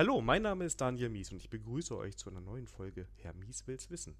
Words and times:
Hallo, 0.00 0.22
mein 0.22 0.40
Name 0.40 0.64
ist 0.64 0.80
Daniel 0.80 1.10
Mies 1.10 1.30
und 1.30 1.36
ich 1.36 1.50
begrüße 1.50 1.94
euch 1.94 2.16
zu 2.16 2.30
einer 2.30 2.40
neuen 2.40 2.66
Folge 2.66 3.06
Herr 3.16 3.34
Mies 3.34 3.66
will's 3.66 3.90
wissen. 3.90 4.16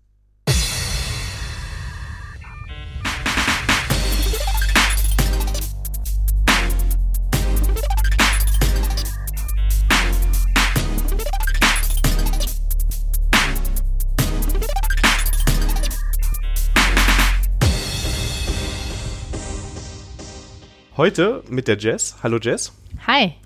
Heute 20.98 21.42
mit 21.48 21.68
der 21.68 21.78
Jess. 21.78 22.22
Hallo 22.22 22.38
Jess. 22.38 22.74
Hi. 23.06 23.36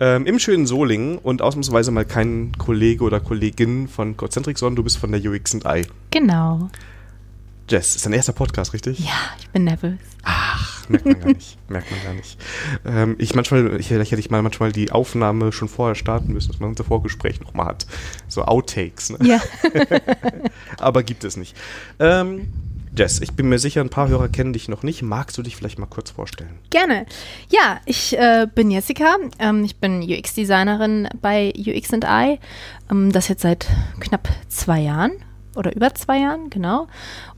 Ähm, 0.00 0.26
Im 0.26 0.38
schönen 0.38 0.66
Solingen 0.66 1.18
und 1.18 1.42
ausnahmsweise 1.42 1.90
mal 1.90 2.04
kein 2.04 2.52
Kollege 2.56 3.02
oder 3.02 3.18
Kollegin 3.18 3.88
von 3.88 4.16
Concentric, 4.16 4.58
sondern 4.58 4.76
du 4.76 4.84
bist 4.84 4.98
von 4.98 5.10
der 5.10 5.20
UX 5.20 5.54
I. 5.54 5.86
Genau. 6.10 6.70
Jess, 7.68 7.96
ist 7.96 8.06
dein 8.06 8.14
erster 8.14 8.32
Podcast, 8.32 8.72
richtig? 8.72 9.00
Ja, 9.00 9.12
ich 9.38 9.48
bin 9.50 9.64
nervös. 9.64 9.98
Ach, 10.22 10.88
merkt 10.88 11.04
man 11.04 11.20
gar 11.20 11.28
nicht. 11.28 11.58
merkt 11.68 11.90
man 11.90 12.02
gar 12.02 12.14
nicht. 12.14 12.38
Ähm, 12.86 13.16
ich 13.18 13.34
manchmal, 13.34 13.78
ich, 13.78 13.90
hätte 13.90 14.16
ich 14.16 14.30
mal 14.30 14.40
manchmal 14.40 14.72
die 14.72 14.90
Aufnahme 14.90 15.52
schon 15.52 15.68
vorher 15.68 15.94
starten 15.94 16.32
müssen, 16.32 16.52
dass 16.52 16.60
man 16.60 16.70
unser 16.70 16.84
Vorgespräch 16.84 17.40
nochmal 17.40 17.66
hat. 17.66 17.86
So 18.28 18.44
Outtakes, 18.44 19.10
ne? 19.10 19.18
Ja. 19.22 19.40
Aber 20.78 21.02
gibt 21.02 21.24
es 21.24 21.36
nicht. 21.36 21.56
Ähm, 21.98 22.52
Jess, 22.96 23.20
ich 23.20 23.32
bin 23.32 23.48
mir 23.48 23.58
sicher, 23.58 23.80
ein 23.80 23.90
paar 23.90 24.08
Hörer 24.08 24.28
kennen 24.28 24.52
dich 24.52 24.68
noch 24.68 24.82
nicht. 24.82 25.02
Magst 25.02 25.36
du 25.38 25.42
dich 25.42 25.56
vielleicht 25.56 25.78
mal 25.78 25.86
kurz 25.86 26.10
vorstellen? 26.10 26.58
Gerne. 26.70 27.06
Ja, 27.50 27.80
ich 27.84 28.16
äh, 28.18 28.46
bin 28.52 28.70
Jessica. 28.70 29.16
Ähm, 29.38 29.64
ich 29.64 29.76
bin 29.76 30.02
UX-Designerin 30.02 31.08
bei 31.20 31.52
UX 31.56 31.92
I. 31.92 32.38
Ähm, 32.90 33.12
das 33.12 33.28
jetzt 33.28 33.42
seit 33.42 33.66
knapp 34.00 34.28
zwei 34.48 34.80
Jahren 34.80 35.12
oder 35.56 35.74
über 35.74 35.92
zwei 35.94 36.20
Jahren, 36.20 36.50
genau. 36.50 36.86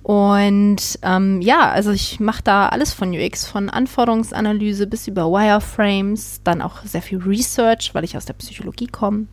Und 0.03 0.99
ähm, 1.03 1.41
ja, 1.41 1.71
also 1.71 1.91
ich 1.91 2.21
mache 2.21 2.43
da 2.43 2.69
alles 2.69 2.93
von 2.93 3.13
UX, 3.13 3.47
von 3.47 3.71
Anforderungsanalyse 3.71 4.87
bis 4.87 5.09
über 5.09 5.31
Wireframes, 5.31 6.43
dann 6.45 6.63
auch 6.63 6.83
sehr 6.85 7.03
viel 7.03 7.19
Research, 7.19 7.95
weil 7.95 8.05
ich 8.05 8.17
aus 8.17 8.27
der 8.27 8.35
Psychologie 8.35 8.89
komme. 8.89 9.27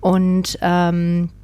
Und 0.00 0.58
ähm, 0.60 1.30
äh, 1.30 1.41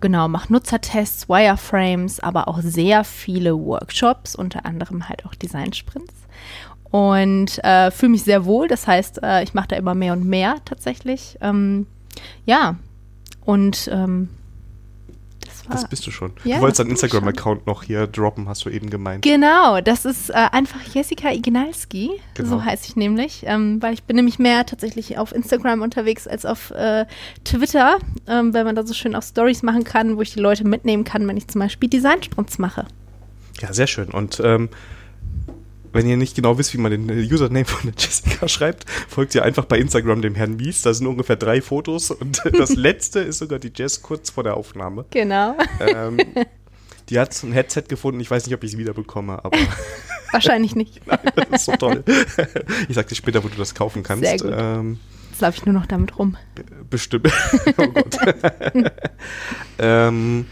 genau, 0.00 0.28
mache 0.28 0.52
Nutzertests, 0.52 1.28
Wireframes, 1.28 2.20
aber 2.20 2.48
auch 2.48 2.60
sehr 2.60 3.04
viele 3.04 3.58
Workshops, 3.58 4.34
unter 4.34 4.64
anderem 4.64 5.08
halt 5.08 5.26
auch 5.26 5.34
Design-Sprints. 5.34 6.14
Und 6.90 7.62
äh, 7.64 7.90
fühle 7.90 8.12
mich 8.12 8.24
sehr 8.24 8.46
wohl, 8.46 8.66
das 8.66 8.86
heißt, 8.86 9.22
äh, 9.22 9.42
ich 9.42 9.52
mache 9.52 9.68
da 9.68 9.76
immer 9.76 9.94
mehr 9.94 10.14
und 10.14 10.24
mehr 10.24 10.56
tatsächlich. 10.64 11.36
Ähm, 11.42 11.86
ja, 12.46 12.76
und 13.44 13.90
ähm, 13.92 14.30
das 15.72 15.88
bist 15.88 16.06
du 16.06 16.10
schon. 16.10 16.32
Ja, 16.44 16.56
du 16.56 16.62
wolltest 16.62 16.80
deinen 16.80 16.90
Instagram-Account 16.90 17.66
noch 17.66 17.82
hier 17.82 18.06
droppen, 18.06 18.48
hast 18.48 18.64
du 18.64 18.70
eben 18.70 18.90
gemeint. 18.90 19.22
Genau, 19.22 19.80
das 19.80 20.04
ist 20.04 20.30
äh, 20.30 20.34
einfach 20.34 20.80
Jessica 20.92 21.30
Ignalski, 21.30 22.10
genau. 22.34 22.48
so 22.48 22.64
heiße 22.64 22.86
ich 22.88 22.96
nämlich, 22.96 23.42
ähm, 23.44 23.80
weil 23.82 23.94
ich 23.94 24.04
bin 24.04 24.16
nämlich 24.16 24.38
mehr 24.38 24.66
tatsächlich 24.66 25.18
auf 25.18 25.34
Instagram 25.34 25.82
unterwegs 25.82 26.26
als 26.26 26.44
auf 26.44 26.70
äh, 26.70 27.06
Twitter, 27.44 27.98
ähm, 28.26 28.54
weil 28.54 28.64
man 28.64 28.74
da 28.74 28.86
so 28.86 28.94
schön 28.94 29.14
auch 29.14 29.22
Stories 29.22 29.62
machen 29.62 29.84
kann, 29.84 30.16
wo 30.16 30.22
ich 30.22 30.32
die 30.34 30.40
Leute 30.40 30.66
mitnehmen 30.66 31.04
kann, 31.04 31.26
wenn 31.26 31.36
ich 31.36 31.48
zum 31.48 31.60
Beispiel 31.60 31.88
Design-Sprints 31.88 32.58
mache. 32.58 32.86
Ja, 33.60 33.72
sehr 33.72 33.86
schön. 33.86 34.08
Und 34.10 34.40
ähm, 34.44 34.68
wenn 35.92 36.06
ihr 36.06 36.16
nicht 36.16 36.34
genau 36.34 36.58
wisst, 36.58 36.74
wie 36.74 36.78
man 36.78 36.90
den 36.90 37.10
Username 37.10 37.64
von 37.64 37.90
der 37.90 37.94
Jessica 37.98 38.48
schreibt, 38.48 38.88
folgt 39.08 39.34
ihr 39.34 39.44
einfach 39.44 39.64
bei 39.64 39.78
Instagram 39.78 40.22
dem 40.22 40.34
Herrn 40.34 40.56
Mies. 40.56 40.82
Da 40.82 40.92
sind 40.92 41.06
ungefähr 41.06 41.36
drei 41.36 41.60
Fotos 41.60 42.10
und 42.10 42.42
das 42.52 42.74
letzte 42.74 43.20
ist 43.20 43.38
sogar 43.38 43.58
die 43.58 43.72
Jess 43.74 44.02
kurz 44.02 44.30
vor 44.30 44.44
der 44.44 44.56
Aufnahme. 44.56 45.06
Genau. 45.10 45.56
Ähm, 45.80 46.18
die 47.08 47.18
hat 47.18 47.42
ein 47.42 47.52
Headset 47.52 47.84
gefunden. 47.88 48.20
Ich 48.20 48.30
weiß 48.30 48.46
nicht, 48.46 48.54
ob 48.54 48.62
ich 48.64 48.72
es 48.72 48.78
wieder 48.78 48.94
bekomme, 48.94 49.44
aber. 49.44 49.58
Wahrscheinlich 50.32 50.76
nicht. 50.76 51.00
Nein, 51.06 51.18
das 51.34 51.60
ist 51.60 51.64
so 51.64 51.72
toll. 51.72 52.04
Ich 52.88 52.94
sag 52.94 53.08
dir 53.08 53.14
später, 53.14 53.42
wo 53.42 53.48
du 53.48 53.56
das 53.56 53.74
kaufen 53.74 54.02
kannst. 54.02 54.24
Sehr 54.24 54.36
gut. 54.38 54.52
Ähm, 54.54 54.98
Jetzt 55.30 55.40
laufe 55.40 55.56
ich 55.56 55.66
nur 55.66 55.72
noch 55.72 55.86
damit 55.86 56.18
rum. 56.18 56.36
Bestimmt. 56.90 57.32
oh 57.78 57.86
Gott. 57.86 58.18
ähm, 59.78 60.46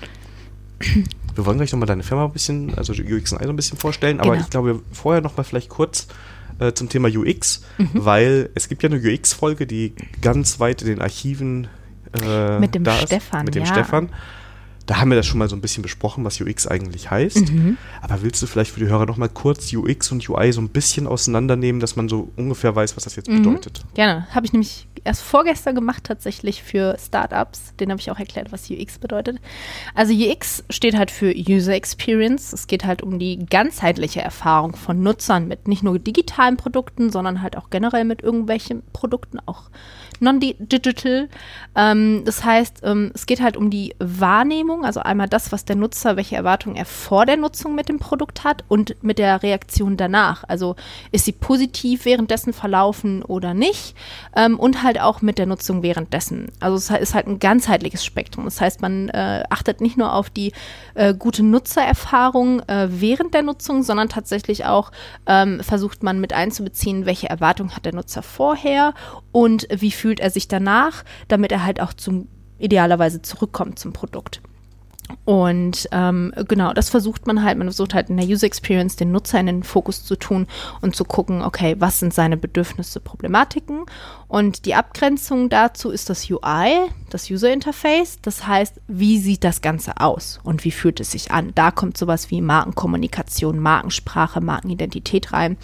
wir 1.36 1.46
wollen 1.46 1.58
gleich 1.58 1.72
nochmal 1.72 1.86
deine 1.86 2.02
Firma 2.02 2.24
ein 2.24 2.32
bisschen, 2.32 2.74
also 2.76 2.92
UX 2.92 3.30
so 3.30 3.36
ein 3.36 3.56
bisschen 3.56 3.78
vorstellen, 3.78 4.20
aber 4.20 4.32
genau. 4.32 4.42
ich 4.42 4.50
glaube, 4.50 4.80
vorher 4.92 5.22
nochmal 5.22 5.44
vielleicht 5.44 5.68
kurz 5.68 6.08
äh, 6.58 6.72
zum 6.72 6.88
Thema 6.88 7.08
UX, 7.08 7.62
mhm. 7.78 7.90
weil 7.92 8.50
es 8.54 8.68
gibt 8.68 8.82
ja 8.82 8.88
eine 8.88 8.98
UX-Folge, 8.98 9.66
die 9.66 9.94
ganz 10.22 10.58
weit 10.60 10.82
in 10.82 10.88
den 10.88 11.02
Archiven 11.02 11.68
äh, 12.22 12.58
mit 12.58 12.74
dem 12.74 12.84
Stefan. 12.84 13.44
Mit 13.44 13.54
dem 13.54 13.64
ja. 13.64 13.72
Stefan. 13.72 14.08
Da 14.86 15.00
haben 15.00 15.10
wir 15.10 15.16
das 15.16 15.26
schon 15.26 15.38
mal 15.38 15.48
so 15.48 15.56
ein 15.56 15.60
bisschen 15.60 15.82
besprochen, 15.82 16.24
was 16.24 16.40
UX 16.40 16.66
eigentlich 16.66 17.10
heißt. 17.10 17.52
Mhm. 17.52 17.76
Aber 18.00 18.22
willst 18.22 18.40
du 18.42 18.46
vielleicht 18.46 18.70
für 18.70 18.80
die 18.80 18.86
Hörer 18.86 19.06
noch 19.06 19.16
mal 19.16 19.28
kurz 19.28 19.72
UX 19.72 20.12
und 20.12 20.28
UI 20.28 20.52
so 20.52 20.60
ein 20.60 20.68
bisschen 20.68 21.06
auseinandernehmen, 21.06 21.80
dass 21.80 21.96
man 21.96 22.08
so 22.08 22.30
ungefähr 22.36 22.74
weiß, 22.74 22.96
was 22.96 23.04
das 23.04 23.16
jetzt 23.16 23.28
mhm. 23.28 23.42
bedeutet? 23.42 23.84
Gerne. 23.94 24.26
Habe 24.30 24.46
ich 24.46 24.52
nämlich 24.52 24.86
erst 25.06 25.22
vorgestern 25.22 25.74
gemacht, 25.74 26.04
tatsächlich 26.04 26.62
für 26.62 26.96
Startups. 26.98 27.74
Den 27.80 27.90
habe 27.90 28.00
ich 28.00 28.10
auch 28.10 28.18
erklärt, 28.18 28.52
was 28.52 28.70
UX 28.70 28.98
bedeutet. 28.98 29.38
Also 29.94 30.12
UX 30.12 30.64
steht 30.68 30.96
halt 30.96 31.10
für 31.10 31.32
User 31.34 31.74
Experience. 31.74 32.52
Es 32.52 32.66
geht 32.66 32.84
halt 32.84 33.02
um 33.02 33.18
die 33.18 33.44
ganzheitliche 33.46 34.20
Erfahrung 34.20 34.76
von 34.76 35.02
Nutzern 35.02 35.48
mit 35.48 35.68
nicht 35.68 35.82
nur 35.82 35.98
digitalen 35.98 36.56
Produkten, 36.56 37.10
sondern 37.10 37.40
halt 37.40 37.56
auch 37.56 37.70
generell 37.70 38.04
mit 38.04 38.22
irgendwelchen 38.22 38.82
Produkten, 38.92 39.38
auch 39.46 39.70
non-digital. 40.20 41.28
Ähm, 41.74 42.22
das 42.24 42.44
heißt, 42.44 42.80
ähm, 42.84 43.10
es 43.14 43.26
geht 43.26 43.40
halt 43.40 43.56
um 43.56 43.70
die 43.70 43.94
Wahrnehmung, 43.98 44.84
also 44.84 45.00
einmal 45.00 45.28
das, 45.28 45.52
was 45.52 45.64
der 45.64 45.76
Nutzer, 45.76 46.16
welche 46.16 46.36
Erwartungen 46.36 46.76
er 46.76 46.86
vor 46.86 47.26
der 47.26 47.36
Nutzung 47.36 47.74
mit 47.74 47.88
dem 47.88 47.98
Produkt 47.98 48.44
hat 48.44 48.64
und 48.68 49.02
mit 49.02 49.18
der 49.18 49.42
Reaktion 49.42 49.96
danach. 49.96 50.44
Also 50.48 50.76
ist 51.12 51.24
sie 51.26 51.32
positiv 51.32 52.04
währenddessen 52.04 52.52
verlaufen 52.52 53.22
oder 53.22 53.52
nicht 53.52 53.94
ähm, 54.34 54.58
und 54.58 54.82
halt 54.82 55.00
auch 55.00 55.20
mit 55.22 55.38
der 55.38 55.46
Nutzung 55.46 55.82
währenddessen. 55.82 56.46
Also 56.60 56.76
es 56.76 56.90
ist 56.90 57.14
halt 57.14 57.26
ein 57.26 57.38
ganzheitliches 57.38 58.04
Spektrum. 58.04 58.44
Das 58.44 58.60
heißt, 58.60 58.80
man 58.80 59.08
äh, 59.10 59.44
achtet 59.50 59.80
nicht 59.80 59.96
nur 59.96 60.14
auf 60.14 60.30
die 60.30 60.52
äh, 60.94 61.14
gute 61.14 61.42
Nutzererfahrung 61.42 62.60
äh, 62.68 62.88
während 62.90 63.34
der 63.34 63.42
Nutzung, 63.42 63.82
sondern 63.82 64.08
tatsächlich 64.08 64.64
auch 64.64 64.92
ähm, 65.26 65.60
versucht 65.60 66.02
man 66.02 66.20
mit 66.20 66.32
einzubeziehen, 66.32 67.06
welche 67.06 67.28
Erwartungen 67.28 67.74
hat 67.76 67.84
der 67.84 67.94
Nutzer 67.94 68.22
vorher 68.22 68.94
und 69.32 69.66
wie 69.70 69.90
viel 69.90 70.05
fühlt 70.06 70.20
er 70.20 70.30
sich 70.30 70.46
danach, 70.46 71.02
damit 71.26 71.50
er 71.50 71.64
halt 71.64 71.80
auch 71.80 71.92
zum 71.92 72.28
idealerweise 72.60 73.22
zurückkommt 73.22 73.80
zum 73.80 73.92
Produkt. 73.92 74.40
Und 75.24 75.88
ähm, 75.90 76.32
genau, 76.48 76.72
das 76.72 76.90
versucht 76.90 77.26
man 77.26 77.42
halt, 77.42 77.58
man 77.58 77.66
versucht 77.66 77.92
halt 77.92 78.08
in 78.10 78.16
der 78.16 78.26
User 78.26 78.46
Experience 78.46 78.94
den 78.94 79.10
Nutzer 79.10 79.40
in 79.40 79.46
den 79.46 79.62
Fokus 79.62 80.04
zu 80.04 80.16
tun 80.16 80.46
und 80.80 80.94
zu 80.94 81.04
gucken, 81.04 81.42
okay, 81.42 81.76
was 81.78 81.98
sind 81.98 82.14
seine 82.14 82.36
Bedürfnisse, 82.36 83.00
Problematiken. 83.00 83.84
Und 84.28 84.64
die 84.64 84.74
Abgrenzung 84.74 85.48
dazu 85.48 85.90
ist 85.90 86.10
das 86.10 86.30
UI, 86.30 86.88
das 87.10 87.30
User 87.30 87.52
Interface. 87.52 88.18
Das 88.22 88.46
heißt, 88.46 88.80
wie 88.88 89.18
sieht 89.18 89.42
das 89.42 89.60
Ganze 89.60 90.00
aus 90.00 90.40
und 90.44 90.64
wie 90.64 90.72
fühlt 90.72 91.00
es 91.00 91.12
sich 91.12 91.30
an? 91.30 91.52
Da 91.54 91.70
kommt 91.70 91.96
sowas 91.96 92.30
wie 92.30 92.40
Markenkommunikation, 92.40 93.58
Markensprache, 93.58 94.40
Markenidentität 94.40 95.32
rein. 95.32 95.56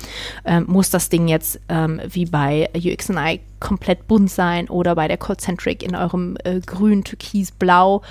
Ähm, 0.45 0.65
muss 0.67 0.91
das 0.91 1.09
Ding 1.09 1.29
jetzt 1.29 1.61
ähm, 1.69 2.01
wie 2.09 2.27
bei 2.27 2.69
UX&I 2.75 3.41
komplett 3.63 4.09
bunt 4.09 4.31
sein 4.31 4.69
oder 4.69 4.97
bei 4.97 5.07
der 5.07 5.17
Concentric 5.17 5.83
in 5.83 5.95
eurem 5.95 6.37
äh, 6.45 6.61
grün, 6.61 7.05
türkis, 7.05 7.53
blau? 7.53 8.03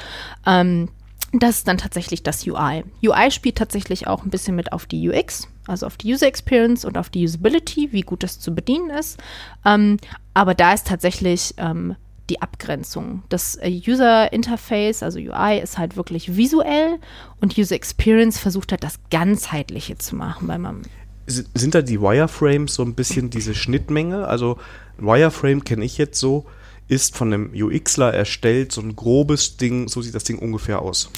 Ähm, 0.45 0.87
das 1.33 1.57
ist 1.57 1.67
dann 1.67 1.77
tatsächlich 1.77 2.23
das 2.23 2.45
UI. 2.47 2.83
UI 3.03 3.31
spielt 3.31 3.57
tatsächlich 3.57 4.07
auch 4.07 4.23
ein 4.23 4.29
bisschen 4.29 4.55
mit 4.55 4.73
auf 4.73 4.85
die 4.85 5.09
UX, 5.09 5.47
also 5.67 5.85
auf 5.85 5.97
die 5.97 6.13
User 6.13 6.27
Experience 6.27 6.85
und 6.85 6.97
auf 6.97 7.09
die 7.09 7.23
Usability, 7.23 7.89
wie 7.91 8.01
gut 8.01 8.23
das 8.23 8.39
zu 8.39 8.55
bedienen 8.55 8.89
ist. 8.89 9.19
Ähm, 9.65 9.97
aber 10.33 10.55
da 10.55 10.73
ist 10.73 10.87
tatsächlich 10.87 11.53
ähm, 11.57 11.95
die 12.29 12.41
Abgrenzung. 12.41 13.23
Das 13.29 13.55
äh, 13.57 13.69
User 13.69 14.31
Interface, 14.31 15.03
also 15.03 15.19
UI, 15.19 15.59
ist 15.61 15.77
halt 15.77 15.97
wirklich 15.97 16.37
visuell 16.37 16.97
und 17.41 17.57
User 17.57 17.75
Experience 17.75 18.37
versucht 18.37 18.71
halt 18.71 18.83
das 18.83 18.99
Ganzheitliche 19.09 19.97
zu 19.97 20.15
machen, 20.15 20.47
weil 20.47 20.59
man 20.59 20.83
sind 21.27 21.75
da 21.75 21.81
die 21.81 22.01
Wireframes 22.01 22.73
so 22.75 22.83
ein 22.83 22.95
bisschen 22.95 23.29
diese 23.29 23.55
Schnittmenge? 23.55 24.27
Also 24.27 24.57
Wireframe 24.97 25.63
kenne 25.63 25.85
ich 25.85 25.97
jetzt 25.97 26.19
so, 26.19 26.45
ist 26.87 27.15
von 27.15 27.33
einem 27.33 27.51
UXler 27.53 28.13
erstellt, 28.13 28.71
so 28.71 28.81
ein 28.81 28.95
grobes 28.95 29.57
Ding, 29.57 29.87
so 29.87 30.01
sieht 30.01 30.15
das 30.15 30.23
Ding 30.23 30.39
ungefähr 30.39 30.81
aus. 30.81 31.11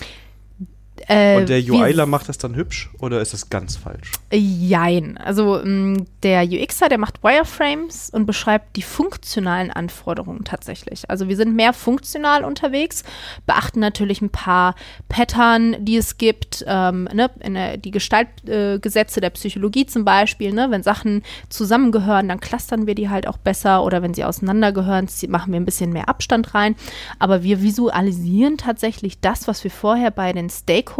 Äh, 1.07 1.37
Und 1.37 1.49
der 1.49 1.59
UIler 1.59 2.05
macht 2.05 2.29
das 2.29 2.37
dann 2.37 2.55
hübsch 2.55 2.89
oder 2.99 3.21
ist 3.21 3.33
das 3.33 3.49
ganz 3.49 3.75
falsch? 3.75 4.11
Jein. 4.31 5.17
Also 5.17 5.59
m, 5.59 6.05
der 6.23 6.43
UXer, 6.43 6.89
der 6.89 6.97
macht 6.97 7.23
Wireframes 7.23 8.09
und 8.09 8.25
beschreibt 8.25 8.75
die 8.75 8.81
funktionalen 8.81 9.71
Anforderungen 9.71 10.43
tatsächlich. 10.43 11.09
Also 11.09 11.27
wir 11.27 11.35
sind 11.35 11.55
mehr 11.55 11.73
funktional 11.73 12.43
unterwegs, 12.45 13.03
beachten 13.45 13.79
natürlich 13.79 14.21
ein 14.21 14.29
paar 14.29 14.75
Pattern, 15.09 15.75
die 15.79 15.97
es 15.97 16.17
gibt, 16.17 16.63
ähm, 16.67 17.09
ne, 17.13 17.29
der, 17.43 17.77
die 17.77 17.91
Gestaltgesetze 17.91 19.19
äh, 19.19 19.21
der 19.21 19.29
Psychologie 19.31 19.85
zum 19.85 20.05
Beispiel. 20.05 20.53
Ne, 20.53 20.71
wenn 20.71 20.83
Sachen 20.83 21.23
zusammengehören, 21.49 22.29
dann 22.29 22.39
clustern 22.39 22.87
wir 22.87 22.95
die 22.95 23.09
halt 23.09 23.27
auch 23.27 23.37
besser 23.37 23.83
oder 23.83 24.01
wenn 24.01 24.13
sie 24.13 24.23
auseinandergehören, 24.23 25.07
machen 25.27 25.51
wir 25.51 25.59
ein 25.59 25.65
bisschen 25.65 25.91
mehr 25.91 26.09
Abstand 26.09 26.53
rein. 26.53 26.75
Aber 27.19 27.43
wir 27.43 27.61
visualisieren 27.61 28.57
tatsächlich 28.57 29.19
das, 29.19 29.47
was 29.47 29.63
wir 29.63 29.71
vorher 29.71 30.11
bei 30.11 30.31
den 30.31 30.49
Stakeholdern 30.49 30.92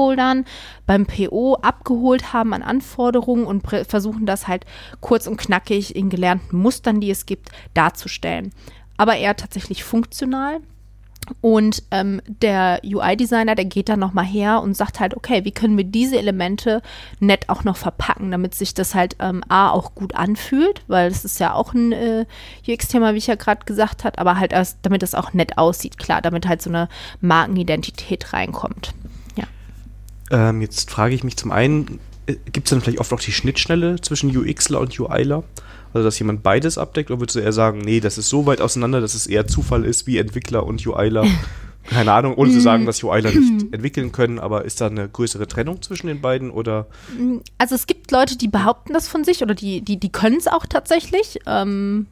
beim 0.86 1.06
PO 1.06 1.56
abgeholt 1.56 2.34
haben 2.34 2.54
an 2.54 2.62
Anforderungen 2.62 3.46
und 3.46 3.64
versuchen 3.88 4.26
das 4.26 4.48
halt 4.48 4.66
kurz 5.02 5.28
und 5.28 5.38
knackig 5.38 5.96
in 5.96 6.10
gelernten 6.10 6.58
Mustern, 6.58 7.00
die 7.00 7.12
es 7.12 7.26
gibt, 7.26 7.50
darzustellen. 7.74 8.52
Aber 8.98 9.16
eher 9.16 9.36
tatsächlich 9.36 9.84
funktional. 9.84 10.60
Und 11.42 11.84
ähm, 11.92 12.22
der 12.28 12.82
UI-Designer, 12.84 13.56
der 13.56 13.66
geht 13.66 13.90
dann 13.90 14.00
nochmal 14.00 14.26
her 14.26 14.62
und 14.62 14.76
sagt 14.76 15.00
halt, 15.00 15.16
okay, 15.16 15.46
wie 15.46 15.52
können 15.52 15.78
wir 15.78 15.84
diese 15.84 16.18
Elemente 16.18 16.82
nett 17.20 17.50
auch 17.50 17.64
noch 17.64 17.78
verpacken, 17.78 18.32
damit 18.32 18.56
sich 18.56 18.74
das 18.74 18.94
halt 18.96 19.16
ähm, 19.20 19.44
A 19.48 19.70
auch 19.70 19.96
gut 19.96 20.16
anfühlt, 20.16 20.84
weil 20.88 21.10
das 21.10 21.26
ist 21.26 21.40
ja 21.40 21.54
auch 21.54 21.74
ein 21.74 21.92
äh, 21.92 22.26
UX-Thema, 22.68 23.14
wie 23.14 23.20
ich 23.20 23.28
ja 23.28 23.36
gerade 23.36 23.66
gesagt 23.66 24.04
habe, 24.04 24.18
aber 24.18 24.38
halt 24.38 24.54
erst, 24.54 24.80
damit 24.82 25.04
es 25.04 25.16
auch 25.16 25.34
nett 25.34 25.58
aussieht, 25.58 25.98
klar, 25.98 26.22
damit 26.22 26.48
halt 26.48 26.62
so 26.62 26.70
eine 26.70 26.90
Markenidentität 27.22 28.34
reinkommt. 28.34 28.94
Ähm, 30.32 30.62
jetzt 30.62 30.90
frage 30.90 31.16
ich 31.16 31.24
mich 31.24 31.38
zum 31.38 31.52
einen, 31.52 32.00
gibt 32.26 32.68
es 32.68 32.70
dann 32.70 32.82
vielleicht 32.82 33.00
oft 33.00 33.14
auch 33.14 33.20
die 33.20 33.32
Schnittstelle 33.32 34.00
zwischen 34.02 34.36
UXler 34.36 34.80
und 34.80 34.98
UIler? 35.00 35.44
Also, 35.94 36.06
dass 36.06 36.18
jemand 36.18 36.42
beides 36.42 36.78
abdeckt, 36.78 37.12
oder 37.12 37.20
würdest 37.20 37.36
du 37.36 37.40
eher 37.40 37.54
sagen, 37.54 37.80
nee, 37.80 38.00
das 38.00 38.18
ist 38.18 38.30
so 38.30 38.46
weit 38.46 38.62
auseinander, 38.62 39.00
dass 39.00 39.14
es 39.14 39.28
eher 39.28 39.46
Zufall 39.46 39.86
ist, 39.86 40.08
wie 40.08 40.18
Entwickler 40.18 40.66
und 40.66 40.86
UIler? 40.86 41.26
Keine 41.86 42.14
Ahnung, 42.14 42.36
ohne 42.36 42.50
zu 42.52 42.62
sagen, 42.62 42.86
dass 42.86 43.04
UIler 43.04 43.30
nicht 43.32 43.74
entwickeln 43.74 44.14
können, 44.14 44.40
aber 44.40 44.64
ist 44.64 44.80
da 44.80 44.88
eine 44.88 45.10
größere 45.10 45.48
Trennung 45.48 45.82
zwischen 45.82 46.08
den 46.08 46.22
beiden 46.22 46.50
oder? 46.50 46.88
Also 47.58 47.76
es 47.76 47.88
gibt 47.88 48.10
Leute, 48.12 48.38
die 48.38 48.48
behaupten 48.48 48.94
das 48.94 49.10
von 49.10 49.26
sich 49.26 49.42
oder 49.42 49.54
die, 49.54 49.82
die, 49.82 50.00
die 50.00 50.12
können 50.12 50.38
es 50.38 50.48
auch 50.48 50.66
tatsächlich. 50.66 51.40
Ähm, 51.46 52.08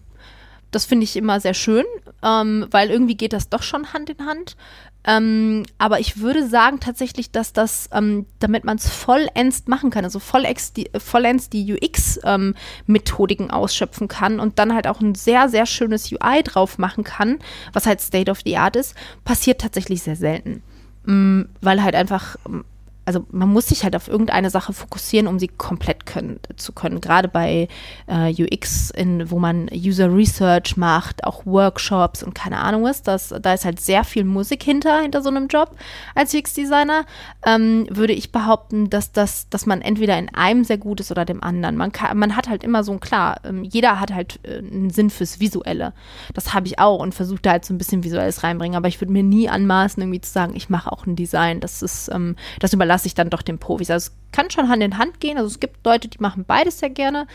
das 0.71 0.85
finde 0.85 1.03
ich 1.03 1.15
immer 1.15 1.39
sehr 1.39 1.53
schön, 1.53 1.85
ähm, 2.23 2.67
weil 2.71 2.89
irgendwie 2.89 3.15
geht 3.15 3.33
das 3.33 3.49
doch 3.49 3.63
schon 3.63 3.93
Hand 3.93 4.09
in 4.09 4.25
Hand. 4.25 4.55
Ähm, 5.03 5.63
aber 5.79 5.99
ich 5.99 6.19
würde 6.19 6.47
sagen 6.47 6.79
tatsächlich, 6.79 7.31
dass 7.31 7.53
das, 7.53 7.89
ähm, 7.91 8.27
damit 8.39 8.63
man 8.65 8.77
es 8.77 8.87
vollends 8.87 9.63
machen 9.65 9.89
kann, 9.89 10.05
also 10.05 10.19
vollends 10.19 10.73
die, 10.73 11.73
UX-Methodiken 11.73 13.49
ausschöpfen 13.49 14.07
kann 14.07 14.39
und 14.39 14.59
dann 14.59 14.75
halt 14.75 14.85
auch 14.85 15.01
ein 15.01 15.15
sehr, 15.15 15.49
sehr 15.49 15.65
schönes 15.65 16.11
UI 16.11 16.43
drauf 16.43 16.77
machen 16.77 17.03
kann, 17.03 17.39
was 17.73 17.87
halt 17.87 17.99
State 17.99 18.29
of 18.29 18.41
the 18.45 18.57
Art 18.57 18.75
ist, 18.75 18.93
passiert 19.23 19.61
tatsächlich 19.61 20.03
sehr 20.03 20.15
selten. 20.15 20.61
Mm, 21.05 21.45
weil 21.61 21.81
halt 21.81 21.95
einfach, 21.95 22.35
mm, 22.47 22.59
also 23.05 23.25
man 23.31 23.49
muss 23.49 23.67
sich 23.67 23.83
halt 23.83 23.95
auf 23.95 24.07
irgendeine 24.07 24.49
Sache 24.49 24.73
fokussieren, 24.73 25.27
um 25.27 25.39
sie 25.39 25.47
komplett 25.47 26.05
können, 26.05 26.39
zu 26.55 26.71
können. 26.71 27.01
Gerade 27.01 27.27
bei 27.27 27.67
äh, 28.07 28.31
UX, 28.31 28.91
in, 28.91 29.31
wo 29.31 29.39
man 29.39 29.69
User 29.73 30.13
Research 30.13 30.77
macht, 30.77 31.23
auch 31.23 31.45
Workshops 31.45 32.21
und 32.21 32.35
keine 32.35 32.59
Ahnung 32.59 32.83
was, 32.83 33.01
das, 33.01 33.33
da 33.41 33.53
ist 33.53 33.65
halt 33.65 33.79
sehr 33.79 34.03
viel 34.03 34.23
Musik 34.23 34.63
hinter, 34.63 35.01
hinter 35.01 35.21
so 35.21 35.29
einem 35.29 35.47
Job 35.47 35.75
als 36.13 36.33
UX-Designer, 36.33 37.05
ähm, 37.45 37.87
würde 37.89 38.13
ich 38.13 38.31
behaupten, 38.31 38.89
dass, 38.89 39.11
das, 39.11 39.49
dass 39.49 39.65
man 39.65 39.81
entweder 39.81 40.17
in 40.17 40.29
einem 40.33 40.63
sehr 40.63 40.77
gut 40.77 40.99
ist 40.99 41.11
oder 41.11 41.25
dem 41.25 41.43
anderen. 41.43 41.77
Man, 41.77 41.91
kann, 41.91 42.17
man 42.17 42.35
hat 42.35 42.49
halt 42.49 42.63
immer 42.63 42.83
so 42.83 42.91
ein, 42.91 42.99
klar, 42.99 43.37
ähm, 43.43 43.63
jeder 43.63 43.99
hat 43.99 44.13
halt 44.13 44.39
äh, 44.43 44.59
einen 44.59 44.91
Sinn 44.91 45.09
fürs 45.09 45.39
Visuelle. 45.39 45.93
Das 46.33 46.53
habe 46.53 46.67
ich 46.67 46.77
auch 46.77 46.99
und 46.99 47.15
versuche 47.15 47.41
da 47.41 47.51
halt 47.51 47.65
so 47.65 47.73
ein 47.73 47.77
bisschen 47.77 48.03
Visuelles 48.03 48.43
reinbringen, 48.43 48.77
aber 48.77 48.87
ich 48.87 49.01
würde 49.01 49.11
mir 49.11 49.23
nie 49.23 49.49
anmaßen, 49.49 50.01
irgendwie 50.01 50.21
zu 50.21 50.31
sagen, 50.31 50.55
ich 50.55 50.69
mache 50.69 50.91
auch 50.91 51.07
ein 51.07 51.15
Design. 51.15 51.59
Das 51.59 51.81
ist, 51.81 52.09
ähm, 52.13 52.35
das 52.59 52.73
überlasse 52.73 52.90
ich 53.05 53.15
dann 53.15 53.29
doch 53.29 53.41
den 53.41 53.57
Profis. 53.57 53.89
Also 53.89 54.11
es 54.11 54.31
kann 54.31 54.49
schon 54.49 54.69
Hand 54.69 54.83
in 54.83 54.97
Hand 54.97 55.19
gehen. 55.19 55.37
Also 55.37 55.47
es 55.47 55.59
gibt 55.59 55.85
Leute, 55.85 56.07
die 56.07 56.19
machen 56.19 56.45
beides 56.45 56.79
sehr 56.79 56.89
gerne. 56.89 57.27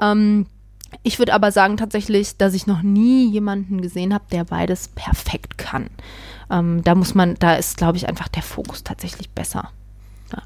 Ähm, 0.00 0.46
ich 1.02 1.18
würde 1.18 1.34
aber 1.34 1.50
sagen 1.50 1.76
tatsächlich, 1.76 2.36
dass 2.36 2.54
ich 2.54 2.66
noch 2.66 2.82
nie 2.82 3.30
jemanden 3.30 3.80
gesehen 3.80 4.14
habe, 4.14 4.24
der 4.30 4.44
beides 4.44 4.88
perfekt 4.88 5.58
kann. 5.58 5.88
Ähm, 6.50 6.82
da 6.84 6.94
muss 6.94 7.14
man, 7.14 7.34
da 7.38 7.54
ist, 7.54 7.76
glaube 7.76 7.96
ich, 7.96 8.08
einfach 8.08 8.28
der 8.28 8.42
Fokus 8.42 8.84
tatsächlich 8.84 9.30
besser. 9.30 9.70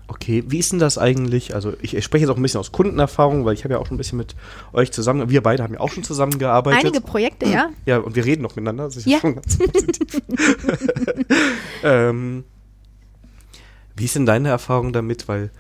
Okay, 0.07 0.45
wie 0.49 0.59
ist 0.59 0.73
denn 0.73 0.79
das 0.79 0.99
eigentlich? 0.99 1.55
Also 1.55 1.73
ich, 1.81 1.97
ich 1.97 2.05
spreche 2.05 2.25
jetzt 2.25 2.31
auch 2.31 2.37
ein 2.37 2.43
bisschen 2.43 2.61
aus 2.61 2.73
Kundenerfahrung, 2.73 3.45
weil 3.45 3.55
ich 3.55 3.65
habe 3.65 3.75
ja 3.75 3.81
auch 3.81 3.87
schon 3.87 3.95
ein 3.95 3.99
bisschen 3.99 4.19
mit 4.19 4.35
euch 4.73 4.93
zusammen, 4.93 5.31
wir 5.31 5.43
beide 5.43 5.63
haben 5.63 5.75
ja 5.75 5.81
auch 5.81 5.91
schon 5.91 6.05
zusammengearbeitet. 6.05 6.85
Einige 6.85 7.01
Projekte, 7.01 7.49
ja. 7.49 7.71
Ja, 7.87 7.99
und 7.99 8.15
wir 8.15 8.25
reden 8.25 8.43
noch 8.43 8.57
miteinander, 8.57 8.85
das 8.85 8.97
ist 8.97 9.07
ja, 9.07 9.13
Ja. 9.13 9.21
schon 9.21 9.35
ganz 9.37 9.57
positiv. 9.59 10.23
ähm, 11.83 12.45
wie 13.99 14.05
ist 14.05 14.15
denn 14.15 14.27
deine 14.27 14.49
Erfahrung 14.49 14.93
damit? 14.93 15.29
Weil 15.29 15.51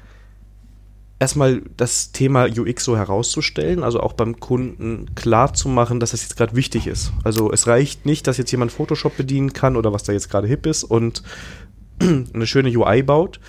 erstmal 1.19 1.62
das 1.76 2.12
Thema 2.12 2.46
UX 2.46 2.85
so 2.85 2.96
herauszustellen, 2.96 3.82
also 3.82 4.00
auch 4.00 4.12
beim 4.12 4.38
Kunden 4.38 5.14
klar 5.14 5.52
zu 5.55 5.69
machen, 5.69 6.00
dass 6.00 6.12
das 6.12 6.23
jetzt 6.23 6.37
gerade 6.37 6.55
wichtig 6.55 6.87
ist. 6.87 7.12
Also 7.25 7.52
es 7.52 7.67
reicht 7.67 8.06
nicht, 8.06 8.26
dass 8.26 8.37
jetzt 8.37 8.52
jemand 8.52 8.73
Photoshop 8.73 9.17
bedienen 9.17 9.52
kann 9.52 9.76
oder 9.76 9.93
was 9.93 10.05
da 10.05 10.12
jetzt 10.12 10.31
gerade 10.31 10.46
hip 10.46 10.67
ist 10.67 10.85
und 10.85 11.23
eine 12.00 12.46
schöne 12.46 12.70
UI 12.70 13.02
baut, 13.02 13.40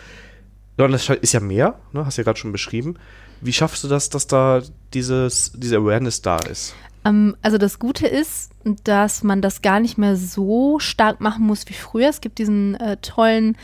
sondern 0.78 0.94
das 0.94 1.10
ist 1.10 1.34
ja 1.34 1.40
mehr, 1.40 1.80
ne? 1.94 2.06
hast 2.06 2.18
du 2.18 2.22
ja 2.22 2.24
gerade 2.24 2.40
schon 2.40 2.52
beschrieben. 2.52 2.96
Wie 3.42 3.54
schaffst 3.54 3.84
du 3.84 3.88
das, 3.88 4.10
dass 4.10 4.28
da 4.28 4.62
dieses, 4.94 5.54
diese 5.56 5.78
Awareness 5.78 6.22
da 6.22 6.38
ist? 6.38 6.74
Ähm, 7.06 7.36
also 7.42 7.58
das 7.58 7.80
Gute 7.80 8.08
ist, 8.08 8.52
dass 8.84 9.24
man 9.24 9.42
das 9.42 9.62
gar 9.62 9.80
nicht 9.80 9.98
mehr 9.98 10.16
so 10.16 10.80
stark 10.80 11.22
machen 11.22 11.46
muss 11.46 11.68
wie 11.68 11.74
früher. 11.74 12.10
Es 12.10 12.22
gibt 12.22 12.40
diesen 12.40 12.76
äh, 12.76 12.98
tollen 12.98 13.58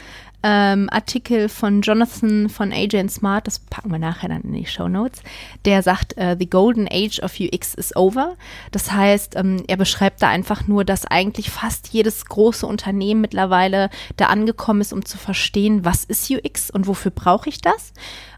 ähm, 0.47 0.89
Artikel 0.91 1.49
von 1.49 1.81
Jonathan 1.81 2.49
von 2.49 2.71
AJ 2.71 3.09
Smart, 3.09 3.47
das 3.47 3.57
packen 3.57 3.91
wir 3.91 3.97
nachher 3.97 4.29
dann 4.29 4.43
in 4.43 4.53
die 4.53 4.67
Show 4.67 4.87
Notes, 4.87 5.23
der 5.65 5.81
sagt, 5.81 6.15
äh, 6.17 6.35
The 6.37 6.47
Golden 6.47 6.87
Age 6.87 7.19
of 7.21 7.39
UX 7.39 7.73
is 7.73 7.95
over. 7.95 8.35
Das 8.71 8.91
heißt, 8.91 9.35
ähm, 9.37 9.63
er 9.67 9.77
beschreibt 9.77 10.21
da 10.21 10.29
einfach 10.29 10.67
nur, 10.67 10.85
dass 10.85 11.07
eigentlich 11.07 11.49
fast 11.49 11.87
jedes 11.87 12.25
große 12.25 12.67
Unternehmen 12.67 13.21
mittlerweile 13.21 13.89
da 14.17 14.27
angekommen 14.27 14.81
ist, 14.81 14.93
um 14.93 15.03
zu 15.03 15.17
verstehen, 15.17 15.83
was 15.83 16.03
ist 16.03 16.29
UX 16.29 16.69
und 16.69 16.85
wofür 16.85 17.09
brauche 17.09 17.49
ich 17.49 17.61
das. 17.61 17.91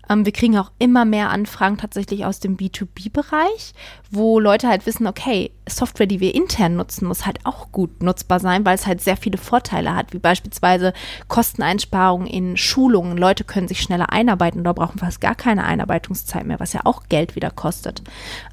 Ähm, 0.09 0.25
wir 0.25 0.31
kriegen 0.31 0.57
auch 0.57 0.71
immer 0.80 1.06
mehr 1.06 1.30
Anfragen 1.30 1.77
tatsächlich 1.77 2.25
aus 2.25 2.39
dem 2.39 2.57
B2B-Bereich, 2.57 3.74
wo 4.12 4.39
Leute 4.39 4.68
halt 4.68 4.86
wissen, 4.86 5.07
okay, 5.07 5.51
Software, 5.68 6.07
die 6.07 6.19
wir 6.19 6.33
intern 6.33 6.75
nutzen, 6.75 7.07
muss 7.07 7.25
halt 7.25 7.39
auch 7.44 7.71
gut 7.71 8.01
nutzbar 8.01 8.39
sein, 8.39 8.65
weil 8.65 8.75
es 8.75 8.88
halt 8.88 9.01
sehr 9.01 9.18
viele 9.18 9.38
Vorteile 9.38 9.95
hat, 9.95 10.13
wie 10.13 10.19
beispielsweise 10.19 10.94
Kosteneinsparungen 11.27 12.27
in 12.27 12.57
Schulungen. 12.57 13.18
Leute 13.18 13.44
können 13.44 13.68
sich 13.68 13.81
schneller 13.81 14.12
einarbeiten 14.12 14.62
oder 14.62 14.74
brauchen 14.74 15.00
fast 15.00 15.21
gar 15.21 15.36
keine 15.36 15.65
Einarbeitungszeit 15.65 16.45
mehr, 16.45 16.60
was 16.60 16.74
ja 16.74 16.81
auch 16.86 17.03
Geld 17.10 17.36
wieder 17.36 17.51
kostet. 17.51 18.01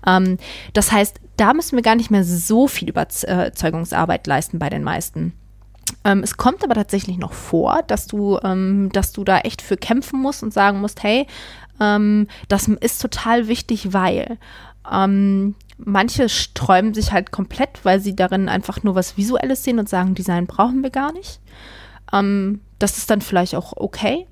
Ähm, 0.07 0.39
das 0.73 0.93
heißt, 0.93 1.21
da 1.37 1.53
müssen 1.53 1.77
wir 1.77 1.83
gar 1.83 1.97
nicht 1.97 2.11
mehr 2.11 2.25
so 2.25 2.69
viel 2.69 2.89
Überzeugungsarbeit 2.89 4.27
leisten 4.27 4.59
bei 4.59 4.71
den 4.71 4.85
meisten. 4.85 5.33
Ähm, 6.05 6.23
es 6.23 6.37
kommt 6.37 6.63
aber 6.63 6.75
tatsächlich 6.75 7.19
noch 7.19 7.33
vor, 7.33 7.83
dass 7.87 8.07
du, 8.07 8.39
ähm, 8.43 8.91
dass 8.93 9.13
du 9.13 9.25
da 9.25 9.39
echt 9.39 9.63
für 9.63 9.77
kämpfen 9.77 10.21
musst 10.21 10.43
und 10.43 10.53
sagen 10.53 10.81
musst, 10.81 11.03
hey, 11.03 11.27
ähm, 11.81 12.29
das 12.49 12.69
ist 12.69 13.01
total 13.01 13.49
wichtig, 13.49 13.93
weil 13.93 14.39
ähm, 14.91 15.55
manche 15.79 16.29
sträuben 16.29 16.95
sich 16.95 17.13
halt 17.13 17.31
komplett, 17.31 17.85
weil 17.85 18.01
sie 18.01 18.15
darin 18.15 18.49
einfach 18.49 18.83
nur 18.83 18.95
was 18.95 19.17
Visuelles 19.17 19.65
sehen 19.65 19.79
und 19.79 19.89
sagen, 19.89 20.15
Design 20.15 20.47
brauchen 20.47 20.83
wir 20.83 20.91
gar 20.91 21.13
nicht. 21.13 21.41
Ähm, 22.13 22.61
das 22.79 22.99
ist 22.99 23.11
dann 23.11 23.21
vielleicht 23.21 23.55
auch 23.55 23.73
okay. 23.77 24.27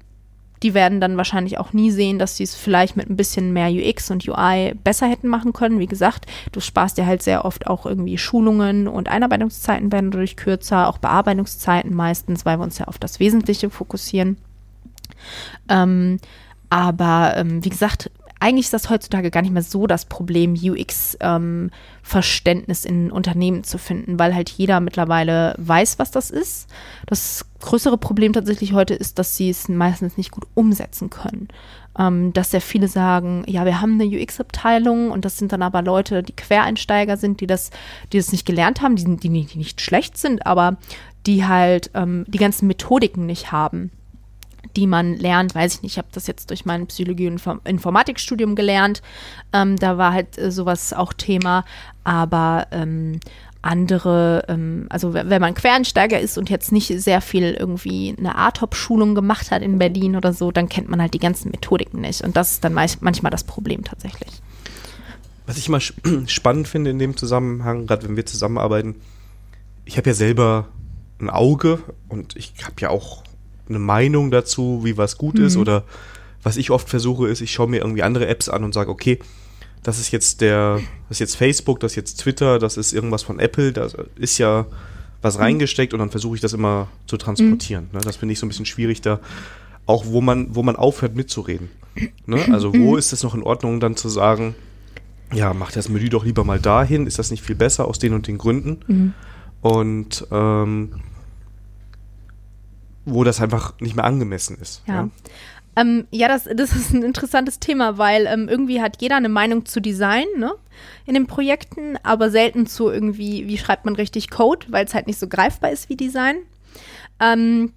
Die 0.63 0.75
werden 0.75 1.01
dann 1.01 1.17
wahrscheinlich 1.17 1.59
auch 1.59 1.73
nie 1.73 1.91
sehen, 1.91 2.19
dass 2.19 2.37
sie 2.37 2.45
es 2.45 2.55
vielleicht 2.55 2.97
mit 2.97 3.11
ein 3.11 3.17
bisschen 3.17 3.53
mehr 3.53 3.71
UX 3.71 4.11
und 4.11 4.27
UI 4.27 4.75
besser 4.85 5.09
hätten 5.09 5.29
machen 5.29 5.53
können. 5.53 5.79
Wie 5.79 5.87
gesagt, 5.87 6.27
du 6.53 6.61
sparst 6.61 6.99
dir 6.99 7.07
halt 7.07 7.23
sehr 7.23 7.45
oft 7.45 7.67
auch 7.67 7.87
irgendwie 7.87 8.19
Schulungen 8.19 8.89
und 8.89 9.09
Einarbeitungszeiten 9.09 9.91
werden 9.91 10.11
dadurch 10.11 10.37
kürzer, 10.37 10.89
auch 10.89 10.99
Bearbeitungszeiten 10.99 11.95
meistens, 11.95 12.45
weil 12.45 12.59
wir 12.59 12.65
uns 12.65 12.79
ja 12.79 12.87
auf 12.87 12.99
das 12.99 13.21
Wesentliche 13.21 13.71
fokussieren. 13.71 14.37
Ähm, 15.69 16.19
aber 16.71 17.35
ähm, 17.37 17.65
wie 17.65 17.69
gesagt, 17.69 18.11
eigentlich 18.43 18.67
ist 18.67 18.75
das 18.75 18.91
heutzutage 18.91 19.31
gar 19.31 19.41
nicht 19.43 19.53
mehr 19.53 19.63
so 19.63 19.87
das 19.87 20.05
Problem, 20.05 20.55
UX-Verständnis 20.55 22.85
ähm, 22.85 22.93
in 22.93 23.13
Unternehmen 23.13 23.63
zu 23.63 23.79
finden, 23.79 24.19
weil 24.19 24.35
halt 24.35 24.51
jeder 24.51 24.81
mittlerweile 24.81 25.55
weiß, 25.59 26.01
was 26.01 26.11
das 26.11 26.31
ist. 26.31 26.69
Das 27.07 27.47
größere 27.61 27.99
Problem 27.99 28.33
tatsächlich 28.33 28.73
heute 28.73 28.95
ist, 28.95 29.21
dass 29.21 29.37
sie 29.37 29.49
es 29.49 29.69
meistens 29.69 30.17
nicht 30.17 30.33
gut 30.33 30.49
umsetzen 30.55 31.09
können. 31.09 31.47
Ähm, 31.97 32.33
dass 32.33 32.51
sehr 32.51 32.61
viele 32.61 32.89
sagen, 32.89 33.45
ja, 33.47 33.65
wir 33.65 33.81
haben 33.81 34.01
eine 34.01 34.07
UX-Abteilung 34.07 35.13
und 35.13 35.25
das 35.25 35.39
sind 35.39 35.53
dann 35.53 35.63
aber 35.63 35.83
Leute, 35.83 36.25
die 36.25 36.35
Quereinsteiger 36.35 37.17
sind, 37.17 37.41
die 37.41 37.47
das, 37.47 37.71
die 38.13 38.17
das 38.17 38.33
nicht 38.33 38.45
gelernt 38.45 38.83
haben, 38.83 38.97
die, 38.97 39.05
die, 39.05 39.45
die 39.45 39.59
nicht 39.59 39.81
schlecht 39.81 40.19
sind, 40.19 40.47
aber 40.47 40.79
die 41.27 41.47
halt 41.47 41.93
ähm, 41.95 42.25
die 42.27 42.39
ganzen 42.39 42.67
Methodiken 42.67 43.25
nicht 43.25 43.53
haben 43.53 43.93
die 44.77 44.87
man 44.87 45.17
lernt, 45.17 45.55
weiß 45.55 45.75
ich 45.75 45.83
nicht, 45.83 45.93
ich 45.93 45.99
habe 45.99 46.09
das 46.13 46.27
jetzt 46.27 46.51
durch 46.51 46.65
mein 46.65 46.87
Psychologie- 46.87 47.29
und 47.29 47.43
Informatikstudium 47.65 48.55
gelernt. 48.55 49.03
Ähm, 49.53 49.77
da 49.77 49.99
war 49.99 50.13
halt 50.13 50.39
äh, 50.39 50.51
sowas 50.51 50.93
auch 50.93 51.13
Thema, 51.13 51.65
aber 52.05 52.67
ähm, 52.71 53.21
andere, 53.63 54.45
ähm, 54.49 54.87
also 54.91 55.15
wenn 55.15 55.41
man 55.41 55.55
Quereinsteiger 55.55 56.19
ist 56.19 56.37
und 56.37 56.51
jetzt 56.51 56.73
nicht 56.73 56.89
sehr 57.01 57.21
viel 57.21 57.55
irgendwie 57.59 58.15
eine 58.19 58.37
ATOP-Schulung 58.37 59.15
gemacht 59.15 59.53
hat 59.53 59.63
in 59.63 59.79
Berlin 59.79 60.17
oder 60.17 60.33
so, 60.33 60.51
dann 60.51 60.69
kennt 60.69 60.89
man 60.89 61.01
halt 61.01 61.15
die 61.15 61.21
ganzen 61.21 61.51
Methodiken 61.51 62.01
nicht. 62.01 62.23
Und 62.23 62.37
das 62.37 62.53
ist 62.53 62.65
dann 62.65 62.75
manchmal 62.75 63.31
das 63.31 63.45
Problem 63.45 63.85
tatsächlich. 63.85 64.31
Was 65.47 65.59
ich 65.59 65.69
immer 65.69 65.81
spannend 66.27 66.67
finde 66.67 66.91
in 66.91 66.99
dem 66.99 67.17
Zusammenhang, 67.17 67.87
gerade 67.87 68.09
wenn 68.09 68.17
wir 68.17 68.27
zusammenarbeiten, 68.27 68.97
ich 69.85 69.97
habe 69.97 70.11
ja 70.11 70.15
selber 70.15 70.69
ein 71.21 71.31
Auge 71.31 71.81
und 72.09 72.37
ich 72.37 72.55
habe 72.65 72.75
ja 72.81 72.91
auch 72.91 73.23
eine 73.75 73.85
Meinung 73.85 74.31
dazu, 74.31 74.81
wie 74.85 74.97
was 74.97 75.19
gut 75.19 75.39
mhm. 75.39 75.47
ist 75.47 75.57
oder 75.57 75.85
was 76.43 76.57
ich 76.57 76.71
oft 76.71 76.89
versuche 76.89 77.29
ist, 77.29 77.41
ich 77.41 77.53
schaue 77.53 77.69
mir 77.69 77.79
irgendwie 77.79 78.03
andere 78.03 78.27
Apps 78.27 78.49
an 78.49 78.65
und 78.65 78.75
sage, 78.75 78.91
okay, 78.91 79.19
das 79.83 79.99
ist 79.99 80.11
jetzt 80.11 80.41
der, 80.41 80.81
das 81.09 81.17
ist 81.17 81.21
jetzt 81.21 81.37
Facebook, 81.37 81.81
das 81.81 81.93
ist 81.93 81.97
jetzt 81.97 82.21
Twitter, 82.21 82.59
das 82.59 82.77
ist 82.77 82.93
irgendwas 82.93 83.23
von 83.23 83.39
Apple, 83.39 83.73
da 83.73 83.89
ist 84.17 84.39
ja 84.39 84.67
was 85.23 85.37
mhm. 85.37 85.43
reingesteckt 85.43 85.93
und 85.93 86.01
dann 86.01 86.11
versuche 86.11 86.35
ich 86.37 86.41
das 86.41 86.53
immer 86.53 86.89
zu 87.07 87.17
transportieren. 87.17 87.89
Mhm. 87.93 87.99
Ne? 87.99 88.05
Das 88.05 88.17
finde 88.17 88.33
ich 88.33 88.39
so 88.39 88.47
ein 88.47 88.49
bisschen 88.49 88.67
schwierig 88.67 89.01
da, 89.01 89.21
auch 89.87 90.07
wo 90.07 90.21
man, 90.21 90.55
wo 90.55 90.63
man 90.63 90.77
aufhört 90.77 91.15
mitzureden. 91.15 91.71
Ne? 92.27 92.45
Also 92.53 92.73
wo 92.73 92.93
mhm. 92.93 92.99
ist 92.99 93.13
es 93.13 93.23
noch 93.23 93.35
in 93.35 93.43
Ordnung, 93.43 93.81
dann 93.81 93.97
zu 93.97 94.09
sagen, 94.09 94.55
ja, 95.33 95.55
mach 95.55 95.73
das 95.73 95.89
Menü 95.89 96.09
doch 96.09 96.25
lieber 96.25 96.45
mal 96.45 96.61
dahin, 96.61 97.07
ist 97.07 97.19
das 97.19 97.31
nicht 97.31 97.43
viel 97.43 97.57
besser 97.57 97.87
aus 97.87 97.99
den 97.99 98.13
und 98.15 98.27
den 98.27 98.39
Gründen? 98.39 98.81
Mhm. 98.87 99.15
Und 99.63 100.27
ähm, 100.31 100.95
wo 103.05 103.25
das 103.25 103.41
einfach 103.41 103.79
nicht 103.81 103.97
mehr 103.97 104.05
angemessen 104.05 104.59
ist. 104.61 104.83
Ja. 104.87 104.95
ja? 104.95 105.09
Ähm, 105.75 106.07
ja, 106.11 106.29
das, 106.29 106.45
das 106.55 106.73
ist 106.73 106.93
ein 106.93 107.03
interessantes 107.03 107.59
Thema, 107.59 107.97
weil 107.97 108.27
ähm, 108.27 108.49
irgendwie 108.49 108.83
hat 108.83 109.01
jeder 109.01 109.17
eine 109.17 109.31
Meinung 109.31 109.65
zu 109.65 109.81
Design 109.81 110.27
ne, 110.37 110.53
in 111.07 111.15
den 111.15 111.27
Projekten, 111.27 111.97
aber 112.03 112.31
selten 112.31 112.67
zu 112.67 112.91
irgendwie, 112.91 113.49
wie 113.49 113.57
schreibt 113.57 113.87
man 113.87 113.97
richtig 113.97 114.29
Code, 114.31 114.67
weil 114.69 114.85
es 114.85 114.93
halt 114.93 115.07
nicht 115.07 115.19
so 115.19 115.29
greifbar 115.29 115.71
ist 115.71 115.89
wie 115.89 115.97
Design. 115.97 116.37
Ähm, 117.21 117.73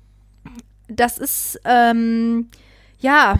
das 0.89 1.17
ist, 1.17 1.59
ähm, 1.63 2.49
ja, 2.99 3.39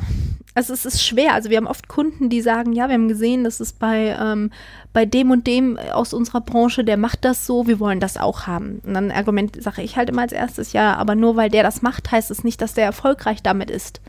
also 0.56 0.72
es 0.74 0.86
ist 0.86 1.06
schwer. 1.06 1.34
Also 1.34 1.50
wir 1.50 1.58
haben 1.58 1.68
oft 1.68 1.90
Kunden, 1.90 2.30
die 2.30 2.42
sagen, 2.42 2.72
ja, 2.72 2.88
wir 2.88 2.94
haben 2.94 3.10
gesehen, 3.10 3.44
dass 3.44 3.60
es 3.60 3.74
bei, 3.74 4.18
ähm, 4.20 4.52
bei 4.94 5.06
dem 5.06 5.30
und 5.30 5.46
dem 5.48 5.78
aus 5.78 6.14
unserer 6.14 6.40
Branche, 6.40 6.86
der 6.86 6.96
macht 6.96 7.26
das 7.26 7.46
so, 7.46 7.68
wir 7.68 7.82
wollen 7.82 8.00
das 8.00 8.16
auch 8.16 8.48
haben. 8.48 8.82
Und 8.86 8.94
dann 8.94 9.12
Argument 9.12 9.62
sage 9.62 9.82
ich 9.82 9.98
halt 9.98 10.10
immer 10.10 10.22
als 10.22 10.32
erstes, 10.32 10.72
ja, 10.72 10.96
aber 10.96 11.14
nur 11.14 11.36
weil 11.36 11.50
der 11.50 11.62
das 11.62 11.82
macht, 11.82 12.10
heißt 12.10 12.32
es 12.32 12.46
nicht, 12.46 12.62
dass 12.62 12.74
der 12.74 12.86
erfolgreich 12.86 13.44
damit 13.44 13.70
ist. 13.70 14.00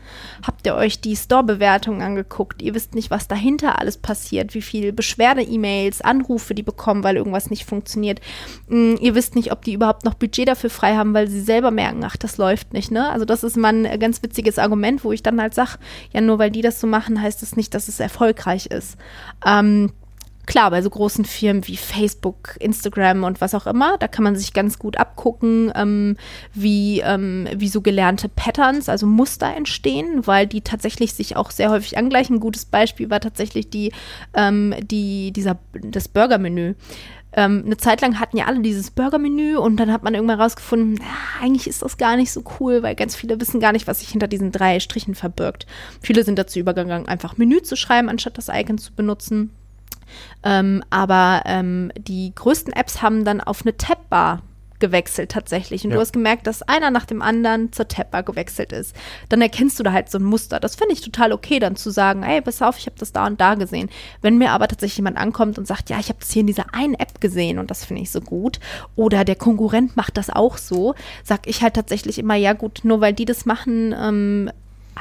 Habt 0.41 0.65
ihr 0.65 0.75
euch 0.75 1.01
die 1.01 1.17
Store-Bewertungen 1.17 2.01
angeguckt? 2.01 2.61
Ihr 2.61 2.73
wisst 2.73 2.95
nicht, 2.95 3.11
was 3.11 3.27
dahinter 3.27 3.77
alles 3.77 3.97
passiert, 3.97 4.53
wie 4.53 4.61
viel 4.61 4.93
Beschwerde-E-Mails, 4.93 5.99
Anrufe 5.99 6.55
die 6.55 6.63
bekommen, 6.63 7.03
weil 7.03 7.17
irgendwas 7.17 7.49
nicht 7.49 7.65
funktioniert. 7.65 8.21
Hm, 8.69 8.97
ihr 9.01 9.15
wisst 9.15 9.35
nicht, 9.35 9.51
ob 9.51 9.65
die 9.65 9.73
überhaupt 9.73 10.05
noch 10.05 10.13
Budget 10.13 10.47
dafür 10.47 10.69
frei 10.69 10.95
haben, 10.95 11.13
weil 11.13 11.27
sie 11.27 11.41
selber 11.41 11.71
merken, 11.71 12.05
ach, 12.05 12.15
das 12.15 12.37
läuft 12.37 12.71
nicht, 12.71 12.89
ne? 12.89 13.09
Also 13.09 13.25
das 13.25 13.43
ist 13.43 13.57
mal 13.57 13.85
ein 13.85 13.99
ganz 13.99 14.23
witziges 14.23 14.57
Argument, 14.57 15.03
wo 15.03 15.11
ich 15.11 15.21
dann 15.21 15.41
halt 15.41 15.53
sage, 15.53 15.71
ja, 16.13 16.21
nur 16.21 16.36
weil 16.37 16.51
die 16.51 16.61
das 16.61 16.79
so 16.79 16.87
machen, 16.87 17.21
heißt 17.21 17.43
es 17.43 17.51
das 17.51 17.57
nicht, 17.57 17.73
dass 17.73 17.87
es 17.87 17.99
erfolgreich 17.99 18.67
ist. 18.67 18.97
Ähm, 19.45 19.91
Klar, 20.47 20.71
bei 20.71 20.81
so 20.81 20.89
großen 20.89 21.25
Firmen 21.25 21.67
wie 21.67 21.75
Facebook, 21.75 22.55
Instagram 22.61 23.25
und 23.25 23.41
was 23.41 23.53
auch 23.53 23.67
immer, 23.67 23.97
da 23.97 24.07
kann 24.07 24.23
man 24.23 24.37
sich 24.37 24.53
ganz 24.53 24.79
gut 24.79 24.97
abgucken, 24.97 25.73
ähm, 25.75 26.15
wie, 26.53 27.01
ähm, 27.01 27.49
wie 27.53 27.67
so 27.67 27.81
gelernte 27.81 28.29
Patterns, 28.29 28.87
also 28.87 29.05
Muster 29.07 29.53
entstehen, 29.53 30.25
weil 30.25 30.47
die 30.47 30.61
tatsächlich 30.61 31.13
sich 31.13 31.35
auch 31.35 31.51
sehr 31.51 31.69
häufig 31.69 31.97
angleichen. 31.97 32.37
Ein 32.37 32.39
gutes 32.39 32.63
Beispiel 32.63 33.09
war 33.09 33.19
tatsächlich 33.19 33.69
die, 33.69 33.91
ähm, 34.33 34.73
die, 34.79 35.33
dieser, 35.33 35.59
das 35.73 36.07
Burgermenü. 36.07 36.75
Ähm, 37.37 37.61
eine 37.67 37.77
Zeit 37.77 38.01
lang 38.01 38.19
hatten 38.19 38.35
ja 38.35 38.45
alle 38.45 38.61
dieses 38.61 38.89
Burgermenü 38.89 39.57
und 39.57 39.77
dann 39.77 39.91
hat 39.93 40.01
man 40.01 40.15
irgendwann 40.15 40.41
rausgefunden, 40.41 40.97
ja, 40.97 41.43
eigentlich 41.43 41.67
ist 41.67 41.83
das 41.83 41.97
gar 41.97 42.17
nicht 42.17 42.31
so 42.31 42.43
cool, 42.59 42.81
weil 42.81 42.95
ganz 42.95 43.15
viele 43.15 43.39
wissen 43.39 43.59
gar 43.59 43.73
nicht, 43.73 43.85
was 43.85 43.99
sich 43.99 44.09
hinter 44.09 44.27
diesen 44.27 44.51
drei 44.51 44.79
Strichen 44.79 45.13
verbirgt. 45.13 45.67
Viele 46.01 46.23
sind 46.23 46.39
dazu 46.39 46.57
übergegangen, 46.57 47.07
einfach 47.07 47.37
Menü 47.37 47.61
zu 47.61 47.75
schreiben, 47.75 48.09
anstatt 48.09 48.39
das 48.39 48.49
Icon 48.51 48.79
zu 48.79 48.91
benutzen. 48.91 49.51
Ähm, 50.41 50.83
aber 50.89 51.43
ähm, 51.45 51.91
die 51.95 52.33
größten 52.33 52.73
Apps 52.73 53.03
haben 53.03 53.23
dann 53.23 53.39
auf 53.39 53.61
eine 53.61 53.77
Tabbar 53.77 54.41
gewechselt 54.79 55.31
tatsächlich. 55.31 55.83
Und 55.83 55.91
ja. 55.91 55.95
du 55.95 56.01
hast 56.01 56.13
gemerkt, 56.13 56.47
dass 56.47 56.61
einer 56.61 56.91
nach 56.91 57.05
dem 57.05 57.21
anderen 57.21 57.71
zur 57.71 57.87
Tabbar 57.87 58.23
gewechselt 58.23 58.71
ist. 58.71 58.95
Dann 59.29 59.41
erkennst 59.41 59.79
du 59.79 59.83
da 59.83 59.91
halt 59.91 60.09
so 60.09 60.17
ein 60.17 60.23
Muster. 60.23 60.59
Das 60.59 60.75
finde 60.75 60.93
ich 60.93 61.01
total 61.01 61.33
okay, 61.33 61.59
dann 61.59 61.75
zu 61.75 61.89
sagen, 61.89 62.23
ey, 62.23 62.41
pass 62.41 62.61
auf, 62.61 62.77
ich 62.77 62.85
habe 62.85 62.97
das 62.99 63.11
da 63.11 63.25
und 63.25 63.41
da 63.41 63.55
gesehen. 63.55 63.89
Wenn 64.21 64.37
mir 64.37 64.51
aber 64.51 64.67
tatsächlich 64.67 64.97
jemand 64.97 65.17
ankommt 65.17 65.57
und 65.57 65.67
sagt, 65.67 65.89
ja, 65.89 65.99
ich 65.99 66.09
habe 66.09 66.19
das 66.19 66.31
hier 66.31 66.41
in 66.41 66.47
dieser 66.47 66.73
einen 66.73 66.93
App 66.95 67.19
gesehen 67.21 67.59
und 67.59 67.71
das 67.71 67.85
finde 67.85 68.01
ich 68.03 68.11
so 68.11 68.21
gut, 68.21 68.59
oder 68.95 69.25
der 69.25 69.35
Konkurrent 69.35 69.97
macht 69.97 70.17
das 70.17 70.29
auch 70.29 70.57
so, 70.57 70.95
sag 71.23 71.47
ich 71.47 71.61
halt 71.61 71.73
tatsächlich 71.73 72.19
immer, 72.19 72.35
ja 72.35 72.53
gut, 72.53 72.81
nur 72.83 73.01
weil 73.01 73.13
die 73.13 73.25
das 73.25 73.45
machen, 73.45 73.95
ähm, 73.97 74.51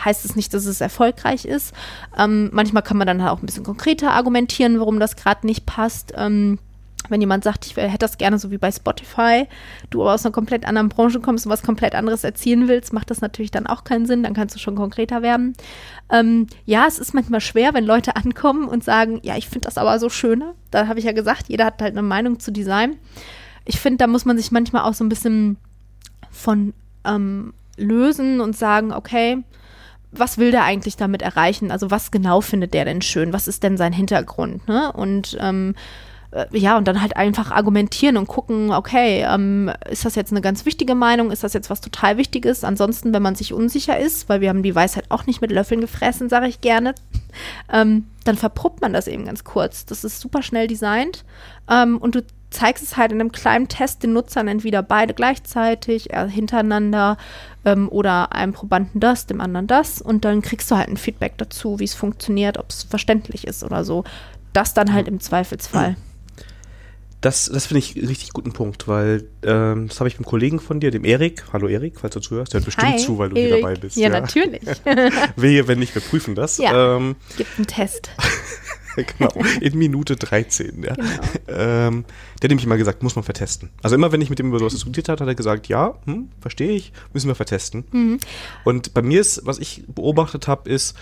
heißt 0.05 0.25
es 0.25 0.37
nicht, 0.37 0.53
dass 0.53 0.67
es 0.67 0.81
erfolgreich 0.81 1.45
ist. 1.45 1.73
Ähm, 2.19 2.51
manchmal 2.53 2.83
kann 2.83 2.99
man 2.99 3.07
dann 3.07 3.23
halt 3.23 3.33
auch 3.33 3.43
ein 3.43 3.47
bisschen 3.47 3.65
konkreter 3.65 4.13
argumentieren, 4.13 4.79
warum 4.79 5.01
das 5.01 5.17
gerade 5.17 5.47
nicht 5.47 5.67
passt. 5.67 6.13
Ähm, 6.17 6.59
wenn 7.09 7.21
jemand 7.21 7.45
sagt, 7.45 7.67
ich 7.67 7.77
hätte 7.77 7.99
das 7.99 8.19
gerne 8.19 8.39
so 8.39 8.51
wie 8.51 8.59
bei 8.59 8.71
Spotify, 8.71 9.47
du 9.91 10.03
aber 10.03 10.15
aus 10.15 10.25
einer 10.25 10.33
komplett 10.33 10.67
anderen 10.67 10.89
Branche 10.89 11.21
kommst 11.21 11.47
und 11.47 11.53
was 11.53 11.63
komplett 11.63 11.95
anderes 11.95 12.25
erzielen 12.25 12.69
willst, 12.69 12.93
macht 12.93 13.11
das 13.11 13.21
natürlich 13.21 13.51
dann 13.51 13.67
auch 13.67 13.85
keinen 13.85 14.07
Sinn, 14.07 14.23
dann 14.23 14.35
kannst 14.35 14.55
du 14.55 14.59
schon 14.59 14.77
konkreter 14.77 15.23
werden. 15.23 15.55
Ähm, 16.11 16.47
ja, 16.65 16.87
es 16.87 16.99
ist 16.99 17.15
manchmal 17.15 17.41
schwer, 17.41 17.75
wenn 17.75 17.85
Leute 17.85 18.17
ankommen 18.17 18.69
und 18.69 18.85
sagen, 18.85 19.21
ja, 19.23 19.37
ich 19.37 19.49
finde 19.49 19.67
das 19.67 19.79
aber 19.79 19.99
so 19.99 20.09
schöner. 20.09 20.55
Da 20.71 20.87
habe 20.89 20.99
ich 20.99 21.05
ja 21.05 21.13
gesagt, 21.13 21.49
jeder 21.49 21.67
hat 21.67 21.81
halt 21.81 21.93
eine 21.93 22.03
Meinung 22.03 22.39
zu 22.41 22.53
Design. 22.53 22.97
Ich 23.65 23.81
finde, 23.81 23.99
da 23.99 24.07
muss 24.07 24.25
man 24.25 24.37
sich 24.37 24.53
manchmal 24.53 24.83
auch 24.83 24.95
so 24.95 25.05
ein 25.05 25.09
bisschen 25.09 25.57
von 26.31 26.73
ähm, 27.05 27.53
lösen 27.77 28.41
und 28.41 28.57
sagen, 28.57 28.93
okay, 28.93 29.43
was 30.13 30.39
will 30.39 30.51
der 30.51 30.65
eigentlich 30.65 30.97
damit 30.97 31.23
erreichen? 31.23 31.71
Also 31.71 31.91
was 31.91 32.11
genau 32.11 32.41
findet 32.41 32.75
der 32.75 32.85
denn 32.85 33.03
schön? 33.03 33.33
Was 33.33 33.49
ist 33.49 33.63
denn 33.63 33.77
sein 33.77 33.93
Hintergrund? 33.93 34.67
Ne? 34.69 34.93
Und 34.93 35.37
ähm, 35.41 35.75
äh, 35.75 35.81
ja, 36.53 36.77
und 36.77 36.87
dann 36.87 37.01
halt 37.01 37.17
einfach 37.17 37.51
argumentieren 37.51 38.17
und 38.17 38.27
gucken, 38.27 38.73
okay, 38.73 39.25
ähm, 39.29 39.71
ist 39.89 40.05
das 40.05 40.15
jetzt 40.15 40.33
eine 40.33 40.41
ganz 40.41 40.67
wichtige 40.67 40.95
Meinung? 40.95 41.31
Ist 41.31 41.45
das 41.45 41.53
jetzt 41.53 41.71
was 41.71 41.81
total 41.81 42.17
Wichtiges? 42.17 42.65
Ansonsten, 42.65 43.13
wenn 43.13 43.23
man 43.23 43.35
sich 43.35 43.53
unsicher 43.53 43.99
ist, 43.99 44.29
weil 44.29 44.41
wir 44.41 44.49
haben 44.49 44.63
die 44.63 44.75
Weisheit 44.75 45.07
auch 45.11 45.27
nicht 45.27 45.41
mit 45.41 45.51
Löffeln 45.51 45.81
gefressen, 45.81 46.29
sage 46.29 46.49
ich 46.49 46.61
gerne, 46.61 46.95
ähm, 47.73 48.07
dann 48.25 48.37
verpuppt 48.37 48.81
man 48.81 48.93
das 48.93 49.07
eben 49.07 49.25
ganz 49.25 49.45
kurz. 49.45 49.87
Das 49.87 50.05
ist 50.05 50.21
super 50.21 50.43
schnell 50.43 50.67
designt 50.67 51.25
ähm, 51.71 51.99
und 51.99 52.15
du 52.15 52.25
zeigst 52.51 52.83
es 52.83 52.97
halt 52.97 53.13
in 53.13 53.21
einem 53.21 53.33
kleinen 53.33 53.69
Test 53.69 54.03
den 54.03 54.13
Nutzern 54.13 54.49
entweder 54.49 54.83
beide 54.83 55.15
gleichzeitig, 55.15 56.13
äh, 56.13 56.29
hintereinander 56.29 57.17
ähm, 57.65 57.89
oder 57.89 58.33
einem 58.33 58.53
Probanden 58.53 59.01
das, 59.01 59.27
dem 59.27 59.41
anderen 59.41 59.67
das 59.67 60.01
und 60.01 60.25
dann 60.25 60.43
kriegst 60.43 60.71
du 60.71 60.77
halt 60.77 60.89
ein 60.89 60.97
Feedback 60.97 61.35
dazu, 61.39 61.79
wie 61.79 61.85
es 61.85 61.95
funktioniert, 61.95 62.59
ob 62.59 62.71
es 62.71 62.83
verständlich 62.85 63.47
ist 63.47 63.65
oder 63.65 63.85
so. 63.85 64.05
Das 64.53 64.75
dann 64.75 64.93
halt 64.93 65.09
im 65.09 65.21
Zweifelsfall. 65.21 65.97
Das, 67.27 67.51
das 67.53 67.67
finde 67.67 67.81
ich 67.81 67.97
einen 67.97 68.07
richtig 68.07 68.33
guten 68.33 68.53
Punkt, 68.53 68.87
weil 68.87 69.29
ähm, 69.43 69.89
das 69.89 69.99
habe 69.99 70.07
ich 70.07 70.15
mit 70.15 70.21
einem 70.21 70.31
Kollegen 70.31 70.61
von 70.61 70.79
dir, 70.79 70.93
dem 70.93 71.05
Erik, 71.05 71.43
hallo 71.53 71.67
Erik, 71.67 71.99
falls 71.99 72.15
du 72.15 72.21
zuhörst, 72.21 72.53
der 72.53 72.61
hört 72.61 72.67
bestimmt 72.67 72.93
Hi, 72.93 72.99
zu, 72.99 73.19
weil 73.19 73.31
du 73.31 73.35
Erik. 73.35 73.49
hier 73.49 73.63
dabei 73.63 73.75
bist. 73.75 73.97
Ja, 73.97 74.11
ja. 74.11 74.21
natürlich. 74.21 74.63
Wehe, 75.35 75.67
wenn 75.67 75.81
nicht, 75.81 75.93
wir 75.93 76.03
prüfen 76.03 76.37
das. 76.37 76.59
Ja, 76.59 76.97
ähm, 76.97 77.17
gibt 77.37 77.51
einen 77.57 77.67
Test. 77.67 78.11
genau, 79.19 79.33
in 79.61 79.77
Minute 79.77 80.15
13. 80.15 80.85
Ja. 80.85 80.95
Genau. 80.95 81.09
Ähm, 81.49 82.05
der 82.41 82.45
hat 82.45 82.51
nämlich 82.51 82.65
immer 82.65 82.77
gesagt, 82.77 83.03
muss 83.03 83.17
man 83.17 83.25
vertesten. 83.25 83.71
Also 83.83 83.97
immer, 83.97 84.13
wenn 84.13 84.21
ich 84.21 84.31
mit 84.31 84.39
dem 84.39 84.47
über 84.47 84.61
sowas 84.61 84.75
diskutiert 84.75 85.09
habe, 85.09 85.21
hat 85.21 85.27
er 85.27 85.35
gesagt, 85.35 85.67
ja, 85.67 85.99
hm, 86.05 86.29
verstehe 86.41 86.75
ich, 86.75 86.93
müssen 87.13 87.27
wir 87.27 87.35
vertesten. 87.35 87.87
Mhm. 87.91 88.21
Und 88.63 88.95
bei 88.95 89.03
mir 89.03 89.21
ist, 89.21 89.45
was 89.45 89.59
ich 89.59 89.83
beobachtet 89.89 90.47
habe, 90.47 90.71
ist, 90.71 90.95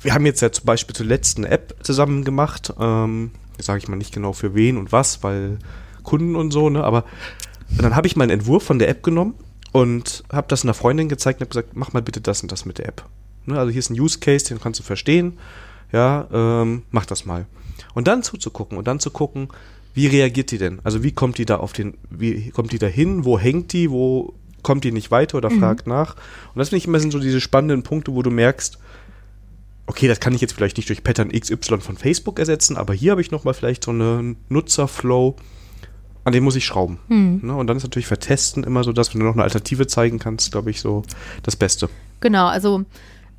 wir 0.00 0.14
haben 0.14 0.24
jetzt 0.24 0.40
ja 0.40 0.52
zum 0.52 0.66
Beispiel 0.66 0.94
zur 0.94 1.06
letzten 1.06 1.42
App 1.42 1.74
zusammen 1.82 2.22
gemacht. 2.22 2.72
Ähm, 2.78 3.32
sage 3.58 3.78
ich 3.78 3.88
mal 3.88 3.96
nicht 3.96 4.14
genau 4.14 4.32
für 4.32 4.54
wen 4.54 4.76
und 4.76 4.92
was, 4.92 5.22
weil 5.22 5.58
Kunden 6.02 6.36
und 6.36 6.50
so, 6.50 6.70
ne? 6.70 6.84
Aber 6.84 7.04
dann 7.70 7.96
habe 7.96 8.06
ich 8.06 8.16
meinen 8.16 8.30
Entwurf 8.30 8.62
von 8.62 8.78
der 8.78 8.88
App 8.88 9.02
genommen 9.02 9.34
und 9.72 10.22
habe 10.32 10.46
das 10.48 10.64
einer 10.64 10.74
Freundin 10.74 11.08
gezeigt 11.08 11.40
und 11.40 11.46
habe 11.46 11.50
gesagt, 11.50 11.76
mach 11.76 11.92
mal 11.92 12.02
bitte 12.02 12.20
das 12.20 12.42
und 12.42 12.52
das 12.52 12.64
mit 12.64 12.78
der 12.78 12.88
App. 12.88 13.04
Ne? 13.46 13.58
Also 13.58 13.70
hier 13.70 13.78
ist 13.78 13.90
ein 13.90 13.98
Use 13.98 14.18
Case, 14.18 14.46
den 14.46 14.60
kannst 14.60 14.80
du 14.80 14.84
verstehen 14.84 15.38
ja, 15.94 16.26
ähm, 16.32 16.82
mach 16.90 17.06
das 17.06 17.24
mal. 17.24 17.46
Und 17.94 18.08
dann 18.08 18.24
zuzugucken 18.24 18.76
und 18.76 18.88
dann 18.88 18.98
zu 18.98 19.10
gucken, 19.10 19.48
wie 19.94 20.08
reagiert 20.08 20.50
die 20.50 20.58
denn? 20.58 20.80
Also 20.82 21.04
wie 21.04 21.12
kommt 21.12 21.38
die 21.38 21.44
da 21.44 21.58
auf 21.58 21.72
den, 21.72 21.94
wie 22.10 22.50
kommt 22.50 22.72
die 22.72 22.80
da 22.80 22.88
hin? 22.88 23.24
Wo 23.24 23.38
hängt 23.38 23.72
die? 23.72 23.92
Wo 23.92 24.34
kommt 24.62 24.82
die 24.82 24.90
nicht 24.90 25.12
weiter 25.12 25.38
oder 25.38 25.50
mhm. 25.50 25.60
fragt 25.60 25.86
nach? 25.86 26.16
Und 26.16 26.58
das 26.58 26.70
finde 26.70 26.78
ich 26.78 26.88
immer 26.88 26.98
sind 26.98 27.12
so 27.12 27.20
diese 27.20 27.40
spannenden 27.40 27.84
Punkte, 27.84 28.12
wo 28.12 28.22
du 28.22 28.30
merkst, 28.30 28.78
okay, 29.86 30.08
das 30.08 30.20
kann 30.20 30.34
ich 30.34 30.40
jetzt 30.40 30.54
vielleicht 30.54 30.76
nicht 30.76 30.88
durch 30.88 31.04
Pattern 31.04 31.30
XY 31.30 31.80
von 31.80 31.96
Facebook 31.96 32.38
ersetzen, 32.38 32.76
aber 32.76 32.94
hier 32.94 33.12
habe 33.12 33.20
ich 33.20 33.30
nochmal 33.30 33.54
vielleicht 33.54 33.84
so 33.84 33.90
einen 33.90 34.36
Nutzerflow, 34.48 35.36
an 36.24 36.32
dem 36.32 36.44
muss 36.44 36.56
ich 36.56 36.64
schrauben. 36.64 36.98
Mhm. 37.08 37.40
Ne? 37.42 37.54
Und 37.54 37.66
dann 37.66 37.76
ist 37.76 37.82
natürlich 37.82 38.06
Vertesten 38.06 38.64
immer 38.64 38.82
so 38.82 38.92
das, 38.92 39.12
wenn 39.12 39.20
du 39.20 39.26
noch 39.26 39.34
eine 39.34 39.42
Alternative 39.42 39.86
zeigen 39.86 40.18
kannst, 40.18 40.50
glaube 40.52 40.70
ich, 40.70 40.80
so 40.80 41.02
das 41.42 41.56
Beste. 41.56 41.88
Genau, 42.20 42.46
also 42.46 42.84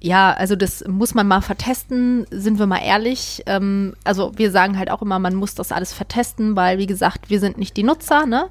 ja, 0.02 0.34
also 0.34 0.56
das 0.56 0.84
muss 0.88 1.16
man 1.16 1.28
mal 1.28 1.42
vertesten, 1.42 2.28
sind 2.30 2.60
wir 2.60 2.68
mal 2.68 2.82
ehrlich. 2.84 3.42
Ähm, 3.48 3.96
also 4.04 4.34
wir 4.36 4.52
sagen 4.52 4.78
halt 4.78 4.92
auch 4.92 5.02
immer, 5.02 5.18
man 5.18 5.34
muss 5.34 5.56
das 5.56 5.72
alles 5.72 5.94
vertesten, 5.94 6.56
weil 6.56 6.78
wie 6.78 6.86
gesagt, 6.86 7.30
wir 7.32 7.40
sind 7.40 7.58
nicht 7.58 7.76
die 7.76 7.82
Nutzer, 7.82 8.28
ne? 8.28 8.50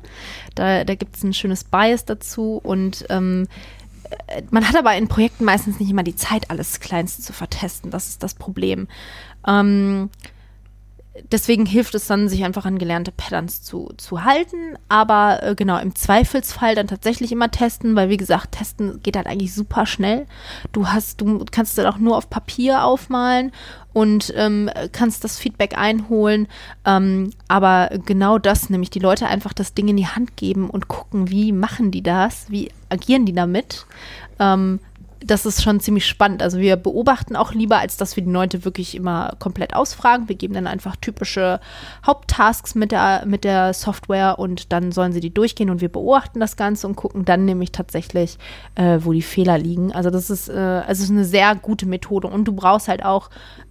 Da, 0.57 0.83
da 0.83 0.95
gibt 0.97 1.15
es 1.17 1.23
ein 1.23 1.33
schönes 1.33 1.63
Bias 1.63 2.07
dazu 2.07 2.61
und 2.63 3.05
ähm, 3.09 3.47
äh, 3.47 3.84
man 4.51 4.69
hat 4.69 4.77
aber 4.77 4.95
in 4.97 5.09
Projekten 5.09 5.45
meistens 5.45 5.81
nicht 5.81 5.91
immer 5.91 6.03
die 6.03 6.17
Zeit, 6.17 6.51
alles 6.51 6.81
Kleinste 6.81 7.23
zu 7.23 7.33
vertesten. 7.33 7.91
Das 7.91 8.09
ist 8.09 8.23
das 8.23 8.35
Problem. 8.35 8.89
Ähm, 9.47 10.11
deswegen 11.31 11.67
hilft 11.67 11.95
es 11.95 12.07
dann, 12.07 12.29
sich 12.29 12.45
einfach 12.45 12.65
an 12.65 12.79
gelernte 12.79 13.13
Patterns 13.13 13.63
zu, 13.63 13.93
zu 13.97 14.25
halten. 14.25 14.77
Aber 14.89 15.43
äh, 15.43 15.55
genau, 15.55 15.79
im 15.79 15.95
Zweifelsfall 15.95 16.75
dann 16.75 16.89
tatsächlich 16.89 17.33
immer 17.33 17.51
testen, 17.51 17.95
weil 17.97 18.09
wie 18.09 18.17
gesagt, 18.17 18.53
testen 18.53 19.01
geht 19.03 19.17
halt 19.17 19.27
eigentlich 19.27 19.55
super 19.55 19.87
schnell. 19.87 20.27
Du 20.73 20.89
hast, 20.89 21.21
du 21.21 21.45
kannst 21.51 21.79
dann 21.79 21.87
auch 21.87 21.99
nur 21.99 22.17
auf 22.17 22.31
Papier 22.31 22.85
aufmalen 22.85 23.53
und 23.93 24.33
ähm, 24.37 24.69
kannst 24.93 25.23
das 25.23 25.39
Feedback 25.39 25.79
einholen. 25.79 26.49
Ähm, 26.85 27.31
aber 27.47 27.91
genau 28.05 28.39
das, 28.39 28.69
nämlich 28.69 28.91
die 28.91 28.99
Leute 28.99 29.27
einfach 29.27 29.53
das 29.53 29.75
Ding 29.75 29.89
in 29.89 29.97
die 29.97 30.09
Hand 30.09 30.37
geben 30.37 30.69
und 30.69 30.89
gucken, 30.89 31.31
wie 31.31 31.53
machen 31.53 31.91
die 31.93 32.03
das, 32.03 32.51
wie 32.51 32.71
agieren 32.89 33.25
die 33.25 33.33
damit. 33.33 33.87
Ähm, 34.41 34.81
das 35.25 35.47
ist 35.47 35.63
schon 35.63 35.81
ziemlich 35.81 36.07
spannend. 36.07 36.43
Also 36.43 36.59
wir 36.59 36.77
beobachten 36.77 37.35
auch 37.35 37.53
lieber, 37.53 37.79
als 37.79 37.97
dass 37.97 38.17
wir 38.17 38.25
die 38.25 38.31
Leute 38.31 38.65
wirklich 38.65 38.95
immer 38.95 39.35
komplett 39.39 39.75
ausfragen. 39.75 40.29
Wir 40.29 40.37
geben 40.37 40.55
dann 40.55 40.67
einfach 40.67 40.97
typische 40.97 41.61
Haupttasks 42.07 42.75
mit 42.75 42.93
der, 42.93 43.25
mit 43.27 43.45
der 43.45 43.73
Software 43.73 44.39
und 44.39 44.73
dann 44.73 44.93
sollen 44.93 45.13
sie 45.13 45.21
die 45.21 45.33
durchgehen 45.33 45.71
und 45.71 45.81
wir 45.81 45.89
beobachten 45.89 46.41
das 46.41 46.57
Ganze 46.57 46.87
und 46.87 46.97
gucken 46.97 47.25
dann 47.25 47.45
nämlich 47.47 47.73
tatsächlich, 47.73 48.39
äh, 48.75 48.99
wo 49.01 49.13
die 49.13 49.23
Fehler 49.23 49.59
liegen. 49.59 49.93
Also 49.93 50.11
das 50.11 50.29
ist, 50.29 50.49
äh, 50.49 50.53
also 50.53 51.03
ist 51.03 51.11
eine 51.11 51.25
sehr 51.25 51.55
gute 51.55 51.87
Methode 51.87 52.29
und 52.29 52.45
du 52.45 52.53
brauchst 52.53 52.89
halt 52.89 53.05
auch 53.05 53.31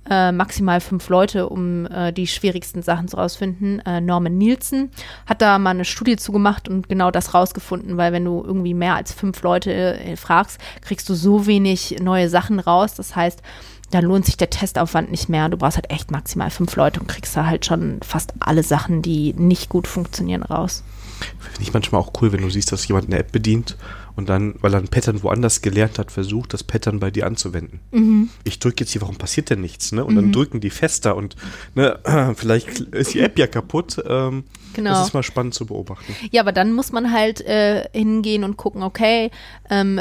äh, 0.10 0.31
maximal 0.31 0.81
fünf 0.81 1.10
Leute, 1.10 1.50
um 1.50 1.86
äh, 1.86 2.12
die 2.12 2.27
schwierigsten 2.27 2.81
Sachen 2.81 3.07
zu 3.07 3.17
rausfinden. 3.17 3.79
Äh, 3.79 4.01
Norman 4.01 4.38
Nielsen 4.38 4.91
hat 5.25 5.41
da 5.41 5.57
mal 5.60 5.72
eine 5.72 5.86
Studie 5.86 6.17
zugemacht 6.17 6.67
und 6.67 6.89
genau 6.89 7.12
das 7.12 7.33
rausgefunden, 7.33 7.98
weil 7.98 8.12
wenn 8.12 8.25
du 8.25 8.43
irgendwie 8.45 8.74
mehr 8.74 8.95
als 8.95 9.13
fünf 9.13 9.41
Leute 9.41 9.72
äh, 9.74 10.15
fragst, 10.15 10.60
kriegst 10.81 11.07
du 11.10 11.13
so 11.13 11.45
wenig 11.45 11.98
neue 12.01 12.29
Sachen 12.29 12.60
raus. 12.60 12.95
Das 12.95 13.15
heißt, 13.15 13.41
da 13.91 14.00
lohnt 14.00 14.25
sich 14.25 14.38
der 14.38 14.50
Testaufwand 14.50 15.12
nicht 15.12 15.29
mehr. 15.29 15.50
Du 15.50 15.57
brauchst 15.57 15.77
halt 15.77 15.91
echt 15.91 16.12
maximal 16.12 16.50
fünf 16.50 16.75
Leute 16.75 17.00
und 17.00 17.07
kriegst 17.07 17.38
da 17.38 17.45
halt 17.45 17.65
schon 17.65 18.00
fast 18.01 18.33
alle 18.39 18.63
Sachen, 18.63 19.01
die 19.03 19.33
nicht 19.33 19.69
gut 19.69 19.88
funktionieren, 19.88 20.43
raus. 20.43 20.83
Finde 21.39 21.62
ich 21.62 21.74
manchmal 21.74 22.01
auch 22.01 22.12
cool, 22.22 22.31
wenn 22.31 22.41
du 22.41 22.50
siehst, 22.50 22.72
dass 22.72 22.88
jemand 22.88 23.07
eine 23.07 23.19
App 23.19 23.31
bedient 23.31 23.77
und 24.15 24.29
dann, 24.29 24.55
weil 24.62 24.74
er 24.74 24.79
ein 24.79 24.88
Pattern 24.88 25.24
woanders 25.24 25.62
gelernt 25.62 25.98
hat, 25.98 26.12
versucht, 26.12 26.53
das 26.53 26.63
Pattern 26.63 27.00
bei 27.00 27.10
dir 27.10 27.25
anzuwenden. 27.25 27.79
Mhm. 27.91 28.29
Ich 28.43 28.60
drücke 28.60 28.84
jetzt 28.84 28.91
hier, 28.91 29.01
warum 29.01 29.17
passiert 29.17 29.50
denn 29.50 29.62
nichts? 29.62 29.91
Ne? 29.91 30.05
Und 30.05 30.13
mhm. 30.13 30.17
dann 30.17 30.32
drücken 30.32 30.60
die 30.60 30.70
fester 30.70 31.15
und 31.15 31.36
ne, 31.75 32.00
vielleicht 32.36 32.79
ist 32.79 33.13
die 33.13 33.22
App 33.22 33.39
ja 33.39 33.48
kaputt. 33.48 34.01
Ähm, 34.08 34.43
genau. 34.74 34.91
Das 34.91 35.08
ist 35.08 35.13
mal 35.13 35.24
spannend 35.24 35.55
zu 35.55 35.65
beobachten. 35.65 36.15
Ja, 36.32 36.41
aber 36.41 36.51
dann 36.51 36.74
muss 36.74 36.91
man 36.91 37.12
halt 37.12 37.41
äh, 37.41 37.88
hingehen 37.91 38.43
und 38.43 38.58
gucken, 38.58 38.84
okay, 38.84 39.32
ähm, 39.70 40.00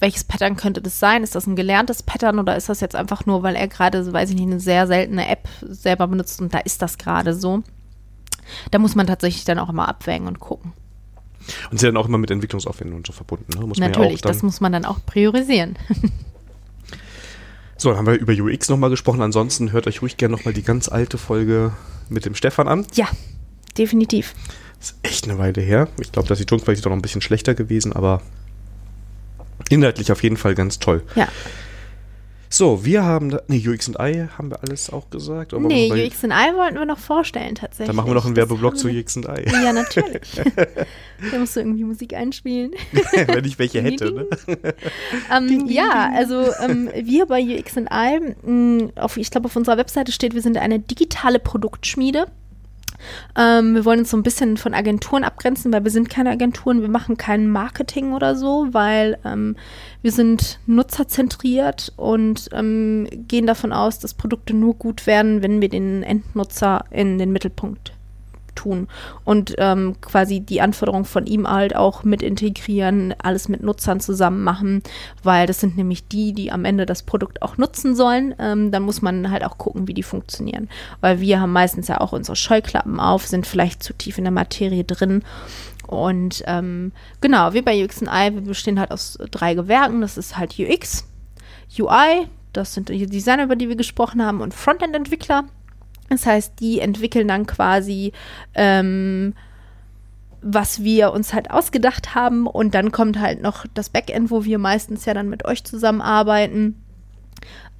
welches 0.00 0.24
Pattern 0.24 0.56
könnte 0.56 0.82
das 0.82 0.98
sein? 0.98 1.22
Ist 1.22 1.34
das 1.34 1.46
ein 1.46 1.56
gelerntes 1.56 2.02
Pattern 2.02 2.38
oder 2.38 2.56
ist 2.56 2.68
das 2.68 2.80
jetzt 2.80 2.96
einfach 2.96 3.26
nur, 3.26 3.42
weil 3.42 3.54
er 3.54 3.68
gerade, 3.68 4.12
weiß 4.12 4.30
ich 4.30 4.36
nicht, 4.36 4.46
eine 4.46 4.60
sehr 4.60 4.86
seltene 4.86 5.28
App 5.28 5.48
selber 5.60 6.08
benutzt 6.08 6.40
und 6.40 6.52
da 6.52 6.58
ist 6.58 6.82
das 6.82 6.98
gerade 6.98 7.34
so? 7.34 7.62
Da 8.70 8.78
muss 8.78 8.94
man 8.94 9.06
tatsächlich 9.06 9.44
dann 9.44 9.58
auch 9.58 9.68
immer 9.68 9.88
abwägen 9.88 10.26
und 10.26 10.40
gucken. 10.40 10.72
Und 11.70 11.78
sie 11.80 11.86
dann 11.86 11.96
auch 11.96 12.06
immer 12.06 12.18
mit 12.18 12.30
Entwicklungsaufwendungen 12.30 13.00
und 13.00 13.06
so 13.06 13.12
verbunden. 13.12 13.58
Ne? 13.58 13.66
Muss 13.66 13.78
Natürlich, 13.78 14.20
ja 14.20 14.28
das 14.28 14.42
muss 14.42 14.60
man 14.60 14.72
dann 14.72 14.84
auch 14.84 15.04
priorisieren. 15.04 15.76
so, 17.76 17.90
dann 17.90 17.98
haben 17.98 18.06
wir 18.06 18.14
über 18.14 18.32
UX 18.32 18.68
nochmal 18.68 18.90
gesprochen. 18.90 19.22
Ansonsten 19.22 19.72
hört 19.72 19.86
euch 19.86 20.02
ruhig 20.02 20.16
gerne 20.16 20.36
nochmal 20.36 20.54
die 20.54 20.62
ganz 20.62 20.88
alte 20.88 21.18
Folge 21.18 21.72
mit 22.08 22.24
dem 22.24 22.34
Stefan 22.34 22.68
an. 22.68 22.86
Ja, 22.94 23.08
definitiv. 23.76 24.34
Das 24.78 24.90
ist 24.90 24.98
echt 25.02 25.28
eine 25.28 25.38
Weile 25.38 25.60
her. 25.60 25.88
Ich 26.00 26.12
glaube, 26.12 26.28
dass 26.28 26.38
die 26.38 26.46
Tonqualität 26.46 26.84
doch 26.84 26.90
noch 26.90 26.96
ein 26.96 27.02
bisschen 27.02 27.22
schlechter 27.22 27.54
gewesen, 27.54 27.92
aber 27.92 28.20
inhaltlich 29.68 30.10
auf 30.10 30.22
jeden 30.22 30.36
Fall 30.36 30.54
ganz 30.54 30.78
toll. 30.78 31.02
Ja. 31.14 31.28
So, 32.52 32.84
wir 32.84 33.02
haben, 33.02 33.30
da, 33.30 33.40
nee, 33.48 33.66
UX 33.66 33.88
und 33.88 33.96
I 33.98 34.26
haben 34.36 34.50
wir 34.50 34.62
alles 34.62 34.90
auch 34.90 35.08
gesagt. 35.08 35.54
Oder 35.54 35.66
nee, 35.66 35.90
UX 35.90 36.22
und 36.22 36.32
I 36.32 36.54
wollten 36.54 36.74
wir 36.74 36.84
noch 36.84 36.98
vorstellen 36.98 37.54
tatsächlich. 37.54 37.86
Dann 37.86 37.96
machen 37.96 38.10
wir 38.10 38.14
noch 38.14 38.26
einen 38.26 38.36
Werbeblock 38.36 38.76
zu 38.76 38.88
UX 38.88 39.16
und 39.16 39.24
I. 39.24 39.50
Ja, 39.50 39.72
natürlich. 39.72 40.38
da 41.32 41.38
musst 41.38 41.56
du 41.56 41.60
irgendwie 41.60 41.84
Musik 41.84 42.12
einspielen. 42.12 42.72
Wenn 43.26 43.46
ich 43.46 43.58
welche 43.58 43.80
hätte, 43.80 44.12
ne? 44.12 44.26
ähm, 45.34 45.66
ja, 45.66 46.10
also 46.14 46.50
ähm, 46.62 46.90
wir 46.94 47.24
bei 47.24 47.42
UX 47.42 47.78
und 47.78 47.88
I, 47.90 48.34
mh, 48.42 48.92
auf, 48.96 49.16
ich 49.16 49.30
glaube 49.30 49.46
auf 49.46 49.56
unserer 49.56 49.78
Webseite 49.78 50.12
steht, 50.12 50.34
wir 50.34 50.42
sind 50.42 50.58
eine 50.58 50.78
digitale 50.78 51.38
Produktschmiede. 51.38 52.26
Ähm, 53.36 53.74
wir 53.74 53.84
wollen 53.84 54.00
uns 54.00 54.10
so 54.10 54.16
ein 54.16 54.22
bisschen 54.22 54.56
von 54.56 54.74
Agenturen 54.74 55.24
abgrenzen, 55.24 55.72
weil 55.72 55.84
wir 55.84 55.90
sind 55.90 56.10
keine 56.10 56.30
Agenturen, 56.30 56.82
wir 56.82 56.88
machen 56.88 57.16
kein 57.16 57.48
Marketing 57.48 58.12
oder 58.12 58.36
so, 58.36 58.68
weil 58.72 59.18
ähm, 59.24 59.56
wir 60.02 60.12
sind 60.12 60.58
nutzerzentriert 60.66 61.92
und 61.96 62.48
ähm, 62.52 63.08
gehen 63.28 63.46
davon 63.46 63.72
aus, 63.72 63.98
dass 63.98 64.14
Produkte 64.14 64.54
nur 64.54 64.74
gut 64.74 65.06
werden, 65.06 65.42
wenn 65.42 65.60
wir 65.60 65.68
den 65.68 66.02
Endnutzer 66.02 66.84
in 66.90 67.18
den 67.18 67.32
Mittelpunkt 67.32 67.92
tun 68.54 68.88
und 69.24 69.54
ähm, 69.58 69.96
quasi 70.00 70.40
die 70.40 70.60
Anforderungen 70.60 71.04
von 71.04 71.26
ihm 71.26 71.48
halt 71.48 71.76
auch 71.76 72.04
mit 72.04 72.22
integrieren, 72.22 73.14
alles 73.22 73.48
mit 73.48 73.62
Nutzern 73.62 74.00
zusammen 74.00 74.44
machen, 74.44 74.82
weil 75.22 75.46
das 75.46 75.60
sind 75.60 75.76
nämlich 75.76 76.08
die, 76.08 76.32
die 76.32 76.52
am 76.52 76.64
Ende 76.64 76.86
das 76.86 77.02
Produkt 77.02 77.42
auch 77.42 77.56
nutzen 77.56 77.94
sollen. 77.94 78.34
Ähm, 78.38 78.70
dann 78.70 78.82
muss 78.82 79.02
man 79.02 79.30
halt 79.30 79.44
auch 79.44 79.58
gucken, 79.58 79.88
wie 79.88 79.94
die 79.94 80.02
funktionieren, 80.02 80.68
weil 81.00 81.20
wir 81.20 81.40
haben 81.40 81.52
meistens 81.52 81.88
ja 81.88 82.00
auch 82.00 82.12
unsere 82.12 82.36
Scheuklappen 82.36 83.00
auf, 83.00 83.26
sind 83.26 83.46
vielleicht 83.46 83.82
zu 83.82 83.92
tief 83.92 84.18
in 84.18 84.24
der 84.24 84.32
Materie 84.32 84.84
drin 84.84 85.22
und 85.92 86.42
ähm, 86.46 86.92
genau, 87.20 87.52
wir 87.52 87.62
bei 87.62 87.84
UX 87.84 88.00
I, 88.00 88.32
wir 88.32 88.40
bestehen 88.40 88.80
halt 88.80 88.90
aus 88.90 89.18
drei 89.30 89.54
Gewerken. 89.54 90.00
Das 90.00 90.16
ist 90.16 90.38
halt 90.38 90.58
UX, 90.58 91.06
UI, 91.78 92.28
das 92.52 92.72
sind 92.74 92.88
die 92.88 93.06
Designer, 93.06 93.44
über 93.44 93.56
die 93.56 93.68
wir 93.68 93.76
gesprochen 93.76 94.24
haben, 94.24 94.40
und 94.40 94.54
Frontend-Entwickler. 94.54 95.44
Das 96.12 96.26
heißt, 96.26 96.60
die 96.60 96.80
entwickeln 96.80 97.26
dann 97.28 97.46
quasi, 97.46 98.12
ähm, 98.54 99.34
was 100.42 100.82
wir 100.82 101.12
uns 101.12 101.32
halt 101.32 101.50
ausgedacht 101.50 102.14
haben. 102.14 102.46
Und 102.46 102.74
dann 102.74 102.92
kommt 102.92 103.18
halt 103.18 103.40
noch 103.40 103.64
das 103.74 103.88
Backend, 103.88 104.30
wo 104.30 104.44
wir 104.44 104.58
meistens 104.58 105.04
ja 105.04 105.14
dann 105.14 105.28
mit 105.28 105.44
euch 105.44 105.64
zusammenarbeiten. 105.64 106.82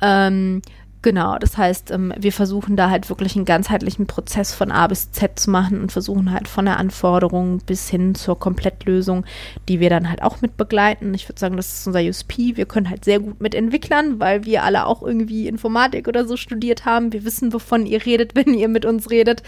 Ähm, 0.01 0.63
Genau, 1.03 1.37
das 1.37 1.59
heißt, 1.59 1.91
ähm, 1.91 2.15
wir 2.17 2.33
versuchen 2.33 2.77
da 2.77 2.89
halt 2.89 3.09
wirklich 3.09 3.35
einen 3.35 3.45
ganzheitlichen 3.45 4.07
Prozess 4.07 4.55
von 4.55 4.71
A 4.71 4.87
bis 4.87 5.11
Z 5.11 5.37
zu 5.37 5.51
machen 5.51 5.81
und 5.81 5.91
versuchen 5.91 6.31
halt 6.31 6.47
von 6.47 6.65
der 6.65 6.77
Anforderung 6.77 7.59
bis 7.67 7.89
hin 7.89 8.15
zur 8.15 8.39
Komplettlösung, 8.39 9.25
die 9.69 9.81
wir 9.81 9.91
dann 9.91 10.09
halt 10.09 10.23
auch 10.23 10.41
mit 10.43 10.57
begleiten. 10.57 11.13
Ich 11.13 11.29
würde 11.29 11.41
sagen, 11.41 11.57
das 11.57 11.81
ist 11.81 11.87
unser 11.89 12.03
USP. 12.03 12.57
Wir 12.57 12.67
können 12.67 12.89
halt 12.89 13.05
sehr 13.05 13.19
gut 13.19 13.41
mit 13.41 13.57
Entwicklern, 13.57 14.21
weil 14.21 14.45
wir 14.45 14.63
alle 14.63 14.87
auch 14.87 15.03
irgendwie 15.03 15.49
Informatik 15.49 16.07
oder 16.07 16.25
so 16.25 16.37
studiert 16.37 16.85
haben. 16.85 17.13
Wir 17.13 17.25
wissen, 17.25 17.53
wovon 17.53 17.85
ihr 17.85 18.07
redet, 18.07 18.35
wenn 18.37 18.55
ihr 18.55 18.69
mit 18.69 18.85
uns 18.85 19.11
redet. 19.11 19.43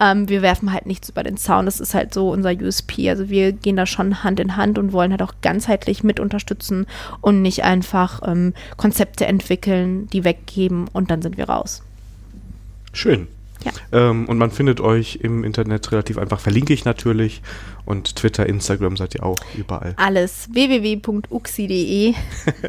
Ähm, 0.00 0.28
wir 0.28 0.42
werfen 0.42 0.72
halt 0.72 0.86
nichts 0.86 1.08
über 1.08 1.24
den 1.24 1.36
Zaun. 1.36 1.66
Das 1.66 1.80
ist 1.80 1.92
halt 1.92 2.14
so 2.14 2.30
unser 2.30 2.52
USP. 2.52 3.10
Also 3.10 3.28
wir 3.28 3.50
gehen 3.50 3.74
da 3.74 3.84
schon 3.84 4.22
Hand 4.22 4.38
in 4.38 4.56
Hand 4.56 4.78
und 4.78 4.92
wollen 4.92 5.10
halt 5.10 5.22
auch 5.22 5.34
ganzheitlich 5.42 6.04
mit 6.04 6.20
unterstützen 6.20 6.86
und 7.20 7.42
nicht 7.42 7.64
einfach 7.64 8.20
ähm, 8.24 8.54
Konzepte 8.76 9.26
entwickeln, 9.26 10.06
die 10.12 10.22
weggeben 10.22 10.86
und 10.99 10.99
und 11.00 11.10
dann 11.10 11.22
sind 11.22 11.36
wir 11.36 11.48
raus. 11.48 11.82
Schön. 12.92 13.26
Ja. 13.64 13.72
Ähm, 13.92 14.26
und 14.26 14.38
man 14.38 14.50
findet 14.50 14.80
euch 14.80 15.16
im 15.16 15.44
Internet 15.44 15.92
relativ 15.92 16.16
einfach, 16.16 16.40
verlinke 16.40 16.72
ich 16.72 16.84
natürlich. 16.84 17.42
Und 17.84 18.16
Twitter, 18.16 18.46
Instagram 18.46 18.96
seid 18.96 19.14
ihr 19.14 19.24
auch 19.24 19.36
überall. 19.56 19.94
Alles. 19.96 20.48
www.uxi.de. 20.52 22.14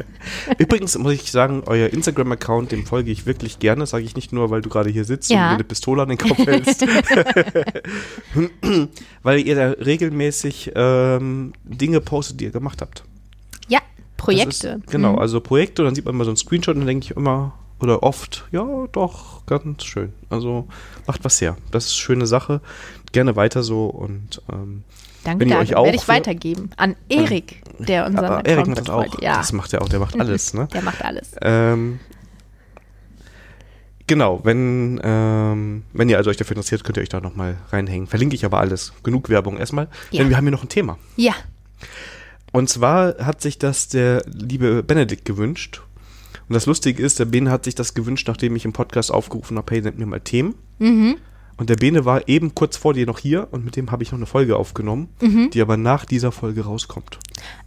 Übrigens 0.58 0.98
muss 0.98 1.12
ich 1.12 1.30
sagen, 1.30 1.62
euer 1.66 1.88
Instagram-Account, 1.88 2.72
dem 2.72 2.84
folge 2.84 3.10
ich 3.10 3.24
wirklich 3.24 3.58
gerne. 3.58 3.86
Sage 3.86 4.04
ich 4.04 4.16
nicht 4.16 4.32
nur, 4.32 4.50
weil 4.50 4.60
du 4.62 4.68
gerade 4.68 4.90
hier 4.90 5.04
sitzt 5.04 5.30
ja. 5.30 5.36
und 5.36 5.48
mir 5.48 5.54
eine 5.54 5.64
Pistole 5.64 6.02
an 6.02 6.08
den 6.08 6.18
Kopf 6.18 6.38
hältst. 6.38 6.84
weil 9.22 9.40
ihr 9.40 9.54
da 9.54 9.70
regelmäßig 9.70 10.72
ähm, 10.74 11.52
Dinge 11.64 12.00
postet, 12.00 12.40
die 12.40 12.44
ihr 12.44 12.50
gemacht 12.50 12.82
habt. 12.82 13.04
Ja, 13.68 13.80
Projekte. 14.16 14.80
Ist, 14.80 14.90
genau, 14.90 15.12
mhm. 15.12 15.18
also 15.20 15.40
Projekte. 15.40 15.82
Und 15.82 15.86
dann 15.86 15.94
sieht 15.94 16.04
man 16.04 16.16
mal 16.16 16.24
so 16.24 16.30
einen 16.30 16.36
Screenshot 16.36 16.74
und 16.74 16.80
dann 16.80 16.88
denke 16.88 17.04
ich 17.04 17.16
immer, 17.16 17.54
oder 17.82 18.02
oft, 18.02 18.44
ja, 18.52 18.66
doch, 18.92 19.44
ganz 19.46 19.84
schön. 19.84 20.12
Also 20.30 20.68
macht 21.06 21.24
was 21.24 21.40
her. 21.40 21.56
Das 21.70 21.86
ist 21.86 21.92
eine 21.92 22.00
schöne 22.00 22.26
Sache. 22.26 22.60
Gerne 23.12 23.36
weiter 23.36 23.62
so 23.62 23.86
und 23.86 24.42
ähm, 24.50 24.84
Danke, 25.24 25.44
wenn 25.44 25.50
ihr 25.50 25.58
euch 25.58 25.76
auch 25.76 25.84
werde 25.84 25.96
ich 25.96 26.08
weitergeben 26.08 26.70
an 26.76 26.96
Erik, 27.08 27.62
der 27.78 28.06
unseren 28.06 28.24
aber 28.24 28.44
Erik 28.44 28.66
macht 28.66 28.78
das 28.78 28.90
auch. 28.90 29.20
Ja. 29.20 29.36
Das 29.36 29.52
macht 29.52 29.72
er 29.72 29.82
auch. 29.82 29.88
Der 29.88 30.00
macht 30.00 30.18
alles, 30.18 30.54
ne? 30.54 30.68
der 30.72 30.82
macht 30.82 31.04
alles. 31.04 31.30
Ähm, 31.40 32.00
genau, 34.06 34.40
wenn, 34.44 35.00
ähm, 35.04 35.84
wenn 35.92 36.08
ihr 36.08 36.16
also 36.16 36.30
euch 36.30 36.36
dafür 36.36 36.56
interessiert, 36.56 36.82
könnt 36.82 36.96
ihr 36.96 37.02
euch 37.02 37.08
da 37.08 37.20
nochmal 37.20 37.56
reinhängen. 37.70 38.08
Verlinke 38.08 38.34
ich 38.34 38.44
aber 38.44 38.58
alles. 38.58 38.92
Genug 39.04 39.28
Werbung 39.28 39.58
erstmal. 39.58 39.88
Ja. 40.10 40.22
Denn 40.22 40.30
wir 40.30 40.36
haben 40.36 40.44
hier 40.44 40.52
noch 40.52 40.64
ein 40.64 40.68
Thema. 40.68 40.98
Ja. 41.16 41.34
Und 42.50 42.68
zwar 42.68 43.16
hat 43.18 43.40
sich 43.40 43.58
das 43.58 43.88
der 43.88 44.22
liebe 44.26 44.82
Benedikt 44.82 45.24
gewünscht. 45.24 45.82
Und 46.48 46.54
das 46.54 46.66
Lustige 46.66 47.02
ist, 47.02 47.18
der 47.18 47.24
Bene 47.26 47.50
hat 47.50 47.64
sich 47.64 47.74
das 47.74 47.94
gewünscht, 47.94 48.28
nachdem 48.28 48.56
ich 48.56 48.64
im 48.64 48.72
Podcast 48.72 49.10
aufgerufen 49.12 49.56
habe, 49.58 49.74
hey, 49.74 49.82
nennt 49.82 49.98
mir 49.98 50.06
mal 50.06 50.20
Themen. 50.20 50.54
Mhm. 50.78 51.16
Und 51.56 51.70
der 51.70 51.76
Bene 51.76 52.04
war 52.04 52.28
eben 52.28 52.54
kurz 52.54 52.76
vor 52.76 52.94
dir 52.94 53.06
noch 53.06 53.18
hier 53.18 53.46
und 53.52 53.64
mit 53.64 53.76
dem 53.76 53.90
habe 53.92 54.02
ich 54.02 54.10
noch 54.10 54.18
eine 54.18 54.26
Folge 54.26 54.56
aufgenommen, 54.56 55.08
Mhm. 55.20 55.50
die 55.50 55.60
aber 55.60 55.76
nach 55.76 56.04
dieser 56.04 56.32
Folge 56.32 56.64
rauskommt. 56.64 57.18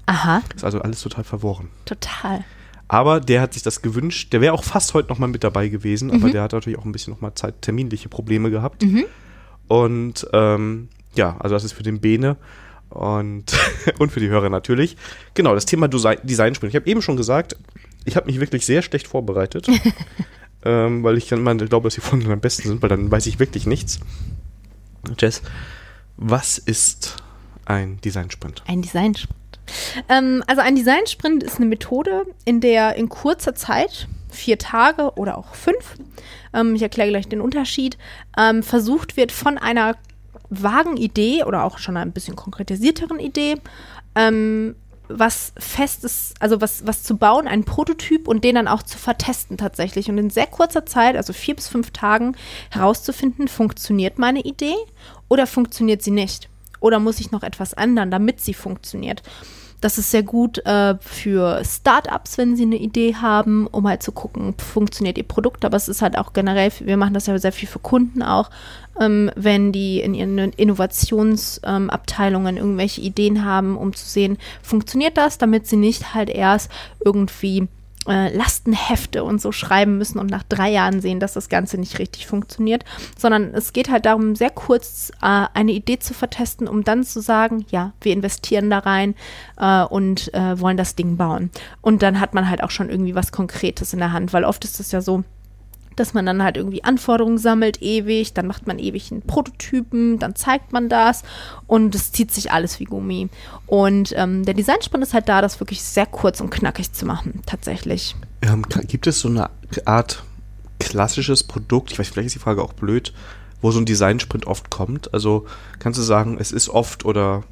Aha, 0.08 0.42
Ist 0.56 0.64
also 0.66 0.80
alles 0.82 1.02
total 1.02 1.24
verworren. 1.24 1.70
total. 1.86 2.44
Aber 2.88 3.20
der 3.20 3.42
hat 3.42 3.54
sich 3.54 3.64
das 3.64 3.82
gewünscht. 3.82 4.32
Der 4.34 4.42
wäre 4.42 4.54
auch 4.54 4.64
fast 4.64 4.94
heute 4.94 5.10
noch 5.10 5.18
mal 5.18 5.26
mit 5.28 5.44
dabei 5.44 5.70
gewesen, 5.70 6.12
aber 6.12 6.30
der 6.30 6.44
hat 6.44 6.52
natürlich 6.54 6.78
auch 6.78 6.86
ein 6.86 6.92
bisschen 6.92 7.14
noch 7.14 7.22
mal 7.22 7.34
Zeit, 7.34 7.62
terminliche 7.64 8.10
Probleme 8.10 8.52
gehabt. 8.52 8.86
Und 9.68 10.28
ähm, 10.34 10.90
ja, 11.16 11.36
also 11.40 11.56
das 11.56 11.64
ist 11.64 11.74
für 11.74 11.84
den 11.84 12.00
Bene 12.00 12.38
und, 12.90 13.46
und 14.00 14.12
für 14.12 14.20
die 14.20 14.30
Hörer 14.30 14.50
natürlich. 14.50 14.98
Genau, 15.34 15.54
das 15.56 15.66
Thema 15.66 15.88
Design, 15.88 16.18
Designsprint. 16.24 16.74
Ich 16.74 16.80
habe 16.80 16.88
eben 16.90 17.02
schon 17.02 17.18
gesagt, 17.18 17.56
ich 18.06 18.16
habe 18.16 18.28
mich 18.28 18.40
wirklich 18.40 18.66
sehr 18.66 18.82
schlecht 18.82 19.08
vorbereitet, 19.08 19.68
ähm, 20.64 21.04
weil 21.04 21.18
ich 21.18 21.28
dann 21.28 21.40
immer 21.40 21.56
glaube, 21.56 21.88
dass 21.88 21.96
die 21.96 22.02
Folgen 22.02 22.32
am 22.32 22.40
besten 22.40 22.68
sind, 22.68 22.82
weil 22.82 22.90
dann 22.90 23.12
weiß 23.12 23.26
ich 23.26 23.40
wirklich 23.40 23.66
nichts. 23.66 24.00
Jess, 25.20 25.42
was 26.18 26.58
ist 26.58 27.18
ein 27.66 28.00
Designsprint? 28.02 28.64
Ein 28.68 28.82
Designsprint. 28.82 29.36
Ähm, 30.10 30.44
also 30.48 30.62
ein 30.62 30.76
Designsprint 30.76 31.44
ist 31.44 31.58
eine 31.58 31.66
Methode, 31.66 32.26
in 32.46 32.62
der 32.62 32.96
in 32.96 33.10
kurzer 33.10 33.56
Zeit, 33.56 34.08
vier 34.30 34.58
Tage 34.58 35.12
oder 35.16 35.38
auch 35.38 35.56
fünf, 35.56 35.96
ähm, 36.54 36.76
ich 36.76 36.82
erkläre 36.82 37.10
gleich 37.10 37.28
den 37.28 37.42
Unterschied, 37.42 37.98
ähm, 38.38 38.64
versucht 38.64 39.18
wird 39.18 39.32
von 39.32 39.58
einer 39.58 39.98
vagen 40.50 40.98
Idee 40.98 41.44
oder 41.44 41.64
auch 41.64 41.80
schon 41.80 41.98
ein 41.98 42.12
bisschen 42.12 42.36
konkretisierteren 42.36 43.20
Idee, 43.20 43.56
ähm, 44.16 44.76
was 45.08 45.54
festes, 45.58 46.34
also 46.40 46.62
was, 46.62 46.86
was 46.86 47.04
zu 47.04 47.18
bauen, 47.18 47.48
einen 47.48 47.66
Prototyp 47.66 48.28
und 48.28 48.44
den 48.44 48.56
dann 48.56 48.68
auch 48.68 48.84
zu 48.84 48.98
vertesten 48.98 49.58
tatsächlich. 49.58 50.10
Und 50.10 50.18
in 50.18 50.30
sehr 50.30 50.48
kurzer 50.48 50.86
Zeit, 50.86 51.16
also 51.16 51.34
vier 51.34 51.56
bis 51.56 51.68
fünf 51.68 51.92
Tagen, 51.92 52.36
herauszufinden, 52.72 53.48
funktioniert 53.48 54.18
meine 54.20 54.42
Idee 54.42 54.76
oder 55.28 55.48
funktioniert 55.48 56.02
sie 56.02 56.12
nicht? 56.12 56.50
Oder 56.80 57.00
muss 57.00 57.20
ich 57.20 57.32
noch 57.32 57.44
etwas 57.44 57.74
ändern, 57.74 58.12
damit 58.12 58.42
sie 58.42 58.54
funktioniert? 58.54 59.24
Das 59.86 59.98
ist 60.00 60.10
sehr 60.10 60.24
gut 60.24 60.66
äh, 60.66 60.96
für 61.00 61.62
Startups, 61.64 62.40
wenn 62.40 62.56
sie 62.56 62.64
eine 62.64 62.78
Idee 62.78 63.14
haben, 63.14 63.68
um 63.68 63.88
halt 63.88 64.02
zu 64.02 64.12
gucken, 64.12 64.56
funktioniert 64.58 65.16
ihr 65.16 65.24
Produkt. 65.24 65.64
Aber 65.64 65.78
es 65.78 65.88
ist 65.88 66.02
halt 66.02 66.18
auch 66.18 66.34
generell, 66.34 66.72
wir 66.80 66.98
machen 66.98 67.14
das 67.14 67.28
ja 67.28 67.38
sehr 67.38 67.52
viel 67.52 67.68
für 67.68 67.78
Kunden 67.78 68.24
auch, 68.24 68.50
ähm, 69.00 69.30
wenn 69.36 69.72
die 69.72 70.00
in 70.00 70.16
ihren 70.16 70.40
Innovationsabteilungen 70.40 72.58
ähm, 72.58 72.64
irgendwelche 72.64 73.02
Ideen 73.02 73.46
haben, 73.46 73.78
um 73.78 73.94
zu 73.94 74.08
sehen, 74.08 74.40
funktioniert 74.64 75.18
das, 75.18 75.38
damit 75.38 75.68
sie 75.68 75.76
nicht 75.76 76.16
halt 76.16 76.32
erst 76.32 76.72
irgendwie 77.06 77.68
äh, 78.08 78.36
Lastenhefte 78.36 79.24
und 79.24 79.42
so 79.42 79.52
schreiben 79.52 79.98
müssen 79.98 80.20
und 80.20 80.30
nach 80.30 80.44
drei 80.44 80.70
Jahren 80.70 81.02
sehen, 81.02 81.20
dass 81.20 81.34
das 81.34 81.50
Ganze 81.50 81.78
nicht 81.78 82.00
richtig 82.00 82.28
funktioniert, 82.28 82.86
sondern 83.18 83.54
es 83.54 83.74
geht 83.74 83.90
halt 83.90 84.06
darum, 84.06 84.36
sehr 84.36 84.50
kurz 84.50 85.12
äh, 85.22 85.46
eine 85.54 85.72
Idee 85.72 86.00
zu 86.00 86.14
vertesten, 86.14 86.68
um 86.68 86.84
dann 86.84 87.04
zu 87.04 87.22
sagen, 87.22 87.66
ja, 87.70 87.94
wir 88.02 88.14
investieren 88.14 88.70
da 88.70 88.80
rein 88.80 89.16
äh, 89.58 89.84
und 89.84 90.34
äh, 90.34 90.60
wollen 90.60 90.78
das 90.78 90.96
Ding 90.96 91.18
bauen. 91.18 91.52
Und 91.82 92.02
dann 92.02 92.20
hat 92.20 92.34
man 92.34 92.50
halt 92.50 92.64
auch 92.64 92.72
schon 92.72 92.90
irgendwie 92.90 93.16
was 93.16 93.32
Konkretes 93.32 93.94
in 93.94 94.00
der 94.00 94.12
Hand, 94.12 94.34
weil 94.34 94.44
oft 94.44 94.64
ist 94.66 94.80
es 94.80 94.92
ja 94.92 95.02
so, 95.02 95.24
dass 95.96 96.14
man 96.14 96.26
dann 96.26 96.44
halt 96.44 96.58
irgendwie 96.58 96.84
Anforderungen 96.84 97.38
sammelt, 97.38 97.82
ewig, 97.82 98.34
dann 98.34 98.48
macht 98.48 98.68
man 98.68 98.80
ewig 98.80 99.12
einen 99.12 99.22
Prototypen, 99.22 100.20
dann 100.20 100.36
zeigt 100.36 100.72
man 100.72 100.90
das 100.90 101.24
und 101.68 101.96
es 101.96 102.12
zieht 102.12 102.32
sich 102.32 102.52
alles 102.52 102.80
wie 102.80 102.86
Gummi. 102.86 103.30
Und 103.68 104.14
ähm, 104.16 104.46
der 104.46 104.54
Designsprint 104.54 105.04
ist 105.04 105.14
halt 105.14 105.30
da, 105.30 105.42
das 105.42 105.60
wirklich 105.60 105.82
sehr 105.82 106.06
kurz 106.06 106.42
und 106.42 106.50
knackig 106.50 106.92
zu 106.92 107.06
machen, 107.06 107.42
tatsächlich. 107.46 108.16
Ähm, 108.42 108.64
gibt 108.88 109.08
es 109.08 109.20
so 109.20 109.30
eine 109.30 109.50
Art 109.86 110.24
klassisches 110.80 111.44
Produkt, 111.44 111.92
ich 111.92 112.00
weiß, 112.00 112.10
vielleicht 112.10 112.28
ist 112.28 112.36
die 112.36 112.40
Frage 112.40 112.62
auch 112.62 112.74
blöd, 112.74 113.14
wo 113.62 113.72
so 113.72 113.80
ein 113.80 113.86
Designsprint 113.86 114.46
oft 114.46 114.70
kommt? 114.70 115.14
Also 115.14 115.46
kannst 115.80 115.98
du 115.98 116.04
sagen, 116.04 116.38
es 116.40 116.52
ist 116.52 116.70
oft 116.70 117.06
oder 117.06 117.44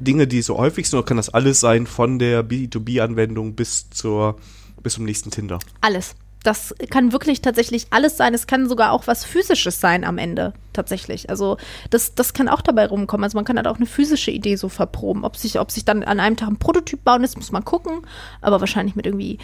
Dinge, 0.00 0.26
die 0.26 0.42
so 0.42 0.58
häufig 0.58 0.88
sind, 0.88 0.98
oder 0.98 1.06
kann 1.06 1.16
das 1.16 1.28
alles 1.28 1.60
sein, 1.60 1.86
von 1.86 2.18
der 2.18 2.44
B2B-Anwendung 2.44 3.54
bis 3.54 3.88
zur 3.90 4.36
bis 4.82 4.94
zum 4.94 5.04
nächsten 5.04 5.30
Tinder? 5.30 5.58
Alles. 5.80 6.14
Das 6.42 6.74
kann 6.90 7.12
wirklich 7.12 7.40
tatsächlich 7.40 7.86
alles 7.90 8.16
sein. 8.16 8.34
Es 8.34 8.46
kann 8.46 8.68
sogar 8.68 8.92
auch 8.92 9.06
was 9.06 9.24
Physisches 9.24 9.80
sein 9.80 10.04
am 10.04 10.18
Ende, 10.18 10.52
tatsächlich. 10.72 11.30
Also 11.30 11.56
das, 11.90 12.14
das 12.14 12.34
kann 12.34 12.48
auch 12.48 12.62
dabei 12.62 12.86
rumkommen. 12.86 13.24
Also 13.24 13.38
man 13.38 13.44
kann 13.44 13.56
halt 13.56 13.68
auch 13.68 13.76
eine 13.76 13.86
physische 13.86 14.30
Idee 14.30 14.56
so 14.56 14.68
verproben. 14.68 15.24
Ob 15.24 15.36
sich, 15.36 15.60
ob 15.60 15.70
sich 15.70 15.84
dann 15.84 16.02
an 16.02 16.20
einem 16.20 16.36
Tag 16.36 16.48
ein 16.48 16.58
Prototyp 16.58 17.04
bauen 17.04 17.24
ist, 17.24 17.36
muss 17.36 17.52
man 17.52 17.64
gucken. 17.64 18.02
Aber 18.40 18.60
wahrscheinlich 18.60 18.96
mit 18.96 19.06
irgendwie 19.06 19.38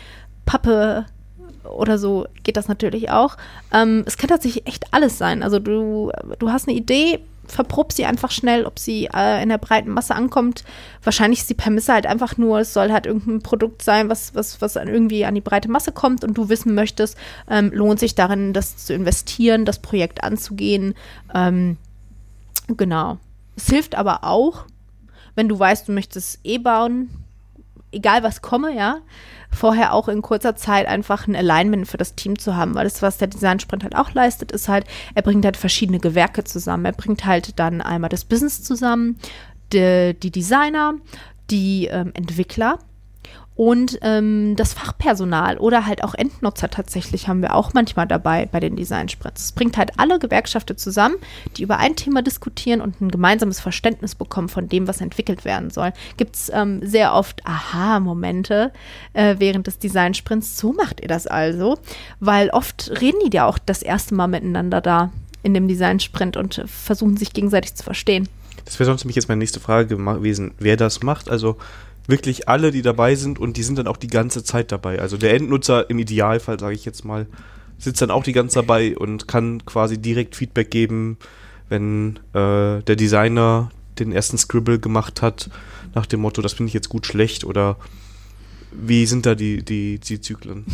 Pappe 0.44 1.06
oder 1.64 1.98
so 1.98 2.26
geht 2.42 2.56
das 2.56 2.68
natürlich 2.68 3.10
auch. 3.10 3.36
Ähm, 3.72 4.04
es 4.06 4.16
kann 4.16 4.28
tatsächlich 4.28 4.66
echt 4.66 4.92
alles 4.92 5.18
sein. 5.18 5.42
Also 5.42 5.58
du, 5.58 6.10
du 6.38 6.50
hast 6.50 6.68
eine 6.68 6.76
Idee, 6.76 7.20
verprobst 7.48 7.96
sie 7.96 8.06
einfach 8.06 8.30
schnell, 8.30 8.64
ob 8.64 8.78
sie 8.78 9.08
äh, 9.14 9.42
in 9.42 9.48
der 9.48 9.58
breiten 9.58 9.90
Masse 9.90 10.14
ankommt. 10.14 10.64
Wahrscheinlich 11.02 11.40
ist 11.40 11.50
die 11.50 11.54
Permisse 11.54 11.92
halt 11.92 12.06
einfach 12.06 12.36
nur, 12.36 12.60
es 12.60 12.72
soll 12.72 12.92
halt 12.92 13.06
irgendein 13.06 13.40
Produkt 13.40 13.82
sein, 13.82 14.08
was, 14.08 14.34
was, 14.34 14.60
was 14.60 14.76
irgendwie 14.76 15.24
an 15.24 15.34
die 15.34 15.40
breite 15.40 15.70
Masse 15.70 15.92
kommt 15.92 16.24
und 16.24 16.34
du 16.36 16.48
wissen 16.48 16.74
möchtest, 16.74 17.16
ähm, 17.48 17.70
lohnt 17.72 18.00
sich 18.00 18.14
darin, 18.14 18.52
das 18.52 18.76
zu 18.76 18.94
investieren, 18.94 19.64
das 19.64 19.80
Projekt 19.80 20.22
anzugehen. 20.22 20.94
Ähm, 21.34 21.76
genau. 22.68 23.18
Es 23.56 23.66
hilft 23.66 23.94
aber 23.96 24.24
auch, 24.24 24.64
wenn 25.34 25.48
du 25.48 25.58
weißt, 25.58 25.88
du 25.88 25.92
möchtest 25.92 26.40
eh 26.44 26.58
bauen, 26.58 27.10
egal 27.92 28.22
was 28.22 28.42
komme, 28.42 28.74
ja, 28.74 28.98
vorher 29.50 29.92
auch 29.92 30.08
in 30.08 30.22
kurzer 30.22 30.56
Zeit 30.56 30.86
einfach 30.86 31.26
ein 31.26 31.36
Alignment 31.36 31.88
für 31.88 31.96
das 31.96 32.14
Team 32.14 32.38
zu 32.38 32.56
haben, 32.56 32.74
weil 32.74 32.84
das, 32.84 33.02
was 33.02 33.18
der 33.18 33.28
Design-Sprint 33.28 33.82
halt 33.82 33.96
auch 33.96 34.12
leistet, 34.12 34.52
ist 34.52 34.68
halt, 34.68 34.86
er 35.14 35.22
bringt 35.22 35.44
halt 35.44 35.56
verschiedene 35.56 35.98
Gewerke 35.98 36.44
zusammen. 36.44 36.84
Er 36.84 36.92
bringt 36.92 37.24
halt 37.24 37.58
dann 37.58 37.80
einmal 37.80 38.10
das 38.10 38.24
Business 38.24 38.62
zusammen, 38.62 39.18
die, 39.72 40.14
die 40.20 40.30
Designer, 40.30 40.94
die 41.50 41.86
ähm, 41.86 42.12
Entwickler 42.14 42.78
und 43.58 43.98
ähm, 44.02 44.54
das 44.54 44.72
Fachpersonal 44.72 45.58
oder 45.58 45.84
halt 45.84 46.04
auch 46.04 46.14
Endnutzer 46.14 46.70
tatsächlich 46.70 47.26
haben 47.26 47.42
wir 47.42 47.56
auch 47.56 47.74
manchmal 47.74 48.06
dabei 48.06 48.46
bei 48.46 48.60
den 48.60 48.76
Design-Sprints. 48.76 49.46
Es 49.46 49.50
bringt 49.50 49.76
halt 49.76 49.98
alle 49.98 50.20
Gewerkschaften 50.20 50.76
zusammen, 50.76 51.16
die 51.56 51.64
über 51.64 51.78
ein 51.78 51.96
Thema 51.96 52.22
diskutieren 52.22 52.80
und 52.80 53.00
ein 53.00 53.10
gemeinsames 53.10 53.58
Verständnis 53.58 54.14
bekommen 54.14 54.48
von 54.48 54.68
dem, 54.68 54.86
was 54.86 55.00
entwickelt 55.00 55.44
werden 55.44 55.70
soll. 55.70 55.92
Gibt 56.16 56.36
es 56.36 56.52
ähm, 56.54 56.86
sehr 56.86 57.14
oft 57.14 57.44
Aha-Momente 57.44 58.70
äh, 59.12 59.34
während 59.40 59.66
des 59.66 59.80
Design-Sprints. 59.80 60.56
So 60.56 60.72
macht 60.72 61.00
ihr 61.00 61.08
das 61.08 61.26
also, 61.26 61.78
weil 62.20 62.50
oft 62.50 62.92
reden 63.00 63.18
die 63.26 63.34
ja 63.34 63.44
auch 63.44 63.58
das 63.58 63.82
erste 63.82 64.14
Mal 64.14 64.28
miteinander 64.28 64.80
da 64.80 65.10
in 65.42 65.52
dem 65.52 65.66
Design-Sprint 65.66 66.36
und 66.36 66.62
versuchen 66.66 67.16
sich 67.16 67.32
gegenseitig 67.32 67.74
zu 67.74 67.82
verstehen. 67.82 68.28
Das 68.64 68.78
wäre 68.78 68.86
sonst 68.86 69.02
nämlich 69.02 69.16
jetzt 69.16 69.28
meine 69.28 69.40
nächste 69.40 69.58
Frage 69.58 69.96
gewesen, 69.96 70.52
wer 70.60 70.76
das 70.76 71.02
macht. 71.02 71.28
Also 71.28 71.56
wirklich 72.08 72.48
alle, 72.48 72.72
die 72.72 72.82
dabei 72.82 73.14
sind 73.14 73.38
und 73.38 73.56
die 73.56 73.62
sind 73.62 73.78
dann 73.78 73.86
auch 73.86 73.98
die 73.98 74.08
ganze 74.08 74.42
Zeit 74.42 74.72
dabei. 74.72 74.98
Also 74.98 75.16
der 75.16 75.34
Endnutzer 75.34 75.88
im 75.88 75.98
Idealfall, 76.00 76.58
sage 76.58 76.74
ich 76.74 76.84
jetzt 76.84 77.04
mal, 77.04 77.26
sitzt 77.78 78.02
dann 78.02 78.10
auch 78.10 78.24
die 78.24 78.32
ganze 78.32 78.54
Zeit 78.54 78.64
dabei 78.64 78.96
und 78.96 79.28
kann 79.28 79.64
quasi 79.64 79.98
direkt 79.98 80.34
Feedback 80.34 80.70
geben, 80.70 81.18
wenn 81.68 82.16
äh, 82.32 82.82
der 82.82 82.96
Designer 82.96 83.70
den 83.98 84.10
ersten 84.10 84.38
Scribble 84.38 84.78
gemacht 84.78 85.22
hat, 85.22 85.50
nach 85.94 86.06
dem 86.06 86.20
Motto, 86.20 86.40
das 86.42 86.54
finde 86.54 86.68
ich 86.68 86.74
jetzt 86.74 86.88
gut, 86.88 87.06
schlecht 87.06 87.44
oder 87.44 87.76
wie 88.72 89.06
sind 89.06 89.26
da 89.26 89.34
die, 89.34 89.62
die, 89.62 89.98
die 89.98 90.20
Zyklen? 90.20 90.64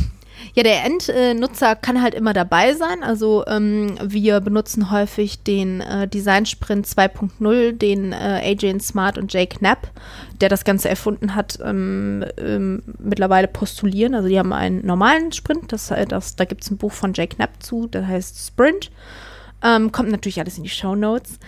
Ja, 0.55 0.63
der 0.63 0.85
Endnutzer 0.85 1.77
kann 1.77 2.03
halt 2.03 2.15
immer 2.15 2.33
dabei 2.33 2.75
sein. 2.75 3.03
Also 3.03 3.45
ähm, 3.47 3.97
wir 4.03 4.41
benutzen 4.41 4.91
häufig 4.91 5.43
den 5.43 5.81
äh, 5.81 6.07
Design 6.09 6.47
Sprint 6.47 6.87
2.0, 6.87 7.73
den 7.73 8.13
äh, 8.13 8.41
Adrian 8.45 8.81
Smart 8.81 9.19
und 9.19 9.33
Jay 9.33 9.47
Knapp, 9.47 9.91
der 10.41 10.49
das 10.49 10.65
Ganze 10.65 10.89
erfunden 10.89 11.35
hat, 11.35 11.59
ähm, 11.65 12.25
ähm, 12.39 12.83
mittlerweile 12.99 13.49
postulieren. 13.49 14.15
Also 14.15 14.29
die 14.29 14.39
haben 14.39 14.53
einen 14.53 14.85
normalen 14.85 15.33
Sprint, 15.33 15.73
das, 15.73 15.93
das, 16.09 16.37
da 16.37 16.45
gibt 16.45 16.63
es 16.63 16.71
ein 16.71 16.79
Buch 16.79 16.93
von 16.93 17.15
Jay 17.15 17.27
Knapp 17.27 17.63
zu, 17.63 17.87
das 17.87 18.07
heißt 18.07 18.47
Sprint. 18.47 18.91
Ähm, 19.63 19.93
kommt 19.93 20.11
natürlich 20.11 20.41
alles 20.41 20.59
in 20.59 20.65
die 20.65 20.69
Show 20.69 20.95
Notes. 20.95 21.39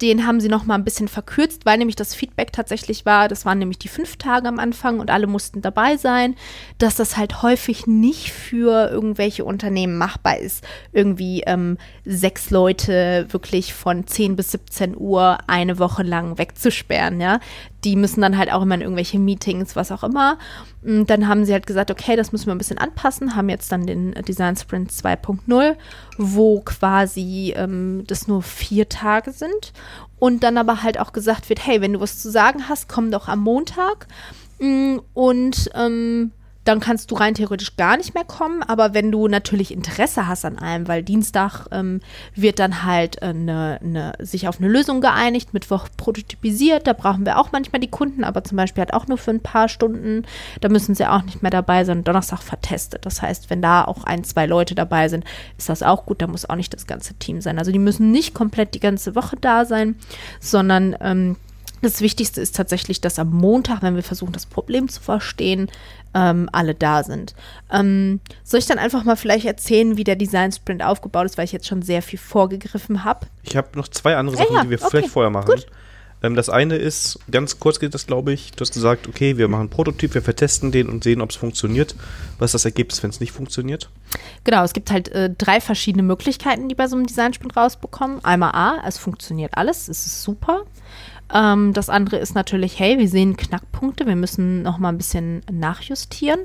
Den 0.00 0.26
haben 0.26 0.40
sie 0.40 0.48
noch 0.48 0.64
mal 0.64 0.76
ein 0.76 0.84
bisschen 0.84 1.08
verkürzt, 1.08 1.66
weil 1.66 1.78
nämlich 1.78 1.96
das 1.96 2.14
Feedback 2.14 2.52
tatsächlich 2.52 3.04
war, 3.04 3.26
das 3.26 3.44
waren 3.44 3.58
nämlich 3.58 3.78
die 3.78 3.88
fünf 3.88 4.16
Tage 4.16 4.46
am 4.46 4.60
Anfang 4.60 5.00
und 5.00 5.10
alle 5.10 5.26
mussten 5.26 5.60
dabei 5.60 5.96
sein, 5.96 6.36
dass 6.78 6.94
das 6.94 7.16
halt 7.16 7.42
häufig 7.42 7.86
nicht 7.88 8.32
für 8.32 8.90
irgendwelche 8.90 9.44
Unternehmen 9.44 9.98
machbar 9.98 10.38
ist, 10.38 10.64
irgendwie 10.92 11.42
ähm, 11.46 11.78
sechs 12.04 12.50
Leute 12.50 13.26
wirklich 13.30 13.74
von 13.74 14.06
10 14.06 14.36
bis 14.36 14.52
17 14.52 14.96
Uhr 14.96 15.38
eine 15.48 15.78
Woche 15.80 16.04
lang 16.04 16.38
wegzusperren, 16.38 17.20
ja. 17.20 17.40
Die 17.84 17.94
müssen 17.94 18.20
dann 18.20 18.36
halt 18.36 18.52
auch 18.52 18.62
immer 18.62 18.74
in 18.74 18.80
irgendwelche 18.80 19.20
Meetings, 19.20 19.76
was 19.76 19.92
auch 19.92 20.02
immer. 20.02 20.36
Und 20.82 21.10
dann 21.10 21.28
haben 21.28 21.44
sie 21.44 21.52
halt 21.52 21.66
gesagt, 21.66 21.92
okay, 21.92 22.16
das 22.16 22.32
müssen 22.32 22.46
wir 22.46 22.54
ein 22.54 22.58
bisschen 22.58 22.78
anpassen, 22.78 23.36
haben 23.36 23.48
jetzt 23.48 23.70
dann 23.70 23.86
den 23.86 24.12
Design 24.26 24.56
Sprint 24.56 24.90
2.0, 24.90 25.76
wo 26.18 26.60
quasi 26.60 27.52
ähm, 27.56 28.02
das 28.06 28.26
nur 28.26 28.42
vier 28.42 28.88
Tage 28.88 29.30
sind 29.30 29.72
und 30.18 30.42
dann 30.42 30.58
aber 30.58 30.82
halt 30.82 30.98
auch 30.98 31.12
gesagt 31.12 31.48
wird, 31.48 31.64
hey, 31.64 31.80
wenn 31.80 31.94
du 31.94 32.00
was 32.00 32.20
zu 32.20 32.30
sagen 32.30 32.68
hast, 32.68 32.88
komm 32.88 33.10
doch 33.10 33.28
am 33.28 33.40
Montag. 33.40 34.08
Mm, 34.58 34.98
und 35.14 35.70
ähm, 35.74 36.32
dann 36.64 36.80
kannst 36.80 37.10
du 37.10 37.14
rein 37.14 37.34
theoretisch 37.34 37.76
gar 37.76 37.96
nicht 37.96 38.14
mehr 38.14 38.24
kommen. 38.24 38.62
Aber 38.62 38.92
wenn 38.92 39.10
du 39.10 39.26
natürlich 39.26 39.72
Interesse 39.72 40.28
hast 40.28 40.44
an 40.44 40.58
allem, 40.58 40.86
weil 40.86 41.02
Dienstag 41.02 41.66
ähm, 41.72 42.00
wird 42.34 42.58
dann 42.58 42.84
halt 42.84 43.22
äh, 43.22 43.32
ne, 43.32 43.78
ne, 43.82 44.12
sich 44.18 44.48
auf 44.48 44.58
eine 44.58 44.68
Lösung 44.68 45.00
geeinigt, 45.00 45.54
Mittwoch 45.54 45.88
prototypisiert, 45.96 46.86
da 46.86 46.92
brauchen 46.92 47.24
wir 47.24 47.38
auch 47.38 47.52
manchmal 47.52 47.80
die 47.80 47.90
Kunden, 47.90 48.22
aber 48.22 48.44
zum 48.44 48.56
Beispiel 48.56 48.82
halt 48.82 48.92
auch 48.92 49.06
nur 49.06 49.18
für 49.18 49.30
ein 49.30 49.40
paar 49.40 49.68
Stunden. 49.68 50.24
Da 50.60 50.68
müssen 50.68 50.94
sie 50.94 51.06
auch 51.06 51.22
nicht 51.22 51.42
mehr 51.42 51.50
dabei 51.50 51.84
sein. 51.84 52.04
Donnerstag 52.04 52.42
vertestet. 52.42 53.06
Das 53.06 53.22
heißt, 53.22 53.48
wenn 53.48 53.62
da 53.62 53.84
auch 53.84 54.04
ein, 54.04 54.24
zwei 54.24 54.44
Leute 54.46 54.74
dabei 54.74 55.08
sind, 55.08 55.24
ist 55.56 55.68
das 55.70 55.82
auch 55.82 56.04
gut. 56.04 56.20
Da 56.20 56.26
muss 56.26 56.48
auch 56.48 56.56
nicht 56.56 56.74
das 56.74 56.86
ganze 56.86 57.14
Team 57.14 57.40
sein. 57.40 57.58
Also 57.58 57.72
die 57.72 57.78
müssen 57.78 58.10
nicht 58.10 58.34
komplett 58.34 58.74
die 58.74 58.80
ganze 58.80 59.14
Woche 59.14 59.36
da 59.40 59.64
sein, 59.64 59.96
sondern 60.40 60.96
ähm, 61.00 61.36
das 61.82 62.00
Wichtigste 62.00 62.40
ist 62.40 62.56
tatsächlich, 62.56 63.00
dass 63.00 63.18
am 63.18 63.30
Montag, 63.30 63.82
wenn 63.82 63.94
wir 63.94 64.02
versuchen, 64.02 64.32
das 64.32 64.46
Problem 64.46 64.88
zu 64.88 65.00
verstehen, 65.00 65.70
ähm, 66.14 66.48
alle 66.52 66.74
da 66.74 67.04
sind. 67.04 67.34
Ähm, 67.72 68.20
soll 68.44 68.60
ich 68.60 68.66
dann 68.66 68.78
einfach 68.78 69.04
mal 69.04 69.16
vielleicht 69.16 69.46
erzählen, 69.46 69.96
wie 69.96 70.04
der 70.04 70.16
Design 70.16 70.52
Sprint 70.52 70.82
aufgebaut 70.82 71.26
ist, 71.26 71.38
weil 71.38 71.44
ich 71.44 71.52
jetzt 71.52 71.66
schon 71.66 71.82
sehr 71.82 72.02
viel 72.02 72.18
vorgegriffen 72.18 73.04
habe? 73.04 73.26
Ich 73.42 73.56
habe 73.56 73.68
noch 73.74 73.88
zwei 73.88 74.16
andere 74.16 74.36
Sachen, 74.36 74.56
ja, 74.56 74.62
die 74.64 74.70
wir 74.70 74.78
okay, 74.80 74.88
vielleicht 74.90 75.10
vorher 75.10 75.30
machen. 75.30 75.54
Ähm, 76.22 76.34
das 76.34 76.50
eine 76.50 76.76
ist, 76.76 77.20
ganz 77.30 77.60
kurz 77.60 77.78
geht 77.78 77.94
das, 77.94 78.06
glaube 78.06 78.32
ich, 78.32 78.52
du 78.52 78.62
hast 78.62 78.72
gesagt, 78.72 79.08
okay, 79.08 79.36
wir 79.36 79.48
machen 79.48 79.60
einen 79.60 79.70
Prototyp, 79.70 80.14
wir 80.14 80.22
vertesten 80.22 80.72
den 80.72 80.88
und 80.88 81.04
sehen, 81.04 81.20
ob 81.20 81.30
es 81.30 81.36
funktioniert. 81.36 81.94
Was 82.38 82.48
ist 82.48 82.54
das 82.54 82.64
Ergebnis, 82.64 83.02
wenn 83.02 83.10
es 83.10 83.20
nicht 83.20 83.32
funktioniert? 83.32 83.88
Genau, 84.44 84.64
es 84.64 84.72
gibt 84.72 84.90
halt 84.90 85.08
äh, 85.10 85.30
drei 85.36 85.60
verschiedene 85.60 86.02
Möglichkeiten, 86.02 86.68
die 86.68 86.74
bei 86.74 86.88
so 86.88 86.96
einem 86.96 87.06
Design 87.06 87.34
Sprint 87.34 87.56
rausbekommen. 87.56 88.24
Einmal 88.24 88.52
A, 88.52 88.82
es 88.86 88.98
funktioniert 88.98 89.56
alles, 89.56 89.88
es 89.88 90.06
ist 90.06 90.22
super. 90.22 90.64
Ähm, 91.32 91.72
das 91.72 91.90
andere 91.90 92.16
ist 92.16 92.34
natürlich, 92.34 92.78
hey, 92.78 92.98
wir 92.98 93.08
sehen 93.08 93.36
Knackpunkte, 93.36 94.06
wir 94.06 94.16
müssen 94.16 94.62
noch 94.62 94.78
mal 94.78 94.88
ein 94.88 94.98
bisschen 94.98 95.42
nachjustieren. 95.50 96.40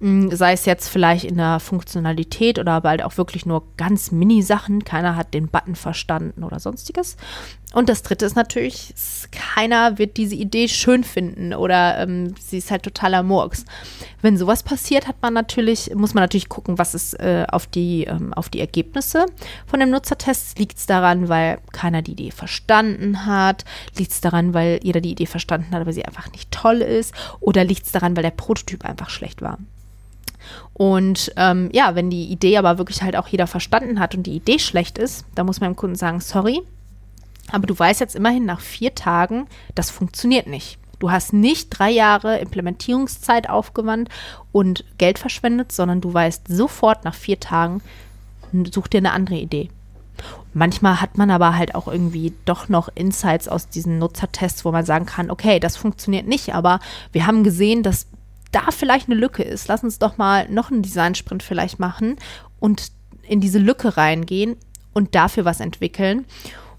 Mm, 0.00 0.30
sei 0.30 0.52
es 0.52 0.64
jetzt 0.64 0.88
vielleicht 0.88 1.24
in 1.24 1.36
der 1.36 1.60
Funktionalität 1.60 2.58
oder 2.58 2.80
bald 2.80 3.02
auch 3.02 3.16
wirklich 3.16 3.46
nur 3.46 3.64
ganz 3.76 4.12
Mini-Sachen. 4.12 4.84
Keiner 4.84 5.16
hat 5.16 5.34
den 5.34 5.48
Button 5.48 5.74
verstanden 5.74 6.42
oder 6.42 6.58
sonstiges. 6.58 7.16
Und 7.74 7.88
das 7.88 8.02
dritte 8.02 8.24
ist 8.24 8.36
natürlich, 8.36 8.94
keiner 9.32 9.98
wird 9.98 10.16
diese 10.16 10.36
Idee 10.36 10.68
schön 10.68 11.02
finden 11.02 11.52
oder 11.52 11.98
ähm, 11.98 12.34
sie 12.38 12.58
ist 12.58 12.70
halt 12.70 12.84
totaler 12.84 13.24
Murks. 13.24 13.64
Wenn 14.22 14.36
sowas 14.36 14.62
passiert, 14.62 15.08
hat 15.08 15.16
man 15.22 15.34
natürlich, 15.34 15.92
muss 15.92 16.14
man 16.14 16.22
natürlich 16.22 16.48
gucken, 16.48 16.78
was 16.78 16.94
ist 16.94 17.14
äh, 17.14 17.44
auf, 17.50 17.66
die, 17.66 18.04
ähm, 18.04 18.32
auf 18.32 18.48
die 18.48 18.60
Ergebnisse 18.60 19.26
von 19.66 19.80
dem 19.80 19.90
Nutzertest. 19.90 20.56
Liegt 20.60 20.78
es 20.78 20.86
daran, 20.86 21.28
weil 21.28 21.58
keiner 21.72 22.00
die 22.00 22.12
Idee 22.12 22.30
verstanden 22.30 23.26
hat? 23.26 23.64
Liegt 23.98 24.12
es 24.12 24.20
daran, 24.20 24.54
weil 24.54 24.78
jeder 24.84 25.00
die 25.00 25.10
Idee 25.10 25.26
verstanden 25.26 25.74
hat, 25.74 25.80
aber 25.80 25.92
sie 25.92 26.04
einfach 26.04 26.30
nicht 26.30 26.52
toll 26.52 26.80
ist? 26.80 27.12
Oder 27.40 27.64
liegt 27.64 27.86
es 27.86 27.92
daran, 27.92 28.14
weil 28.14 28.22
der 28.22 28.30
Prototyp 28.30 28.84
einfach 28.84 29.10
schlecht 29.10 29.42
war? 29.42 29.58
Und 30.74 31.32
ähm, 31.36 31.70
ja, 31.72 31.96
wenn 31.96 32.08
die 32.08 32.26
Idee 32.26 32.56
aber 32.56 32.78
wirklich 32.78 33.02
halt 33.02 33.16
auch 33.16 33.26
jeder 33.26 33.48
verstanden 33.48 33.98
hat 33.98 34.14
und 34.14 34.22
die 34.22 34.36
Idee 34.36 34.60
schlecht 34.60 34.96
ist, 34.96 35.24
dann 35.34 35.46
muss 35.46 35.60
man 35.60 35.72
dem 35.72 35.76
Kunden 35.76 35.96
sagen, 35.96 36.20
sorry, 36.20 36.62
aber 37.52 37.66
du 37.66 37.78
weißt 37.78 38.00
jetzt 38.00 38.16
immerhin 38.16 38.44
nach 38.44 38.60
vier 38.60 38.94
Tagen, 38.94 39.46
das 39.74 39.90
funktioniert 39.90 40.46
nicht. 40.46 40.78
Du 40.98 41.10
hast 41.10 41.32
nicht 41.32 41.70
drei 41.70 41.90
Jahre 41.90 42.38
Implementierungszeit 42.38 43.48
aufgewandt 43.48 44.08
und 44.52 44.84
Geld 44.98 45.18
verschwendet, 45.18 45.72
sondern 45.72 46.00
du 46.00 46.12
weißt 46.12 46.48
sofort 46.48 47.04
nach 47.04 47.14
vier 47.14 47.40
Tagen, 47.40 47.82
such 48.72 48.88
dir 48.88 48.98
eine 48.98 49.12
andere 49.12 49.36
Idee. 49.36 49.68
Manchmal 50.52 51.00
hat 51.00 51.18
man 51.18 51.30
aber 51.30 51.56
halt 51.56 51.74
auch 51.74 51.88
irgendwie 51.88 52.32
doch 52.44 52.68
noch 52.68 52.88
Insights 52.94 53.48
aus 53.48 53.68
diesen 53.68 53.98
Nutzertests, 53.98 54.64
wo 54.64 54.70
man 54.70 54.86
sagen 54.86 55.06
kann, 55.06 55.30
okay, 55.30 55.58
das 55.58 55.76
funktioniert 55.76 56.26
nicht, 56.26 56.54
aber 56.54 56.78
wir 57.10 57.26
haben 57.26 57.42
gesehen, 57.42 57.82
dass 57.82 58.06
da 58.52 58.70
vielleicht 58.70 59.08
eine 59.08 59.18
Lücke 59.18 59.42
ist. 59.42 59.66
Lass 59.66 59.82
uns 59.82 59.98
doch 59.98 60.16
mal 60.16 60.48
noch 60.48 60.70
einen 60.70 60.82
Design-Sprint 60.82 61.42
vielleicht 61.42 61.80
machen 61.80 62.16
und 62.60 62.92
in 63.22 63.40
diese 63.40 63.58
Lücke 63.58 63.96
reingehen 63.96 64.56
und 64.92 65.16
dafür 65.16 65.44
was 65.44 65.58
entwickeln 65.58 66.24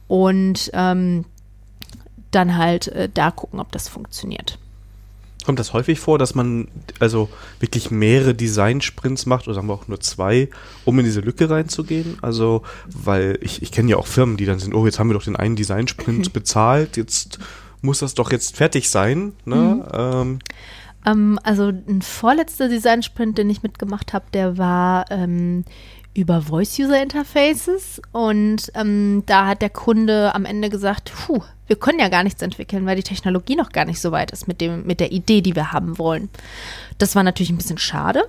und 0.07 0.69
ähm, 0.73 1.25
dann 2.31 2.57
halt 2.57 2.87
äh, 2.89 3.09
da 3.11 3.31
gucken, 3.31 3.59
ob 3.59 3.71
das 3.71 3.87
funktioniert. 3.87 4.59
Kommt 5.45 5.59
das 5.59 5.73
häufig 5.73 5.99
vor, 5.99 6.17
dass 6.17 6.33
man 6.33 6.67
also 6.99 7.29
wirklich 7.59 7.91
mehrere 7.91 8.33
Design-Sprints 8.33 9.27
macht 9.27 9.47
oder 9.47 9.57
haben 9.57 9.67
wir 9.67 9.75
auch 9.75 9.87
nur 9.87 9.99
zwei, 9.99 10.49
um 10.85 10.97
in 10.97 11.05
diese 11.05 11.21
Lücke 11.21 11.49
reinzugehen? 11.49 12.17
Also, 12.23 12.63
weil 12.87 13.37
ich, 13.41 13.61
ich 13.61 13.71
kenne 13.71 13.91
ja 13.91 13.97
auch 13.97 14.07
Firmen, 14.07 14.37
die 14.37 14.45
dann 14.45 14.57
sind, 14.57 14.73
oh, 14.73 14.85
jetzt 14.85 14.97
haben 14.97 15.09
wir 15.09 15.13
doch 15.13 15.23
den 15.23 15.35
einen 15.35 15.55
Design-Sprint 15.55 16.33
bezahlt, 16.33 16.97
jetzt 16.97 17.37
muss 17.81 17.99
das 17.99 18.15
doch 18.15 18.31
jetzt 18.31 18.57
fertig 18.57 18.89
sein. 18.89 19.33
Ne? 19.45 19.55
Mhm. 19.55 19.83
Ähm. 19.93 20.39
Ähm, 21.05 21.39
also 21.43 21.65
ein 21.65 22.01
vorletzter 22.01 22.67
Design-Sprint, 22.67 23.37
den 23.37 23.49
ich 23.51 23.61
mitgemacht 23.61 24.13
habe, 24.13 24.25
der 24.33 24.57
war 24.57 25.05
ähm, 25.11 25.63
über 26.15 26.41
Voice-User-Interfaces 26.41 28.01
und 28.13 28.71
ähm, 28.73 29.23
da 29.25 29.47
hat 29.47 29.62
der 29.62 29.69
Kunde 29.69 30.34
am 30.34 30.45
Ende 30.45 30.69
gesagt, 30.69 31.12
puh, 31.13 31.43
wir 31.67 31.75
können 31.75 31.99
ja 31.99 32.08
gar 32.08 32.23
nichts 32.23 32.41
entwickeln, 32.41 32.86
weil 32.86 32.95
die 32.95 33.04
Technologie 33.04 33.56
noch 33.56 33.71
gar 33.71 33.86
nicht 33.86 33.99
so 33.99 34.12
weit 34.12 34.32
ist 34.32 34.47
mit, 34.47 34.62
dem, 34.62 34.86
mit 34.86 35.01
der 35.01 35.12
Idee, 35.12 35.41
die 35.41 35.56
wir 35.56 35.73
haben 35.73 35.97
wollen. 35.97 36.30
Das 36.97 37.15
war 37.15 37.23
natürlich 37.23 37.49
ein 37.49 37.58
bisschen 37.58 37.78
schade, 37.78 38.23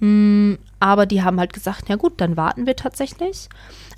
mh, 0.00 0.08
mm, 0.08 0.58
aber 0.80 1.04
die 1.04 1.22
haben 1.22 1.38
halt 1.38 1.52
gesagt, 1.52 1.90
ja 1.90 1.96
gut, 1.96 2.14
dann 2.22 2.38
warten 2.38 2.66
wir 2.66 2.74
tatsächlich. 2.74 3.50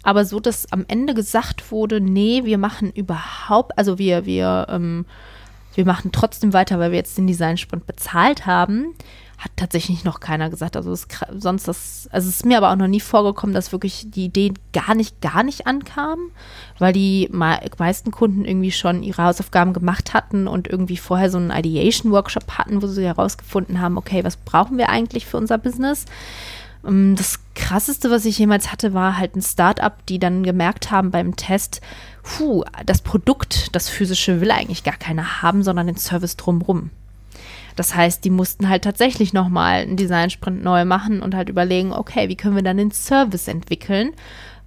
Aber 0.03 0.25
so, 0.25 0.41
dass 0.41 0.73
am 0.73 0.85
Ende 0.89 1.15
gesagt 1.15 1.71
wurde, 1.71 2.01
nee, 2.01 2.43
wir 2.45 2.59
machen 2.59 2.91
überhaupt, 2.91 3.79
also 3.79 3.99
wir, 3.99 4.27
wir, 4.27 4.67
ähm, 4.69 5.07
wir 5.77 5.87
machen 5.87 6.11
trotzdem 6.11 6.53
weiter, 6.53 6.81
weil 6.81 6.91
wir 6.91 6.99
jetzt 6.99 7.17
den 7.19 7.29
Design-Sprint 7.29 7.87
bezahlt 7.87 8.47
haben, 8.47 8.95
hat 9.43 9.51
tatsächlich 9.57 10.05
noch 10.05 10.21
keiner 10.21 10.51
gesagt. 10.51 10.77
Also 10.77 10.93
es, 10.93 11.09
sonst 11.37 11.67
das, 11.67 12.09
also 12.13 12.29
es 12.29 12.37
ist 12.37 12.47
mir 12.47 12.59
aber 12.59 12.71
auch 12.71 12.77
noch 12.77 12.87
nie 12.87 13.01
vorgekommen, 13.01 13.55
dass 13.55 13.73
wirklich 13.73 14.07
die 14.09 14.27
Idee 14.27 14.55
gar 14.73 14.95
nicht, 14.95 15.21
gar 15.21 15.43
nicht 15.43 15.67
ankam, 15.67 16.19
weil 16.79 16.93
die 16.93 17.29
meisten 17.33 18.13
Kunden 18.13 18.45
irgendwie 18.45 18.71
schon 18.71 19.03
ihre 19.03 19.25
Hausaufgaben 19.25 19.73
gemacht 19.73 20.15
hatten 20.15 20.47
und 20.47 20.69
irgendwie 20.69 20.97
vorher 20.97 21.29
so 21.29 21.39
einen 21.39 21.51
Ideation-Workshop 21.51 22.53
hatten, 22.53 22.83
wo 22.83 22.87
sie 22.87 23.05
herausgefunden 23.05 23.81
haben, 23.81 23.99
okay, 23.99 24.23
was 24.23 24.37
brauchen 24.37 24.79
wir 24.79 24.91
eigentlich 24.91 25.27
für 25.27 25.39
unser 25.39 25.59
Business? 25.59 26.05
Ähm, 26.87 27.17
das 27.17 27.41
krasseste, 27.57 28.13
was 28.13 28.25
ich 28.25 28.39
jemals 28.39 28.71
hatte, 28.71 28.95
war 28.95 29.19
halt 29.19 29.35
ein 29.35 29.43
Startup, 29.43 29.95
die 30.07 30.21
dann 30.21 30.45
gemerkt 30.45 30.93
haben 30.93 31.11
beim 31.11 31.35
Test, 31.35 31.81
puh, 32.23 32.63
das 32.87 33.03
Produkt, 33.03 33.75
das 33.75 33.89
physische 33.89 34.41
will 34.41 34.53
eigentlich 34.53 34.85
gar 34.85 34.97
keiner 34.97 35.43
haben, 35.43 35.65
sondern 35.65 35.89
den 35.89 35.97
Service 35.97 36.37
drumrum. 36.37 36.91
Das 37.77 37.95
heißt, 37.95 38.25
die 38.25 38.31
mussten 38.31 38.69
halt 38.69 38.85
tatsächlich 38.85 39.33
nochmal 39.33 39.83
einen 39.83 39.97
Design-Sprint 39.97 40.63
neu 40.63 40.85
machen 40.85 41.23
und 41.23 41.35
halt 41.35 41.49
überlegen, 41.49 41.93
okay, 41.93 42.29
wie 42.29 42.37
können 42.37 42.57
wir 42.57 42.63
dann 42.63 42.77
den 42.77 42.91
Service 42.91 43.49
entwickeln? 43.49 44.13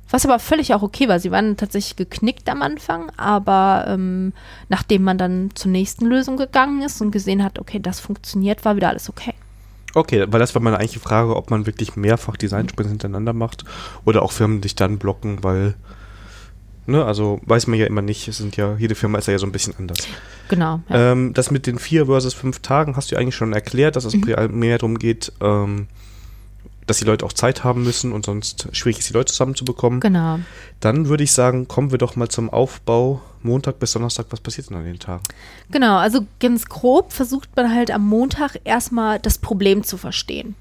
Was 0.10 0.26
aber 0.26 0.40
völlig 0.40 0.74
auch 0.74 0.84
okay 0.84 1.08
war. 1.08 1.20
Sie 1.20 1.32
waren 1.32 1.58
tatsächlich 1.58 1.96
geknickt 1.96 2.48
am 2.50 2.62
Anfang, 2.62 3.12
aber 3.18 3.86
ähm, 3.88 4.34
nachdem 4.70 5.04
man 5.04 5.18
dann 5.18 5.50
zur 5.56 5.72
nächsten 5.72 6.06
Lösung 6.06 6.38
gegangen 6.38 6.84
ist 6.84 7.02
und 7.02 7.12
gesehen 7.12 7.44
hat, 7.44 7.60
okay, 7.60 7.80
das 7.80 8.00
funktioniert, 8.00 8.64
war 8.66 8.76
wieder 8.76 8.90
alles 8.90 9.10
okay. 9.10 9.34
Okay, 9.96 10.26
weil 10.28 10.40
das 10.40 10.54
war 10.54 10.62
meine 10.62 10.78
eigentliche 10.78 11.00
Frage, 11.00 11.36
ob 11.36 11.50
man 11.50 11.66
wirklich 11.66 11.96
mehrfach 11.96 12.36
Design-Sprints 12.36 12.92
hintereinander 12.92 13.34
macht 13.34 13.64
oder 14.04 14.22
auch 14.22 14.34
Firmen 14.34 14.62
dich 14.62 14.76
dann 14.76 15.00
blocken, 15.00 15.44
weil 15.44 15.74
Ne, 16.88 17.04
also 17.04 17.40
weiß 17.46 17.68
man 17.68 17.80
ja 17.80 17.88
immer 17.88 18.04
nicht, 18.04 18.28
es 18.28 18.38
sind 18.38 18.58
ja, 18.58 18.76
jede 18.78 18.94
Firma 18.94 19.18
ist 19.18 19.28
ja 19.28 19.38
so 19.40 19.48
ein 19.48 19.52
bisschen 19.52 19.74
anders. 19.78 19.98
Genau. 20.50 20.82
Ja. 20.90 21.12
Ähm, 21.12 21.34
das 21.34 21.50
mit 21.50 21.66
den 21.66 21.80
vier 21.80 22.06
versus 22.06 22.36
fünf 22.36 22.60
Tagen 22.60 22.96
hast 22.96 23.12
du 23.12 23.16
eigentlich 23.16 23.36
schon 23.36 23.54
erklärt, 23.54 23.96
dass 23.96 24.06
es 24.06 24.14
mhm. 24.14 24.36
mehr 24.52 24.78
darum 24.78 25.00
geht, 25.00 25.32
ähm, 25.42 25.88
dass 26.86 27.00
die 27.00 27.06
Leute 27.06 27.26
auch 27.26 27.34
Zeit 27.34 27.64
haben 27.64 27.84
müssen 27.84 28.12
und 28.12 28.26
sonst 28.26 28.68
schwierig 28.72 29.00
ist, 29.00 29.10
die 29.10 29.14
Leute 29.14 29.32
zusammenzubekommen. 29.32 30.00
Genau. 30.00 30.40
Dann 30.80 31.08
würde 31.08 31.24
ich 31.24 31.32
sagen, 31.32 31.68
kommen 31.68 31.90
wir 31.90 31.98
doch 31.98 32.16
mal 32.16 32.30
zum 32.30 32.50
Aufbau. 32.52 33.22
Montag 33.42 33.80
bis 33.80 33.94
Donnerstag, 33.94 34.28
was 34.30 34.40
passiert 34.40 34.70
denn 34.70 34.78
an 34.78 34.86
den 34.86 35.00
Tagen? 35.00 35.24
Genau, 35.72 35.98
also 35.98 36.26
ganz 36.40 36.66
grob 36.66 37.14
versucht 37.14 37.50
man 37.56 37.74
halt 37.74 37.92
am 37.92 38.08
Montag 38.08 38.60
erstmal 38.64 39.20
das 39.20 39.38
Problem 39.38 39.84
zu 39.84 39.98
verstehen. 39.98 40.56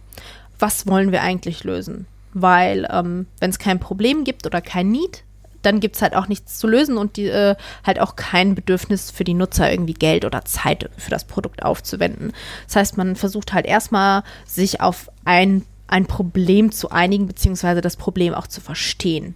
Was 0.58 0.86
wollen 0.86 1.12
wir 1.12 1.22
eigentlich 1.22 1.64
lösen? 1.64 2.06
Weil, 2.32 2.88
ähm, 2.90 3.26
wenn 3.40 3.50
es 3.50 3.58
kein 3.58 3.80
Problem 3.80 4.24
gibt 4.24 4.46
oder 4.46 4.60
kein 4.60 4.90
Need, 4.90 5.23
dann 5.64 5.80
gibt 5.80 5.96
es 5.96 6.02
halt 6.02 6.14
auch 6.14 6.28
nichts 6.28 6.58
zu 6.58 6.66
lösen 6.66 6.96
und 6.96 7.16
die, 7.16 7.26
äh, 7.26 7.56
halt 7.84 8.00
auch 8.00 8.16
kein 8.16 8.54
Bedürfnis 8.54 9.10
für 9.10 9.24
die 9.24 9.34
Nutzer, 9.34 9.70
irgendwie 9.70 9.94
Geld 9.94 10.24
oder 10.24 10.44
Zeit 10.44 10.90
für 10.96 11.10
das 11.10 11.24
Produkt 11.24 11.62
aufzuwenden. 11.62 12.32
Das 12.66 12.76
heißt, 12.76 12.96
man 12.96 13.16
versucht 13.16 13.52
halt 13.52 13.66
erstmal, 13.66 14.22
sich 14.46 14.80
auf 14.80 15.10
ein, 15.24 15.62
ein 15.86 16.06
Problem 16.06 16.72
zu 16.72 16.90
einigen, 16.90 17.26
beziehungsweise 17.26 17.80
das 17.80 17.96
Problem 17.96 18.34
auch 18.34 18.46
zu 18.46 18.60
verstehen. 18.60 19.34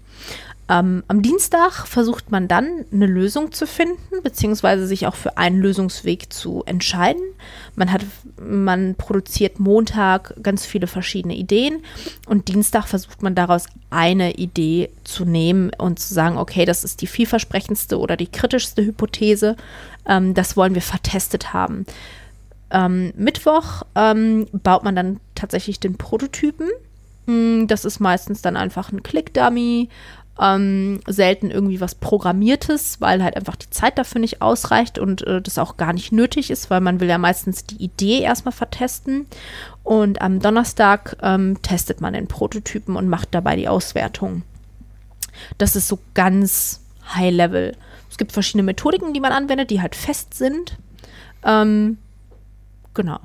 Ähm, 0.71 1.03
am 1.09 1.23
Dienstag 1.23 1.87
versucht 1.87 2.31
man 2.31 2.47
dann 2.47 2.85
eine 2.93 3.07
Lösung 3.07 3.53
zu 3.53 3.67
finden, 3.67 4.23
beziehungsweise 4.23 4.87
sich 4.87 5.07
auch 5.07 5.15
für 5.15 5.39
einen 5.39 5.61
Lösungsweg 5.61 6.31
zu 6.31 6.63
entscheiden. 6.67 7.23
Man, 7.75 7.91
hat, 7.91 8.05
man 8.39 8.95
produziert 8.95 9.61
Montag 9.61 10.35
ganz 10.43 10.67
viele 10.67 10.87
verschiedene 10.87 11.35
Ideen 11.35 11.83
und 12.27 12.49
Dienstag 12.49 12.87
versucht 12.87 13.23
man 13.23 13.35
daraus 13.35 13.65
eine 13.89 14.35
Idee 14.35 14.91
zu 15.05 15.25
nehmen 15.25 15.71
und 15.79 15.99
zu 16.01 16.13
sagen, 16.13 16.37
okay, 16.37 16.67
das 16.67 16.85
ist 16.85 17.01
die 17.01 17.07
vielversprechendste 17.07 17.99
oder 17.99 18.19
die 18.19 18.27
kritischste 18.27 18.85
Hypothese. 18.85 19.57
Ähm, 20.07 20.35
das 20.35 20.57
wollen 20.57 20.75
wir 20.75 20.83
vertestet 20.83 21.55
haben. 21.55 21.87
Ähm, 22.71 23.15
Mittwoch 23.17 23.85
ähm, 23.95 24.47
baut 24.53 24.85
man 24.85 24.95
dann 24.95 25.21
tatsächlich 25.35 25.81
den 25.81 25.97
Prototypen. 25.97 26.69
Hm, 27.27 27.67
das 27.67 27.85
ist 27.85 28.01
meistens 28.01 28.43
dann 28.43 28.57
einfach 28.57 28.93
ein 28.93 29.03
Click-Dummy 29.03 29.89
ähm, 30.41 31.01
selten 31.07 31.51
irgendwie 31.51 31.81
was 31.81 31.95
Programmiertes, 31.95 33.01
weil 33.01 33.23
halt 33.23 33.37
einfach 33.37 33.57
die 33.57 33.71
Zeit 33.71 33.99
dafür 33.99 34.21
nicht 34.21 34.41
ausreicht 34.41 34.99
und 34.99 35.27
äh, 35.27 35.43
das 35.43 35.59
auch 35.59 35.77
gar 35.77 35.93
nicht 35.93 36.13
nötig 36.13 36.51
ist, 36.51 36.71
weil 36.71 36.81
man 36.81 37.01
will 37.01 37.09
ja 37.09 37.19
meistens 37.19 37.65
die 37.65 37.83
Idee 37.83 38.21
erstmal 38.21 38.53
vertesten. 38.53 39.27
Und 39.83 40.23
am 40.23 40.41
Donnerstag 40.41 41.17
ähm, 41.23 41.61
testet 41.63 42.01
man 42.01 42.13
den 42.13 42.29
Prototypen 42.29 42.97
und 42.97 43.09
macht 43.09 43.29
dabei 43.33 43.57
die 43.57 43.69
Auswertung. 43.69 44.43
Das 45.57 45.77
ist 45.77 45.89
so 45.89 45.99
ganz 46.15 46.83
high 47.15 47.33
level. 47.33 47.77
Es 48.11 48.17
gibt 48.17 48.33
verschiedene 48.33 48.65
Methodiken, 48.65 49.13
die 49.13 49.21
man 49.21 49.33
anwendet, 49.33 49.71
die 49.71 49.81
halt 49.81 49.95
fest 49.95 50.35
sind. 50.35 50.77
Ähm, 51.43 51.99
genau. 52.95 53.19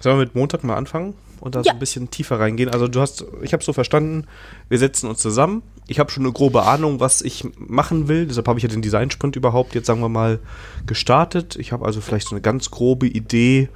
Sollen 0.00 0.16
wir 0.16 0.24
mit 0.24 0.34
Montag 0.34 0.64
mal 0.64 0.76
anfangen? 0.76 1.14
und 1.40 1.54
da 1.54 1.60
ja. 1.60 1.64
so 1.64 1.70
ein 1.70 1.78
bisschen 1.78 2.10
tiefer 2.10 2.40
reingehen. 2.40 2.70
Also 2.70 2.88
du 2.88 3.00
hast, 3.00 3.24
ich 3.42 3.52
habe 3.52 3.62
so 3.62 3.72
verstanden, 3.72 4.26
wir 4.68 4.78
setzen 4.78 5.08
uns 5.08 5.20
zusammen. 5.20 5.62
Ich 5.90 5.98
habe 5.98 6.10
schon 6.10 6.22
eine 6.24 6.32
grobe 6.32 6.64
Ahnung, 6.64 7.00
was 7.00 7.22
ich 7.22 7.44
machen 7.56 8.08
will. 8.08 8.26
Deshalb 8.26 8.46
habe 8.46 8.58
ich 8.58 8.62
ja 8.62 8.68
den 8.68 8.82
Design-Sprint 8.82 9.36
überhaupt 9.36 9.74
jetzt, 9.74 9.86
sagen 9.86 10.00
wir 10.00 10.10
mal, 10.10 10.38
gestartet. 10.86 11.56
Ich 11.56 11.72
habe 11.72 11.84
also 11.84 12.02
vielleicht 12.02 12.28
so 12.28 12.34
eine 12.34 12.42
ganz 12.42 12.70
grobe 12.70 13.06
Idee, 13.06 13.70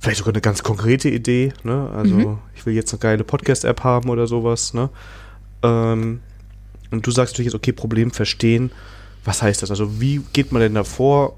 vielleicht 0.00 0.18
sogar 0.18 0.32
eine 0.32 0.40
ganz 0.40 0.62
konkrete 0.62 1.10
Idee. 1.10 1.52
Ne? 1.64 1.90
Also 1.92 2.14
mhm. 2.14 2.38
ich 2.54 2.64
will 2.64 2.74
jetzt 2.74 2.92
eine 2.92 3.00
geile 3.00 3.24
Podcast-App 3.24 3.82
haben 3.82 4.10
oder 4.10 4.28
sowas. 4.28 4.74
Ne? 4.74 4.90
Ähm, 5.64 6.20
und 6.92 7.04
du 7.04 7.10
sagst 7.10 7.34
natürlich 7.34 7.52
jetzt, 7.52 7.56
okay, 7.56 7.72
Problem 7.72 8.12
verstehen. 8.12 8.70
Was 9.24 9.42
heißt 9.42 9.62
das? 9.62 9.70
Also 9.70 10.00
wie 10.00 10.22
geht 10.32 10.52
man 10.52 10.62
denn 10.62 10.74
davor? 10.74 11.36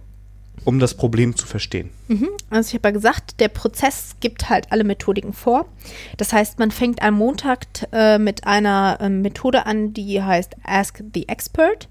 Um 0.64 0.78
das 0.78 0.94
Problem 0.94 1.36
zu 1.36 1.46
verstehen. 1.46 1.90
Mhm. 2.08 2.28
Also 2.50 2.68
ich 2.68 2.74
habe 2.74 2.88
ja 2.88 2.92
gesagt, 2.92 3.40
der 3.40 3.48
Prozess 3.48 4.16
gibt 4.20 4.48
halt 4.48 4.70
alle 4.70 4.84
Methodiken 4.84 5.32
vor. 5.32 5.66
Das 6.16 6.32
heißt, 6.32 6.58
man 6.58 6.70
fängt 6.70 7.02
am 7.02 7.14
Montag 7.14 7.66
äh, 7.92 8.18
mit 8.18 8.46
einer 8.46 8.98
äh, 9.00 9.08
Methode 9.08 9.66
an, 9.66 9.92
die 9.94 10.22
heißt 10.22 10.56
Ask 10.64 11.02
the 11.14 11.28
Expert. 11.28 11.88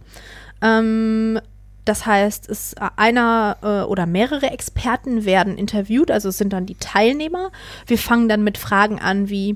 Ähm, 0.61 1.39
das 1.85 2.05
heißt, 2.05 2.49
es 2.49 2.75
einer 2.97 3.57
äh, 3.63 3.89
oder 3.89 4.05
mehrere 4.05 4.51
Experten 4.51 5.25
werden 5.25 5.57
interviewt, 5.57 6.11
also 6.11 6.29
es 6.29 6.37
sind 6.37 6.53
dann 6.53 6.67
die 6.67 6.75
Teilnehmer. 6.75 7.51
Wir 7.87 7.97
fangen 7.97 8.29
dann 8.29 8.43
mit 8.43 8.57
Fragen 8.57 8.99
an 8.99 9.29
wie 9.29 9.55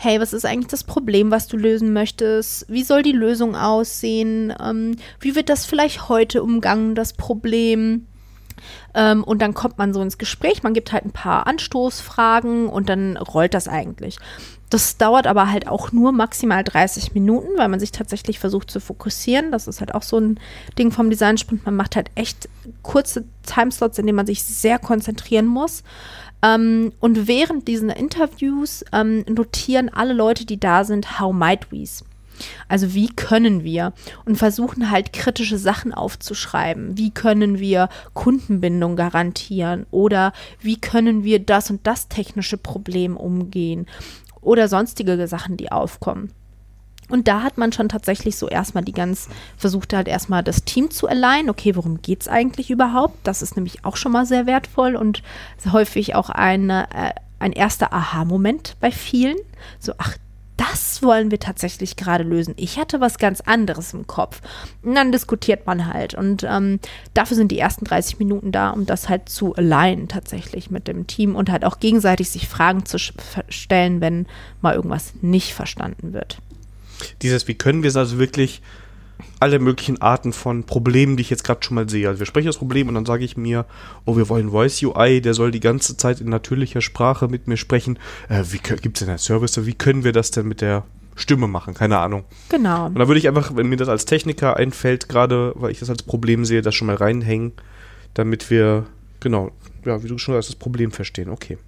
hey, 0.00 0.20
was 0.20 0.32
ist 0.32 0.46
eigentlich 0.46 0.68
das 0.68 0.84
Problem, 0.84 1.32
was 1.32 1.48
du 1.48 1.56
lösen 1.56 1.92
möchtest? 1.92 2.66
Wie 2.68 2.84
soll 2.84 3.02
die 3.02 3.12
Lösung 3.12 3.56
aussehen? 3.56 4.54
Ähm, 4.62 4.94
wie 5.18 5.34
wird 5.34 5.48
das 5.48 5.66
vielleicht 5.66 6.08
heute 6.08 6.44
umgangen, 6.44 6.94
das 6.94 7.14
Problem? 7.14 8.06
Ähm, 8.94 9.24
und 9.24 9.40
dann 9.40 9.54
kommt 9.54 9.78
man 9.78 9.92
so 9.92 10.02
ins 10.02 10.18
Gespräch, 10.18 10.62
man 10.62 10.74
gibt 10.74 10.92
halt 10.92 11.04
ein 11.04 11.12
paar 11.12 11.46
Anstoßfragen 11.46 12.68
und 12.68 12.88
dann 12.88 13.16
rollt 13.16 13.54
das 13.54 13.68
eigentlich. 13.68 14.18
Das 14.70 14.98
dauert 14.98 15.26
aber 15.26 15.50
halt 15.50 15.66
auch 15.66 15.92
nur 15.92 16.12
maximal 16.12 16.62
30 16.62 17.14
Minuten, 17.14 17.56
weil 17.56 17.68
man 17.68 17.80
sich 17.80 17.90
tatsächlich 17.90 18.38
versucht 18.38 18.70
zu 18.70 18.80
fokussieren. 18.80 19.50
Das 19.50 19.66
ist 19.66 19.80
halt 19.80 19.94
auch 19.94 20.02
so 20.02 20.18
ein 20.18 20.38
Ding 20.78 20.92
vom 20.92 21.08
Designsprint. 21.08 21.64
Man 21.64 21.76
macht 21.76 21.96
halt 21.96 22.10
echt 22.14 22.48
kurze 22.82 23.24
Timeslots, 23.46 23.98
in 23.98 24.06
denen 24.06 24.16
man 24.16 24.26
sich 24.26 24.42
sehr 24.42 24.78
konzentrieren 24.78 25.46
muss. 25.46 25.82
Ähm, 26.42 26.92
und 27.00 27.26
während 27.26 27.66
diesen 27.66 27.88
Interviews 27.88 28.84
ähm, 28.92 29.24
notieren 29.26 29.88
alle 29.88 30.12
Leute, 30.12 30.44
die 30.44 30.60
da 30.60 30.84
sind, 30.84 31.18
how 31.18 31.32
might 31.32 31.72
we's. 31.72 32.04
Also 32.68 32.94
wie 32.94 33.08
können 33.08 33.64
wir 33.64 33.92
und 34.24 34.36
versuchen 34.36 34.90
halt 34.90 35.12
kritische 35.12 35.58
Sachen 35.58 35.92
aufzuschreiben. 35.92 36.96
Wie 36.96 37.10
können 37.10 37.58
wir 37.58 37.88
Kundenbindung 38.14 38.96
garantieren 38.96 39.86
oder 39.90 40.32
wie 40.60 40.80
können 40.80 41.24
wir 41.24 41.38
das 41.38 41.70
und 41.70 41.86
das 41.86 42.08
technische 42.08 42.56
Problem 42.58 43.16
umgehen 43.16 43.86
oder 44.40 44.68
sonstige 44.68 45.26
Sachen, 45.26 45.56
die 45.56 45.72
aufkommen. 45.72 46.32
Und 47.08 47.26
da 47.26 47.42
hat 47.42 47.56
man 47.56 47.72
schon 47.72 47.88
tatsächlich 47.88 48.36
so 48.36 48.48
erstmal 48.48 48.84
die 48.84 48.92
ganz, 48.92 49.28
versucht 49.56 49.94
halt 49.94 50.08
erstmal 50.08 50.44
das 50.44 50.64
Team 50.64 50.90
zu 50.90 51.08
alignen. 51.08 51.48
Okay, 51.50 51.74
worum 51.74 52.02
geht 52.02 52.22
es 52.22 52.28
eigentlich 52.28 52.70
überhaupt? 52.70 53.16
Das 53.24 53.40
ist 53.40 53.56
nämlich 53.56 53.84
auch 53.84 53.96
schon 53.96 54.12
mal 54.12 54.26
sehr 54.26 54.46
wertvoll 54.46 54.94
und 54.94 55.22
häufig 55.72 56.14
auch 56.14 56.28
eine, 56.28 56.86
äh, 56.94 57.12
ein 57.38 57.52
erster 57.52 57.92
Aha-Moment 57.92 58.76
bei 58.80 58.90
vielen. 58.90 59.36
So, 59.78 59.92
ach, 59.96 60.16
das 60.58 61.02
wollen 61.02 61.30
wir 61.30 61.38
tatsächlich 61.38 61.96
gerade 61.96 62.24
lösen. 62.24 62.52
Ich 62.56 62.78
hatte 62.78 63.00
was 63.00 63.18
ganz 63.18 63.40
anderes 63.40 63.94
im 63.94 64.06
Kopf. 64.06 64.42
Und 64.82 64.96
dann 64.96 65.12
diskutiert 65.12 65.66
man 65.66 65.86
halt. 65.86 66.14
Und 66.14 66.44
ähm, 66.46 66.80
dafür 67.14 67.36
sind 67.36 67.52
die 67.52 67.58
ersten 67.58 67.84
30 67.84 68.18
Minuten 68.18 68.50
da, 68.50 68.70
um 68.70 68.84
das 68.84 69.08
halt 69.08 69.28
zu 69.28 69.54
alignen 69.54 70.08
tatsächlich 70.08 70.70
mit 70.70 70.88
dem 70.88 71.06
Team 71.06 71.36
und 71.36 71.48
halt 71.48 71.64
auch 71.64 71.78
gegenseitig 71.78 72.28
sich 72.30 72.48
Fragen 72.48 72.84
zu 72.84 72.98
stellen, 72.98 74.00
wenn 74.00 74.26
mal 74.60 74.74
irgendwas 74.74 75.14
nicht 75.22 75.54
verstanden 75.54 76.12
wird. 76.12 76.38
Dieses, 77.22 77.46
wie 77.46 77.54
können 77.54 77.84
wir 77.84 77.88
es 77.88 77.96
also 77.96 78.18
wirklich 78.18 78.60
alle 79.40 79.58
möglichen 79.58 80.00
Arten 80.00 80.32
von 80.32 80.64
Problemen, 80.64 81.16
die 81.16 81.20
ich 81.22 81.30
jetzt 81.30 81.44
gerade 81.44 81.62
schon 81.62 81.76
mal 81.76 81.88
sehe. 81.88 82.08
Also 82.08 82.18
wir 82.18 82.26
sprechen 82.26 82.46
das 82.46 82.58
Problem 82.58 82.88
und 82.88 82.94
dann 82.94 83.06
sage 83.06 83.24
ich 83.24 83.36
mir, 83.36 83.66
oh, 84.04 84.16
wir 84.16 84.28
wollen 84.28 84.50
Voice 84.50 84.82
UI, 84.82 85.20
der 85.20 85.34
soll 85.34 85.50
die 85.50 85.60
ganze 85.60 85.96
Zeit 85.96 86.20
in 86.20 86.28
natürlicher 86.28 86.80
Sprache 86.80 87.28
mit 87.28 87.46
mir 87.46 87.56
sprechen. 87.56 87.98
Äh, 88.28 88.44
wie 88.50 88.58
gibt 88.58 88.96
es 88.96 89.00
denn 89.00 89.08
einen 89.10 89.18
Service? 89.18 89.64
Wie 89.64 89.74
können 89.74 90.04
wir 90.04 90.12
das 90.12 90.30
denn 90.30 90.48
mit 90.48 90.60
der 90.60 90.84
Stimme 91.14 91.46
machen? 91.46 91.74
Keine 91.74 91.98
Ahnung. 91.98 92.24
Genau. 92.48 92.86
Und 92.86 92.98
da 92.98 93.06
würde 93.06 93.18
ich 93.18 93.28
einfach, 93.28 93.54
wenn 93.54 93.68
mir 93.68 93.76
das 93.76 93.88
als 93.88 94.04
Techniker 94.04 94.56
einfällt, 94.56 95.08
gerade 95.08 95.52
weil 95.56 95.70
ich 95.70 95.78
das 95.78 95.90
als 95.90 96.02
Problem 96.02 96.44
sehe, 96.44 96.62
das 96.62 96.74
schon 96.74 96.86
mal 96.86 96.96
reinhängen, 96.96 97.52
damit 98.14 98.50
wir, 98.50 98.86
genau, 99.20 99.52
ja, 99.84 100.02
wie 100.02 100.08
du 100.08 100.18
schon 100.18 100.34
sagst, 100.34 100.48
das 100.48 100.56
Problem 100.56 100.90
verstehen. 100.90 101.28
Okay. 101.28 101.58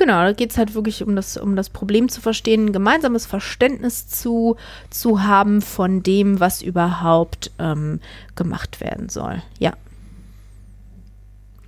Genau, 0.00 0.22
da 0.22 0.32
geht 0.32 0.50
es 0.50 0.56
halt 0.56 0.74
wirklich 0.74 1.02
um 1.02 1.14
das, 1.14 1.36
um 1.36 1.56
das 1.56 1.68
Problem 1.68 2.08
zu 2.08 2.22
verstehen, 2.22 2.64
ein 2.64 2.72
gemeinsames 2.72 3.26
Verständnis 3.26 4.08
zu, 4.08 4.56
zu 4.88 5.24
haben 5.24 5.60
von 5.60 6.02
dem, 6.02 6.40
was 6.40 6.62
überhaupt 6.62 7.50
ähm, 7.58 8.00
gemacht 8.34 8.80
werden 8.80 9.10
soll. 9.10 9.42
Ja. 9.58 9.74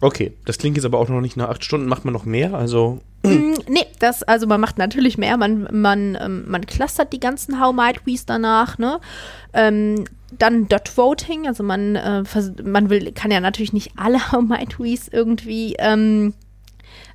Okay, 0.01 0.33
das 0.47 0.57
klingt 0.57 0.79
jetzt 0.79 0.87
aber 0.87 0.99
auch 0.99 1.11
noch 1.11 1.21
nicht 1.21 1.37
nach 1.37 1.51
acht 1.51 1.63
Stunden. 1.63 1.87
Macht 1.87 2.07
man 2.07 2.15
noch 2.15 2.25
mehr? 2.25 2.55
Also. 2.55 3.01
Mm, 3.23 3.53
nee, 3.69 3.85
das, 3.99 4.23
also 4.23 4.47
man 4.47 4.63
macht 4.63 4.79
natürlich 4.79 5.19
mehr. 5.19 5.37
Man, 5.37 5.69
man, 5.71 6.17
ähm, 6.19 6.45
man 6.49 6.65
clustert 6.65 7.13
die 7.13 7.21
ganzen 7.21 7.61
How 7.61 7.75
Might 7.75 8.07
We's 8.07 8.25
danach, 8.25 8.79
ne? 8.79 8.99
Ähm, 9.53 10.07
dann 10.39 10.69
Dot 10.69 10.97
Voting, 10.97 11.49
also 11.49 11.63
man, 11.63 11.97
äh, 11.97 12.25
man 12.65 12.89
will, 12.89 13.13
kann 13.13 13.31
ja 13.31 13.41
natürlich 13.41 13.75
nicht 13.75 13.93
alle 13.97 14.33
How 14.33 14.41
Might 14.41 14.81
We's 14.81 15.09
irgendwie 15.09 15.77
ähm, 15.79 16.33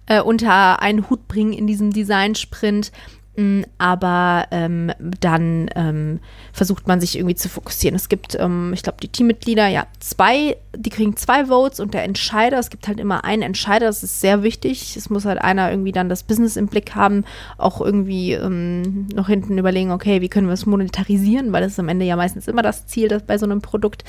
äh, 0.07 0.21
unter 0.21 0.81
einen 0.81 1.09
Hut 1.09 1.27
bringen 1.27 1.53
in 1.53 1.67
diesem 1.67 1.91
Design-Sprint. 1.91 2.91
Mm, 3.39 3.61
aber 3.77 4.47
ähm, 4.49 4.91
dann 4.99 5.69
ähm, 5.75 6.19
versucht 6.53 6.87
man 6.87 6.99
sich 6.99 7.15
irgendwie 7.15 7.35
zu 7.35 7.49
fokussieren. 7.49 7.95
Es 7.95 8.09
gibt, 8.09 8.35
ähm, 8.39 8.71
ich 8.73 8.81
glaube, 8.81 8.97
die 8.99 9.09
Teammitglieder, 9.09 9.67
ja, 9.67 9.85
zwei, 9.99 10.57
die 10.75 10.89
kriegen 10.89 11.15
zwei 11.15 11.45
Votes 11.45 11.79
und 11.79 11.93
der 11.93 12.03
Entscheider, 12.03 12.57
es 12.57 12.71
gibt 12.71 12.87
halt 12.87 12.99
immer 12.99 13.23
einen 13.25 13.43
Entscheider, 13.43 13.85
das 13.85 14.01
ist 14.01 14.21
sehr 14.21 14.41
wichtig. 14.41 14.97
Es 14.97 15.11
muss 15.11 15.25
halt 15.25 15.39
einer 15.39 15.69
irgendwie 15.69 15.91
dann 15.91 16.09
das 16.09 16.23
Business 16.23 16.55
im 16.55 16.65
Blick 16.65 16.95
haben, 16.95 17.25
auch 17.59 17.79
irgendwie 17.79 18.33
ähm, 18.33 19.07
noch 19.13 19.27
hinten 19.27 19.59
überlegen, 19.59 19.91
okay, 19.91 20.21
wie 20.21 20.29
können 20.29 20.47
wir 20.47 20.53
es 20.53 20.65
monetarisieren, 20.65 21.53
weil 21.53 21.61
das 21.61 21.73
ist 21.73 21.79
am 21.79 21.89
Ende 21.89 22.05
ja 22.05 22.15
meistens 22.15 22.47
immer 22.47 22.63
das 22.63 22.87
Ziel 22.87 23.07
das 23.07 23.21
bei 23.21 23.37
so 23.37 23.45
einem 23.45 23.61
Produkt. 23.61 24.03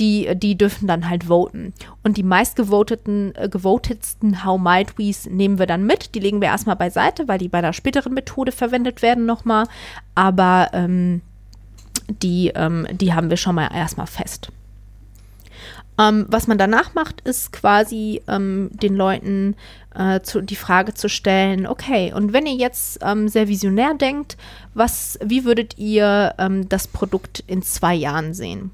Die, 0.00 0.34
die 0.34 0.56
dürfen 0.56 0.88
dann 0.88 1.08
halt 1.08 1.24
voten. 1.24 1.72
Und 2.02 2.16
die 2.16 2.22
meistgevoteten, 2.22 3.34
äh, 3.36 3.48
gewotetsten 3.48 4.44
How 4.44 4.58
Might 4.58 4.98
We's 4.98 5.26
nehmen 5.26 5.58
wir 5.58 5.66
dann 5.66 5.84
mit. 5.84 6.14
Die 6.14 6.20
legen 6.20 6.40
wir 6.40 6.48
erstmal 6.48 6.76
beiseite, 6.76 7.28
weil 7.28 7.38
die 7.38 7.48
bei 7.48 7.60
der 7.60 7.72
späteren 7.72 8.14
Methode 8.14 8.50
verwendet 8.50 9.02
werden 9.02 9.26
nochmal. 9.26 9.66
Aber 10.14 10.70
ähm, 10.72 11.20
die, 12.22 12.48
ähm, 12.54 12.86
die 12.90 13.14
haben 13.14 13.30
wir 13.30 13.36
schon 13.36 13.54
mal 13.54 13.68
erstmal 13.72 14.06
fest. 14.06 14.50
Ähm, 15.98 16.26
was 16.28 16.46
man 16.46 16.56
danach 16.56 16.94
macht, 16.94 17.20
ist 17.22 17.52
quasi 17.52 18.22
ähm, 18.26 18.70
den 18.72 18.94
Leuten 18.94 19.54
äh, 19.94 20.20
zu, 20.20 20.40
die 20.40 20.56
Frage 20.56 20.94
zu 20.94 21.08
stellen, 21.08 21.66
okay, 21.66 22.12
und 22.14 22.32
wenn 22.32 22.46
ihr 22.46 22.54
jetzt 22.54 23.00
ähm, 23.02 23.28
sehr 23.28 23.48
visionär 23.48 23.94
denkt, 23.94 24.36
was, 24.72 25.18
wie 25.22 25.44
würdet 25.44 25.76
ihr 25.78 26.34
ähm, 26.38 26.68
das 26.68 26.88
Produkt 26.88 27.44
in 27.46 27.62
zwei 27.62 27.94
Jahren 27.94 28.32
sehen? 28.32 28.70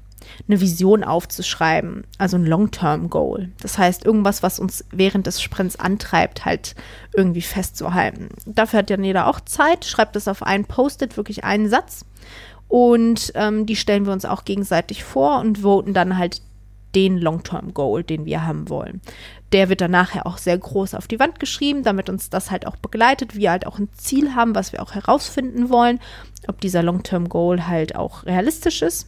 Eine 0.47 0.61
Vision 0.61 1.03
aufzuschreiben, 1.03 2.03
also 2.17 2.37
ein 2.37 2.45
Long-Term-Goal. 2.45 3.49
Das 3.61 3.77
heißt, 3.77 4.05
irgendwas, 4.05 4.43
was 4.43 4.59
uns 4.59 4.85
während 4.91 5.27
des 5.27 5.41
Sprints 5.41 5.79
antreibt, 5.79 6.45
halt 6.45 6.75
irgendwie 7.15 7.41
festzuhalten. 7.41 8.29
Dafür 8.45 8.79
hat 8.79 8.89
ja 8.89 8.97
jeder 8.99 9.27
auch 9.27 9.39
Zeit, 9.41 9.85
schreibt 9.85 10.15
das 10.15 10.27
auf 10.27 10.43
einen 10.43 10.65
Post-it, 10.65 11.17
wirklich 11.17 11.43
einen 11.43 11.69
Satz. 11.69 12.05
Und 12.67 13.31
ähm, 13.35 13.65
die 13.65 13.75
stellen 13.75 14.05
wir 14.05 14.13
uns 14.13 14.25
auch 14.25 14.43
gegenseitig 14.43 15.03
vor 15.03 15.39
und 15.39 15.59
voten 15.63 15.93
dann 15.93 16.17
halt 16.17 16.41
den 16.95 17.17
Long-Term-Goal, 17.17 18.03
den 18.03 18.25
wir 18.25 18.45
haben 18.45 18.69
wollen. 18.69 19.01
Der 19.51 19.69
wird 19.69 19.81
dann 19.81 19.91
nachher 19.91 20.25
auch 20.25 20.37
sehr 20.37 20.57
groß 20.57 20.95
auf 20.95 21.07
die 21.07 21.19
Wand 21.19 21.39
geschrieben, 21.39 21.83
damit 21.83 22.09
uns 22.09 22.29
das 22.29 22.51
halt 22.51 22.65
auch 22.65 22.75
begleitet, 22.75 23.35
wir 23.35 23.51
halt 23.51 23.67
auch 23.67 23.79
ein 23.79 23.89
Ziel 23.97 24.35
haben, 24.35 24.55
was 24.55 24.73
wir 24.73 24.81
auch 24.81 24.93
herausfinden 24.93 25.69
wollen, 25.69 25.99
ob 26.47 26.59
dieser 26.59 26.83
Long-Term-Goal 26.83 27.67
halt 27.67 27.95
auch 27.95 28.25
realistisch 28.25 28.81
ist. 28.81 29.07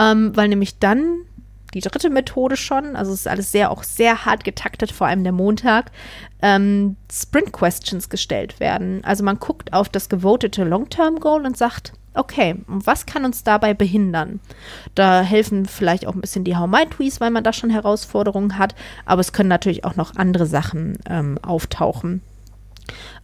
Ähm, 0.00 0.34
weil 0.34 0.48
nämlich 0.48 0.78
dann 0.78 1.26
die 1.74 1.80
dritte 1.80 2.10
Methode 2.10 2.56
schon, 2.56 2.96
also 2.96 3.12
es 3.12 3.20
ist 3.20 3.28
alles 3.28 3.52
sehr 3.52 3.70
auch 3.70 3.84
sehr 3.84 4.24
hart 4.24 4.42
getaktet, 4.44 4.90
vor 4.90 5.06
allem 5.06 5.22
der 5.22 5.32
Montag, 5.32 5.92
ähm, 6.42 6.96
Sprint 7.12 7.52
Questions 7.52 8.08
gestellt 8.08 8.58
werden. 8.58 9.04
Also 9.04 9.22
man 9.22 9.38
guckt 9.38 9.72
auf 9.72 9.88
das 9.88 10.08
gewotete 10.08 10.64
Long-Term 10.64 11.20
Goal 11.20 11.46
und 11.46 11.56
sagt, 11.56 11.92
okay, 12.14 12.56
was 12.66 13.06
kann 13.06 13.24
uns 13.24 13.44
dabei 13.44 13.72
behindern? 13.72 14.40
Da 14.96 15.22
helfen 15.22 15.66
vielleicht 15.66 16.06
auch 16.06 16.14
ein 16.14 16.20
bisschen 16.20 16.44
die 16.44 16.56
How 16.56 16.66
My 16.68 16.86
Tweets, 16.86 17.20
weil 17.20 17.30
man 17.30 17.44
da 17.44 17.52
schon 17.52 17.70
Herausforderungen 17.70 18.58
hat, 18.58 18.74
aber 19.04 19.20
es 19.20 19.32
können 19.32 19.48
natürlich 19.48 19.84
auch 19.84 19.94
noch 19.94 20.16
andere 20.16 20.46
Sachen 20.46 20.98
ähm, 21.08 21.38
auftauchen. 21.42 22.22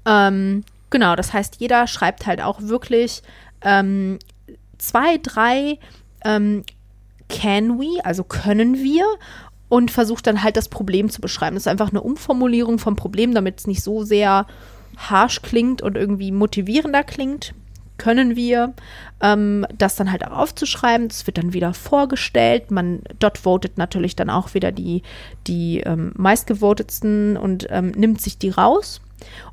Ähm, 0.05 0.63
genau, 0.91 1.17
das 1.17 1.33
heißt, 1.33 1.57
jeder 1.59 1.89
schreibt 1.89 2.27
halt 2.27 2.41
auch 2.41 2.61
wirklich 2.61 3.23
ähm, 3.63 4.21
zwei, 4.79 5.19
drei 5.19 5.79
ähm, 6.27 6.65
can 7.29 7.79
we, 7.79 8.05
also 8.05 8.25
können 8.25 8.75
wir, 8.83 9.05
und 9.69 9.91
versucht 9.91 10.27
dann 10.27 10.43
halt 10.43 10.57
das 10.57 10.69
Problem 10.69 11.11
zu 11.11 11.21
beschreiben. 11.21 11.57
Das 11.57 11.65
ist 11.65 11.69
einfach 11.69 11.91
eine 11.91 12.03
Umformulierung 12.03 12.79
vom 12.79 12.97
Problem, 12.97 13.35
damit 13.35 13.61
es 13.61 13.67
nicht 13.67 13.83
so 13.83 14.05
sehr 14.05 14.47
harsh 14.97 15.43
klingt 15.43 15.83
und 15.83 15.97
irgendwie 15.97 16.33
motivierender 16.33 17.03
klingt. 17.03 17.53
Können 17.99 18.37
wir 18.37 18.75
ähm, 19.23 19.67
das 19.77 19.97
dann 19.97 20.13
halt 20.13 20.25
auch 20.27 20.37
aufzuschreiben? 20.37 21.09
Das 21.09 21.27
wird 21.27 21.39
dann 21.39 21.55
wieder 21.55 21.73
vorgestellt. 21.73 22.71
Man 22.71 23.01
dort 23.19 23.39
votet 23.39 23.79
natürlich 23.79 24.15
dann 24.15 24.31
auch 24.31 24.55
wieder 24.55 24.71
die, 24.71 25.03
die 25.47 25.81
ähm, 25.81 26.13
meistgevotetsten 26.15 27.37
und 27.37 27.67
ähm, 27.71 27.93
nimmt 27.93 28.21
sich 28.21 28.39
die 28.39 28.51
raus. 28.51 29.01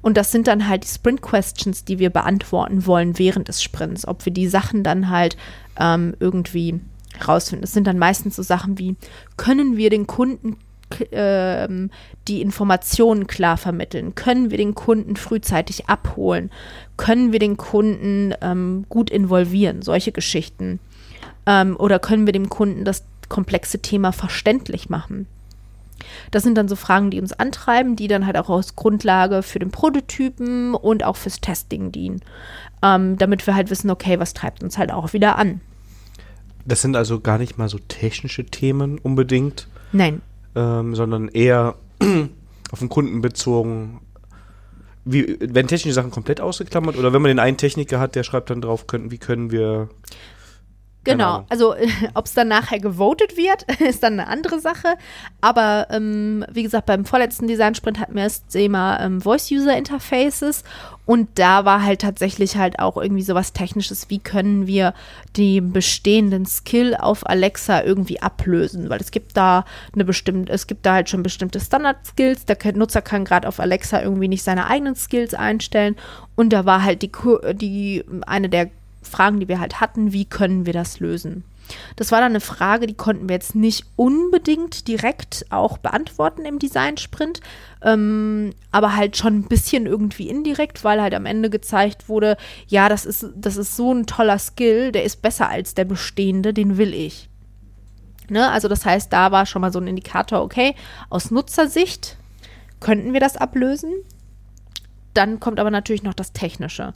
Und 0.02 0.18
das 0.18 0.32
sind 0.32 0.48
dann 0.48 0.68
halt 0.68 0.84
die 0.84 0.90
Sprint-Questions, 0.90 1.86
die 1.86 2.00
wir 2.00 2.10
beantworten 2.10 2.86
wollen 2.86 3.18
während 3.18 3.48
des 3.48 3.64
Sprints. 3.64 4.06
Ob 4.06 4.26
wir 4.26 4.34
die 4.34 4.48
Sachen 4.48 4.84
dann 4.84 5.10
halt 5.10 5.38
ähm, 5.80 6.16
irgendwie 6.20 6.80
herausfinden. 7.18 7.64
Es 7.64 7.74
sind 7.74 7.88
dann 7.88 8.00
meistens 8.00 8.36
so 8.36 8.44
Sachen 8.44 8.78
wie, 8.78 8.96
können 9.38 9.78
wir 9.78 9.90
den 9.90 10.08
Kunden 10.08 10.58
äh, 11.12 11.68
die 12.28 12.42
Informationen 12.42 13.28
klar 13.28 13.58
vermitteln? 13.58 14.16
Können 14.16 14.52
wir 14.52 14.58
den 14.58 14.76
Kunden 14.76 15.16
frühzeitig 15.16 15.88
abholen? 15.88 16.52
Können 16.98 17.32
wir 17.32 17.40
den 17.40 17.58
Kunden 17.58 18.34
ähm, 18.42 18.86
gut 18.90 19.10
involvieren? 19.10 19.82
Solche 19.82 20.12
Geschichten. 20.12 20.80
Ähm, 21.46 21.76
oder 21.78 22.00
können 22.00 22.26
wir 22.26 22.34
dem 22.34 22.50
Kunden 22.50 22.86
das 22.86 23.04
komplexe 23.30 23.80
Thema 23.80 24.12
verständlich 24.12 24.90
machen? 24.90 25.28
Das 26.32 26.44
sind 26.44 26.58
dann 26.58 26.68
so 26.68 26.76
Fragen, 26.76 27.12
die 27.12 27.20
uns 27.20 27.34
antreiben, 27.34 27.96
die 27.96 28.08
dann 28.08 28.26
halt 28.26 28.38
auch 28.38 28.50
als 28.50 28.76
Grundlage 28.76 29.44
für 29.44 29.60
den 29.60 29.72
Prototypen 29.72 30.76
und 30.76 31.04
auch 31.04 31.16
fürs 31.16 31.42
Testing 31.42 31.92
dienen. 31.92 32.22
Ähm, 32.84 33.18
damit 33.18 33.48
wir 33.48 33.56
halt 33.56 33.70
wissen, 33.70 33.90
okay, 33.90 34.20
was 34.20 34.34
treibt 34.34 34.62
uns 34.62 34.78
halt 34.78 34.92
auch 34.92 35.14
wieder 35.14 35.38
an. 35.38 35.62
Das 36.66 36.82
sind 36.82 36.96
also 36.96 37.20
gar 37.20 37.38
nicht 37.38 37.58
mal 37.58 37.70
so 37.70 37.80
technische 37.80 38.46
Themen 38.46 39.00
unbedingt. 39.00 39.68
Nein. 39.94 40.22
Ähm, 40.56 40.94
sondern 40.94 41.30
eher 41.30 41.76
auf 42.72 42.80
den 42.80 42.90
Kunden 42.90 43.22
bezogen. 43.22 44.02
Wie, 45.06 45.38
werden 45.40 45.68
technische 45.68 45.94
Sachen 45.94 46.12
komplett 46.12 46.42
ausgeklammert 46.42 46.98
oder 46.98 47.14
wenn 47.14 47.22
man 47.22 47.30
den 47.30 47.40
einen 47.40 47.58
Techniker 47.58 48.00
hat, 48.00 48.16
der 48.16 48.24
schreibt 48.24 48.50
dann 48.50 48.62
drauf, 48.62 48.88
können, 48.88 49.12
wie 49.12 49.18
können 49.18 49.52
wir 49.52 49.90
Genau, 51.04 51.46
also 51.50 51.76
ob 52.14 52.26
es 52.26 52.34
dann 52.34 52.48
nachher 52.48 52.80
gewotet 52.80 53.36
wird, 53.36 53.64
ist 53.82 54.04
dann 54.04 54.20
eine 54.20 54.28
andere 54.28 54.60
Sache. 54.60 54.96
Aber 55.42 55.88
ähm, 55.90 56.46
wie 56.52 56.64
gesagt, 56.64 56.86
beim 56.86 57.06
vorletzten 57.06 57.48
Design-Sprint 57.48 58.00
hatten 58.00 58.16
wir 58.16 58.24
das 58.24 58.46
Thema 58.48 59.00
ähm, 59.00 59.22
Voice-User-Interfaces. 59.22 60.64
Und 61.06 61.28
da 61.36 61.66
war 61.66 61.84
halt 61.84 62.02
tatsächlich 62.02 62.56
halt 62.56 62.80
auch 62.80 62.96
irgendwie 62.96 63.24
sowas 63.24 63.52
Technisches, 63.52 64.10
wie 64.10 64.20
können 64.20 64.68
wir 64.68 64.94
den 65.36 65.74
bestehenden 65.74 66.46
Skill 66.46 66.96
auf 66.96 67.28
Alexa 67.28 67.84
irgendwie 67.84 68.22
ablösen, 68.22 68.90
weil 68.90 69.02
es 69.02 69.12
gibt 69.12 69.36
da 69.36 69.66
eine 69.94 70.06
bestimmte, 70.06 70.54
es 70.54 70.66
gibt 70.66 70.86
da 70.86 70.94
halt 70.94 71.10
schon 71.10 71.22
bestimmte 71.22 71.60
Standard-Skills, 71.60 72.46
der 72.46 72.58
Nutzer 72.76 73.02
kann 73.02 73.26
gerade 73.26 73.50
auf 73.50 73.60
Alexa 73.60 74.02
irgendwie 74.02 74.30
nicht 74.30 74.44
seine 74.44 74.68
eigenen 74.68 74.96
Skills 74.96 75.34
einstellen. 75.34 75.98
Und 76.36 76.54
da 76.54 76.64
war 76.64 76.84
halt 76.84 77.02
die, 77.02 77.12
die 77.54 78.06
eine 78.26 78.48
der 78.48 78.70
Fragen, 79.14 79.40
die 79.40 79.48
wir 79.48 79.60
halt 79.60 79.80
hatten, 79.80 80.12
wie 80.12 80.26
können 80.26 80.66
wir 80.66 80.74
das 80.74 81.00
lösen? 81.00 81.44
Das 81.96 82.12
war 82.12 82.20
dann 82.20 82.32
eine 82.32 82.42
Frage, 82.42 82.88
die 82.88 82.94
konnten 82.94 83.30
wir 83.30 83.36
jetzt 83.36 83.56
nicht 83.56 83.86
unbedingt 83.96 84.88
direkt 84.88 85.46
auch 85.50 85.78
beantworten 85.78 86.46
im 86.46 86.60
Design-Sprint, 86.60 87.40
ähm, 87.82 88.54
aber 88.72 88.96
halt 88.96 89.16
schon 89.18 89.38
ein 89.38 89.48
bisschen 89.48 89.86
irgendwie 89.86 90.28
indirekt, 90.30 90.84
weil 90.84 91.02
halt 91.02 91.14
am 91.14 91.26
Ende 91.26 91.50
gezeigt 91.50 92.10
wurde, 92.10 92.38
ja, 92.68 92.90
das 92.90 93.06
ist, 93.06 93.30
das 93.36 93.58
ist 93.58 93.76
so 93.76 93.94
ein 93.94 94.06
toller 94.06 94.40
Skill, 94.40 94.92
der 94.92 95.04
ist 95.04 95.22
besser 95.22 95.50
als 95.50 95.74
der 95.74 95.86
bestehende, 95.86 96.54
den 96.54 96.78
will 96.78 96.94
ich. 96.94 97.30
Ne? 98.30 98.50
Also 98.50 98.68
das 98.68 98.86
heißt, 98.86 99.12
da 99.12 99.32
war 99.32 99.46
schon 99.46 99.62
mal 99.62 99.72
so 99.72 99.80
ein 99.80 99.88
Indikator, 99.88 100.42
okay, 100.42 100.76
aus 101.10 101.32
Nutzersicht 101.32 102.18
könnten 102.80 103.14
wir 103.14 103.20
das 103.20 103.38
ablösen. 103.38 103.94
Dann 105.14 105.40
kommt 105.40 105.60
aber 105.60 105.72
natürlich 105.72 106.04
noch 106.04 106.14
das 106.14 106.34
Technische. 106.34 106.94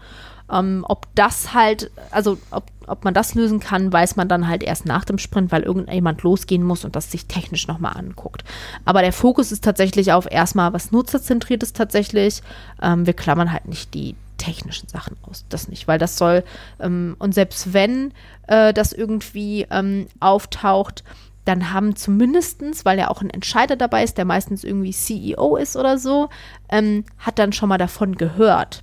Ähm, 0.51 0.85
ob 0.87 1.07
das 1.15 1.53
halt, 1.53 1.91
also 2.11 2.37
ob, 2.51 2.65
ob 2.87 3.03
man 3.03 3.13
das 3.13 3.35
lösen 3.35 3.59
kann, 3.59 3.91
weiß 3.91 4.15
man 4.15 4.29
dann 4.29 4.47
halt 4.47 4.63
erst 4.63 4.85
nach 4.85 5.03
dem 5.03 5.17
Sprint, 5.17 5.51
weil 5.51 5.63
irgendjemand 5.63 6.23
losgehen 6.23 6.63
muss 6.63 6.85
und 6.85 6.95
das 6.95 7.11
sich 7.11 7.25
technisch 7.25 7.67
nochmal 7.67 7.97
anguckt. 7.97 8.43
Aber 8.85 9.01
der 9.01 9.13
Fokus 9.13 9.51
ist 9.51 9.63
tatsächlich 9.63 10.13
auf 10.13 10.31
erstmal 10.31 10.71
was 10.73 10.91
nutzerzentriertes 10.91 11.73
tatsächlich. 11.73 12.41
Ähm, 12.81 13.05
wir 13.05 13.13
klammern 13.13 13.51
halt 13.51 13.67
nicht 13.67 13.93
die 13.93 14.15
technischen 14.37 14.87
Sachen 14.87 15.17
aus. 15.23 15.45
Das 15.49 15.67
nicht, 15.67 15.87
weil 15.87 15.99
das 15.99 16.17
soll, 16.17 16.43
ähm, 16.79 17.15
und 17.19 17.33
selbst 17.33 17.73
wenn 17.73 18.13
äh, 18.47 18.73
das 18.73 18.93
irgendwie 18.93 19.67
ähm, 19.69 20.07
auftaucht, 20.19 21.03
dann 21.47 21.71
haben 21.71 21.95
zumindestens, 21.95 22.85
weil 22.85 22.99
ja 22.99 23.09
auch 23.09 23.21
ein 23.21 23.29
Entscheider 23.29 23.75
dabei 23.75 24.03
ist, 24.03 24.17
der 24.17 24.25
meistens 24.25 24.63
irgendwie 24.63 24.91
CEO 24.91 25.55
ist 25.55 25.75
oder 25.75 25.97
so, 25.97 26.29
ähm, 26.69 27.05
hat 27.17 27.39
dann 27.39 27.53
schon 27.53 27.69
mal 27.69 27.77
davon 27.77 28.15
gehört 28.15 28.81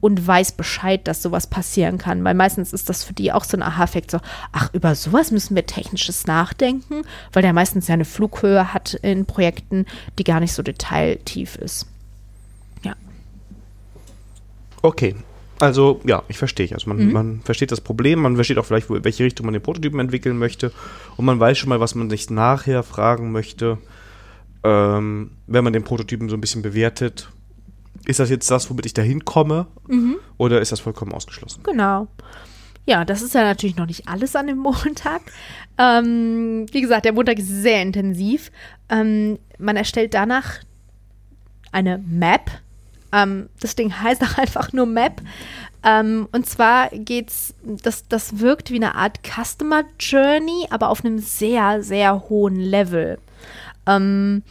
und 0.00 0.24
weiß 0.24 0.52
Bescheid, 0.52 1.06
dass 1.06 1.22
sowas 1.22 1.48
passieren 1.48 1.98
kann. 1.98 2.22
Weil 2.24 2.34
meistens 2.34 2.72
ist 2.72 2.88
das 2.88 3.04
für 3.04 3.12
die 3.12 3.32
auch 3.32 3.44
so 3.44 3.56
ein 3.56 3.62
Aha-Effekt, 3.62 4.10
so, 4.10 4.18
ach, 4.52 4.72
über 4.72 4.94
sowas 4.94 5.30
müssen 5.30 5.56
wir 5.56 5.66
technisches 5.66 6.26
nachdenken, 6.26 7.02
weil 7.32 7.42
der 7.42 7.52
meistens 7.52 7.88
ja 7.88 7.94
eine 7.94 8.04
Flughöhe 8.04 8.72
hat 8.72 8.94
in 8.94 9.26
Projekten, 9.26 9.86
die 10.18 10.24
gar 10.24 10.40
nicht 10.40 10.52
so 10.52 10.62
detailtief 10.62 11.56
ist. 11.56 11.86
Ja. 12.84 12.94
Okay. 14.82 15.16
Also, 15.60 16.00
ja, 16.04 16.22
ich 16.28 16.38
verstehe. 16.38 16.68
Also 16.72 16.88
man, 16.88 16.98
mhm. 16.98 17.12
man 17.12 17.40
versteht 17.40 17.72
das 17.72 17.80
Problem, 17.80 18.20
man 18.20 18.36
versteht 18.36 18.58
auch 18.58 18.64
vielleicht, 18.64 18.90
wo, 18.90 19.02
welche 19.02 19.24
Richtung 19.24 19.46
man 19.46 19.52
den 19.52 19.62
Prototypen 19.62 19.98
entwickeln 20.00 20.38
möchte 20.38 20.72
und 21.16 21.24
man 21.24 21.40
weiß 21.40 21.58
schon 21.58 21.68
mal, 21.68 21.80
was 21.80 21.94
man 21.94 22.10
sich 22.10 22.30
nachher 22.30 22.82
fragen 22.82 23.32
möchte, 23.32 23.78
ähm, 24.62 25.32
wenn 25.46 25.64
man 25.64 25.72
den 25.72 25.84
Prototypen 25.84 26.28
so 26.28 26.36
ein 26.36 26.40
bisschen 26.40 26.62
bewertet 26.62 27.28
ist 28.08 28.20
das 28.20 28.30
jetzt 28.30 28.50
das, 28.50 28.70
womit 28.70 28.86
ich 28.86 28.94
da 28.94 29.02
hinkomme? 29.02 29.66
Mhm. 29.86 30.16
Oder 30.38 30.60
ist 30.60 30.72
das 30.72 30.80
vollkommen 30.80 31.12
ausgeschlossen? 31.12 31.62
Genau. 31.62 32.08
Ja, 32.86 33.04
das 33.04 33.20
ist 33.20 33.34
ja 33.34 33.42
natürlich 33.42 33.76
noch 33.76 33.86
nicht 33.86 34.08
alles 34.08 34.34
an 34.34 34.46
dem 34.46 34.58
Montag. 34.58 35.20
Ähm, 35.76 36.66
wie 36.72 36.80
gesagt, 36.80 37.04
der 37.04 37.12
Montag 37.12 37.38
ist 37.38 37.48
sehr 37.48 37.82
intensiv. 37.82 38.50
Ähm, 38.88 39.38
man 39.58 39.76
erstellt 39.76 40.14
danach 40.14 40.54
eine 41.70 41.98
Map. 41.98 42.50
Ähm, 43.12 43.48
das 43.60 43.76
Ding 43.76 43.92
heißt 44.00 44.22
auch 44.22 44.38
einfach 44.38 44.72
nur 44.72 44.86
Map. 44.86 45.20
Ähm, 45.84 46.28
und 46.32 46.46
zwar 46.46 46.88
geht's, 46.90 47.54
das, 47.62 48.08
das 48.08 48.40
wirkt 48.40 48.70
wie 48.70 48.76
eine 48.76 48.94
Art 48.94 49.20
Customer 49.24 49.84
Journey, 49.98 50.66
aber 50.70 50.88
auf 50.88 51.04
einem 51.04 51.18
sehr, 51.18 51.82
sehr 51.82 52.28
hohen 52.28 52.56
Level. 52.56 53.18
Ähm, 53.86 54.42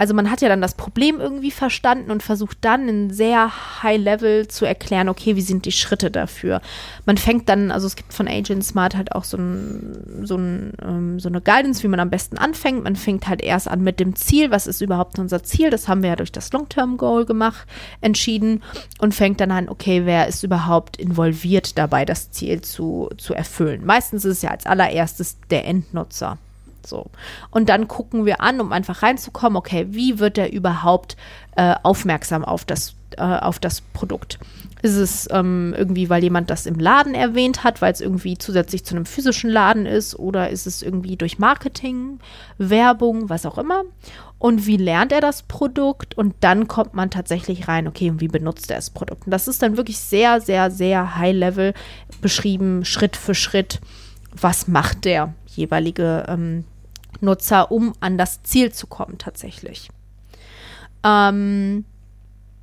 also 0.00 0.14
man 0.14 0.30
hat 0.30 0.40
ja 0.40 0.48
dann 0.48 0.62
das 0.62 0.72
Problem 0.72 1.20
irgendwie 1.20 1.50
verstanden 1.50 2.10
und 2.10 2.22
versucht 2.22 2.56
dann 2.62 2.88
in 2.88 3.10
sehr 3.10 3.82
High 3.82 4.00
Level 4.00 4.48
zu 4.48 4.64
erklären, 4.64 5.10
okay, 5.10 5.36
wie 5.36 5.42
sind 5.42 5.66
die 5.66 5.72
Schritte 5.72 6.10
dafür. 6.10 6.62
Man 7.04 7.18
fängt 7.18 7.50
dann, 7.50 7.70
also 7.70 7.86
es 7.86 7.96
gibt 7.96 8.14
von 8.14 8.26
Agent 8.26 8.64
Smart 8.64 8.96
halt 8.96 9.12
auch 9.12 9.24
so, 9.24 9.36
ein, 9.36 10.22
so, 10.22 10.38
ein, 10.38 10.72
ähm, 10.82 11.20
so 11.20 11.28
eine 11.28 11.42
Guidance, 11.42 11.82
wie 11.82 11.88
man 11.88 12.00
am 12.00 12.08
besten 12.08 12.38
anfängt. 12.38 12.82
Man 12.82 12.96
fängt 12.96 13.28
halt 13.28 13.42
erst 13.42 13.68
an 13.68 13.82
mit 13.82 14.00
dem 14.00 14.16
Ziel, 14.16 14.50
was 14.50 14.66
ist 14.66 14.80
überhaupt 14.80 15.18
unser 15.18 15.42
Ziel? 15.42 15.68
Das 15.68 15.86
haben 15.86 16.02
wir 16.02 16.08
ja 16.08 16.16
durch 16.16 16.32
das 16.32 16.50
Long-Term-Goal 16.50 17.26
gemacht, 17.26 17.66
entschieden 18.00 18.62
und 19.00 19.14
fängt 19.14 19.38
dann 19.42 19.50
an, 19.50 19.68
okay, 19.68 20.06
wer 20.06 20.28
ist 20.28 20.42
überhaupt 20.42 20.96
involviert 20.96 21.76
dabei, 21.76 22.06
das 22.06 22.30
Ziel 22.30 22.62
zu, 22.62 23.10
zu 23.18 23.34
erfüllen. 23.34 23.84
Meistens 23.84 24.24
ist 24.24 24.38
es 24.38 24.42
ja 24.42 24.48
als 24.48 24.64
allererstes 24.64 25.36
der 25.50 25.66
Endnutzer. 25.66 26.38
So. 26.86 27.06
Und 27.50 27.68
dann 27.68 27.88
gucken 27.88 28.24
wir 28.24 28.40
an, 28.40 28.60
um 28.60 28.72
einfach 28.72 29.02
reinzukommen, 29.02 29.56
okay, 29.56 29.86
wie 29.90 30.18
wird 30.18 30.38
er 30.38 30.52
überhaupt 30.52 31.16
äh, 31.56 31.74
aufmerksam 31.82 32.44
auf 32.44 32.64
das, 32.64 32.94
äh, 33.16 33.22
auf 33.22 33.58
das 33.58 33.80
Produkt? 33.80 34.38
Ist 34.82 34.96
es 34.96 35.28
ähm, 35.30 35.74
irgendwie, 35.76 36.08
weil 36.08 36.22
jemand 36.22 36.48
das 36.48 36.64
im 36.64 36.78
Laden 36.78 37.14
erwähnt 37.14 37.64
hat, 37.64 37.82
weil 37.82 37.92
es 37.92 38.00
irgendwie 38.00 38.38
zusätzlich 38.38 38.84
zu 38.84 38.94
einem 38.94 39.04
physischen 39.04 39.50
Laden 39.50 39.84
ist? 39.84 40.18
Oder 40.18 40.48
ist 40.48 40.66
es 40.66 40.82
irgendwie 40.82 41.16
durch 41.16 41.38
Marketing, 41.38 42.18
Werbung, 42.56 43.28
was 43.28 43.44
auch 43.44 43.58
immer? 43.58 43.82
Und 44.38 44.66
wie 44.66 44.78
lernt 44.78 45.12
er 45.12 45.20
das 45.20 45.42
Produkt? 45.42 46.16
Und 46.16 46.34
dann 46.40 46.66
kommt 46.66 46.94
man 46.94 47.10
tatsächlich 47.10 47.68
rein, 47.68 47.86
okay, 47.86 48.08
und 48.08 48.22
wie 48.22 48.28
benutzt 48.28 48.70
er 48.70 48.76
das 48.76 48.88
Produkt? 48.88 49.26
Und 49.26 49.32
das 49.32 49.48
ist 49.48 49.62
dann 49.62 49.76
wirklich 49.76 49.98
sehr, 49.98 50.40
sehr, 50.40 50.70
sehr 50.70 51.16
high-level 51.16 51.74
beschrieben, 52.22 52.86
Schritt 52.86 53.16
für 53.16 53.34
Schritt. 53.34 53.80
Was 54.32 54.66
macht 54.66 55.04
der 55.04 55.34
jeweilige 55.56 56.24
ähm, 56.28 56.64
Nutzer, 57.20 57.70
um 57.70 57.92
an 58.00 58.18
das 58.18 58.42
Ziel 58.42 58.72
zu 58.72 58.86
kommen 58.86 59.18
tatsächlich? 59.18 59.90
Ähm, 61.04 61.84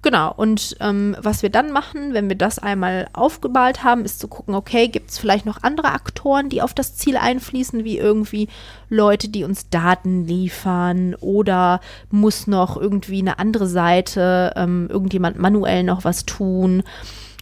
Genau, 0.04 0.32
und 0.34 0.78
ähm, 0.80 1.18
was 1.20 1.42
wir 1.42 1.50
dann 1.50 1.72
machen, 1.72 2.14
wenn 2.14 2.30
wir 2.30 2.38
das 2.38 2.60
einmal 2.60 3.10
aufgemalt 3.14 3.84
haben, 3.84 4.06
ist 4.06 4.20
zu 4.20 4.28
gucken, 4.28 4.54
okay, 4.54 4.88
gibt 4.88 5.10
es 5.10 5.18
vielleicht 5.18 5.46
noch 5.46 5.64
andere 5.64 5.92
Aktoren, 5.92 6.50
die 6.50 6.62
auf 6.62 6.74
das 6.74 6.96
Ziel 6.96 7.18
einfließen, 7.18 7.84
wie 7.84 7.98
irgendwie 7.98 8.48
Leute, 8.90 9.28
die 9.28 9.44
uns 9.44 9.70
Daten 9.70 10.26
liefern 10.26 11.16
oder 11.16 11.82
muss 12.12 12.46
noch 12.46 12.78
irgendwie 12.78 13.20
eine 13.20 13.40
andere 13.40 13.68
Seite, 13.68 14.54
ähm, 14.56 14.88
irgendjemand 14.90 15.40
manuell 15.40 15.84
noch 15.84 16.06
was 16.06 16.26
tun 16.26 16.84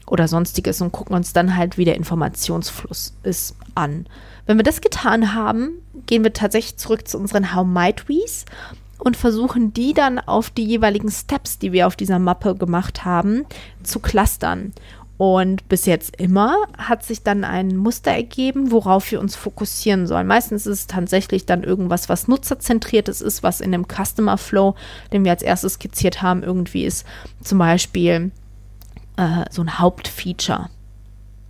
oder 0.08 0.28
sonstiges 0.28 0.82
und 0.82 0.93
gucken 0.93 1.16
uns 1.16 1.34
dann 1.34 1.58
halt, 1.58 1.78
wie 1.78 1.86
der 1.86 1.96
Informationsfluss 1.96 3.16
ist, 3.22 3.58
an. 3.76 4.07
Wenn 4.45 4.57
wir 4.57 4.63
das 4.63 4.82
getan 4.82 5.34
haben, 5.34 5.82
gehen 6.05 6.23
wir 6.23 6.34
tatsächlich 6.34 6.78
zurück 6.78 7.07
zu 7.07 7.17
unseren 7.17 7.55
How 7.55 7.65
Might 7.65 8.07
We's 8.09 8.45
und 8.97 9.17
versuchen 9.17 9.73
die 9.73 9.93
dann 9.93 10.19
auf 10.19 10.49
die 10.49 10.65
jeweiligen 10.65 11.11
Steps, 11.11 11.59
die 11.59 11.71
wir 11.71 11.88
auf 11.88 11.95
dieser 11.95 12.19
Mappe 12.19 12.55
gemacht 12.55 13.05
haben, 13.05 13.45
zu 13.84 13.99
clustern. 13.99 14.73
Und 15.17 15.69
bis 15.69 15.86
jetzt 15.86 16.17
immer 16.17 16.57
hat 16.78 17.05
sich 17.05 17.23
dann 17.23 17.45
ein 17.45 17.78
Muster 17.78 18.11
ergeben, 18.11 18.71
worauf 18.71 19.11
wir 19.11 19.21
uns 19.21 19.36
fokussieren 19.36 20.07
sollen. 20.07 20.28
Meistens 20.28 20.65
ist 20.65 20.80
es 20.80 20.88
tatsächlich 20.88 21.45
dann 21.45 21.63
irgendwas, 21.63 22.09
was 22.09 22.28
nutzerzentriertes 22.28 23.21
ist, 23.21 23.41
was 23.41 23.61
in 23.61 23.71
dem 23.71 23.86
Customer 23.88 24.38
Flow, 24.38 24.76
den 25.13 25.23
wir 25.23 25.32
als 25.32 25.41
erstes 25.41 25.73
skizziert 25.73 26.21
haben, 26.21 26.43
irgendwie 26.43 26.84
ist. 26.84 27.05
Zum 27.41 27.59
Beispiel 27.59 28.32
äh, 29.15 29.45
so 29.49 29.61
ein 29.61 29.80
Hauptfeature. 29.80 30.69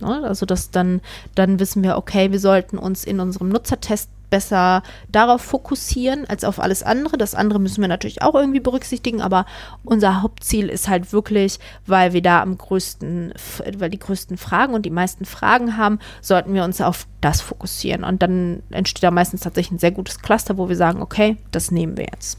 Ne? 0.00 0.22
Also 0.24 0.46
das 0.46 0.70
dann, 0.70 1.00
dann 1.34 1.58
wissen 1.60 1.82
wir, 1.82 1.96
okay, 1.96 2.32
wir 2.32 2.40
sollten 2.40 2.78
uns 2.78 3.04
in 3.04 3.20
unserem 3.20 3.48
Nutzertest 3.48 4.10
besser 4.30 4.82
darauf 5.10 5.40
fokussieren 5.40 6.26
als 6.28 6.44
auf 6.44 6.58
alles 6.58 6.82
andere. 6.82 7.16
Das 7.16 7.34
andere 7.34 7.60
müssen 7.60 7.80
wir 7.80 7.88
natürlich 7.88 8.22
auch 8.22 8.34
irgendwie 8.34 8.60
berücksichtigen, 8.60 9.20
aber 9.20 9.46
unser 9.84 10.22
Hauptziel 10.22 10.68
ist 10.68 10.88
halt 10.88 11.12
wirklich, 11.12 11.58
weil 11.86 12.12
wir 12.12 12.22
da 12.22 12.42
am 12.42 12.58
größten, 12.58 13.34
weil 13.78 13.90
die 13.90 13.98
größten 13.98 14.36
Fragen 14.36 14.74
und 14.74 14.84
die 14.84 14.90
meisten 14.90 15.24
Fragen 15.24 15.76
haben, 15.76 15.98
sollten 16.20 16.54
wir 16.54 16.64
uns 16.64 16.80
auf 16.80 17.06
das 17.20 17.40
fokussieren. 17.40 18.04
Und 18.04 18.22
dann 18.22 18.62
entsteht 18.70 19.02
da 19.02 19.10
meistens 19.10 19.42
tatsächlich 19.42 19.72
ein 19.72 19.78
sehr 19.78 19.92
gutes 19.92 20.20
Cluster, 20.20 20.58
wo 20.58 20.68
wir 20.68 20.76
sagen, 20.76 21.02
okay, 21.02 21.36
das 21.50 21.70
nehmen 21.70 21.96
wir 21.96 22.06
jetzt. 22.12 22.38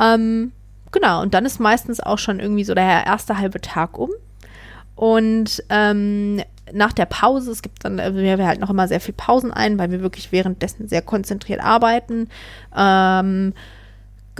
Ähm, 0.00 0.52
genau, 0.90 1.22
und 1.22 1.34
dann 1.34 1.44
ist 1.44 1.60
meistens 1.60 2.00
auch 2.00 2.18
schon 2.18 2.40
irgendwie 2.40 2.64
so 2.64 2.74
der 2.74 3.06
erste 3.06 3.38
halbe 3.38 3.60
Tag 3.60 3.98
um. 3.98 4.10
Und 4.94 5.62
ähm, 5.68 6.42
nach 6.72 6.92
der 6.92 7.06
Pause, 7.06 7.50
es 7.50 7.62
gibt 7.62 7.84
dann, 7.84 8.00
also 8.00 8.18
wir 8.18 8.46
halt 8.46 8.60
noch 8.60 8.70
immer 8.70 8.88
sehr 8.88 9.00
viel 9.00 9.14
Pausen 9.14 9.52
ein, 9.52 9.78
weil 9.78 9.90
wir 9.90 10.02
wirklich 10.02 10.32
währenddessen 10.32 10.88
sehr 10.88 11.02
konzentriert 11.02 11.60
arbeiten. 11.60 12.28
Ähm, 12.76 13.52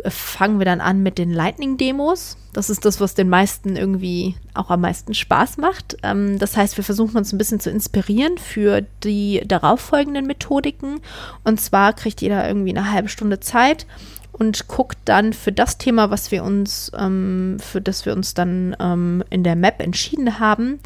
fangen 0.07 0.59
wir 0.59 0.65
dann 0.65 0.81
an 0.81 1.03
mit 1.03 1.19
den 1.19 1.33
Lightning-Demos. 1.33 2.39
Das 2.55 2.71
ist 2.71 2.85
das, 2.85 3.01
was 3.01 3.15
den 3.15 3.29
meisten 3.29 3.77
irgendwie 3.77 4.37
auch 4.55 4.71
am 4.71 4.81
meisten 4.81 5.15
Spaß 5.15 5.59
macht. 5.59 5.97
Ähm, 6.03 6.39
das 6.39 6.57
heißt, 6.57 6.77
wir 6.77 6.85
versuchen 6.85 7.17
uns 7.17 7.33
ein 7.33 7.39
bisschen 7.39 7.61
zu 7.61 7.71
inspirieren 7.71 8.39
für 8.39 8.83
die 9.05 9.43
darauffolgenden 9.47 10.27
Methodiken. 10.27 11.01
Und 11.45 11.61
zwar 11.61 11.93
kriegt 11.93 12.23
jeder 12.23 12.47
irgendwie 12.47 12.77
eine 12.77 12.91
halbe 12.91 13.09
Stunde 13.09 13.41
Zeit 13.41 13.87
und 14.43 14.67
guckt 14.67 14.99
dann 15.05 15.33
für 15.33 15.53
das 15.53 15.79
Thema, 15.79 16.11
was 16.11 16.33
wir 16.33 16.43
uns, 16.43 16.91
ähm, 16.99 17.59
für 17.61 17.81
das 17.81 18.05
wir 18.07 18.13
uns 18.13 18.35
dann 18.35 18.77
ähm, 18.81 19.23
in 19.31 19.45
der 19.45 19.55
Map 19.55 19.81
entschieden 19.81 20.41
haben, 20.41 20.81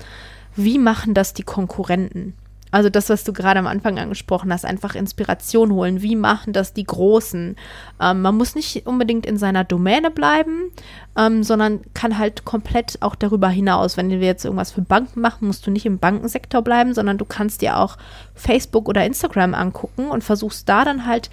wie 0.56 0.78
machen 0.78 1.14
das 1.14 1.32
die 1.32 1.42
Konkurrenten? 1.42 2.34
Also 2.70 2.90
das, 2.90 3.08
was 3.08 3.24
du 3.24 3.32
gerade 3.32 3.58
am 3.58 3.66
Anfang 3.66 3.98
angesprochen 3.98 4.52
hast, 4.52 4.66
einfach 4.66 4.94
Inspiration 4.94 5.72
holen. 5.72 6.02
Wie 6.02 6.16
machen 6.16 6.52
das 6.52 6.74
die 6.74 6.84
Großen? 6.84 7.56
Ähm, 7.98 8.20
man 8.20 8.36
muss 8.36 8.54
nicht 8.54 8.86
unbedingt 8.86 9.24
in 9.24 9.38
seiner 9.38 9.64
Domäne 9.64 10.10
bleiben, 10.10 10.70
ähm, 11.16 11.42
sondern 11.42 11.80
kann 11.94 12.18
halt 12.18 12.44
komplett 12.44 12.98
auch 13.00 13.14
darüber 13.14 13.48
hinaus. 13.48 13.96
Wenn 13.96 14.10
wir 14.10 14.18
jetzt 14.18 14.44
irgendwas 14.44 14.72
für 14.72 14.82
Banken 14.82 15.22
machen, 15.22 15.46
musst 15.46 15.66
du 15.66 15.70
nicht 15.70 15.86
im 15.86 15.98
Bankensektor 15.98 16.60
bleiben, 16.60 16.92
sondern 16.92 17.16
du 17.16 17.24
kannst 17.24 17.62
dir 17.62 17.78
auch 17.78 17.96
Facebook 18.34 18.86
oder 18.86 19.06
Instagram 19.06 19.54
angucken 19.54 20.10
und 20.10 20.22
versuchst 20.22 20.68
da 20.68 20.84
dann 20.84 21.06
halt 21.06 21.30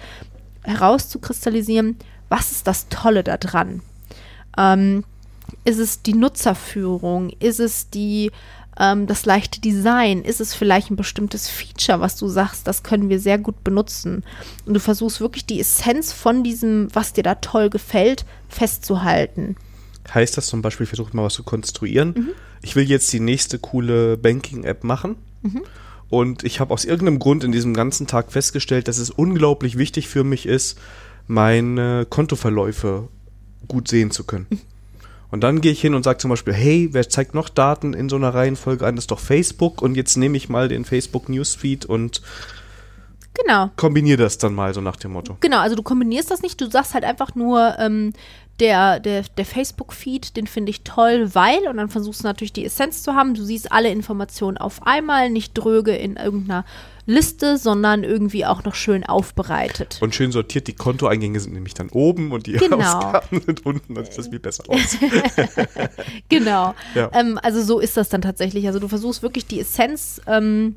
herauszukristallisieren, 0.64 1.96
was 2.34 2.50
ist 2.50 2.66
das 2.66 2.88
Tolle 2.88 3.22
daran? 3.22 3.80
Ähm, 4.58 5.04
ist 5.64 5.78
es 5.78 6.02
die 6.02 6.14
Nutzerführung? 6.14 7.30
Ist 7.38 7.60
es 7.60 7.90
die 7.90 8.32
ähm, 8.76 9.06
das 9.06 9.24
leichte 9.24 9.60
Design? 9.60 10.24
Ist 10.24 10.40
es 10.40 10.52
vielleicht 10.52 10.90
ein 10.90 10.96
bestimmtes 10.96 11.48
Feature, 11.48 12.00
was 12.00 12.16
du 12.16 12.26
sagst, 12.26 12.66
das 12.66 12.82
können 12.82 13.08
wir 13.08 13.20
sehr 13.20 13.38
gut 13.38 13.62
benutzen? 13.62 14.24
Und 14.66 14.74
du 14.74 14.80
versuchst 14.80 15.20
wirklich 15.20 15.46
die 15.46 15.60
Essenz 15.60 16.12
von 16.12 16.42
diesem, 16.42 16.88
was 16.92 17.12
dir 17.12 17.22
da 17.22 17.36
toll 17.36 17.70
gefällt, 17.70 18.24
festzuhalten. 18.48 19.54
Heißt 20.12 20.36
das 20.36 20.48
zum 20.48 20.60
Beispiel, 20.60 20.84
ich 20.84 20.90
versuche 20.90 21.16
mal 21.16 21.22
was 21.22 21.34
zu 21.34 21.44
konstruieren. 21.44 22.14
Mhm. 22.16 22.30
Ich 22.62 22.74
will 22.74 22.90
jetzt 22.90 23.12
die 23.12 23.20
nächste 23.20 23.60
coole 23.60 24.16
Banking-App 24.16 24.82
machen. 24.82 25.14
Mhm. 25.42 25.62
Und 26.10 26.42
ich 26.42 26.58
habe 26.58 26.74
aus 26.74 26.84
irgendeinem 26.84 27.20
Grund 27.20 27.44
in 27.44 27.52
diesem 27.52 27.74
ganzen 27.74 28.08
Tag 28.08 28.32
festgestellt, 28.32 28.88
dass 28.88 28.98
es 28.98 29.10
unglaublich 29.10 29.78
wichtig 29.78 30.08
für 30.08 30.24
mich 30.24 30.46
ist, 30.46 30.78
meine 31.26 32.06
Kontoverläufe 32.08 33.08
gut 33.68 33.88
sehen 33.88 34.10
zu 34.10 34.24
können. 34.24 34.46
Und 35.30 35.40
dann 35.40 35.60
gehe 35.60 35.72
ich 35.72 35.80
hin 35.80 35.94
und 35.94 36.04
sage 36.04 36.18
zum 36.18 36.30
Beispiel, 36.30 36.54
hey, 36.54 36.90
wer 36.92 37.08
zeigt 37.08 37.34
noch 37.34 37.48
Daten 37.48 37.92
in 37.92 38.08
so 38.08 38.14
einer 38.14 38.32
Reihenfolge 38.32 38.86
an? 38.86 38.94
Das 38.94 39.02
ist 39.02 39.10
doch 39.10 39.18
Facebook. 39.18 39.82
Und 39.82 39.96
jetzt 39.96 40.16
nehme 40.16 40.36
ich 40.36 40.48
mal 40.48 40.68
den 40.68 40.84
Facebook 40.84 41.28
Newsfeed 41.28 41.86
und 41.86 42.22
genau. 43.42 43.68
kombiniere 43.74 44.22
das 44.22 44.38
dann 44.38 44.54
mal 44.54 44.72
so 44.74 44.80
nach 44.80 44.94
dem 44.94 45.10
Motto. 45.10 45.36
Genau, 45.40 45.58
also 45.58 45.74
du 45.74 45.82
kombinierst 45.82 46.30
das 46.30 46.42
nicht, 46.42 46.60
du 46.60 46.70
sagst 46.70 46.94
halt 46.94 47.02
einfach 47.02 47.34
nur, 47.34 47.74
ähm, 47.80 48.12
der, 48.60 49.00
der, 49.00 49.22
der 49.22 49.44
Facebook-Feed, 49.44 50.36
den 50.36 50.46
finde 50.46 50.70
ich 50.70 50.84
toll, 50.84 51.34
weil, 51.34 51.66
und 51.68 51.78
dann 51.78 51.88
versuchst 51.88 52.22
du 52.22 52.28
natürlich 52.28 52.52
die 52.52 52.64
Essenz 52.64 53.02
zu 53.02 53.14
haben, 53.14 53.34
du 53.34 53.42
siehst 53.42 53.72
alle 53.72 53.90
Informationen 53.90 54.56
auf 54.56 54.86
einmal, 54.86 55.30
nicht 55.30 55.54
dröge 55.54 55.96
in 55.96 56.14
irgendeiner 56.14 56.64
Liste, 57.06 57.58
sondern 57.58 58.02
irgendwie 58.02 58.46
auch 58.46 58.64
noch 58.64 58.74
schön 58.74 59.04
aufbereitet. 59.04 59.98
Und 60.00 60.14
schön 60.14 60.32
sortiert, 60.32 60.66
die 60.66 60.72
Kontoeingänge 60.72 61.38
sind 61.38 61.52
nämlich 61.52 61.74
dann 61.74 61.90
oben 61.90 62.32
und 62.32 62.46
die 62.46 62.52
genau. 62.52 62.78
Ausgaben 62.78 63.40
sind 63.40 63.66
unten, 63.66 63.94
dann 63.94 64.04
sieht 64.04 64.18
das 64.18 64.28
viel 64.28 64.38
besser 64.38 64.64
aus. 64.68 64.96
genau. 66.28 66.74
Ja. 66.94 67.10
Ähm, 67.12 67.38
also 67.42 67.62
so 67.62 67.78
ist 67.78 67.96
das 67.96 68.08
dann 68.08 68.22
tatsächlich. 68.22 68.66
Also 68.66 68.78
du 68.78 68.88
versuchst 68.88 69.22
wirklich 69.22 69.46
die 69.46 69.60
Essenz 69.60 70.20
ähm, 70.26 70.76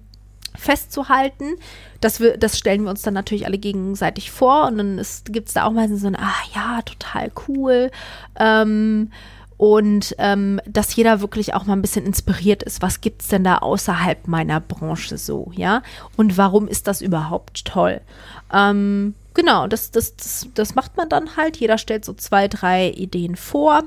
festzuhalten. 0.55 1.55
Das, 2.01 2.19
wir, 2.19 2.38
das 2.38 2.57
stellen 2.57 2.84
wir 2.84 2.89
uns 2.89 3.01
dann 3.03 3.13
natürlich 3.13 3.45
alle 3.45 3.57
gegenseitig 3.57 4.32
vor 4.32 4.67
und 4.67 4.78
dann 4.78 5.01
gibt 5.25 5.47
es 5.47 5.53
da 5.53 5.65
auch 5.65 5.71
meistens 5.71 6.01
so 6.01 6.07
ein, 6.07 6.15
ah 6.15 6.36
ja, 6.53 6.82
total 6.82 7.32
cool. 7.47 7.91
Ähm, 8.38 9.11
und 9.58 10.16
ähm, 10.20 10.62
dass 10.68 10.95
jeder 10.95 11.22
wirklich 11.22 11.53
auch 11.53 11.66
mal 11.66 11.74
ein 11.74 11.82
bisschen 11.82 12.05
inspiriert 12.05 12.64
ist. 12.64 12.82
Was 12.82 13.01
gibt 13.01 13.24
es 13.24 13.28
denn 13.28 13.43
da 13.43 13.58
außerhalb 13.58 14.28
meiner 14.28 14.60
Branche 14.60 15.18
so, 15.18 15.51
ja? 15.55 15.82
Und 16.16 16.38
warum 16.38 16.68
ist 16.68 16.88
das 16.88 17.01
überhaupt 17.01 17.66
toll? 17.66 18.01
Ähm, 18.53 19.16
genau, 19.34 19.68
das, 19.68 19.91
das, 19.91 20.16
das, 20.16 20.47
das 20.53 20.76
macht 20.76 20.95
man 20.95 21.10
dann 21.10 21.36
halt. 21.36 21.58
Jeder 21.58 21.78
stellt 21.78 22.05
so 22.05 22.14
zwei, 22.14 22.47
drei 22.47 22.91
Ideen 22.91 23.36
vor 23.36 23.84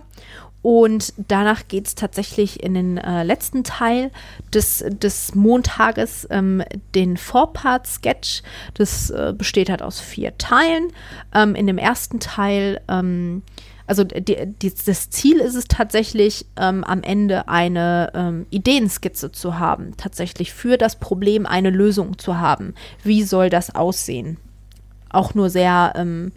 und 0.62 1.14
danach 1.16 1.68
geht 1.68 1.86
es 1.86 1.94
tatsächlich 1.94 2.62
in 2.62 2.74
den 2.74 2.98
äh, 2.98 3.22
letzten 3.22 3.64
Teil 3.64 4.10
des, 4.52 4.84
des 4.86 5.34
Montages, 5.34 6.26
ähm, 6.30 6.62
den 6.94 7.16
Vorpart-Sketch. 7.16 8.42
Das 8.74 9.08
äh, 9.10 9.32
besteht 9.36 9.70
halt 9.70 9.82
aus 9.82 10.00
vier 10.00 10.36
Teilen. 10.36 10.92
Ähm, 11.34 11.54
in 11.54 11.66
dem 11.66 11.78
ersten 11.78 12.20
Teil, 12.20 12.80
ähm, 12.88 13.42
also 13.90 14.04
die, 14.04 14.36
die, 14.46 14.72
das 14.86 15.10
Ziel 15.10 15.40
ist 15.40 15.56
es 15.56 15.64
tatsächlich, 15.64 16.46
ähm, 16.56 16.84
am 16.84 17.02
Ende 17.02 17.48
eine 17.48 18.12
ähm, 18.14 18.46
Ideenskizze 18.50 19.32
zu 19.32 19.58
haben, 19.58 19.96
tatsächlich 19.96 20.52
für 20.52 20.78
das 20.78 20.94
Problem 20.94 21.44
eine 21.44 21.70
Lösung 21.70 22.16
zu 22.16 22.38
haben. 22.38 22.74
Wie 23.02 23.24
soll 23.24 23.50
das 23.50 23.74
aussehen? 23.74 24.36
Auch 25.08 25.34
nur 25.34 25.50
sehr 25.50 25.94
ähm, 25.96 26.30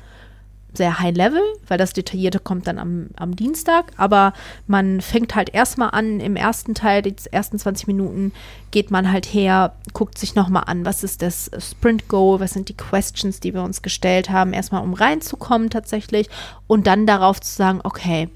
sehr 0.73 0.99
high 0.99 1.15
level, 1.15 1.41
weil 1.67 1.77
das 1.77 1.93
Detaillierte 1.93 2.39
kommt 2.39 2.67
dann 2.67 2.79
am, 2.79 3.07
am 3.15 3.35
Dienstag. 3.35 3.91
Aber 3.97 4.33
man 4.67 5.01
fängt 5.01 5.35
halt 5.35 5.53
erstmal 5.53 5.89
an, 5.91 6.19
im 6.19 6.35
ersten 6.35 6.73
Teil, 6.73 7.01
die 7.01 7.15
ersten 7.31 7.59
20 7.59 7.87
Minuten, 7.87 8.31
geht 8.71 8.89
man 8.89 9.11
halt 9.11 9.25
her, 9.25 9.75
guckt 9.93 10.17
sich 10.17 10.35
nochmal 10.35 10.63
an, 10.65 10.85
was 10.85 11.03
ist 11.03 11.21
das 11.21 11.51
Sprint 11.59 12.07
Goal, 12.07 12.39
was 12.39 12.53
sind 12.53 12.69
die 12.69 12.77
Questions, 12.77 13.39
die 13.39 13.53
wir 13.53 13.63
uns 13.63 13.81
gestellt 13.81 14.29
haben, 14.29 14.53
erstmal 14.53 14.83
um 14.83 14.93
reinzukommen 14.93 15.69
tatsächlich 15.69 16.27
und 16.67 16.87
dann 16.87 17.05
darauf 17.05 17.39
zu 17.39 17.53
sagen, 17.53 17.81
okay, 17.83 18.29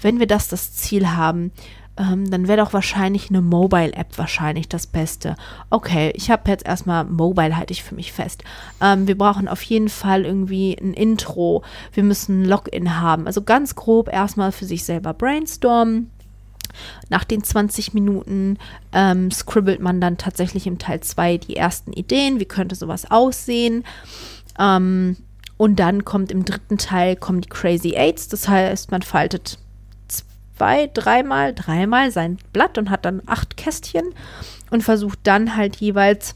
wenn 0.00 0.18
wir 0.18 0.26
das 0.26 0.48
das 0.48 0.72
Ziel 0.72 1.08
haben, 1.08 1.52
ähm, 1.96 2.30
dann 2.30 2.48
wäre 2.48 2.58
doch 2.58 2.72
wahrscheinlich 2.72 3.30
eine 3.30 3.42
Mobile-App 3.42 4.16
wahrscheinlich 4.16 4.68
das 4.68 4.86
Beste. 4.86 5.36
Okay, 5.68 6.12
ich 6.14 6.30
habe 6.30 6.50
jetzt 6.50 6.66
erstmal 6.66 7.04
Mobile, 7.04 7.56
halte 7.56 7.72
ich 7.72 7.82
für 7.82 7.94
mich 7.94 8.12
fest. 8.12 8.44
Ähm, 8.80 9.06
wir 9.06 9.18
brauchen 9.18 9.48
auf 9.48 9.62
jeden 9.62 9.88
Fall 9.88 10.24
irgendwie 10.24 10.76
ein 10.80 10.94
Intro. 10.94 11.62
Wir 11.92 12.02
müssen 12.02 12.42
ein 12.42 12.44
Login 12.46 13.00
haben. 13.00 13.26
Also 13.26 13.42
ganz 13.42 13.74
grob 13.74 14.08
erstmal 14.12 14.52
für 14.52 14.64
sich 14.64 14.84
selber 14.84 15.12
brainstormen. 15.12 16.10
Nach 17.08 17.24
den 17.24 17.42
20 17.42 17.94
Minuten 17.94 18.58
ähm, 18.92 19.30
scribbelt 19.30 19.80
man 19.80 20.00
dann 20.00 20.16
tatsächlich 20.16 20.66
im 20.66 20.78
Teil 20.78 21.00
2 21.00 21.38
die 21.38 21.56
ersten 21.56 21.92
Ideen. 21.92 22.40
Wie 22.40 22.44
könnte 22.44 22.76
sowas 22.76 23.10
aussehen? 23.10 23.84
Ähm, 24.58 25.16
und 25.56 25.78
dann 25.78 26.04
kommt 26.04 26.30
im 26.30 26.44
dritten 26.44 26.78
Teil 26.78 27.16
kommen 27.16 27.42
die 27.42 27.48
Crazy 27.48 27.96
Eights. 27.96 28.28
Das 28.28 28.48
heißt, 28.48 28.90
man 28.90 29.02
faltet 29.02 29.58
zwei, 30.60 30.90
dreimal, 30.92 31.54
dreimal 31.54 32.10
sein 32.10 32.36
Blatt 32.52 32.76
und 32.76 32.90
hat 32.90 33.06
dann 33.06 33.22
acht 33.24 33.56
Kästchen 33.56 34.12
und 34.70 34.82
versucht 34.82 35.20
dann 35.22 35.56
halt 35.56 35.76
jeweils 35.76 36.34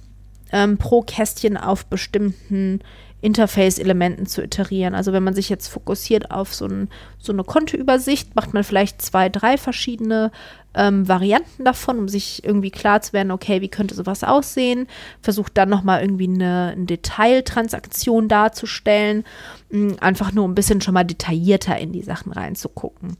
ähm, 0.50 0.78
pro 0.78 1.02
Kästchen 1.02 1.58
auf 1.58 1.84
bestimmten 1.84 2.80
Interface-Elementen 3.20 4.24
zu 4.24 4.42
iterieren. 4.42 4.94
Also 4.94 5.12
wenn 5.12 5.24
man 5.24 5.34
sich 5.34 5.50
jetzt 5.50 5.68
fokussiert 5.68 6.30
auf 6.30 6.54
so, 6.54 6.64
ein, 6.64 6.88
so 7.18 7.34
eine 7.34 7.44
Kontoübersicht, 7.44 8.34
macht 8.34 8.54
man 8.54 8.64
vielleicht 8.64 9.02
zwei, 9.02 9.28
drei 9.28 9.58
verschiedene 9.58 10.32
ähm, 10.72 11.06
Varianten 11.06 11.62
davon, 11.62 11.98
um 11.98 12.08
sich 12.08 12.42
irgendwie 12.44 12.70
klar 12.70 13.02
zu 13.02 13.12
werden, 13.12 13.30
okay, 13.30 13.60
wie 13.60 13.68
könnte 13.68 13.94
sowas 13.94 14.24
aussehen? 14.24 14.86
Versucht 15.20 15.58
dann 15.58 15.68
nochmal 15.68 16.00
irgendwie 16.00 16.28
eine, 16.28 16.72
eine 16.74 16.86
Detailtransaktion 16.86 18.28
darzustellen, 18.28 19.24
mh, 19.68 19.96
einfach 20.00 20.32
nur 20.32 20.48
ein 20.48 20.54
bisschen 20.54 20.80
schon 20.80 20.94
mal 20.94 21.04
detaillierter 21.04 21.76
in 21.76 21.92
die 21.92 22.02
Sachen 22.02 22.32
reinzugucken. 22.32 23.18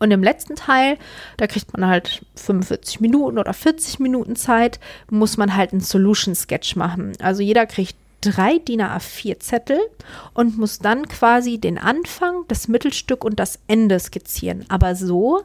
Und 0.00 0.10
im 0.10 0.22
letzten 0.22 0.56
Teil, 0.56 0.96
da 1.36 1.46
kriegt 1.46 1.72
man 1.76 1.86
halt 1.86 2.24
45 2.34 3.00
Minuten 3.00 3.38
oder 3.38 3.52
40 3.52 4.00
Minuten 4.00 4.34
Zeit, 4.34 4.80
muss 5.10 5.36
man 5.36 5.54
halt 5.54 5.72
einen 5.72 5.82
Solution 5.82 6.34
Sketch 6.34 6.74
machen. 6.74 7.12
Also 7.20 7.42
jeder 7.42 7.66
kriegt 7.66 7.96
drei 8.22 8.58
DIN 8.58 8.80
A4 8.80 9.40
Zettel 9.40 9.78
und 10.34 10.58
muss 10.58 10.78
dann 10.78 11.06
quasi 11.06 11.58
den 11.58 11.78
Anfang, 11.78 12.44
das 12.48 12.66
Mittelstück 12.66 13.24
und 13.24 13.38
das 13.38 13.58
Ende 13.66 14.00
skizzieren. 14.00 14.64
Aber 14.68 14.94
so, 14.94 15.42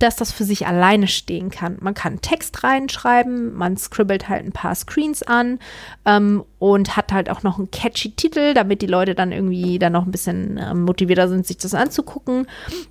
dass 0.00 0.16
das 0.16 0.32
für 0.32 0.44
sich 0.44 0.66
alleine 0.66 1.06
stehen 1.06 1.50
kann. 1.50 1.76
Man 1.80 1.94
kann 1.94 2.20
Text 2.22 2.64
reinschreiben, 2.64 3.54
man 3.54 3.76
scribbelt 3.76 4.28
halt 4.28 4.44
ein 4.44 4.52
paar 4.52 4.74
Screens 4.74 5.22
an 5.22 5.58
ähm, 6.06 6.42
und 6.58 6.96
hat 6.96 7.12
halt 7.12 7.30
auch 7.30 7.42
noch 7.42 7.58
einen 7.58 7.70
catchy 7.70 8.10
Titel, 8.12 8.54
damit 8.54 8.82
die 8.82 8.86
Leute 8.86 9.14
dann 9.14 9.30
irgendwie 9.30 9.78
dann 9.78 9.92
noch 9.92 10.06
ein 10.06 10.10
bisschen 10.10 10.56
äh, 10.56 10.74
motivierter 10.74 11.28
sind, 11.28 11.46
sich 11.46 11.58
das 11.58 11.74
anzugucken. 11.74 12.46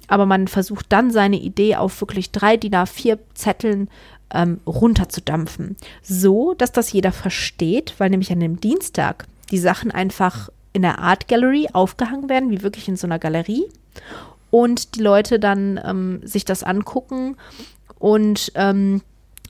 Aber 0.07 0.27
man 0.27 0.47
versucht 0.47 0.85
dann 0.89 1.09
seine 1.09 1.37
Idee 1.37 1.75
auf 1.75 1.99
wirklich 1.99 2.31
drei 2.31 2.57
DIN 2.57 2.75
A4 2.75 3.17
Zetteln 3.33 3.89
ähm, 4.31 4.59
runterzudampfen. 4.67 5.77
So, 6.03 6.53
dass 6.53 6.71
das 6.71 6.93
jeder 6.93 7.11
versteht, 7.11 7.95
weil 7.97 8.11
nämlich 8.11 8.31
an 8.31 8.39
dem 8.39 8.61
Dienstag 8.61 9.25
die 9.49 9.57
Sachen 9.57 9.89
einfach 9.89 10.49
in 10.73 10.83
der 10.83 10.99
Art 10.99 11.27
Gallery 11.27 11.69
aufgehangen 11.73 12.29
werden, 12.29 12.51
wie 12.51 12.61
wirklich 12.61 12.87
in 12.87 12.95
so 12.95 13.07
einer 13.07 13.17
Galerie 13.17 13.65
und 14.51 14.95
die 14.95 15.01
Leute 15.01 15.39
dann 15.39 15.79
ähm, 15.83 16.21
sich 16.23 16.45
das 16.45 16.63
angucken 16.63 17.37
und 17.99 18.51
ähm, 18.55 19.01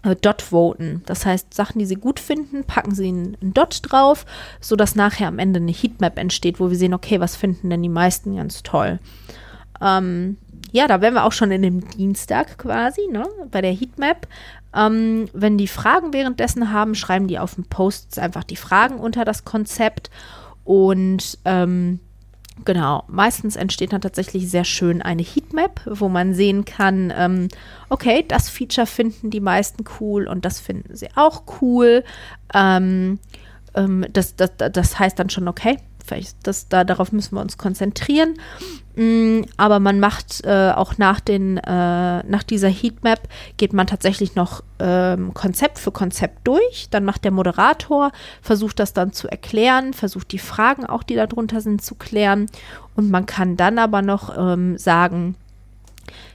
äh, 0.03 0.15
Dot 0.15 0.41
voten. 0.41 1.03
Das 1.05 1.25
heißt, 1.25 1.53
Sachen, 1.53 1.79
die 1.79 1.85
sie 1.85 1.95
gut 1.95 2.19
finden, 2.19 2.63
packen 2.63 2.93
sie 2.93 3.09
einen, 3.09 3.37
Dot 3.53 3.79
drauf, 3.83 4.25
sodass 4.61 4.95
nachher 4.95 5.27
am 5.27 5.39
Ende 5.39 5.59
eine 5.59 5.71
Heatmap 5.71 6.17
entsteht, 6.17 6.59
wo 6.59 6.69
wir 6.69 6.77
sehen, 6.77 6.93
okay, 6.93 7.19
was 7.19 7.35
finden 7.35 7.69
denn 7.69 7.83
die 7.83 7.89
meisten 7.89 8.35
ganz 8.35 8.63
toll. 8.63 8.99
Ähm, 9.81 10.37
ja, 10.71 10.87
da 10.87 11.01
wären 11.01 11.15
wir 11.15 11.23
auch 11.23 11.31
schon 11.31 11.51
in 11.51 11.61
dem 11.61 11.89
Dienstag 11.89 12.57
quasi, 12.57 13.01
ne, 13.11 13.25
bei 13.51 13.61
der 13.61 13.73
Heatmap. 13.73 14.27
Ähm, 14.75 15.27
wenn 15.33 15.57
die 15.57 15.67
Fragen 15.67 16.13
währenddessen 16.13 16.71
haben, 16.71 16.93
schreiben 16.95 17.27
die 17.27 17.39
auf 17.39 17.55
dem 17.55 17.65
Post 17.65 18.19
einfach 18.19 18.43
die 18.43 18.55
Fragen 18.55 18.99
unter 18.99 19.25
das 19.25 19.45
Konzept 19.45 20.11
und 20.63 21.39
ähm, 21.45 21.99
Genau, 22.65 23.03
meistens 23.07 23.55
entsteht 23.55 23.93
dann 23.93 24.01
tatsächlich 24.01 24.49
sehr 24.49 24.65
schön 24.65 25.01
eine 25.01 25.21
Heatmap, 25.21 25.81
wo 25.85 26.09
man 26.09 26.33
sehen 26.33 26.65
kann, 26.65 27.13
ähm, 27.15 27.47
okay, 27.89 28.25
das 28.27 28.49
Feature 28.49 28.87
finden 28.87 29.29
die 29.29 29.39
meisten 29.39 29.83
cool 29.99 30.27
und 30.27 30.45
das 30.45 30.59
finden 30.59 30.95
sie 30.95 31.09
auch 31.15 31.43
cool. 31.61 32.03
Ähm, 32.53 33.19
ähm, 33.75 34.05
das, 34.11 34.35
das, 34.35 34.51
das 34.57 34.99
heißt 34.99 35.17
dann 35.19 35.29
schon, 35.29 35.47
okay, 35.47 35.77
vielleicht 36.09 36.35
das, 36.43 36.67
da, 36.67 36.83
darauf 36.83 37.11
müssen 37.11 37.35
wir 37.35 37.41
uns 37.41 37.57
konzentrieren. 37.57 38.35
Mm, 38.95 39.41
aber 39.55 39.79
man 39.79 39.99
macht 39.99 40.43
äh, 40.43 40.71
auch 40.75 40.97
nach, 40.97 41.19
den, 41.19 41.57
äh, 41.57 41.61
nach 42.23 42.43
dieser 42.43 42.67
Heatmap 42.69 43.21
geht 43.57 43.71
man 43.71 43.87
tatsächlich 43.87 44.35
noch 44.35 44.63
ähm, 44.79 45.33
Konzept 45.33 45.79
für 45.79 45.91
Konzept 45.91 46.47
durch. 46.47 46.89
Dann 46.91 47.05
macht 47.05 47.23
der 47.23 47.31
Moderator, 47.31 48.11
versucht 48.41 48.79
das 48.79 48.93
dann 48.93 49.13
zu 49.13 49.27
erklären, 49.29 49.93
versucht 49.93 50.31
die 50.31 50.39
Fragen 50.39 50.85
auch, 50.85 51.03
die 51.03 51.15
darunter 51.15 51.61
sind, 51.61 51.81
zu 51.81 51.95
klären. 51.95 52.47
Und 52.95 53.09
man 53.09 53.25
kann 53.25 53.55
dann 53.55 53.79
aber 53.79 54.01
noch 54.01 54.35
ähm, 54.37 54.77
sagen, 54.77 55.35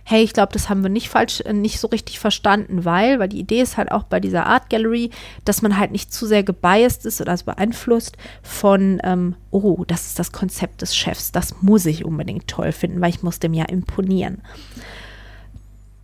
hey, 0.05 0.23
ich 0.23 0.35
glaube, 0.35 0.53
das 0.53 0.69
haben 0.69 0.83
wir 0.83 0.91
nicht 0.91 1.09
falsch, 1.09 1.41
äh, 1.41 1.53
nicht 1.53 1.81
so 1.81 1.89
richtig 1.89 2.19
verstanden, 2.19 2.85
weil, 2.85 3.19
weil 3.19 3.29
die 3.29 3.41
Idee 3.41 3.63
ist 3.63 3.77
halt 3.77 3.91
auch 3.91 4.05
bei 4.05 4.21
dieser 4.21 4.47
Art 4.47 4.69
Gallery, 4.69 5.11
dass 5.45 5.63
man 5.63 5.79
halt 5.79 5.93
nicht 5.93 6.13
zu 6.13 6.27
sehr 6.27 6.43
gebiased 6.43 7.07
ist 7.07 7.21
oder 7.21 7.33
also 7.33 7.47
beeinflusst 7.47 8.17
von, 8.43 9.01
ähm, 9.03 9.35
oh, 9.51 9.85
das 9.87 10.07
ist 10.07 10.19
das 10.19 10.33
Konzept 10.33 10.83
des 10.83 10.95
Chefs, 10.95 11.33
das 11.33 11.63
muss 11.63 11.87
ich 11.87 12.05
unbedingt 12.05 12.49
toll 12.49 12.73
finden, 12.73 13.01
weil 13.01 13.11
ich 13.11 13.23
muss 13.23 13.39
dem 13.39 13.55
ja 13.55 13.65
imponieren. 13.65 14.43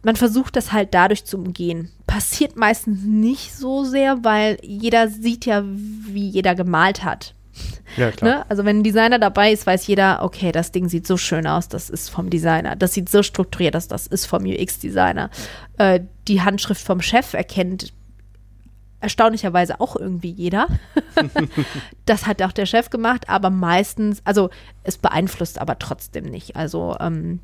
Man 0.03 0.17
versucht 0.17 0.57
das 0.57 0.73
halt 0.73 0.95
dadurch 0.95 1.27
zu 1.27 1.37
umgehen. 1.37 1.91
Passiert 2.07 2.57
meistens 2.57 3.05
nicht 3.05 3.55
so 3.55 3.85
sehr, 3.85 4.25
weil 4.25 4.57
jeder 4.63 5.09
sieht 5.09 5.45
ja, 5.45 5.63
wie 5.63 6.27
jeder 6.27 6.55
gemalt 6.55 7.05
hat. 7.05 7.35
Ja, 7.97 8.11
klar. 8.11 8.31
Ne? 8.31 8.45
Also 8.49 8.65
wenn 8.65 8.79
ein 8.79 8.83
Designer 8.83 9.19
dabei 9.19 9.53
ist, 9.53 9.67
weiß 9.67 9.87
jeder, 9.87 10.23
okay, 10.23 10.53
das 10.53 10.73
Ding 10.73 10.89
sieht 10.89 11.07
so 11.07 11.17
schön 11.17 11.47
aus, 11.47 11.69
das 11.69 11.91
ist 11.91 12.09
vom 12.09 12.31
Designer. 12.31 12.77
Das 12.77 12.95
sieht 12.95 13.09
so 13.09 13.23
strukturiert 13.23 13.77
aus, 13.77 13.89
das 13.89 14.07
ist 14.07 14.27
vom 14.27 14.45
UX-Designer. 14.45 15.31
Äh, 15.79 16.01
die 16.29 16.43
Handschrift 16.43 16.83
vom 16.83 17.01
Chef 17.01 17.35
erkennt 17.35 17.93
erstaunlicherweise 19.01 19.81
auch 19.81 19.97
irgendwie 19.97 20.31
jeder. 20.31 20.69
das 22.07 22.27
hat 22.27 22.43
auch 22.43 22.53
der 22.53 22.67
Chef 22.67 22.91
gemacht, 22.91 23.29
aber 23.29 23.51
meistens, 23.51 24.21
also 24.25 24.51
es 24.85 24.99
beeinflusst 24.99 25.59
aber 25.59 25.79
trotzdem 25.79 26.27
nicht. 26.27 26.57
Also 26.57 26.97
ähm, 27.01 27.41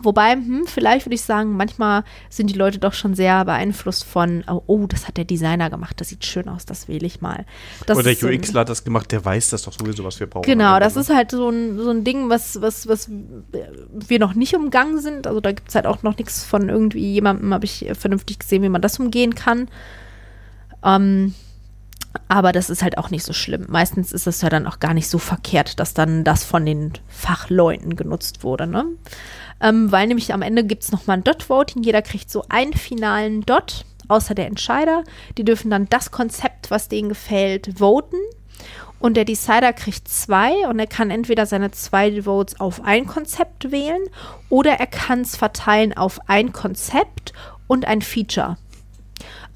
Wobei, 0.00 0.32
hm, 0.32 0.64
vielleicht 0.66 1.06
würde 1.06 1.14
ich 1.14 1.22
sagen, 1.22 1.56
manchmal 1.56 2.04
sind 2.30 2.48
die 2.48 2.54
Leute 2.54 2.78
doch 2.78 2.92
schon 2.92 3.14
sehr 3.14 3.44
beeinflusst 3.44 4.04
von, 4.04 4.44
oh, 4.48 4.62
oh, 4.66 4.86
das 4.86 5.06
hat 5.06 5.16
der 5.16 5.24
Designer 5.24 5.70
gemacht, 5.70 6.00
das 6.00 6.08
sieht 6.08 6.24
schön 6.24 6.48
aus, 6.48 6.64
das 6.64 6.88
wähle 6.88 7.06
ich 7.06 7.20
mal. 7.20 7.44
Das 7.86 7.98
Oder 7.98 8.14
der 8.14 8.30
UXler 8.30 8.60
hat 8.60 8.68
das 8.68 8.84
gemacht, 8.84 9.12
der 9.12 9.24
weiß 9.24 9.50
das 9.50 9.62
doch 9.62 9.72
sowieso, 9.72 10.04
was 10.04 10.18
wir 10.18 10.26
brauchen. 10.26 10.46
Genau, 10.46 10.78
das 10.78 10.96
ist 10.96 11.10
halt 11.10 11.30
so 11.30 11.48
ein, 11.50 11.78
so 11.78 11.90
ein 11.90 12.04
Ding, 12.04 12.30
was, 12.30 12.60
was, 12.60 12.88
was 12.88 13.08
wir 13.10 14.18
noch 14.18 14.34
nicht 14.34 14.54
umgangen 14.54 15.00
sind. 15.00 15.26
Also 15.26 15.40
da 15.40 15.52
gibt 15.52 15.68
es 15.68 15.74
halt 15.74 15.86
auch 15.86 16.02
noch 16.02 16.16
nichts 16.16 16.44
von 16.44 16.68
irgendwie 16.68 17.12
jemandem, 17.12 17.52
habe 17.52 17.64
ich 17.64 17.90
vernünftig 17.98 18.38
gesehen, 18.38 18.62
wie 18.62 18.68
man 18.68 18.82
das 18.82 18.98
umgehen 18.98 19.34
kann. 19.34 19.68
Ähm, 20.84 21.34
aber 22.28 22.52
das 22.52 22.70
ist 22.70 22.82
halt 22.82 22.98
auch 22.98 23.10
nicht 23.10 23.24
so 23.24 23.32
schlimm. 23.32 23.66
Meistens 23.68 24.12
ist 24.12 24.26
es 24.26 24.40
ja 24.42 24.48
dann 24.48 24.66
auch 24.66 24.80
gar 24.80 24.94
nicht 24.94 25.08
so 25.08 25.18
verkehrt, 25.18 25.80
dass 25.80 25.94
dann 25.94 26.24
das 26.24 26.44
von 26.44 26.66
den 26.66 26.92
Fachleuten 27.08 27.96
genutzt 27.96 28.44
wurde. 28.44 28.66
Ne? 28.66 28.84
ähm, 29.62 29.90
weil 29.92 30.08
nämlich 30.08 30.34
am 30.34 30.42
Ende 30.42 30.64
gibt 30.64 30.82
es 30.82 30.92
nochmal 30.92 31.18
ein 31.18 31.24
Dot-Voting. 31.24 31.82
Jeder 31.82 32.02
kriegt 32.02 32.30
so 32.30 32.44
einen 32.48 32.72
finalen 32.72 33.42
Dot, 33.42 33.84
außer 34.08 34.34
der 34.34 34.48
Entscheider. 34.48 35.04
Die 35.38 35.44
dürfen 35.44 35.70
dann 35.70 35.88
das 35.88 36.10
Konzept, 36.10 36.70
was 36.70 36.88
denen 36.88 37.08
gefällt, 37.08 37.78
voten. 37.78 38.16
Und 38.98 39.16
der 39.16 39.24
Decider 39.24 39.72
kriegt 39.72 40.06
zwei 40.06 40.68
und 40.68 40.78
er 40.78 40.86
kann 40.86 41.10
entweder 41.10 41.46
seine 41.46 41.70
zwei 41.70 42.22
Votes 42.22 42.60
auf 42.60 42.84
ein 42.84 43.06
Konzept 43.06 43.72
wählen 43.72 44.02
oder 44.48 44.72
er 44.74 44.86
kann 44.86 45.22
es 45.22 45.34
verteilen 45.36 45.96
auf 45.96 46.20
ein 46.28 46.52
Konzept 46.52 47.32
und 47.66 47.84
ein 47.84 48.02
Feature. 48.02 48.58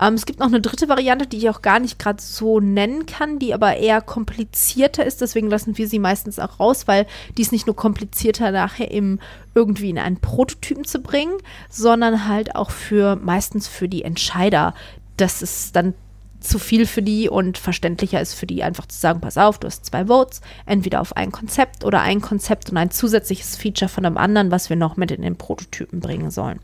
Ähm, 0.00 0.14
es 0.14 0.26
gibt 0.26 0.40
noch 0.40 0.46
eine 0.46 0.60
dritte 0.60 0.88
Variante, 0.88 1.26
die 1.26 1.38
ich 1.38 1.50
auch 1.50 1.62
gar 1.62 1.78
nicht 1.78 1.98
gerade 1.98 2.22
so 2.22 2.60
nennen 2.60 3.06
kann, 3.06 3.38
die 3.38 3.54
aber 3.54 3.76
eher 3.76 4.00
komplizierter 4.00 5.04
ist. 5.04 5.20
Deswegen 5.20 5.48
lassen 5.48 5.78
wir 5.78 5.88
sie 5.88 5.98
meistens 5.98 6.38
auch 6.38 6.60
raus, 6.60 6.86
weil 6.86 7.06
die 7.36 7.42
ist 7.42 7.52
nicht 7.52 7.66
nur 7.66 7.76
komplizierter 7.76 8.50
nachher 8.50 8.90
im 8.90 9.20
irgendwie 9.54 9.90
in 9.90 9.98
einen 9.98 10.18
Prototypen 10.18 10.84
zu 10.84 11.00
bringen, 11.00 11.36
sondern 11.70 12.28
halt 12.28 12.54
auch 12.54 12.70
für 12.70 13.16
meistens 13.16 13.68
für 13.68 13.88
die 13.88 14.02
Entscheider. 14.02 14.74
Das 15.16 15.40
ist 15.40 15.74
dann 15.74 15.94
zu 16.40 16.58
viel 16.58 16.86
für 16.86 17.02
die 17.02 17.28
und 17.28 17.58
verständlicher 17.58 18.20
ist 18.20 18.34
für 18.34 18.46
die 18.46 18.62
einfach 18.62 18.86
zu 18.86 18.98
sagen, 18.98 19.20
pass 19.20 19.38
auf, 19.38 19.58
du 19.58 19.66
hast 19.66 19.86
zwei 19.86 20.06
Votes, 20.06 20.42
entweder 20.66 21.00
auf 21.00 21.16
ein 21.16 21.32
Konzept 21.32 21.84
oder 21.84 22.02
ein 22.02 22.20
Konzept 22.20 22.70
und 22.70 22.76
ein 22.76 22.90
zusätzliches 22.90 23.56
Feature 23.56 23.88
von 23.88 24.04
einem 24.04 24.16
anderen, 24.16 24.50
was 24.50 24.68
wir 24.70 24.76
noch 24.76 24.96
mit 24.96 25.10
in 25.10 25.22
den 25.22 25.36
Prototypen 25.36 26.00
bringen 26.00 26.30
sollen. 26.30 26.60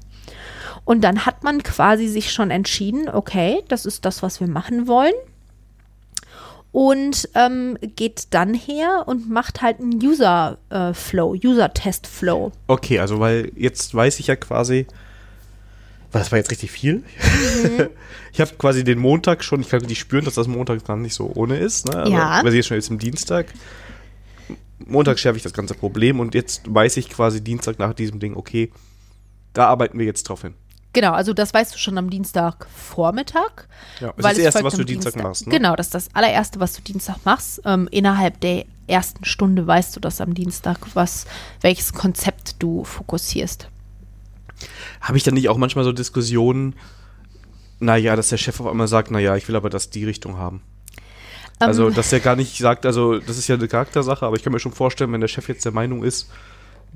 Und 0.85 1.03
dann 1.03 1.27
hat 1.27 1.45
man 1.45 1.63
quasi 1.63 2.09
sich 2.09 2.33
schon 2.33 2.51
entschieden, 2.51 3.09
okay, 3.09 3.63
das 3.69 3.87
ist 3.87 4.05
das, 4.05 4.23
was 4.23 4.41
wir 4.41 4.49
machen 4.49 4.89
wollen. 4.89 5.15
Und 6.73 7.29
ähm, 7.35 7.77
geht 7.97 8.29
dann 8.31 8.55
her 8.55 9.05
und 9.07 9.29
macht 9.31 9.61
halt 9.61 9.79
einen 9.81 10.03
User-Flow, 10.03 11.35
äh, 11.35 11.47
User-Test-Flow. 11.47 12.51
Okay, 12.67 12.99
also 12.99 13.21
weil 13.21 13.53
jetzt 13.57 13.95
weiß 13.95 14.19
ich 14.21 14.29
ja 14.29 14.37
quasi, 14.37 14.87
Das 16.13 16.31
war 16.31 16.39
jetzt 16.39 16.51
richtig 16.51 16.71
viel. 16.71 16.97
Mhm. 16.97 17.89
ich 18.33 18.41
habe 18.41 18.53
quasi 18.57 18.85
den 18.85 18.99
Montag 18.99 19.45
schon, 19.45 19.61
ich 19.61 19.69
kann 19.69 19.81
richtig 19.81 19.99
spüren, 19.99 20.25
dass 20.25 20.35
das 20.35 20.47
Montag 20.47 20.85
gar 20.85 20.97
nicht 20.97 21.15
so 21.15 21.31
ohne 21.35 21.57
ist. 21.59 21.87
Ne? 21.87 21.97
Also, 21.97 22.13
ja. 22.13 22.41
Weil 22.43 22.51
sie 22.51 22.59
jetzt 22.59 22.67
schon 22.67 22.77
jetzt 22.77 22.91
im 22.91 22.99
Dienstag. 22.99 23.47
Montag 24.79 25.19
schärfe 25.19 25.37
ich 25.37 25.43
das 25.43 25.53
ganze 25.53 25.75
Problem 25.75 26.21
und 26.21 26.35
jetzt 26.35 26.63
weiß 26.73 26.97
ich 26.99 27.09
quasi 27.09 27.43
Dienstag 27.43 27.79
nach 27.79 27.95
diesem 27.95 28.19
Ding, 28.21 28.37
okay, 28.37 28.71
da 29.53 29.67
arbeiten 29.67 29.99
wir 29.99 30.07
jetzt 30.07 30.25
drauf 30.25 30.43
hin. 30.43 30.55
Genau, 30.93 31.13
also 31.13 31.33
das 31.33 31.55
weißt 31.55 31.75
du 31.75 31.79
schon 31.79 31.97
am 31.97 32.11
Dienstagvormittag. 32.11 33.67
Ja, 34.01 34.13
das 34.17 34.17
ist 34.17 34.25
das 34.25 34.39
Erste, 34.39 34.65
was 34.65 34.75
du 34.75 34.85
Dienstag, 34.85 35.13
Dienstag 35.15 35.23
machst. 35.23 35.47
Ne? 35.47 35.57
Genau, 35.57 35.75
das 35.75 35.87
ist 35.87 35.95
das 35.95 36.15
allererste, 36.15 36.61
was 36.61 36.75
du 36.75 36.83
Dienstag 36.83 37.25
machst. 37.25 37.63
Ähm, 37.65 37.89
innerhalb 37.91 38.41
der 38.41 38.67
ersten 38.87 39.25
Stunde 39.25 39.67
weißt 39.67 39.97
du 39.97 40.01
das 40.01 40.21
am 40.21 40.35
Dienstag, 40.35 40.79
was, 40.95 41.27
welches 41.63 41.95
Konzept 41.95 42.57
du 42.63 42.85
fokussierst. 42.85 43.69
Habe 45.01 45.17
ich 45.17 45.25
dann 45.25 45.35
nicht 45.35 45.49
auch 45.49 45.57
manchmal 45.57 45.85
so 45.85 45.93
Diskussionen, 45.93 46.75
naja, 47.81 48.15
dass 48.15 48.29
der 48.29 48.37
Chef 48.37 48.61
auf 48.61 48.67
einmal 48.67 48.89
sagt, 48.89 49.11
naja, 49.11 49.35
ich 49.37 49.49
will 49.49 49.57
aber 49.57 49.71
das 49.71 49.91
die 49.91 50.05
Richtung 50.05 50.37
haben. 50.37 50.63
Also, 51.59 51.89
ähm. 51.89 51.95
dass 51.95 52.13
er 52.13 52.21
gar 52.21 52.37
nicht 52.37 52.59
sagt, 52.59 52.85
also, 52.87 53.19
das 53.19 53.39
ist 53.39 53.49
ja 53.49 53.55
eine 53.55 53.69
Charaktersache, 53.69 54.27
aber 54.27 54.37
ich 54.37 54.43
kann 54.43 54.53
mir 54.53 54.61
schon 54.61 54.73
vorstellen, 54.73 55.13
wenn 55.13 55.21
der 55.21 55.29
Chef 55.29 55.49
jetzt 55.49 55.65
der 55.65 55.73
Meinung 55.73 56.05
ist, 56.05 56.29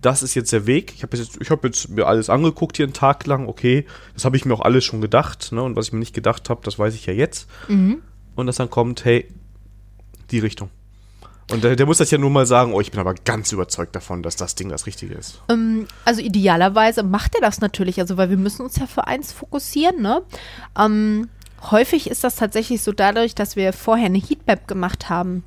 das 0.01 0.23
ist 0.23 0.35
jetzt 0.35 0.53
der 0.53 0.67
Weg. 0.67 0.93
Ich 0.95 1.03
habe 1.03 1.17
jetzt, 1.17 1.39
hab 1.51 1.65
jetzt 1.65 1.89
mir 1.89 2.07
alles 2.07 2.29
angeguckt 2.29 2.77
hier 2.77 2.85
einen 2.85 2.93
Tag 2.93 3.27
lang, 3.27 3.49
okay, 3.49 3.87
das 4.15 4.25
habe 4.25 4.37
ich 4.37 4.45
mir 4.45 4.55
auch 4.55 4.61
alles 4.61 4.85
schon 4.85 5.01
gedacht, 5.01 5.53
ne? 5.53 5.63
Und 5.63 5.77
was 5.77 5.87
ich 5.87 5.93
mir 5.93 5.99
nicht 5.99 6.15
gedacht 6.15 6.51
habe, 6.51 6.61
das 6.65 6.79
weiß 6.79 6.95
ich 6.95 7.07
ja 7.07 7.13
jetzt. 7.13 7.49
Mhm. 7.69 8.03
Und 8.35 8.47
dass 8.47 8.57
dann 8.57 8.71
kommt, 8.71 9.05
hey, 9.05 9.27
die 10.31 10.39
Richtung. 10.39 10.71
Und 11.51 11.63
der, 11.63 11.77
der, 11.77 11.87
muss 11.87 11.99
das 11.99 12.11
ja 12.11 12.19
nur 12.19 12.31
mal 12.31 12.45
sagen, 12.45 12.75
oh, 12.75 12.81
ich 12.81 12.91
bin 12.91 12.99
aber 12.99 13.15
ganz 13.15 13.53
überzeugt 13.53 13.95
davon, 13.95 14.23
dass 14.23 14.35
das 14.35 14.57
Ding 14.57 14.69
das 14.69 14.87
Richtige 14.87 15.15
ist. 15.15 15.41
Ähm, 15.49 15.87
also 16.05 16.21
idealerweise 16.21 17.05
macht 17.05 17.37
er 17.37 17.41
das 17.41 17.61
natürlich, 17.61 18.01
also 18.01 18.17
weil 18.17 18.31
wir 18.31 18.37
müssen 18.37 18.63
uns 18.63 18.77
ja 18.77 18.87
für 18.87 19.07
eins 19.07 19.33
fokussieren, 19.33 20.03
ne? 20.03 20.23
Ähm, 20.77 21.29
häufig 21.71 22.11
ist 22.11 22.25
das 22.25 22.37
tatsächlich 22.37 22.83
so 22.83 22.91
dadurch, 22.93 23.37
dass 23.37 23.55
wir 23.55 23.73
vorher 23.73 24.07
eine 24.07 24.19
Heatmap 24.19 24.67
gemacht 24.67 25.09
haben 25.09 25.45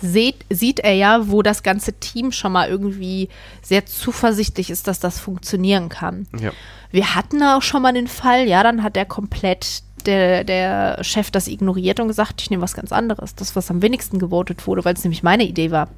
sieht, 0.00 0.44
sieht 0.50 0.80
er 0.80 0.94
ja, 0.94 1.28
wo 1.28 1.42
das 1.42 1.62
ganze 1.62 1.92
Team 1.94 2.32
schon 2.32 2.52
mal 2.52 2.68
irgendwie 2.68 3.28
sehr 3.62 3.86
zuversichtlich 3.86 4.70
ist, 4.70 4.88
dass 4.88 5.00
das 5.00 5.18
funktionieren 5.18 5.88
kann. 5.88 6.26
Ja. 6.38 6.52
Wir 6.90 7.14
hatten 7.14 7.42
auch 7.42 7.62
schon 7.62 7.82
mal 7.82 7.92
den 7.92 8.08
Fall, 8.08 8.46
ja, 8.46 8.62
dann 8.62 8.82
hat 8.82 8.96
er 8.96 9.04
komplett 9.04 9.82
der, 10.06 10.44
der 10.44 11.02
Chef 11.02 11.30
das 11.30 11.48
ignoriert 11.48 12.00
und 12.00 12.08
gesagt, 12.08 12.40
ich 12.40 12.50
nehme 12.50 12.62
was 12.62 12.74
ganz 12.74 12.92
anderes. 12.92 13.34
Das, 13.34 13.56
was 13.56 13.70
am 13.70 13.82
wenigsten 13.82 14.18
gewotet 14.18 14.66
wurde, 14.66 14.84
weil 14.84 14.94
es 14.94 15.04
nämlich 15.04 15.22
meine 15.22 15.44
Idee 15.44 15.70
war. 15.70 15.88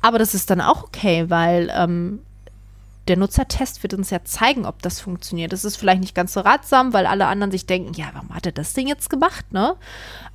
Aber 0.00 0.18
das 0.18 0.34
ist 0.34 0.50
dann 0.50 0.60
auch 0.60 0.84
okay, 0.84 1.28
weil 1.28 1.70
ähm, 1.76 2.20
der 3.10 3.16
Nutzertest 3.16 3.82
wird 3.82 3.92
uns 3.92 4.10
ja 4.10 4.22
zeigen, 4.22 4.64
ob 4.64 4.82
das 4.82 5.00
funktioniert. 5.00 5.52
Das 5.52 5.64
ist 5.64 5.76
vielleicht 5.76 6.00
nicht 6.00 6.14
ganz 6.14 6.32
so 6.32 6.40
ratsam, 6.40 6.92
weil 6.92 7.06
alle 7.06 7.26
anderen 7.26 7.50
sich 7.50 7.66
denken, 7.66 7.92
ja, 7.94 8.06
warum 8.12 8.32
hat 8.32 8.46
er 8.46 8.52
das 8.52 8.72
Ding 8.72 8.86
jetzt 8.86 9.10
gemacht, 9.10 9.52
ne? 9.52 9.74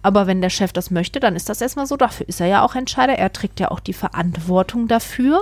Aber 0.02 0.28
wenn 0.28 0.42
der 0.42 0.50
Chef 0.50 0.74
das 0.74 0.92
möchte, 0.92 1.22
dann 1.22 1.38
ist 1.38 1.48
das 1.48 1.62
erstmal 1.62 1.88
so. 1.88 1.96
Dafür 1.96 2.28
ist 2.28 2.42
er 2.42 2.48
ja 2.48 2.64
auch 2.64 2.76
Entscheider. 2.76 3.14
Er 3.18 3.32
trägt 3.32 3.62
ja 3.62 3.72
auch 3.72 3.80
die 3.80 3.94
Verantwortung 3.94 4.90
dafür. 4.90 5.42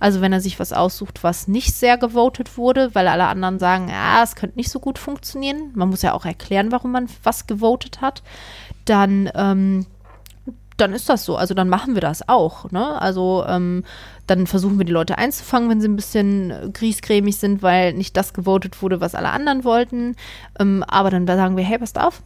Also 0.00 0.20
wenn 0.20 0.32
er 0.32 0.40
sich 0.40 0.58
was 0.58 0.72
aussucht, 0.72 1.22
was 1.22 1.46
nicht 1.46 1.72
sehr 1.72 1.98
gewotet 1.98 2.58
wurde, 2.58 2.92
weil 2.96 3.06
alle 3.06 3.26
anderen 3.26 3.60
sagen, 3.60 3.88
ja, 3.88 4.24
es 4.24 4.34
könnte 4.34 4.58
nicht 4.58 4.70
so 4.70 4.80
gut 4.80 4.98
funktionieren. 4.98 5.70
Man 5.74 5.88
muss 5.88 6.02
ja 6.02 6.14
auch 6.14 6.24
erklären, 6.24 6.72
warum 6.72 6.90
man 6.90 7.08
was 7.22 7.46
gewotet 7.46 8.00
hat. 8.00 8.24
Dann 8.84 9.30
ähm, 9.36 9.86
dann 10.82 10.92
ist 10.92 11.08
das 11.08 11.24
so. 11.24 11.36
Also 11.36 11.54
dann 11.54 11.68
machen 11.68 11.94
wir 11.94 12.00
das 12.00 12.28
auch. 12.28 12.70
Ne? 12.70 13.00
Also 13.00 13.44
ähm, 13.48 13.84
dann 14.26 14.46
versuchen 14.46 14.78
wir 14.78 14.84
die 14.84 14.92
Leute 14.92 15.16
einzufangen, 15.16 15.70
wenn 15.70 15.80
sie 15.80 15.88
ein 15.88 15.96
bisschen 15.96 16.72
griesgrämig 16.72 17.36
sind, 17.36 17.62
weil 17.62 17.94
nicht 17.94 18.16
das 18.16 18.34
gewotet 18.34 18.82
wurde, 18.82 19.00
was 19.00 19.14
alle 19.14 19.30
anderen 19.30 19.64
wollten. 19.64 20.16
Ähm, 20.58 20.84
aber 20.86 21.10
dann 21.10 21.26
sagen 21.26 21.56
wir, 21.56 21.64
hey, 21.64 21.78
passt 21.78 21.98
auf, 21.98 22.22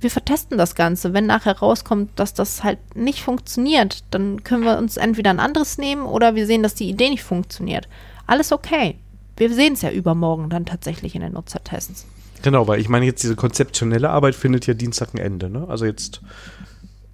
wir 0.00 0.10
vertesten 0.10 0.58
das 0.58 0.74
Ganze. 0.74 1.12
Wenn 1.12 1.26
nachher 1.26 1.58
rauskommt, 1.58 2.10
dass 2.16 2.34
das 2.34 2.64
halt 2.64 2.78
nicht 2.96 3.22
funktioniert, 3.22 4.04
dann 4.10 4.42
können 4.42 4.64
wir 4.64 4.78
uns 4.78 4.96
entweder 4.96 5.30
ein 5.30 5.40
anderes 5.40 5.78
nehmen 5.78 6.02
oder 6.02 6.34
wir 6.34 6.46
sehen, 6.46 6.62
dass 6.62 6.74
die 6.74 6.88
Idee 6.88 7.10
nicht 7.10 7.22
funktioniert. 7.22 7.88
Alles 8.26 8.52
okay. 8.52 8.96
Wir 9.36 9.52
sehen 9.52 9.74
es 9.74 9.82
ja 9.82 9.90
übermorgen 9.90 10.50
dann 10.50 10.66
tatsächlich 10.66 11.14
in 11.14 11.22
den 11.22 11.32
Nutzertests. 11.32 12.06
Genau, 12.42 12.66
weil 12.66 12.80
ich 12.80 12.88
meine, 12.88 13.06
jetzt 13.06 13.22
diese 13.22 13.36
konzeptionelle 13.36 14.10
Arbeit 14.10 14.34
findet 14.34 14.66
ja 14.66 14.74
Dienstag 14.74 15.14
ein 15.14 15.18
Ende. 15.18 15.48
Ne? 15.48 15.66
Also 15.68 15.84
jetzt 15.84 16.20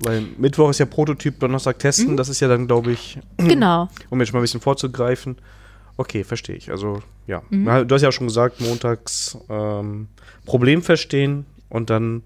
weil 0.01 0.23
Mittwoch 0.39 0.71
ist 0.71 0.79
ja 0.79 0.87
Prototyp, 0.87 1.41
Donnerstag 1.41 1.79
testen, 1.79 2.13
mhm. 2.13 2.17
das 2.17 2.29
ist 2.29 2.41
ja 2.41 2.49
dann, 2.49 2.67
glaube 2.67 2.93
ich, 2.93 3.19
genau. 3.37 3.89
um 4.11 4.21
jetzt 4.21 4.33
mal 4.33 4.41
ein 4.41 4.43
bisschen 4.43 4.61
vorzugreifen. 4.61 5.37
Okay, 5.97 6.23
verstehe 6.23 6.57
ich. 6.57 6.71
Also, 6.71 7.03
ja. 7.27 7.43
Mhm. 7.51 7.89
Du 7.89 7.95
hast 7.95 8.03
ja 8.03 8.09
auch 8.09 8.13
schon 8.13 8.29
gesagt, 8.29 8.61
montags 8.61 9.37
ähm, 9.49 10.09
Problem 10.47 10.83
verstehen 10.83 11.45
und 11.69 11.91
dann 11.91 12.23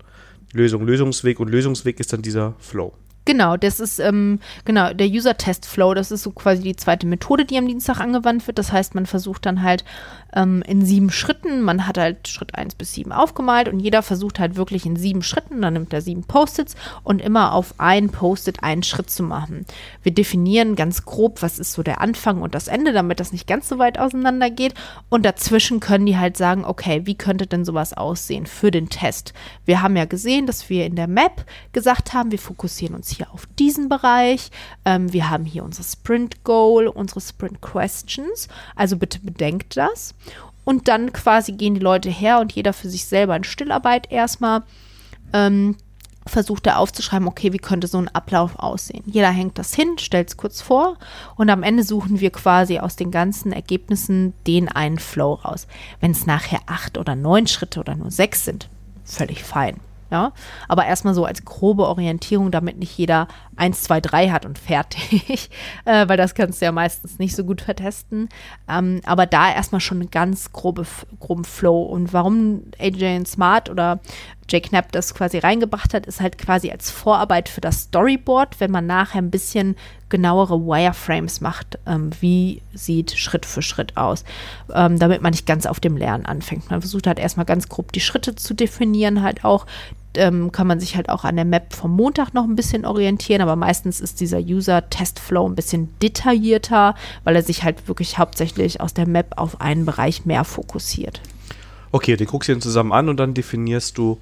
Lösung, 0.52 0.86
Lösungsweg 0.86 1.40
und 1.40 1.48
Lösungsweg 1.48 1.98
ist 1.98 2.12
dann 2.12 2.20
dieser 2.20 2.54
Flow. 2.58 2.92
Genau, 3.24 3.56
das 3.56 3.78
ist 3.78 4.00
ähm, 4.00 4.40
genau 4.64 4.92
der 4.92 5.06
User-Test-Flow. 5.06 5.94
Das 5.94 6.10
ist 6.10 6.24
so 6.24 6.32
quasi 6.32 6.62
die 6.62 6.74
zweite 6.74 7.06
Methode, 7.06 7.44
die 7.44 7.56
am 7.56 7.68
Dienstag 7.68 8.00
angewandt 8.00 8.46
wird. 8.46 8.58
Das 8.58 8.72
heißt, 8.72 8.94
man 8.94 9.06
versucht 9.06 9.46
dann 9.46 9.62
halt 9.62 9.84
ähm, 10.34 10.62
in 10.66 10.84
sieben 10.84 11.10
Schritten, 11.10 11.62
man 11.62 11.86
hat 11.86 11.98
halt 11.98 12.28
Schritt 12.28 12.54
1 12.54 12.74
bis 12.74 12.94
7 12.94 13.12
aufgemalt 13.12 13.68
und 13.68 13.80
jeder 13.80 14.02
versucht 14.02 14.38
halt 14.38 14.56
wirklich 14.56 14.86
in 14.86 14.96
sieben 14.96 15.22
Schritten, 15.22 15.62
dann 15.62 15.74
nimmt 15.74 15.92
er 15.92 16.00
sieben 16.00 16.24
Post-its 16.24 16.74
und 17.02 17.20
immer 17.20 17.52
auf 17.52 17.74
ein 17.78 18.10
Post-it 18.10 18.62
einen 18.62 18.82
Schritt 18.82 19.10
zu 19.10 19.22
machen. 19.22 19.66
Wir 20.02 20.12
definieren 20.12 20.76
ganz 20.76 21.04
grob, 21.04 21.42
was 21.42 21.58
ist 21.58 21.72
so 21.72 21.82
der 21.82 22.00
Anfang 22.00 22.42
und 22.42 22.54
das 22.54 22.68
Ende, 22.68 22.92
damit 22.92 23.20
das 23.20 23.32
nicht 23.32 23.46
ganz 23.46 23.68
so 23.68 23.78
weit 23.78 23.98
auseinander 23.98 24.50
geht. 24.50 24.74
Und 25.08 25.24
dazwischen 25.24 25.80
können 25.80 26.06
die 26.06 26.18
halt 26.18 26.36
sagen, 26.36 26.64
okay, 26.64 27.02
wie 27.04 27.14
könnte 27.14 27.46
denn 27.46 27.64
sowas 27.64 27.92
aussehen 27.92 28.46
für 28.46 28.70
den 28.70 28.88
Test? 28.88 29.32
Wir 29.64 29.82
haben 29.82 29.96
ja 29.96 30.04
gesehen, 30.04 30.46
dass 30.46 30.68
wir 30.70 30.86
in 30.86 30.96
der 30.96 31.08
Map 31.08 31.44
gesagt 31.72 32.12
haben, 32.12 32.30
wir 32.30 32.38
fokussieren 32.38 32.94
uns 32.94 33.10
hier 33.10 33.32
auf 33.32 33.46
diesen 33.58 33.88
Bereich. 33.88 34.50
Ähm, 34.84 35.12
wir 35.12 35.30
haben 35.30 35.44
hier 35.44 35.64
unser 35.64 35.82
Sprint 35.82 36.44
Goal, 36.44 36.88
unsere 36.88 37.20
Sprint 37.20 37.60
Questions. 37.60 38.48
Also 38.76 38.96
bitte 38.96 39.20
bedenkt 39.20 39.76
das. 39.76 40.14
Und 40.64 40.88
dann 40.88 41.12
quasi 41.12 41.52
gehen 41.52 41.74
die 41.74 41.80
Leute 41.80 42.10
her 42.10 42.40
und 42.40 42.52
jeder 42.52 42.72
für 42.72 42.88
sich 42.88 43.04
selber 43.06 43.36
in 43.36 43.44
Stillarbeit 43.44 44.10
erstmal. 44.12 44.62
Ähm, 45.32 45.76
versucht 46.26 46.66
er 46.66 46.78
aufzuschreiben, 46.78 47.26
okay, 47.26 47.52
wie 47.52 47.58
könnte 47.58 47.86
so 47.86 47.98
ein 47.98 48.08
Ablauf 48.08 48.58
aussehen. 48.58 49.02
Jeder 49.06 49.30
hängt 49.30 49.58
das 49.58 49.74
hin, 49.74 49.98
stellt 49.98 50.28
es 50.28 50.36
kurz 50.36 50.60
vor 50.60 50.96
und 51.36 51.50
am 51.50 51.62
Ende 51.62 51.82
suchen 51.82 52.20
wir 52.20 52.30
quasi 52.30 52.78
aus 52.78 52.96
den 52.96 53.10
ganzen 53.10 53.52
Ergebnissen 53.52 54.32
den 54.46 54.68
einen 54.68 54.98
Flow 54.98 55.34
raus. 55.34 55.66
Wenn 56.00 56.12
es 56.12 56.26
nachher 56.26 56.60
acht 56.66 56.98
oder 56.98 57.16
neun 57.16 57.46
Schritte 57.46 57.80
oder 57.80 57.96
nur 57.96 58.10
sechs 58.10 58.44
sind, 58.44 58.68
völlig 59.04 59.42
fein. 59.42 59.78
Ja, 60.10 60.32
aber 60.68 60.84
erstmal 60.84 61.14
so 61.14 61.24
als 61.24 61.46
grobe 61.46 61.86
Orientierung, 61.88 62.50
damit 62.50 62.76
nicht 62.76 62.96
jeder 62.98 63.28
1, 63.62 63.82
2, 63.82 64.00
3 64.00 64.30
hat 64.30 64.44
und 64.44 64.58
fertig, 64.58 65.48
äh, 65.84 66.08
weil 66.08 66.16
das 66.16 66.34
kannst 66.34 66.60
du 66.60 66.64
ja 66.64 66.72
meistens 66.72 67.20
nicht 67.20 67.36
so 67.36 67.44
gut 67.44 67.60
vertesten. 67.60 68.28
Ähm, 68.68 69.00
aber 69.04 69.24
da 69.26 69.52
erstmal 69.52 69.80
schon 69.80 70.00
einen 70.00 70.10
ganz 70.10 70.50
grobe, 70.50 70.84
groben 71.20 71.44
Flow. 71.44 71.82
Und 71.82 72.12
warum 72.12 72.64
AJ 72.80 73.24
Smart 73.26 73.70
oder 73.70 74.00
Jay 74.50 74.60
Knapp 74.60 74.90
das 74.90 75.14
quasi 75.14 75.38
reingebracht 75.38 75.94
hat, 75.94 76.06
ist 76.06 76.20
halt 76.20 76.38
quasi 76.38 76.72
als 76.72 76.90
Vorarbeit 76.90 77.48
für 77.48 77.60
das 77.60 77.82
Storyboard, 77.82 78.58
wenn 78.58 78.72
man 78.72 78.86
nachher 78.86 79.22
ein 79.22 79.30
bisschen 79.30 79.76
genauere 80.08 80.66
Wireframes 80.66 81.40
macht, 81.40 81.78
ähm, 81.86 82.10
wie 82.20 82.62
sieht 82.74 83.12
Schritt 83.12 83.46
für 83.46 83.62
Schritt 83.62 83.96
aus, 83.96 84.24
ähm, 84.74 84.98
damit 84.98 85.22
man 85.22 85.30
nicht 85.30 85.46
ganz 85.46 85.66
auf 85.66 85.78
dem 85.78 85.96
Lernen 85.96 86.26
anfängt. 86.26 86.68
Man 86.68 86.80
versucht 86.80 87.06
halt 87.06 87.20
erstmal 87.20 87.46
ganz 87.46 87.68
grob 87.68 87.92
die 87.92 88.00
Schritte 88.00 88.34
zu 88.34 88.54
definieren, 88.54 89.22
halt 89.22 89.44
auch 89.44 89.66
ähm, 90.14 90.52
kann 90.52 90.66
man 90.66 90.80
sich 90.80 90.96
halt 90.96 91.08
auch 91.08 91.24
an 91.24 91.36
der 91.36 91.44
Map 91.44 91.74
vom 91.74 91.94
Montag 91.94 92.34
noch 92.34 92.44
ein 92.44 92.56
bisschen 92.56 92.84
orientieren, 92.84 93.42
aber 93.42 93.56
meistens 93.56 94.00
ist 94.00 94.20
dieser 94.20 94.38
User-Test-Flow 94.38 95.48
ein 95.48 95.54
bisschen 95.54 95.88
detaillierter, 96.00 96.94
weil 97.24 97.36
er 97.36 97.42
sich 97.42 97.64
halt 97.64 97.88
wirklich 97.88 98.18
hauptsächlich 98.18 98.80
aus 98.80 98.94
der 98.94 99.08
Map 99.08 99.34
auf 99.36 99.60
einen 99.60 99.84
Bereich 99.84 100.24
mehr 100.24 100.44
fokussiert. 100.44 101.20
Okay, 101.92 102.16
den 102.16 102.26
guckst 102.26 102.48
du 102.48 102.52
dann 102.52 102.62
zusammen 102.62 102.92
an 102.92 103.08
und 103.08 103.18
dann 103.18 103.34
definierst 103.34 103.98
du 103.98 104.18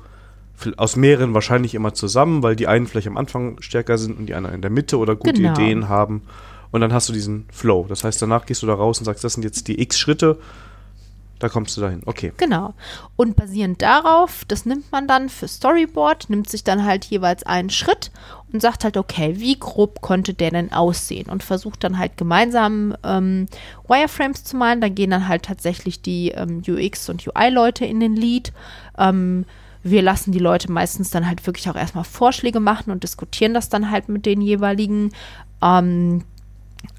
aus 0.77 0.97
mehreren 0.97 1.33
wahrscheinlich 1.35 1.75
immer 1.75 1.95
zusammen, 1.95 2.43
weil 2.43 2.57
die 2.57 2.67
einen 2.67 2.87
vielleicht 2.87 3.07
am 3.07 3.17
Anfang 3.17 3.61
stärker 3.63 3.97
sind 3.97 4.19
und 4.19 4.27
die 4.27 4.35
anderen 4.35 4.57
in 4.57 4.63
der 4.63 4.71
Mitte 4.71 4.99
oder 4.99 5.17
gute 5.17 5.35
genau. 5.35 5.53
Ideen 5.53 5.89
haben. 5.89 6.23
Und 6.71 6.83
dann 6.83 6.93
hast 6.93 7.09
du 7.09 7.13
diesen 7.13 7.47
Flow. 7.51 7.87
Das 7.89 8.05
heißt, 8.05 8.21
danach 8.21 8.47
gehst 8.47 8.63
du 8.63 8.67
da 8.67 8.75
raus 8.75 8.99
und 8.99 9.05
sagst, 9.05 9.25
das 9.25 9.35
sind 9.35 9.43
jetzt 9.43 9.67
die 9.69 9.81
x 9.81 9.99
Schritte 9.99 10.39
da 11.41 11.49
kommst 11.49 11.77
du 11.77 11.81
dahin, 11.81 12.03
okay. 12.05 12.33
Genau. 12.37 12.75
Und 13.17 13.35
basierend 13.35 13.81
darauf, 13.81 14.45
das 14.47 14.67
nimmt 14.67 14.93
man 14.93 15.09
dann 15.09 15.31
für 15.31 15.49
Storyboard, 15.49 16.29
nimmt 16.29 16.51
sich 16.51 16.65
dann 16.65 16.85
halt 16.85 17.07
jeweils 17.07 17.43
einen 17.45 17.71
Schritt 17.71 18.11
und 18.53 18.61
sagt 18.61 18.85
halt, 18.85 18.99
okay, 18.99 19.35
wie 19.39 19.59
grob 19.59 20.03
konnte 20.03 20.35
der 20.35 20.51
denn 20.51 20.73
aussehen? 20.73 21.31
Und 21.31 21.43
versucht 21.43 21.83
dann 21.83 21.99
halt 21.99 22.19
gemeinsam 22.19 22.95
ähm, 23.03 23.47
Wireframes 23.89 24.45
zu 24.45 24.57
malen. 24.57 24.83
Dann 24.83 24.95
gehen 24.95 25.11
dann 25.11 25.29
halt 25.29 25.45
tatsächlich 25.45 26.03
die 26.03 26.31
ähm, 26.33 26.63
UX- 26.67 27.09
und 27.09 27.27
UI-Leute 27.27 27.87
in 27.87 28.01
den 28.01 28.17
Lead. 28.17 28.53
Ähm, 28.99 29.47
wir 29.83 30.03
lassen 30.03 30.33
die 30.33 30.39
Leute 30.39 30.71
meistens 30.71 31.09
dann 31.09 31.27
halt 31.27 31.47
wirklich 31.47 31.71
auch 31.71 31.77
erstmal 31.77 32.05
Vorschläge 32.05 32.61
machen 32.61 32.91
und 32.91 33.03
diskutieren 33.03 33.55
das 33.55 33.71
dann 33.71 33.91
halt 33.91 34.11
mit 34.11 34.27
den 34.27 34.43
jeweiligen. 34.43 35.13
Ähm, 35.63 36.25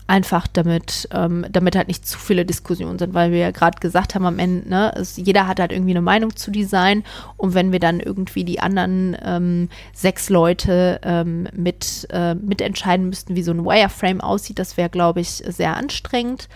Einfach 0.07 0.47
damit, 0.47 1.07
ähm, 1.11 1.45
damit 1.49 1.75
halt 1.75 1.87
nicht 1.87 2.05
zu 2.05 2.19
viele 2.19 2.45
Diskussionen 2.45 2.99
sind, 2.99 3.13
weil 3.13 3.31
wir 3.31 3.37
ja 3.37 3.51
gerade 3.51 3.79
gesagt 3.79 4.13
haben 4.13 4.25
am 4.25 4.39
Ende, 4.39 4.67
ne, 4.67 4.93
es, 4.95 5.15
jeder 5.15 5.47
hat 5.47 5.59
halt 5.59 5.71
irgendwie 5.71 5.91
eine 5.91 6.01
Meinung 6.01 6.35
zu 6.35 6.51
Design 6.51 7.03
und 7.37 7.53
wenn 7.53 7.71
wir 7.71 7.79
dann 7.79 8.01
irgendwie 8.01 8.43
die 8.43 8.59
anderen 8.59 9.15
ähm, 9.23 9.69
sechs 9.93 10.29
Leute 10.29 10.99
ähm, 11.03 11.47
mit 11.53 12.07
äh, 12.11 12.35
mitentscheiden 12.35 13.07
müssten, 13.07 13.35
wie 13.35 13.43
so 13.43 13.51
ein 13.51 13.63
Wireframe 13.63 14.19
aussieht, 14.19 14.59
das 14.59 14.75
wäre, 14.75 14.89
glaube 14.89 15.21
ich, 15.21 15.29
sehr 15.29 15.77
anstrengend. 15.77 16.49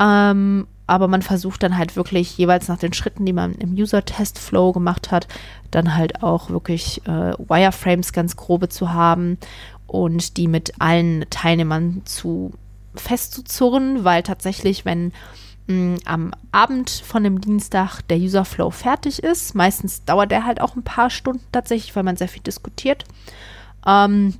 Ähm, 0.00 0.66
aber 0.86 1.08
man 1.08 1.22
versucht 1.22 1.62
dann 1.62 1.76
halt 1.76 1.96
wirklich 1.96 2.38
jeweils 2.38 2.68
nach 2.68 2.78
den 2.78 2.92
Schritten, 2.92 3.24
die 3.26 3.32
man 3.32 3.54
im 3.54 3.74
User-Test-Flow 3.74 4.72
gemacht 4.72 5.10
hat, 5.10 5.26
dann 5.70 5.96
halt 5.96 6.22
auch 6.22 6.50
wirklich 6.50 7.02
äh, 7.06 7.32
Wireframes 7.38 8.12
ganz 8.12 8.36
grobe 8.36 8.68
zu 8.68 8.92
haben 8.92 9.38
und 9.86 10.36
die 10.36 10.48
mit 10.48 10.74
allen 10.78 11.24
Teilnehmern 11.30 12.02
zu 12.04 12.52
festzuzurren, 13.00 14.04
weil 14.04 14.22
tatsächlich, 14.22 14.84
wenn 14.84 15.12
mh, 15.66 15.98
am 16.04 16.32
Abend 16.52 16.90
von 16.90 17.24
dem 17.24 17.40
Dienstag 17.40 18.02
der 18.02 18.18
User-Flow 18.18 18.70
fertig 18.70 19.22
ist, 19.22 19.54
meistens 19.54 20.04
dauert 20.04 20.30
der 20.30 20.44
halt 20.44 20.60
auch 20.60 20.76
ein 20.76 20.82
paar 20.82 21.10
Stunden 21.10 21.44
tatsächlich, 21.52 21.94
weil 21.96 22.02
man 22.02 22.16
sehr 22.16 22.28
viel 22.28 22.42
diskutiert, 22.42 23.04
ähm, 23.86 24.34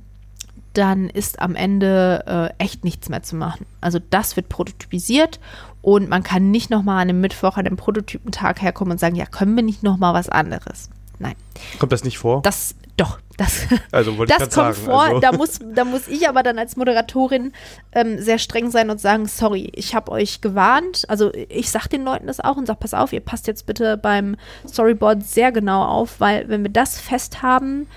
dann 0.73 1.09
ist 1.09 1.41
am 1.41 1.55
Ende 1.55 2.53
äh, 2.59 2.63
echt 2.63 2.83
nichts 2.83 3.09
mehr 3.09 3.23
zu 3.23 3.35
machen. 3.35 3.65
Also 3.81 3.99
das 4.09 4.35
wird 4.35 4.47
prototypisiert 4.47 5.39
und 5.81 6.07
man 6.07 6.21
kann 6.21 6.51
nicht 6.51 6.69
nochmal 6.69 7.01
an 7.01 7.09
einem 7.09 7.21
Mittwoch, 7.21 7.57
an 7.57 7.65
einem 7.65 7.77
Prototypentag 7.77 8.61
herkommen 8.61 8.91
und 8.91 8.99
sagen, 8.99 9.15
ja, 9.15 9.25
können 9.25 9.55
wir 9.55 9.63
nicht 9.63 9.81
nochmal 9.81 10.13
was 10.13 10.29
anderes? 10.29 10.89
Nein. 11.19 11.35
Kommt 11.79 11.91
das 11.91 12.03
nicht 12.03 12.17
vor? 12.17 12.41
Das, 12.43 12.75
doch, 12.95 13.19
das, 13.37 13.61
also 13.91 14.17
wollte 14.17 14.33
das 14.37 14.47
ich 14.49 14.53
kommt 14.53 14.75
sagen. 14.75 14.85
vor. 14.85 15.01
Also, 15.03 15.19
Da, 15.19 15.31
muss, 15.31 15.59
da 15.73 15.85
muss 15.85 16.07
ich 16.07 16.27
aber 16.27 16.43
dann 16.43 16.59
als 16.59 16.75
Moderatorin 16.75 17.53
ähm, 17.93 18.19
sehr 18.21 18.39
streng 18.39 18.71
sein 18.71 18.89
und 18.89 18.99
sagen, 18.99 19.27
sorry, 19.27 19.71
ich 19.75 19.95
habe 19.95 20.11
euch 20.11 20.41
gewarnt. 20.41 21.05
Also 21.07 21.31
ich 21.33 21.69
sage 21.71 21.89
den 21.89 22.03
Leuten 22.03 22.27
das 22.27 22.39
auch 22.39 22.57
und 22.57 22.65
sage, 22.65 22.79
pass 22.79 22.93
auf, 22.93 23.13
ihr 23.13 23.21
passt 23.21 23.47
jetzt 23.47 23.65
bitte 23.65 23.97
beim 23.97 24.35
Storyboard 24.67 25.23
sehr 25.23 25.51
genau 25.51 25.83
auf, 25.85 26.19
weil 26.19 26.49
wenn 26.49 26.63
wir 26.63 26.71
das 26.71 26.99
fest 26.99 27.41
haben, 27.41 27.87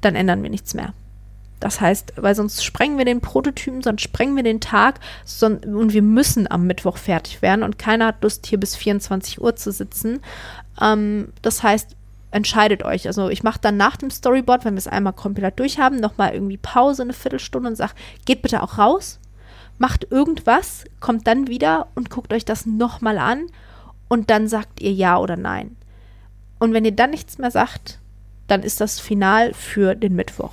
dann 0.00 0.14
ändern 0.14 0.42
wir 0.42 0.50
nichts 0.50 0.74
mehr. 0.74 0.92
Das 1.60 1.80
heißt, 1.80 2.14
weil 2.16 2.34
sonst 2.34 2.64
sprengen 2.64 2.96
wir 2.96 3.04
den 3.04 3.20
Prototypen, 3.20 3.82
sonst 3.82 4.00
sprengen 4.00 4.34
wir 4.34 4.42
den 4.42 4.60
Tag 4.60 4.98
und 5.42 5.92
wir 5.92 6.00
müssen 6.00 6.50
am 6.50 6.66
Mittwoch 6.66 6.96
fertig 6.96 7.42
werden 7.42 7.62
und 7.62 7.78
keiner 7.78 8.06
hat 8.06 8.22
Lust, 8.22 8.46
hier 8.46 8.58
bis 8.58 8.74
24 8.76 9.42
Uhr 9.42 9.54
zu 9.56 9.70
sitzen. 9.70 10.20
Ähm, 10.80 11.34
das 11.42 11.62
heißt, 11.62 11.96
entscheidet 12.30 12.84
euch. 12.84 13.06
Also 13.06 13.28
ich 13.28 13.42
mache 13.42 13.58
dann 13.60 13.76
nach 13.76 13.96
dem 13.96 14.10
Storyboard, 14.10 14.64
wenn 14.64 14.74
wir 14.74 14.78
es 14.78 14.86
einmal 14.86 15.12
komplett 15.12 15.58
durch 15.58 15.78
haben, 15.78 15.96
nochmal 15.96 16.34
irgendwie 16.34 16.56
Pause, 16.56 17.02
eine 17.02 17.12
Viertelstunde 17.12 17.70
und 17.70 17.76
sage, 17.76 17.94
geht 18.24 18.42
bitte 18.42 18.62
auch 18.62 18.78
raus, 18.78 19.18
macht 19.78 20.10
irgendwas, 20.10 20.84
kommt 21.00 21.26
dann 21.26 21.48
wieder 21.48 21.88
und 21.94 22.10
guckt 22.10 22.32
euch 22.32 22.44
das 22.44 22.66
nochmal 22.66 23.18
an 23.18 23.46
und 24.08 24.30
dann 24.30 24.48
sagt 24.48 24.80
ihr 24.80 24.92
ja 24.92 25.18
oder 25.18 25.36
nein. 25.36 25.76
Und 26.58 26.72
wenn 26.74 26.84
ihr 26.84 26.92
dann 26.92 27.10
nichts 27.10 27.38
mehr 27.38 27.50
sagt, 27.50 27.98
dann 28.46 28.62
ist 28.62 28.80
das 28.80 29.00
Final 29.00 29.54
für 29.54 29.94
den 29.94 30.14
Mittwoch. 30.14 30.52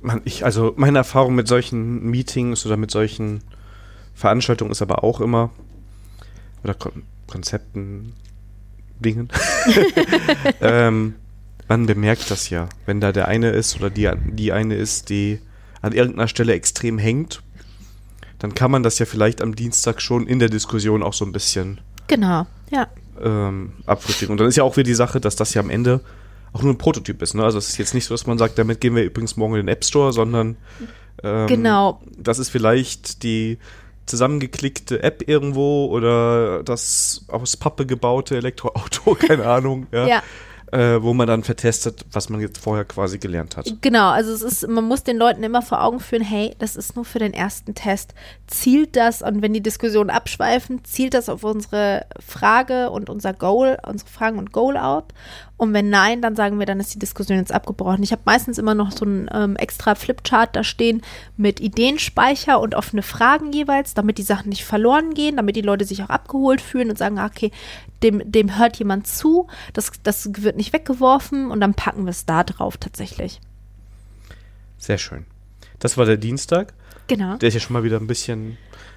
man, 0.00 0.20
ich, 0.24 0.44
also 0.44 0.74
meine 0.76 0.98
Erfahrung 0.98 1.34
mit 1.34 1.48
solchen 1.48 2.10
Meetings 2.10 2.66
oder 2.66 2.76
mit 2.76 2.90
solchen 2.90 3.42
Veranstaltungen 4.14 4.72
ist 4.72 4.82
aber 4.82 5.04
auch 5.04 5.20
immer, 5.20 5.50
oder 6.64 6.74
Kon 6.74 7.04
Konzepten, 7.26 8.14
Dingen, 9.00 9.28
ähm, 10.60 11.14
man 11.68 11.86
bemerkt 11.86 12.30
das 12.30 12.50
ja, 12.50 12.68
wenn 12.86 13.00
da 13.00 13.12
der 13.12 13.28
eine 13.28 13.50
ist 13.50 13.76
oder 13.76 13.90
die, 13.90 14.10
die 14.26 14.52
eine 14.52 14.74
ist, 14.74 15.08
die 15.10 15.40
an 15.82 15.92
irgendeiner 15.92 16.28
Stelle 16.28 16.54
extrem 16.54 16.98
hängt, 16.98 17.42
dann 18.38 18.54
kann 18.54 18.70
man 18.70 18.82
das 18.82 18.98
ja 18.98 19.06
vielleicht 19.06 19.42
am 19.42 19.54
Dienstag 19.54 20.00
schon 20.00 20.26
in 20.26 20.38
der 20.38 20.48
Diskussion 20.48 21.02
auch 21.02 21.12
so 21.12 21.24
ein 21.24 21.32
bisschen 21.32 21.80
Genau, 22.06 22.46
ja. 22.70 22.86
ähm, 23.22 23.72
abfrühstücken. 23.84 24.32
Und 24.32 24.38
dann 24.40 24.48
ist 24.48 24.56
ja 24.56 24.62
auch 24.64 24.76
wieder 24.76 24.86
die 24.86 24.94
Sache, 24.94 25.20
dass 25.20 25.36
das 25.36 25.52
ja 25.54 25.60
am 25.60 25.70
Ende 25.70 26.00
auch 26.52 26.62
nur 26.62 26.72
ein 26.72 26.78
Prototyp 26.78 27.20
ist. 27.20 27.34
Ne? 27.34 27.44
Also 27.44 27.58
es 27.58 27.68
ist 27.68 27.76
jetzt 27.76 27.92
nicht 27.94 28.06
so, 28.06 28.14
dass 28.14 28.26
man 28.26 28.38
sagt, 28.38 28.58
damit 28.58 28.80
gehen 28.80 28.94
wir 28.96 29.04
übrigens 29.04 29.36
morgen 29.36 29.54
in 29.54 29.66
den 29.66 29.68
App 29.68 29.84
Store, 29.84 30.12
sondern 30.12 30.56
ähm, 31.22 31.46
Genau. 31.46 32.00
das 32.16 32.38
ist 32.38 32.48
vielleicht 32.48 33.22
die 33.22 33.58
zusammengeklickte 34.08 35.02
App 35.02 35.28
irgendwo 35.28 35.86
oder 35.86 36.62
das 36.62 37.24
aus 37.28 37.56
Pappe 37.56 37.86
gebaute 37.86 38.36
Elektroauto, 38.36 39.14
keine 39.18 39.46
Ahnung, 39.46 39.86
ja, 39.92 40.06
Ja. 40.06 40.22
Äh, 40.70 41.02
wo 41.02 41.14
man 41.14 41.26
dann 41.26 41.44
vertestet, 41.44 42.04
was 42.12 42.28
man 42.28 42.42
jetzt 42.42 42.58
vorher 42.58 42.84
quasi 42.84 43.16
gelernt 43.16 43.56
hat. 43.56 43.72
Genau, 43.80 44.10
also 44.10 44.32
es 44.32 44.42
ist, 44.42 44.68
man 44.68 44.84
muss 44.84 45.02
den 45.02 45.16
Leuten 45.16 45.42
immer 45.42 45.62
vor 45.62 45.82
Augen 45.82 45.98
führen, 45.98 46.22
hey, 46.22 46.54
das 46.58 46.76
ist 46.76 46.94
nur 46.94 47.06
für 47.06 47.18
den 47.18 47.32
ersten 47.32 47.74
Test. 47.74 48.12
Zielt 48.48 48.96
das, 48.96 49.20
und 49.20 49.42
wenn 49.42 49.52
die 49.52 49.62
Diskussionen 49.62 50.08
abschweifen, 50.08 50.82
zielt 50.82 51.12
das 51.12 51.28
auf 51.28 51.44
unsere 51.44 52.06
Frage 52.18 52.88
und 52.90 53.10
unser 53.10 53.34
Goal, 53.34 53.76
unsere 53.86 54.08
Fragen 54.08 54.38
und 54.38 54.52
Goal 54.52 54.78
ab? 54.78 55.12
Und 55.58 55.74
wenn 55.74 55.90
nein, 55.90 56.22
dann 56.22 56.34
sagen 56.34 56.58
wir, 56.58 56.64
dann 56.64 56.80
ist 56.80 56.94
die 56.94 56.98
Diskussion 56.98 57.36
jetzt 57.36 57.52
abgebrochen. 57.52 58.02
Ich 58.02 58.12
habe 58.12 58.22
meistens 58.24 58.56
immer 58.56 58.74
noch 58.74 58.90
so 58.90 59.04
ein 59.04 59.28
ähm, 59.34 59.56
extra 59.56 59.94
Flipchart 59.94 60.56
da 60.56 60.64
stehen 60.64 61.02
mit 61.36 61.60
Ideenspeicher 61.60 62.58
und 62.58 62.74
offene 62.74 63.02
Fragen 63.02 63.52
jeweils, 63.52 63.92
damit 63.92 64.16
die 64.16 64.22
Sachen 64.22 64.48
nicht 64.48 64.64
verloren 64.64 65.12
gehen, 65.12 65.36
damit 65.36 65.54
die 65.54 65.60
Leute 65.60 65.84
sich 65.84 66.02
auch 66.02 66.08
abgeholt 66.08 66.62
fühlen 66.62 66.88
und 66.88 66.96
sagen, 66.96 67.18
okay, 67.18 67.50
dem, 68.02 68.22
dem 68.24 68.56
hört 68.56 68.78
jemand 68.78 69.06
zu, 69.06 69.46
das, 69.74 69.92
das 70.02 70.30
wird 70.42 70.56
nicht 70.56 70.72
weggeworfen 70.72 71.50
und 71.50 71.60
dann 71.60 71.74
packen 71.74 72.04
wir 72.04 72.10
es 72.12 72.24
da 72.24 72.44
drauf 72.44 72.78
tatsächlich. 72.78 73.40
Sehr 74.78 74.96
schön. 74.96 75.26
Das 75.80 75.98
war 75.98 76.06
der 76.06 76.16
Dienstag. 76.16 76.72
Genau. 77.08 77.36
Der 77.36 77.48
ist 77.48 77.54
ja 77.54 77.60
schon 77.60 77.74
mal 77.74 77.82
wieder 77.82 77.98
ein 77.98 78.06
bisschen. 78.06 78.56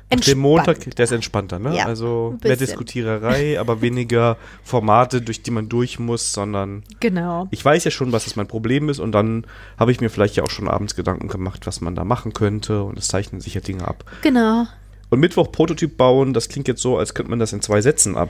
Entspannt. 0.09 0.36
dem 0.36 0.39
Montag, 0.41 0.95
der 0.97 1.05
ist 1.05 1.12
entspannter, 1.12 1.57
ne? 1.57 1.74
Ja, 1.74 1.86
also 1.86 2.38
mehr. 2.43 2.57
Diskutiererei, 2.57 3.57
aber 3.57 3.82
weniger 3.82 4.36
Formate, 4.62 5.22
durch 5.22 5.41
die 5.41 5.51
man 5.51 5.70
durch 5.70 5.99
muss, 5.99 6.34
sondern 6.34 6.84
Genau. 6.99 7.47
ich 7.49 7.64
weiß 7.64 7.86
ja 7.86 7.91
schon, 7.91 8.12
was 8.12 8.26
das 8.26 8.36
mein 8.36 8.47
Problem 8.47 8.89
ist 8.89 8.99
und 8.99 9.14
dann 9.14 9.45
habe 9.78 9.93
ich 9.93 10.01
mir 10.01 10.09
vielleicht 10.09 10.36
ja 10.36 10.43
auch 10.43 10.49
schon 10.49 10.68
abends 10.68 10.95
Gedanken 10.95 11.30
gemacht, 11.30 11.66
was 11.66 11.80
man 11.80 11.95
da 11.95 12.03
machen 12.03 12.34
könnte 12.34 12.84
und 12.84 12.99
es 12.99 13.07
zeichnen 13.07 13.39
sich 13.39 13.53
ja 13.53 13.62
Dinge 13.62 13.88
ab. 13.88 14.03
Genau. 14.22 14.68
Und 15.09 15.20
Mittwoch 15.22 15.51
Prototyp 15.51 15.95
bauen, 15.95 16.34
das 16.34 16.49
klingt 16.49 16.68
jetzt 16.68 16.82
so, 16.82 16.97
als 16.97 17.14
könnte 17.14 17.30
man 17.30 17.39
das 17.39 17.53
in 17.53 17.62
zwei 17.62 17.82
Sätzen 17.82 18.18
ab, 18.18 18.30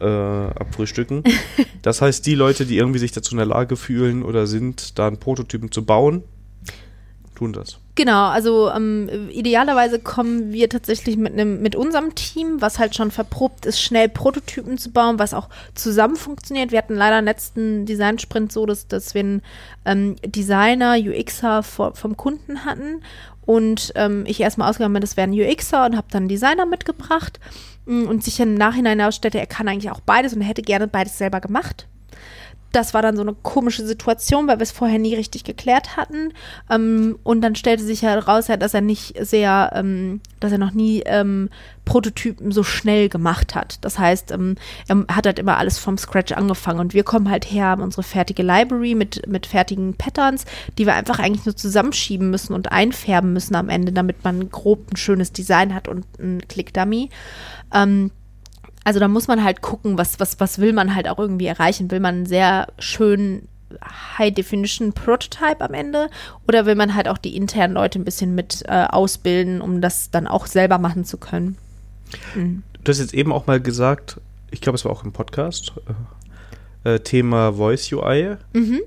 äh, 0.00 0.04
abfrühstücken. 0.04 1.22
das 1.82 2.02
heißt, 2.02 2.24
die 2.26 2.34
Leute, 2.34 2.66
die 2.66 2.76
irgendwie 2.76 2.98
sich 2.98 3.12
dazu 3.12 3.32
in 3.32 3.38
der 3.38 3.46
Lage 3.46 3.76
fühlen 3.76 4.22
oder 4.24 4.46
sind, 4.46 4.98
da 4.98 5.06
einen 5.06 5.18
Prototypen 5.18 5.70
zu 5.70 5.84
bauen, 5.84 6.22
tun 7.34 7.52
das. 7.52 7.79
Genau, 8.00 8.28
also 8.28 8.70
ähm, 8.70 9.28
idealerweise 9.30 9.98
kommen 9.98 10.54
wir 10.54 10.70
tatsächlich 10.70 11.18
mit 11.18 11.34
einem 11.34 11.60
mit 11.60 11.76
unserem 11.76 12.14
Team, 12.14 12.62
was 12.62 12.78
halt 12.78 12.96
schon 12.96 13.10
verprobt 13.10 13.66
ist, 13.66 13.78
schnell 13.78 14.08
Prototypen 14.08 14.78
zu 14.78 14.90
bauen, 14.90 15.18
was 15.18 15.34
auch 15.34 15.50
zusammen 15.74 16.16
funktioniert. 16.16 16.72
Wir 16.72 16.78
hatten 16.78 16.94
leider 16.94 17.18
im 17.18 17.26
letzten 17.26 17.84
Design-Sprint 17.84 18.52
so, 18.52 18.64
dass, 18.64 18.88
dass 18.88 19.12
wir 19.12 19.20
einen 19.20 19.42
ähm, 19.84 20.16
Designer, 20.24 20.96
UXer 20.96 21.62
vor, 21.62 21.94
vom 21.94 22.16
Kunden 22.16 22.64
hatten. 22.64 23.02
Und 23.44 23.92
ähm, 23.96 24.24
ich 24.26 24.40
erstmal 24.40 24.70
ausgegangen 24.70 24.94
bin, 24.94 25.02
das 25.02 25.18
wäre 25.18 25.28
ein 25.28 25.38
UXer 25.38 25.84
und 25.84 25.94
habe 25.94 26.06
dann 26.10 26.22
einen 26.22 26.28
Designer 26.30 26.64
mitgebracht. 26.64 27.38
Mm, 27.84 28.04
und 28.04 28.24
sich 28.24 28.40
im 28.40 28.54
Nachhinein 28.54 28.98
herausstellte, 28.98 29.38
er 29.38 29.46
kann 29.46 29.68
eigentlich 29.68 29.90
auch 29.90 30.00
beides 30.00 30.32
und 30.32 30.40
hätte 30.40 30.62
gerne 30.62 30.88
beides 30.88 31.18
selber 31.18 31.42
gemacht 31.42 31.86
das 32.72 32.94
war 32.94 33.02
dann 33.02 33.16
so 33.16 33.22
eine 33.22 33.34
komische 33.34 33.84
Situation, 33.84 34.46
weil 34.46 34.58
wir 34.58 34.62
es 34.62 34.70
vorher 34.70 34.98
nie 34.98 35.14
richtig 35.14 35.44
geklärt 35.44 35.96
hatten. 35.96 36.32
Ähm, 36.70 37.18
und 37.22 37.40
dann 37.40 37.56
stellte 37.56 37.82
sich 37.82 38.02
heraus, 38.02 38.48
ja, 38.48 38.56
dass 38.56 38.74
er 38.74 38.80
nicht 38.80 39.14
sehr, 39.24 39.72
ähm, 39.74 40.20
dass 40.38 40.52
er 40.52 40.58
noch 40.58 40.72
nie 40.72 41.02
ähm, 41.06 41.50
Prototypen 41.84 42.52
so 42.52 42.62
schnell 42.62 43.08
gemacht 43.08 43.54
hat. 43.56 43.78
Das 43.80 43.98
heißt, 43.98 44.30
ähm, 44.30 44.56
er 44.86 45.04
hat 45.16 45.26
halt 45.26 45.40
immer 45.40 45.58
alles 45.58 45.78
vom 45.78 45.98
Scratch 45.98 46.32
angefangen. 46.32 46.78
Und 46.78 46.94
wir 46.94 47.02
kommen 47.02 47.28
halt 47.28 47.44
her, 47.44 47.66
haben 47.66 47.82
unsere 47.82 48.04
fertige 48.04 48.42
Library 48.42 48.94
mit, 48.94 49.26
mit 49.26 49.46
fertigen 49.46 49.94
Patterns, 49.94 50.44
die 50.78 50.86
wir 50.86 50.94
einfach 50.94 51.18
eigentlich 51.18 51.46
nur 51.46 51.56
zusammenschieben 51.56 52.30
müssen 52.30 52.54
und 52.54 52.70
einfärben 52.70 53.32
müssen 53.32 53.56
am 53.56 53.68
Ende, 53.68 53.92
damit 53.92 54.22
man 54.22 54.50
grob 54.50 54.92
ein 54.92 54.96
schönes 54.96 55.32
Design 55.32 55.74
hat 55.74 55.88
und 55.88 56.04
ein 56.20 56.42
Click-Dummy. 56.46 57.10
Ähm, 57.74 58.12
also 58.84 59.00
da 59.00 59.08
muss 59.08 59.28
man 59.28 59.44
halt 59.44 59.60
gucken, 59.62 59.98
was, 59.98 60.20
was, 60.20 60.40
was 60.40 60.58
will 60.58 60.72
man 60.72 60.94
halt 60.94 61.08
auch 61.08 61.18
irgendwie 61.18 61.46
erreichen. 61.46 61.90
Will 61.90 62.00
man 62.00 62.16
einen 62.16 62.26
sehr 62.26 62.68
schönen 62.78 63.48
High-Definition-Prototype 64.18 65.60
am 65.60 65.74
Ende 65.74 66.08
oder 66.48 66.66
will 66.66 66.74
man 66.74 66.94
halt 66.94 67.08
auch 67.08 67.18
die 67.18 67.36
internen 67.36 67.74
Leute 67.74 67.98
ein 67.98 68.04
bisschen 68.04 68.34
mit 68.34 68.64
äh, 68.66 68.86
ausbilden, 68.88 69.60
um 69.60 69.80
das 69.80 70.10
dann 70.10 70.26
auch 70.26 70.46
selber 70.46 70.78
machen 70.78 71.04
zu 71.04 71.18
können? 71.18 71.56
Mhm. 72.34 72.62
Du 72.82 72.90
hast 72.90 72.98
jetzt 72.98 73.14
eben 73.14 73.32
auch 73.32 73.46
mal 73.46 73.60
gesagt, 73.60 74.20
ich 74.50 74.60
glaube, 74.60 74.76
es 74.76 74.84
war 74.84 74.92
auch 74.92 75.04
im 75.04 75.12
Podcast, 75.12 75.72
äh, 76.84 76.94
äh, 76.94 77.00
Thema 77.00 77.52
Voice 77.52 77.92
UI. 77.92 78.36
Mhm. 78.52 78.80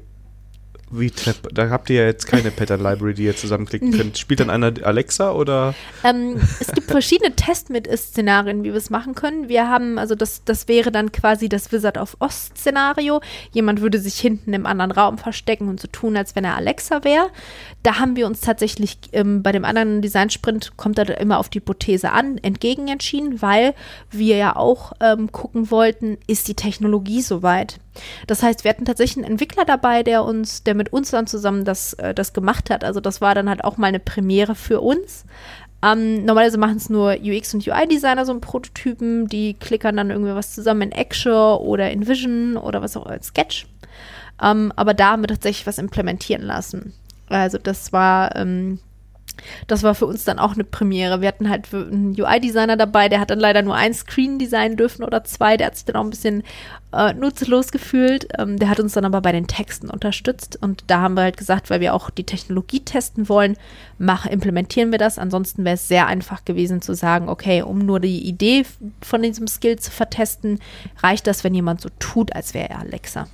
Wie 0.96 1.10
Tab? 1.12 1.36
Da 1.54 1.70
habt 1.70 1.89
ihr 1.89 2.02
ja 2.02 2.06
jetzt 2.06 2.28
keine 2.28 2.52
Pattern 2.52 2.82
Library, 2.82 3.14
die 3.14 3.24
ihr 3.24 3.36
zusammenklicken 3.36 3.89
Nee. 3.89 3.98
könnt. 3.98 4.18
Spielt 4.18 4.39
dann 4.39 4.50
einer 4.50 4.72
Alexa 4.84 5.32
oder? 5.32 5.74
Ähm, 6.04 6.39
es 6.60 6.68
gibt 6.72 6.89
verschiedene 6.91 7.36
Test-mit-Szenarien, 7.36 8.64
wie 8.64 8.70
wir 8.70 8.76
es 8.76 8.89
machen 8.89 9.16
können. 9.16 9.50
Wir 9.50 9.68
haben, 9.70 9.98
also 9.98 10.16
das, 10.16 10.44
das 10.46 10.68
wäre 10.68 10.91
dann 10.91 11.12
quasi 11.12 11.50
das 11.50 11.72
Wizard 11.72 11.98
of 11.98 12.16
Oz-Szenario. 12.20 13.22
Jemand 13.52 13.82
würde 13.82 14.00
sich 14.00 14.20
hinten 14.20 14.54
im 14.54 14.66
anderen 14.66 14.91
Raum 14.91 15.18
verstecken 15.18 15.68
und 15.68 15.80
so 15.80 15.88
tun, 15.88 16.16
als 16.16 16.36
wenn 16.36 16.44
er 16.44 16.56
Alexa 16.56 17.04
wäre. 17.04 17.30
Da 17.82 18.00
haben 18.00 18.16
wir 18.16 18.28
uns 18.28 18.41
tatsächlich 18.41 18.98
ähm, 19.12 19.44
bei 19.44 19.52
dem 19.52 19.66
anderen 19.66 20.02
Design-Sprint, 20.02 20.78
kommt 20.78 20.98
da 20.98 21.04
immer 21.04 21.39
auf 21.39 21.50
die 21.50 21.60
Hypothese 21.60 22.12
an, 22.12 22.38
entgegen 22.38 22.88
entschieden, 22.88 23.41
weil 23.41 23.74
wir 24.12 24.38
ja 24.38 24.56
auch 24.56 24.94
ähm, 25.00 25.32
gucken 25.32 25.72
wollten, 25.72 26.18
ist 26.28 26.48
die 26.48 26.56
Technologie 26.56 27.22
soweit? 27.22 27.80
Das 28.28 28.41
heißt, 28.41 28.64
wir 28.64 28.70
hatten 28.70 28.86
tatsächlich 28.86 29.24
einen 29.24 29.34
Entwickler 29.34 29.66
dabei, 29.66 30.04
der 30.04 30.24
uns, 30.24 30.64
der 30.64 30.76
mit 30.76 30.91
uns 30.91 31.12
dann 31.12 31.28
zusammen 31.28 31.66
das, 31.66 31.94
äh, 31.94 32.14
das 32.14 32.34
gemacht 32.34 32.70
hat. 32.70 32.84
Also 32.84 33.00
das 33.00 33.22
war 33.22 33.36
dann 33.36 33.50
halt 33.50 33.64
auch 33.64 33.78
mal 33.78 33.88
eine 33.88 34.00
Premiere 34.00 34.56
für 34.56 34.82
uns. 34.82 35.26
Ähm, 35.84 36.24
normalerweise 36.24 36.58
machen 36.58 36.78
es 36.78 36.89
nur 36.89 37.14
UX- 37.22 37.54
und 37.54 37.68
UI-Designer, 37.68 38.26
so 38.26 38.32
einen 38.32 38.41
Prototypen, 38.41 39.28
die 39.28 39.54
klickern 39.56 39.98
dann 39.98 40.12
irgendwie 40.12 40.34
was 40.34 40.56
zusammen 40.56 40.84
in 40.84 40.94
Acture 40.94 41.62
oder 41.62 41.91
in 41.91 42.08
Vision 42.08 42.56
oder 42.56 42.82
was 42.82 42.96
auch 42.96 43.06
als 43.06 43.28
Sketch. 43.28 43.68
Ähm, 44.41 44.72
aber 44.76 44.94
da 44.94 45.12
haben 45.12 45.24
wir 45.24 45.28
tatsächlich 45.28 45.68
was 45.68 45.78
implementieren 45.78 46.41
lassen. 46.41 46.94
Also 47.28 47.58
das 47.58 47.91
war, 47.91 48.36
ähm, 48.36 48.80
das 49.68 49.84
war 49.84 49.96
für 49.96 50.06
uns 50.06 50.24
dann 50.24 50.40
auch 50.40 50.54
eine 50.54 50.64
Premiere. 50.64 51.22
Wir 51.22 51.28
hatten 51.28 51.50
halt 51.50 51.74
einen 51.74 52.16
UI-Designer 52.20 52.78
dabei, 52.78 53.10
der 53.10 53.20
hat 53.20 53.30
dann 53.30 53.40
leider 53.40 53.62
nur 53.62 53.76
ein 53.76 53.94
Screen 53.94 54.40
designen 54.40 54.78
dürfen 54.78 55.04
oder 55.04 55.24
zwei. 55.24 55.58
Der 55.58 55.68
hat 55.68 55.76
sich 55.76 55.86
dann 55.86 55.96
auch 55.96 56.04
ein 56.04 56.10
bisschen 56.10 56.44
äh, 56.94 57.14
nutzlos 57.14 57.72
gefühlt. 57.72 58.28
Ähm, 58.38 58.58
der 58.58 58.70
hat 58.70 58.80
uns 58.80 58.94
dann 58.94 59.06
aber 59.06 59.22
bei 59.22 59.32
den 59.32 59.48
Texten 59.48 59.90
unterstützt. 59.90 60.58
Und 60.62 60.84
da 60.88 61.02
haben 61.02 61.16
wir 61.16 61.24
halt 61.24 61.38
gesagt, 61.38 61.70
weil 61.70 61.82
wir 61.82 61.94
auch 61.94 62.10
die 62.10 62.26
Technologie 62.26 62.80
testen 62.80 63.30
wollen, 63.30 63.58
mach, 63.98 64.26
implementieren 64.26 64.92
wir 64.92 65.00
das. 65.00 65.20
Ansonsten 65.20 65.66
wäre 65.66 65.76
es 65.76 65.88
sehr 65.88 66.08
einfach 66.08 66.46
gewesen 66.46 66.82
zu 66.82 66.94
sagen, 66.94 67.30
okay, 67.30 67.62
um 67.62 67.80
nur 67.80 68.00
die 68.00 68.28
Idee 68.28 68.66
von 69.02 69.22
diesem 69.22 69.48
Skill 69.48 69.80
zu 69.80 69.92
vertesten, 69.92 70.60
reicht 71.02 71.28
das, 71.28 71.44
wenn 71.44 71.54
jemand 71.54 71.82
so 71.82 71.90
tut, 72.00 72.36
als 72.36 72.54
wäre 72.54 72.70
er 72.70 72.80
Alexa. 72.80 73.28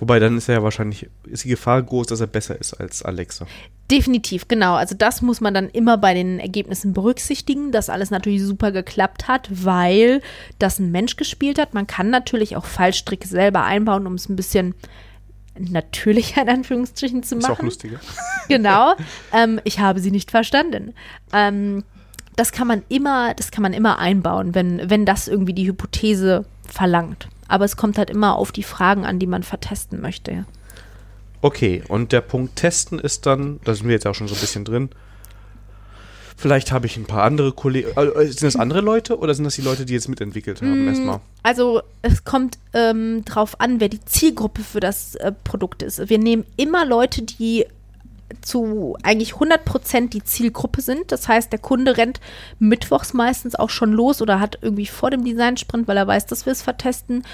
Wobei 0.00 0.18
dann 0.18 0.36
ist 0.36 0.48
er 0.48 0.56
ja 0.56 0.62
wahrscheinlich, 0.62 1.08
ist 1.26 1.44
die 1.44 1.48
Gefahr 1.48 1.82
groß, 1.82 2.06
dass 2.08 2.20
er 2.20 2.26
besser 2.26 2.58
ist 2.58 2.74
als 2.74 3.02
Alexa. 3.02 3.46
Definitiv, 3.90 4.48
genau. 4.48 4.74
Also 4.74 4.94
das 4.96 5.22
muss 5.22 5.40
man 5.40 5.54
dann 5.54 5.68
immer 5.68 5.96
bei 5.96 6.12
den 6.12 6.40
Ergebnissen 6.40 6.92
berücksichtigen, 6.92 7.72
dass 7.72 7.88
alles 7.88 8.10
natürlich 8.10 8.42
super 8.42 8.72
geklappt 8.72 9.28
hat, 9.28 9.48
weil 9.50 10.22
das 10.58 10.78
ein 10.78 10.90
Mensch 10.90 11.16
gespielt 11.16 11.58
hat. 11.58 11.72
Man 11.72 11.86
kann 11.86 12.10
natürlich 12.10 12.56
auch 12.56 12.66
Fallstricke 12.66 13.28
selber 13.28 13.64
einbauen, 13.64 14.06
um 14.06 14.14
es 14.14 14.28
ein 14.28 14.36
bisschen 14.36 14.74
natürlicher 15.58 16.42
in 16.42 16.48
Anführungsstrichen 16.48 17.22
zu 17.22 17.36
Ist 17.36 17.42
machen. 17.42 17.60
auch 17.60 17.62
lustiger. 17.62 18.00
Genau. 18.48 18.94
ähm, 19.32 19.60
ich 19.64 19.80
habe 19.80 19.98
sie 19.98 20.12
nicht 20.12 20.30
verstanden. 20.30 20.94
Ähm, 21.32 21.82
das 22.36 22.52
kann 22.52 22.68
man 22.68 22.82
immer, 22.88 23.34
das 23.34 23.50
kann 23.50 23.62
man 23.62 23.72
immer 23.72 23.98
einbauen, 23.98 24.54
wenn, 24.54 24.88
wenn 24.88 25.04
das 25.04 25.26
irgendwie 25.26 25.54
die 25.54 25.66
Hypothese 25.66 26.44
verlangt. 26.68 27.28
Aber 27.48 27.64
es 27.64 27.76
kommt 27.76 27.98
halt 27.98 28.10
immer 28.10 28.36
auf 28.36 28.52
die 28.52 28.62
Fragen 28.62 29.04
an, 29.04 29.18
die 29.18 29.26
man 29.26 29.42
vertesten 29.42 30.00
möchte. 30.00 30.46
Okay, 31.42 31.82
und 31.88 32.12
der 32.12 32.22
Punkt 32.22 32.56
Testen 32.56 32.98
ist 32.98 33.26
dann, 33.26 33.60
da 33.64 33.74
sind 33.74 33.86
wir 33.86 33.92
jetzt 33.92 34.06
auch 34.06 34.14
schon 34.14 34.28
so 34.28 34.34
ein 34.34 34.40
bisschen 34.40 34.64
drin. 34.64 34.90
Vielleicht 36.38 36.70
habe 36.70 36.84
ich 36.86 36.98
ein 36.98 37.06
paar 37.06 37.22
andere 37.22 37.52
Kollegen. 37.52 37.88
Äh, 37.96 38.26
sind 38.26 38.42
das 38.42 38.56
andere 38.56 38.82
Leute 38.82 39.18
oder 39.18 39.32
sind 39.32 39.44
das 39.44 39.54
die 39.54 39.62
Leute, 39.62 39.86
die 39.86 39.94
jetzt 39.94 40.08
mitentwickelt 40.08 40.60
haben 40.60 40.84
Mm, 40.84 40.88
erstmal? 40.88 41.20
Also 41.42 41.80
es 42.02 42.24
kommt 42.24 42.58
ähm, 42.74 43.24
drauf 43.24 43.58
an, 43.58 43.80
wer 43.80 43.88
die 43.88 44.04
Zielgruppe 44.04 44.62
für 44.62 44.80
das 44.80 45.14
äh, 45.14 45.32
Produkt 45.44 45.82
ist. 45.82 46.10
Wir 46.10 46.18
nehmen 46.18 46.44
immer 46.58 46.84
Leute, 46.84 47.22
die 47.22 47.64
zu 48.42 48.96
eigentlich 49.02 49.34
100% 49.34 50.08
die 50.08 50.24
Zielgruppe 50.24 50.80
sind. 50.80 51.12
Das 51.12 51.28
heißt, 51.28 51.52
der 51.52 51.58
Kunde 51.58 51.96
rennt 51.96 52.20
mittwochs 52.58 53.12
meistens 53.12 53.54
auch 53.54 53.70
schon 53.70 53.92
los 53.92 54.20
oder 54.22 54.40
hat 54.40 54.58
irgendwie 54.62 54.86
vor 54.86 55.10
dem 55.10 55.24
Design-Sprint, 55.24 55.88
weil 55.88 55.96
er 55.96 56.06
weiß, 56.06 56.26
dass 56.26 56.46
wir 56.46 56.52
es 56.52 56.62
vertesten, 56.62 57.24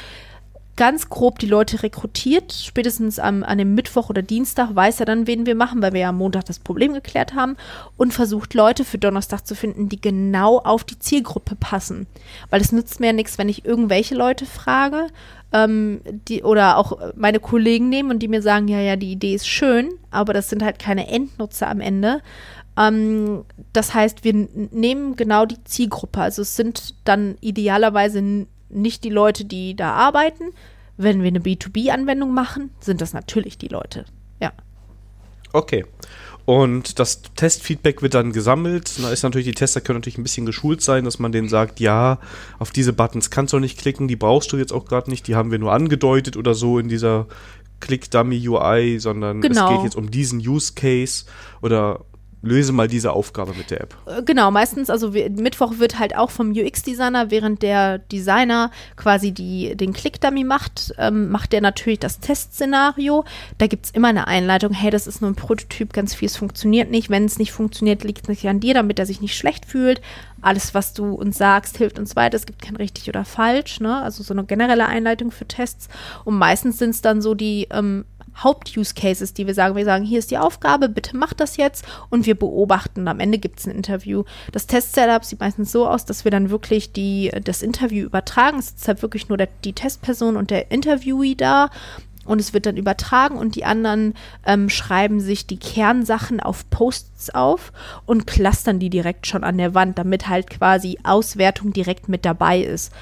ganz 0.76 1.08
grob 1.08 1.38
die 1.38 1.46
Leute 1.46 1.82
rekrutiert. 1.82 2.52
Spätestens 2.52 3.18
am, 3.18 3.42
an 3.42 3.58
dem 3.58 3.74
Mittwoch 3.74 4.08
oder 4.08 4.22
Dienstag 4.22 4.74
weiß 4.74 5.00
er 5.00 5.06
dann, 5.06 5.26
wen 5.26 5.46
wir 5.46 5.54
machen, 5.54 5.82
weil 5.82 5.92
wir 5.92 6.00
ja 6.00 6.08
am 6.08 6.18
Montag 6.18 6.46
das 6.46 6.58
Problem 6.58 6.94
geklärt 6.94 7.34
haben 7.34 7.56
und 7.96 8.14
versucht 8.14 8.54
Leute 8.54 8.84
für 8.84 8.98
Donnerstag 8.98 9.46
zu 9.46 9.54
finden, 9.54 9.88
die 9.88 10.00
genau 10.00 10.58
auf 10.58 10.84
die 10.84 10.98
Zielgruppe 10.98 11.56
passen. 11.56 12.06
Weil 12.50 12.60
es 12.60 12.72
nützt 12.72 13.00
mir 13.00 13.08
ja 13.08 13.12
nichts, 13.12 13.38
wenn 13.38 13.48
ich 13.48 13.64
irgendwelche 13.64 14.14
Leute 14.14 14.46
frage 14.46 15.08
ähm, 15.52 16.00
die, 16.28 16.42
oder 16.42 16.78
auch 16.78 16.98
meine 17.14 17.40
Kollegen 17.40 17.88
nehmen 17.88 18.10
und 18.10 18.20
die 18.20 18.28
mir 18.28 18.42
sagen, 18.42 18.68
ja, 18.68 18.80
ja, 18.80 18.96
die 18.96 19.12
Idee 19.12 19.34
ist 19.34 19.48
schön, 19.48 19.90
aber 20.10 20.32
das 20.32 20.48
sind 20.48 20.62
halt 20.62 20.78
keine 20.78 21.08
Endnutzer 21.08 21.68
am 21.68 21.80
Ende. 21.80 22.22
Ähm, 22.78 23.44
das 23.72 23.94
heißt, 23.94 24.24
wir 24.24 24.32
nehmen 24.34 25.16
genau 25.16 25.44
die 25.44 25.62
Zielgruppe. 25.64 26.20
Also 26.20 26.42
es 26.42 26.56
sind 26.56 26.94
dann 27.04 27.36
idealerweise 27.40 28.46
nicht 28.72 29.04
die 29.04 29.10
Leute, 29.10 29.44
die 29.44 29.74
da 29.74 29.92
arbeiten. 29.92 30.44
Wenn 30.96 31.22
wir 31.22 31.28
eine 31.28 31.40
B2B-Anwendung 31.40 32.34
machen, 32.34 32.70
sind 32.80 33.00
das 33.00 33.12
natürlich 33.12 33.58
die 33.58 33.68
Leute. 33.68 34.04
Ja. 34.40 34.52
Okay. 35.52 35.84
Und 36.44 36.98
das 36.98 37.22
Testfeedback 37.36 38.02
wird 38.02 38.14
dann 38.14 38.32
gesammelt. 38.32 38.98
Da 39.00 39.10
ist 39.10 39.22
natürlich, 39.22 39.46
die 39.46 39.54
Tester 39.54 39.80
können 39.80 39.98
natürlich 40.00 40.18
ein 40.18 40.24
bisschen 40.24 40.44
geschult 40.44 40.82
sein, 40.82 41.04
dass 41.04 41.18
man 41.18 41.30
denen 41.30 41.48
sagt, 41.48 41.78
ja, 41.78 42.18
auf 42.58 42.72
diese 42.72 42.92
Buttons 42.92 43.30
kannst 43.30 43.52
du 43.52 43.58
nicht 43.60 43.78
klicken, 43.78 44.08
die 44.08 44.16
brauchst 44.16 44.52
du 44.52 44.56
jetzt 44.56 44.72
auch 44.72 44.84
gerade 44.84 45.08
nicht, 45.08 45.28
die 45.28 45.36
haben 45.36 45.52
wir 45.52 45.58
nur 45.60 45.72
angedeutet 45.72 46.36
oder 46.36 46.54
so 46.54 46.78
in 46.80 46.88
dieser 46.88 47.26
Click-Dummy-UI, 47.80 48.98
sondern 48.98 49.40
Genau. 49.40 49.68
es 49.70 49.76
geht 49.76 49.84
jetzt 49.84 49.96
um 49.96 50.10
diesen 50.10 50.40
Use 50.40 50.72
Case 50.74 51.24
oder 51.60 52.00
löse 52.43 52.72
mal 52.72 52.88
diese 52.88 53.12
Aufgabe 53.12 53.55
mit 53.55 53.70
der 53.70 53.80
App. 53.80 53.97
Äh, 54.07 54.22
Genau, 54.22 54.51
meistens, 54.51 54.90
also 54.90 55.11
Mittwoch 55.11 55.78
wird 55.78 55.99
halt 55.99 56.16
auch 56.16 56.30
vom 56.30 56.51
UX-Designer, 56.53 57.30
während 57.30 57.62
der 57.62 57.99
Designer 57.99 58.70
quasi 58.97 59.32
die, 59.32 59.76
den 59.76 59.93
Click-Dummy 59.93 60.45
macht, 60.45 60.93
ähm, 60.99 61.30
macht 61.30 61.53
der 61.53 61.61
natürlich 61.61 61.99
das 61.99 62.20
Testszenario. 62.20 63.24
Da 63.59 63.66
gibt 63.66 63.86
es 63.86 63.90
immer 63.93 64.09
eine 64.09 64.26
Einleitung, 64.26 64.72
hey, 64.72 64.90
das 64.90 65.07
ist 65.07 65.20
nur 65.20 65.30
ein 65.30 65.36
Prototyp, 65.36 65.93
ganz 65.93 66.14
vieles 66.14 66.36
funktioniert 66.36 66.90
nicht. 66.90 67.11
Wenn 67.11 67.24
es 67.24 67.38
nicht 67.38 67.53
funktioniert, 67.53 68.05
liegt 68.05 68.22
es 68.22 68.28
nicht 68.28 68.49
an 68.49 68.61
dir, 68.61 68.74
damit 68.74 68.99
er 68.99 69.07
sich 69.07 69.20
nicht 69.20 69.36
schlecht 69.36 69.66
fühlt. 69.66 70.01
Alles, 70.40 70.74
was 70.74 70.93
du 70.93 71.14
uns 71.14 71.38
sagst, 71.38 71.78
hilft 71.78 71.99
uns 71.99 72.16
weiter. 72.16 72.36
Es 72.36 72.47
gibt 72.47 72.62
kein 72.62 72.76
richtig 72.76 73.09
oder 73.09 73.24
falsch, 73.24 73.78
ne? 73.80 74.03
Also 74.03 74.24
so 74.24 74.34
eine 74.34 74.45
generelle 74.45 74.86
Einleitung 74.86 75.30
für 75.30 75.47
Tests. 75.47 75.88
Und 76.24 76.36
meistens 76.36 76.78
sind 76.78 76.90
es 76.90 77.01
dann 77.01 77.22
so 77.22 77.34
die 77.34 77.68
ähm, 77.70 78.05
Haupt-Use-Cases, 78.37 79.35
die 79.35 79.47
wir 79.47 79.55
sagen. 79.55 79.76
Wir 79.76 79.85
sagen, 79.85 80.05
hier 80.05 80.18
ist 80.18 80.30
die 80.30 80.39
Aufgabe, 80.39 80.89
bitte 80.89 81.16
mach 81.16 81.33
das 81.33 81.57
jetzt 81.57 81.85
und 82.11 82.26
wir 82.26 82.35
beobachten. 82.35 83.09
Am 83.09 83.20
Ende 83.20 83.39
gibt 83.39 83.61
es 83.61 83.66
ein 83.66 83.74
Interview. 83.74 84.24
Das 84.53 84.66
Test-Setup 84.66 85.24
sieht 85.24 85.41
meistens 85.41 85.72
so 85.72 85.87
aus, 85.87 86.05
dass 86.05 86.24
wir 86.24 86.30
dann 86.30 86.51
wirklich 86.51 86.93
die, 86.93 87.30
das 87.45 87.62
Interview 87.62 88.07
übertragen. 88.07 88.59
Es 88.59 88.70
ist 88.70 88.89
halt 88.89 89.03
wirklich 89.03 89.28
nur 89.28 89.39
der, 89.39 89.49
die 89.64 89.72
Testperson 89.72 90.37
und 90.37 90.51
der 90.51 90.70
Interviewee 90.70 91.35
da. 91.35 91.70
Und 92.24 92.41
es 92.41 92.55
wird 92.55 92.66
dann 92.66 92.76
übertragen 92.76 93.37
und 93.37 93.57
die 93.57 93.64
anderen 93.64 94.14
ähm, 94.47 94.68
schreiben 94.68 95.18
sich 95.18 95.47
die 95.49 95.59
Kernsachen 95.59 96.39
auf 96.39 96.70
Posts 96.70 97.30
auf 97.30 97.72
und 98.07 98.28
clustern 98.28 98.78
die 98.78 98.91
direkt 98.91 99.26
schon 99.26 99.43
an 99.43 99.59
der 99.59 99.74
Wand, 99.74 99.99
damit 99.99 100.28
halt 100.28 100.49
quasi 100.49 100.99
Auswertung 101.03 101.72
direkt 101.72 102.09
mit 102.09 102.24
dabei 102.24 102.61
ist. 102.61 102.93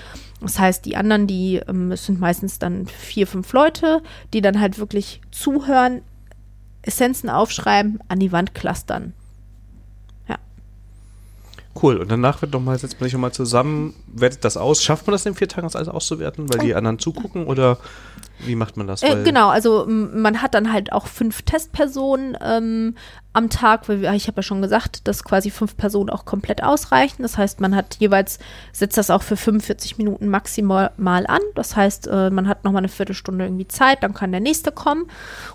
Das 0.41 0.59
heißt, 0.59 0.85
die 0.85 0.97
anderen, 0.97 1.27
die 1.27 1.57
ähm, 1.69 1.93
es 1.93 2.07
sind 2.07 2.21
meistens 2.21 2.59
dann 2.59 2.87
vier, 2.87 3.27
fünf 3.27 3.53
Leute, 3.53 4.03
die 4.33 4.41
dann 4.41 4.61
halt 4.61 4.79
wirklich 4.79 5.21
zuhören, 5.31 6.03
Essenzen 6.83 7.29
aufschreiben, 7.29 8.01
an 8.09 8.21
die 8.21 8.33
Wand 8.33 8.55
clustern. 8.55 9.13
Cool. 11.81 11.99
Und 11.99 12.11
danach 12.11 12.43
wird 12.43 12.53
noch 12.53 12.61
mal, 12.61 12.79
setzt 12.79 13.01
man 13.01 13.07
sich 13.07 13.13
nochmal 13.13 13.33
zusammen, 13.33 13.95
wertet 14.07 14.45
das 14.45 14.57
aus. 14.57 14.83
Schafft 14.83 15.07
man 15.07 15.13
das 15.13 15.25
in 15.25 15.35
vier 15.35 15.49
Tagen, 15.49 15.67
das 15.67 15.77
alles 15.77 15.89
auszuwerten, 15.89 16.53
weil 16.53 16.59
die 16.59 16.75
anderen 16.75 16.99
zugucken 16.99 17.47
oder 17.47 17.79
wie 18.47 18.55
macht 18.55 18.77
man 18.77 18.87
das? 18.87 19.03
Äh, 19.03 19.23
genau, 19.25 19.49
also 19.49 19.87
man 19.87 20.43
hat 20.43 20.55
dann 20.55 20.73
halt 20.73 20.93
auch 20.93 21.07
fünf 21.07 21.43
Testpersonen 21.43 22.37
ähm, 22.41 22.95
am 23.33 23.49
Tag, 23.49 23.89
weil 23.89 24.01
wir, 24.01 24.13
ich 24.13 24.27
habe 24.27 24.39
ja 24.39 24.43
schon 24.43 24.61
gesagt, 24.61 25.07
dass 25.07 25.23
quasi 25.23 25.51
fünf 25.51 25.77
Personen 25.77 26.11
auch 26.11 26.25
komplett 26.25 26.65
ausreichen. 26.65 27.23
Das 27.23 27.39
heißt, 27.39 27.61
man 27.61 27.77
hat 27.77 27.97
jeweils, 28.01 28.41
setzt 28.73 28.99
das 28.99 29.11
auch 29.11 29.23
für 29.23 29.37
45 29.37 29.99
Minuten 29.99 30.27
maximal 30.27 30.91
mal 30.97 31.27
an. 31.29 31.41
Das 31.55 31.77
heißt, 31.77 32.09
äh, 32.09 32.31
man 32.31 32.49
hat 32.49 32.65
nochmal 32.65 32.81
eine 32.81 32.89
Viertelstunde 32.89 33.45
irgendwie 33.45 33.69
Zeit, 33.69 34.03
dann 34.03 34.15
kann 34.15 34.33
der 34.33 34.41
nächste 34.41 34.73
kommen. 34.73 35.07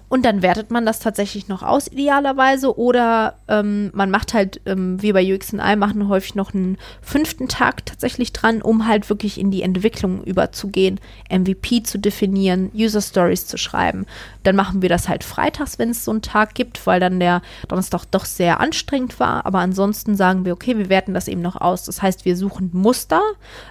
Und 0.07 0.23
dann 0.23 0.41
wertet 0.41 0.71
man 0.71 0.85
das 0.85 0.99
tatsächlich 0.99 1.49
noch 1.49 1.63
aus, 1.63 1.87
idealerweise. 1.87 2.77
Oder 2.77 3.35
ähm, 3.49 3.91
man 3.93 4.09
macht 4.09 4.33
halt, 4.33 4.61
ähm, 4.65 5.01
wie 5.01 5.11
bei 5.11 5.35
UX&I, 5.35 5.75
machen 5.75 6.07
häufig 6.07 6.35
noch 6.35 6.53
einen 6.53 6.77
fünften 7.01 7.49
Tag 7.49 7.85
tatsächlich 7.85 8.31
dran, 8.31 8.61
um 8.61 8.87
halt 8.87 9.09
wirklich 9.09 9.37
in 9.37 9.51
die 9.51 9.63
Entwicklung 9.63 10.23
überzugehen, 10.23 11.01
MVP 11.29 11.83
zu 11.83 11.99
definieren, 11.99 12.71
User 12.75 13.01
Stories 13.01 13.47
zu 13.47 13.57
schreiben. 13.57 14.05
Dann 14.43 14.55
machen 14.55 14.81
wir 14.81 14.89
das 14.89 15.09
halt 15.09 15.23
freitags, 15.23 15.79
wenn 15.79 15.89
es 15.89 16.05
so 16.05 16.11
einen 16.11 16.21
Tag 16.21 16.53
gibt, 16.53 16.85
weil 16.85 16.99
dann 16.99 17.19
der 17.19 17.41
Donnerstag 17.67 18.05
doch 18.11 18.25
sehr 18.25 18.59
anstrengend 18.59 19.19
war. 19.19 19.45
Aber 19.45 19.59
ansonsten 19.59 20.15
sagen 20.15 20.45
wir, 20.45 20.53
okay, 20.53 20.77
wir 20.77 20.89
werten 20.89 21.13
das 21.13 21.27
eben 21.27 21.41
noch 21.41 21.55
aus. 21.55 21.83
Das 21.83 22.01
heißt, 22.01 22.25
wir 22.25 22.37
suchen 22.37 22.69
Muster. 22.73 23.21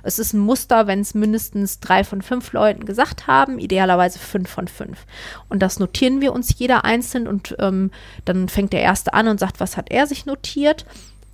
Es 0.03 0.19
ist 0.19 0.33
ein 0.33 0.41
Muster, 0.41 0.87
wenn 0.87 1.01
es 1.01 1.15
mindestens 1.15 1.81
drei 1.81 2.05
von 2.05 2.23
fünf 2.23 2.53
Leuten 2.53 2.87
gesagt 2.87 3.27
haben, 3.27 3.59
idealerweise 3.59 4.19
fünf 4.19 4.51
von 4.51 4.69
fünf. 4.69 5.07
Und 5.49 5.61
das 5.61 5.79
notieren 5.79 6.21
wir 6.21 6.33
uns 6.33 6.59
jeder 6.59 6.85
einzeln 6.85 7.29
und 7.29 7.55
ähm, 7.59 7.91
dann 8.25 8.49
fängt 8.49 8.73
der 8.73 8.83
Erste 8.83 9.15
an 9.15 9.29
und 9.29 9.41
sagt, 9.41 9.61
was 9.61 9.77
hat 9.77 9.91
er 9.91 10.07
sich 10.07 10.27
notiert. 10.27 10.85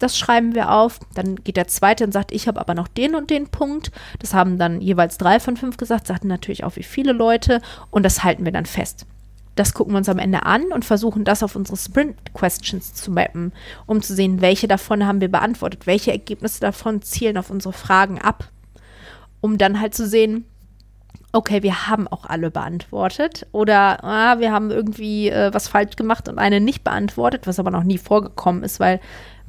Das 0.01 0.18
schreiben 0.18 0.57
wir 0.57 0.72
auf. 0.72 0.98
Dann 1.14 1.36
geht 1.36 1.57
der 1.57 1.68
zweite 1.68 2.05
und 2.05 2.12
sagt, 2.12 2.32
ich 2.32 2.48
habe 2.48 2.59
aber 2.59 2.74
noch 2.74 2.88
den 2.88 3.14
und 3.14 3.30
den 3.30 3.48
Punkt. 3.48 3.92
Das 4.18 4.34
haben 4.34 4.59
dann 4.59 4.80
jeweils 4.80 5.18
drei 5.18 5.38
von 5.38 5.57
fünf 5.57 5.76
gesagt, 5.76 6.09
sagten 6.09 6.26
natürlich 6.26 6.64
auch 6.64 6.74
wie 6.74 6.82
viele 6.82 7.12
Leute 7.12 7.61
und 7.90 8.03
das 8.03 8.24
halten 8.24 8.44
wir 8.44 8.53
dann 8.53 8.66
fest. 8.66 9.07
Das 9.57 9.74
gucken 9.74 9.92
wir 9.92 9.98
uns 9.98 10.09
am 10.09 10.18
Ende 10.18 10.46
an 10.46 10.72
und 10.72 10.84
versuchen 10.84 11.24
das 11.24 11.42
auf 11.42 11.55
unsere 11.55 11.76
Sprint-Questions 11.76 12.94
zu 12.94 13.11
mappen, 13.11 13.53
um 13.86 14.01
zu 14.01 14.14
sehen, 14.14 14.40
welche 14.40 14.68
davon 14.68 15.07
haben 15.07 15.20
wir 15.20 15.30
beantwortet, 15.30 15.86
welche 15.86 16.12
Ergebnisse 16.12 16.61
davon 16.61 17.03
zielen 17.03 17.36
auf 17.36 17.51
unsere 17.51 17.74
Fragen 17.74 18.18
ab, 18.18 18.48
um 19.42 19.59
dann 19.59 19.80
halt 19.80 19.94
zu 19.94 20.07
sehen, 20.07 20.46
okay, 21.32 21.62
wir 21.62 21.88
haben 21.88 22.09
auch 22.09 22.24
alle 22.24 22.51
beantwortet 22.51 23.46
oder 23.53 24.03
ah, 24.03 24.38
wir 24.38 24.53
haben 24.53 24.70
irgendwie 24.70 25.28
äh, 25.28 25.53
was 25.53 25.68
falsch 25.68 25.96
gemacht 25.96 26.28
und 26.28 26.38
eine 26.38 26.61
nicht 26.61 26.82
beantwortet, 26.82 27.46
was 27.46 27.59
aber 27.59 27.70
noch 27.70 27.84
nie 27.84 27.98
vorgekommen 27.98 28.62
ist, 28.64 28.80
weil 28.80 29.01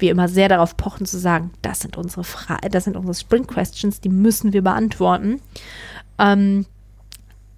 wir 0.01 0.11
immer 0.11 0.27
sehr 0.27 0.49
darauf 0.49 0.77
pochen 0.77 1.05
zu 1.05 1.17
sagen, 1.17 1.51
das 1.61 1.79
sind 1.79 1.97
unsere 1.97 2.23
Fra 2.23 2.57
das 2.69 2.83
sind 2.85 2.95
unsere 2.95 3.13
Sprint 3.13 3.47
Questions, 3.47 4.01
die 4.01 4.09
müssen 4.09 4.53
wir 4.53 4.61
beantworten. 4.61 5.41
Ähm, 6.19 6.65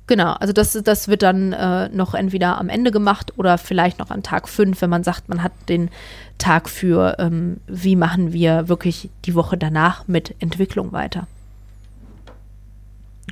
genau, 0.07 0.33
also 0.33 0.53
das, 0.53 0.73
das 0.73 1.07
wird 1.07 1.21
dann 1.21 1.53
äh, 1.53 1.89
noch 1.89 2.13
entweder 2.13 2.57
am 2.57 2.69
Ende 2.69 2.91
gemacht 2.91 3.33
oder 3.37 3.57
vielleicht 3.57 3.99
noch 3.99 4.11
an 4.11 4.23
Tag 4.23 4.47
5, 4.47 4.81
wenn 4.81 4.89
man 4.89 5.03
sagt, 5.03 5.29
man 5.29 5.43
hat 5.43 5.53
den 5.69 5.89
Tag 6.37 6.69
für, 6.69 7.15
ähm, 7.19 7.57
wie 7.67 7.95
machen 7.95 8.33
wir 8.33 8.67
wirklich 8.67 9.09
die 9.25 9.35
Woche 9.35 9.57
danach 9.57 10.07
mit 10.07 10.35
Entwicklung 10.39 10.91
weiter. 10.91 11.27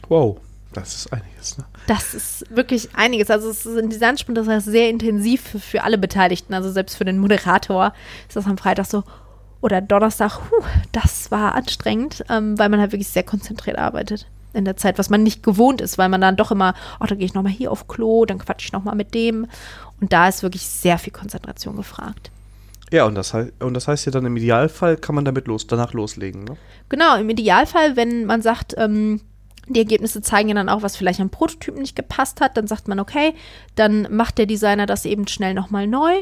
Wow. 0.07 0.39
Das 0.74 0.95
ist 0.95 1.13
einiges, 1.13 1.57
ne? 1.57 1.65
Das 1.88 2.13
ist 2.13 2.45
wirklich 2.49 2.95
einiges. 2.95 3.30
Also 3.30 3.49
es 3.49 3.65
ist 3.65 3.78
ein 3.78 3.89
Designsprint, 3.89 4.38
das 4.38 4.47
heißt 4.47 4.67
sehr 4.67 4.89
intensiv 4.89 5.41
für, 5.41 5.59
für, 5.59 5.84
alle 5.84 5.97
Beteiligten. 5.97 6.53
Also 6.53 6.72
selbst 6.72 6.95
für 6.95 7.05
den 7.05 7.17
Moderator 7.17 7.93
ist 8.28 8.36
das 8.36 8.45
am 8.45 8.57
Freitag 8.57 8.86
so 8.86 9.03
oder 9.59 9.80
Donnerstag, 9.82 10.39
huh, 10.49 10.63
das 10.91 11.30
war 11.30 11.53
anstrengend, 11.55 12.24
ähm, 12.30 12.57
weil 12.57 12.69
man 12.69 12.80
halt 12.80 12.93
wirklich 12.93 13.09
sehr 13.09 13.24
konzentriert 13.24 13.78
arbeitet 13.78 14.28
in 14.53 14.65
der 14.65 14.76
Zeit, 14.76 14.97
was 14.97 15.09
man 15.09 15.24
nicht 15.24 15.43
gewohnt 15.43 15.82
ist, 15.82 15.97
weil 15.97 16.09
man 16.09 16.22
dann 16.22 16.36
doch 16.36 16.51
immer, 16.51 16.74
ach, 16.99 17.07
da 17.07 17.15
gehe 17.15 17.26
ich 17.26 17.34
nochmal 17.34 17.51
hier 17.51 17.72
auf 17.72 17.88
Klo, 17.88 18.26
dann 18.26 18.39
quatsche 18.39 18.65
ich 18.65 18.74
nochmal 18.74 18.95
mit 18.95 19.13
dem. 19.13 19.47
Und 20.01 20.11
da 20.11 20.28
ist 20.28 20.43
wirklich 20.43 20.65
sehr 20.65 20.97
viel 20.97 21.13
Konzentration 21.13 21.76
gefragt. 21.76 22.32
Ja, 22.91 23.05
und 23.05 23.15
das, 23.15 23.34
und 23.34 23.74
das 23.74 23.88
heißt 23.88 24.05
ja 24.05 24.11
dann 24.11 24.26
im 24.26 24.36
Idealfall 24.36 24.97
kann 24.97 25.15
man 25.15 25.24
damit 25.24 25.47
los, 25.47 25.67
danach 25.67 25.93
loslegen, 25.93 26.43
ne? 26.43 26.57
Genau, 26.89 27.15
im 27.15 27.30
Idealfall, 27.30 27.95
wenn 27.95 28.26
man 28.26 28.41
sagt, 28.41 28.76
ähm, 28.78 29.22
die 29.74 29.80
Ergebnisse 29.80 30.22
zeigen 30.22 30.49
ja 30.49 30.55
dann 30.55 30.69
auch, 30.69 30.82
was 30.82 30.95
vielleicht 30.95 31.19
am 31.19 31.30
Prototypen 31.30 31.82
nicht 31.82 31.95
gepasst 31.95 32.41
hat. 32.41 32.57
Dann 32.57 32.67
sagt 32.67 32.88
man, 32.88 32.99
okay, 32.99 33.34
dann 33.76 34.07
macht 34.09 34.38
der 34.38 34.45
Designer 34.45 34.86
das 34.86 35.05
eben 35.05 35.28
schnell 35.28 35.53
nochmal 35.53 35.88
neu 35.88 36.13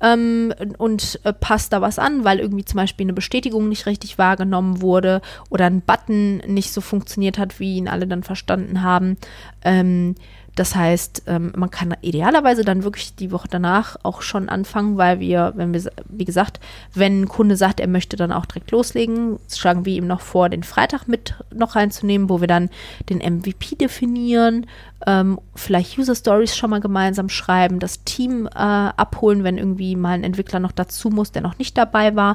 ähm, 0.00 0.52
und 0.78 1.20
äh, 1.24 1.32
passt 1.32 1.72
da 1.72 1.80
was 1.80 1.98
an, 1.98 2.24
weil 2.24 2.38
irgendwie 2.38 2.64
zum 2.64 2.78
Beispiel 2.78 3.04
eine 3.04 3.12
Bestätigung 3.12 3.68
nicht 3.68 3.86
richtig 3.86 4.18
wahrgenommen 4.18 4.80
wurde 4.80 5.20
oder 5.50 5.66
ein 5.66 5.80
Button 5.80 6.38
nicht 6.46 6.72
so 6.72 6.80
funktioniert 6.80 7.38
hat, 7.38 7.60
wie 7.60 7.76
ihn 7.76 7.88
alle 7.88 8.06
dann 8.06 8.22
verstanden 8.22 8.82
haben. 8.82 9.16
Ähm, 9.64 10.14
das 10.56 10.74
heißt, 10.74 11.24
ähm, 11.26 11.52
man 11.54 11.70
kann 11.70 11.94
idealerweise 12.00 12.64
dann 12.64 12.82
wirklich 12.82 13.14
die 13.14 13.30
Woche 13.30 13.46
danach 13.48 13.96
auch 14.02 14.22
schon 14.22 14.48
anfangen, 14.48 14.96
weil 14.96 15.20
wir, 15.20 15.52
wenn 15.54 15.74
wir, 15.74 15.92
wie 16.08 16.24
gesagt, 16.24 16.60
wenn 16.94 17.22
ein 17.22 17.28
Kunde 17.28 17.56
sagt, 17.56 17.78
er 17.78 17.88
möchte 17.88 18.16
dann 18.16 18.32
auch 18.32 18.46
direkt 18.46 18.70
loslegen, 18.70 19.38
schlagen 19.54 19.84
wir 19.84 19.94
ihm 19.94 20.06
noch 20.06 20.22
vor, 20.22 20.48
den 20.48 20.62
Freitag 20.62 21.08
mit 21.08 21.34
noch 21.54 21.76
reinzunehmen, 21.76 22.30
wo 22.30 22.40
wir 22.40 22.48
dann 22.48 22.70
den 23.10 23.18
MVP 23.18 23.76
definieren, 23.76 24.66
ähm, 25.06 25.38
vielleicht 25.54 25.98
User 25.98 26.14
Stories 26.14 26.56
schon 26.56 26.70
mal 26.70 26.80
gemeinsam 26.80 27.28
schreiben, 27.28 27.78
das 27.78 28.04
Team 28.04 28.46
äh, 28.46 28.50
abholen, 28.58 29.44
wenn 29.44 29.58
irgendwie 29.58 29.94
mal 29.94 30.12
ein 30.12 30.24
Entwickler 30.24 30.58
noch 30.58 30.72
dazu 30.72 31.10
muss, 31.10 31.32
der 31.32 31.42
noch 31.42 31.58
nicht 31.58 31.76
dabei 31.76 32.16
war. 32.16 32.34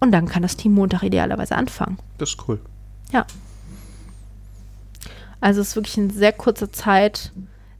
Und 0.00 0.12
dann 0.12 0.26
kann 0.26 0.42
das 0.42 0.56
Team 0.56 0.72
Montag 0.72 1.02
idealerweise 1.02 1.54
anfangen. 1.54 1.98
Das 2.16 2.30
ist 2.30 2.48
cool. 2.48 2.60
Ja. 3.12 3.26
Also 5.40 5.60
es 5.60 5.68
ist 5.68 5.76
wirklich 5.76 5.98
in 5.98 6.08
sehr 6.08 6.32
kurzer 6.32 6.72
Zeit 6.72 7.32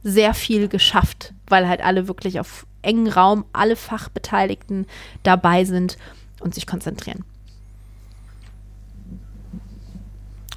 sehr 0.03 0.33
viel 0.33 0.67
geschafft, 0.67 1.33
weil 1.47 1.67
halt 1.67 1.81
alle 1.81 2.07
wirklich 2.07 2.39
auf 2.39 2.65
engen 2.81 3.07
Raum, 3.07 3.45
alle 3.53 3.75
Fachbeteiligten 3.75 4.85
dabei 5.23 5.65
sind 5.65 5.97
und 6.39 6.55
sich 6.55 6.65
konzentrieren. 6.65 7.23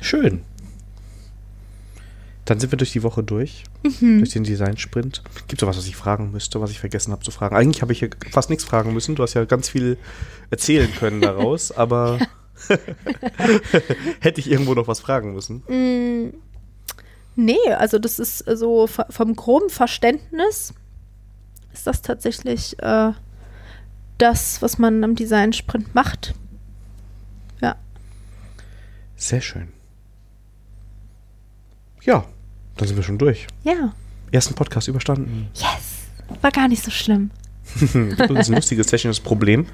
Schön. 0.00 0.42
Dann 2.44 2.58
sind 2.58 2.72
wir 2.72 2.76
durch 2.76 2.92
die 2.92 3.04
Woche 3.04 3.22
durch, 3.22 3.64
mhm. 3.84 4.18
durch 4.18 4.30
den 4.30 4.42
Design-Sprint. 4.42 5.22
Gibt 5.46 5.62
es 5.62 5.68
was, 5.68 5.78
was 5.78 5.86
ich 5.86 5.94
fragen 5.94 6.32
müsste, 6.32 6.60
was 6.60 6.72
ich 6.72 6.80
vergessen 6.80 7.12
habe 7.12 7.22
zu 7.22 7.30
fragen? 7.30 7.54
Eigentlich 7.54 7.82
habe 7.82 7.92
ich 7.92 8.00
hier 8.00 8.10
fast 8.30 8.50
nichts 8.50 8.64
fragen 8.64 8.92
müssen. 8.92 9.14
Du 9.14 9.22
hast 9.22 9.34
ja 9.34 9.44
ganz 9.44 9.68
viel 9.68 9.96
erzählen 10.50 10.92
können 10.92 11.20
daraus, 11.20 11.70
aber 11.76 12.18
hätte 14.20 14.40
ich 14.40 14.50
irgendwo 14.50 14.74
noch 14.74 14.88
was 14.88 15.00
fragen 15.00 15.34
müssen? 15.34 15.62
Mm. 15.68 16.34
Nee, 17.34 17.72
also 17.78 17.98
das 17.98 18.18
ist 18.18 18.38
so 18.38 18.86
vom 18.86 19.34
groben 19.36 19.70
Verständnis 19.70 20.74
ist 21.72 21.86
das 21.86 22.02
tatsächlich 22.02 22.78
äh, 22.80 23.12
das, 24.18 24.62
was 24.62 24.78
man 24.78 25.02
am 25.02 25.14
Design-Sprint 25.14 25.94
macht. 25.94 26.34
Ja. 27.60 27.76
Sehr 29.16 29.40
schön. 29.40 29.68
Ja, 32.02 32.24
dann 32.76 32.88
sind 32.88 32.96
wir 32.96 33.02
schon 33.02 33.18
durch. 33.18 33.46
Ja. 33.64 33.94
Ersten 34.30 34.54
Podcast 34.54 34.88
überstanden. 34.88 35.48
Yes. 35.54 36.38
War 36.40 36.50
gar 36.50 36.68
nicht 36.68 36.82
so 36.82 36.90
schlimm. 36.90 37.30
das 37.74 37.94
ist 37.94 37.96
ein 37.96 38.54
lustiges 38.54 38.86
technisches 38.88 39.20
Problem. 39.20 39.66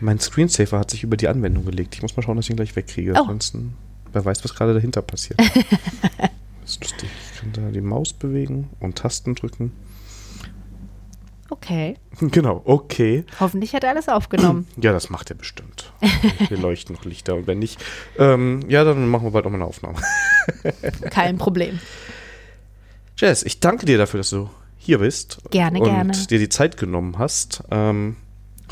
Mein 0.00 0.18
Screensaver 0.18 0.78
hat 0.78 0.90
sich 0.90 1.02
über 1.02 1.16
die 1.16 1.28
Anwendung 1.28 1.64
gelegt. 1.64 1.94
Ich 1.94 2.02
muss 2.02 2.16
mal 2.16 2.22
schauen, 2.22 2.36
dass 2.36 2.46
ich 2.46 2.50
ihn 2.50 2.56
gleich 2.56 2.74
wegkriege. 2.74 3.12
Oh. 3.14 3.20
Ansonsten, 3.20 3.74
wer 4.12 4.24
weiß, 4.24 4.42
was 4.44 4.54
gerade 4.54 4.74
dahinter 4.74 5.02
passiert. 5.02 5.40
Das 6.66 6.72
ist 6.72 6.82
lustig. 6.82 7.08
Ich 7.32 7.40
kann 7.40 7.52
da 7.52 7.70
die 7.70 7.80
Maus 7.80 8.12
bewegen 8.12 8.70
und 8.80 8.98
Tasten 8.98 9.36
drücken. 9.36 9.70
Okay. 11.48 11.96
Genau, 12.20 12.60
okay. 12.64 13.24
Hoffentlich 13.38 13.72
hat 13.72 13.84
er 13.84 13.90
alles 13.90 14.08
aufgenommen. 14.08 14.66
Ja, 14.82 14.92
das 14.92 15.08
macht 15.08 15.30
er 15.30 15.36
bestimmt. 15.36 15.92
Wir 16.48 16.58
leuchten 16.58 16.96
noch 16.96 17.04
Lichter 17.04 17.36
und 17.36 17.46
wenn 17.46 17.60
nicht, 17.60 17.78
ähm, 18.18 18.64
ja, 18.68 18.82
dann 18.82 19.06
machen 19.08 19.24
wir 19.24 19.30
bald 19.30 19.44
nochmal 19.44 19.60
eine 19.60 19.68
Aufnahme. 19.68 19.98
Kein 21.10 21.38
Problem. 21.38 21.78
Jess, 23.16 23.44
ich 23.44 23.60
danke 23.60 23.86
dir 23.86 23.96
dafür, 23.96 24.18
dass 24.18 24.30
du 24.30 24.50
hier 24.76 24.98
bist. 24.98 25.38
Gerne, 25.50 25.78
und 25.78 25.84
gerne. 25.84 26.12
Und 26.12 26.30
dir 26.30 26.40
die 26.40 26.48
Zeit 26.48 26.78
genommen 26.78 27.16
hast. 27.16 27.62
Ähm, 27.70 28.16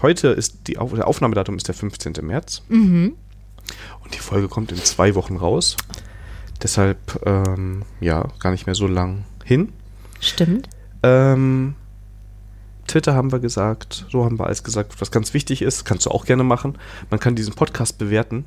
heute 0.03 0.29
ist 0.29 0.67
die 0.67 0.79
Auf 0.79 0.93
der 0.95 1.07
Aufnahmedatum 1.07 1.57
ist 1.57 1.69
der 1.69 1.77
15. 1.77 2.15
März. 2.23 2.63
Mhm. 2.69 3.15
Und 4.03 4.15
die 4.15 4.19
Folge 4.19 4.49
kommt 4.49 4.73
in 4.73 4.79
zwei 4.79 5.15
Wochen 5.15 5.37
raus. 5.37 5.77
Deshalb, 6.65 7.21
ähm, 7.27 7.83
ja, 8.01 8.27
gar 8.41 8.51
nicht 8.51 8.65
mehr 8.65 8.75
so 8.75 8.87
lang 8.87 9.25
hin. 9.45 9.75
Stimmt. 10.19 10.71
Ähm, 11.03 11.75
Twitter 12.87 13.15
haben 13.15 13.33
wir 13.33 13.39
gesagt, 13.39 14.07
so 14.11 14.25
haben 14.25 14.39
wir 14.39 14.47
alles 14.47 14.65
gesagt, 14.65 14.99
was 14.99 15.11
ganz 15.11 15.35
wichtig 15.35 15.61
ist, 15.61 15.85
kannst 15.85 16.07
du 16.07 16.11
auch 16.11 16.25
gerne 16.25 16.43
machen. 16.43 16.79
Man 17.11 17.21
kann 17.21 17.35
diesen 17.35 17.53
Podcast 17.53 17.99
bewerten 17.99 18.47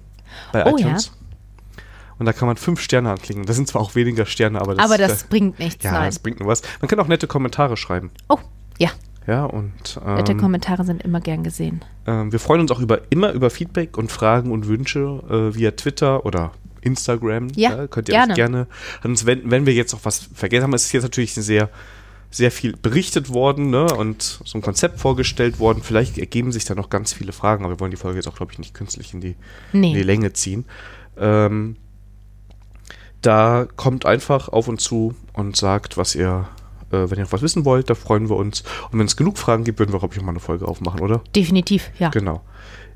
bei 0.52 0.66
oh, 0.66 0.76
iTunes. 0.76 1.06
Ja. 1.06 1.84
Und 2.18 2.26
da 2.26 2.34
kann 2.34 2.48
man 2.48 2.58
fünf 2.58 2.82
Sterne 2.82 3.12
anklicken. 3.12 3.46
Das 3.46 3.56
sind 3.56 3.68
zwar 3.68 3.84
auch 3.84 3.94
weniger 3.94 4.26
Sterne, 4.26 4.60
aber 4.60 4.74
das, 4.74 4.84
aber 4.84 4.98
das 4.98 5.22
äh, 5.22 5.26
bringt 5.30 5.60
nichts. 5.60 5.84
Ja, 5.84 5.92
nein. 5.92 6.06
das 6.08 6.18
bringt 6.18 6.40
nur 6.40 6.50
was. 6.50 6.64
Man 6.82 6.88
kann 6.88 7.00
auch 7.00 7.08
nette 7.08 7.28
Kommentare 7.28 7.78
schreiben. 7.78 8.10
Oh, 8.30 8.40
ja. 8.80 8.90
Ja, 9.28 9.46
und. 9.46 10.00
Ähm, 10.04 10.16
nette 10.16 10.36
Kommentare 10.36 10.86
sind 10.86 11.04
immer 11.04 11.22
gern 11.22 11.44
gesehen. 11.44 11.86
Ähm, 12.08 12.32
wir 12.32 12.40
freuen 12.40 12.62
uns 12.62 12.72
auch 12.72 12.80
über, 12.80 13.02
immer 13.12 13.32
über 13.34 13.52
Feedback 13.52 13.96
und 13.96 14.12
Fragen 14.12 14.52
und 14.52 14.68
Wünsche 14.68 15.22
äh, 15.30 15.56
via 15.56 15.70
Twitter 15.72 16.26
oder 16.26 16.54
Instagram. 16.88 17.50
Ja, 17.56 17.78
ja 17.78 17.88
könnt 17.88 18.10
ihr 18.10 18.14
gerne. 18.14 18.34
gerne 18.34 18.68
an 19.02 19.12
uns 19.12 19.26
wenden, 19.26 19.52
wenn 19.52 19.66
wir 19.66 19.74
jetzt 19.74 19.94
noch 19.94 20.06
was 20.06 20.30
vergessen 20.34 20.64
haben. 20.64 20.74
Es 20.74 20.86
ist 20.86 20.92
jetzt 20.94 21.04
natürlich 21.04 21.34
sehr, 21.34 21.70
sehr 22.32 22.52
viel 22.52 22.76
berichtet 22.76 23.30
worden 23.30 23.70
ne, 23.70 23.86
und 23.86 24.42
so 24.44 24.58
ein 24.58 24.62
Konzept 24.62 25.00
vorgestellt 25.00 25.60
worden. 25.60 25.82
Vielleicht 25.84 26.18
ergeben 26.18 26.52
sich 26.52 26.66
da 26.66 26.76
noch 26.76 26.90
ganz 26.90 27.14
viele 27.14 27.32
Fragen, 27.32 27.64
aber 27.64 27.76
wir 27.76 27.80
wollen 27.80 27.92
die 27.92 27.98
Folge 27.98 28.18
jetzt 28.18 28.28
auch, 28.28 28.36
glaube 28.36 28.52
ich, 28.52 28.60
nicht 28.60 28.74
künstlich 28.74 29.14
in 29.14 29.22
die, 29.22 29.36
nee. 29.74 29.92
in 29.92 29.96
die 29.96 30.04
Länge 30.04 30.34
ziehen. 30.34 30.66
Ähm, 31.18 31.78
da 33.22 33.68
kommt 33.76 34.06
einfach 34.06 34.50
auf 34.50 34.68
uns 34.68 34.84
zu 34.84 35.16
und 35.34 35.56
sagt, 35.56 35.98
was 35.98 36.16
ihr 36.16 36.48
äh, 36.92 37.10
wenn 37.10 37.18
ihr 37.18 37.24
noch 37.24 37.32
was 37.32 37.42
wissen 37.42 37.66
wollt, 37.66 37.90
da 37.90 37.96
freuen 37.96 38.30
wir 38.30 38.38
uns. 38.38 38.64
Und 38.92 39.00
wenn 39.00 39.08
es 39.08 39.18
genug 39.18 39.38
Fragen 39.38 39.64
gibt, 39.64 39.80
würden 39.80 39.94
wir, 39.94 40.00
glaube 40.00 40.14
ich, 40.14 40.20
auch 40.20 40.26
mal 40.26 40.32
eine 40.32 40.40
Folge 40.40 40.68
aufmachen, 40.68 41.02
oder? 41.02 41.22
Definitiv, 41.36 41.92
ja. 42.00 42.10
Genau. 42.10 42.42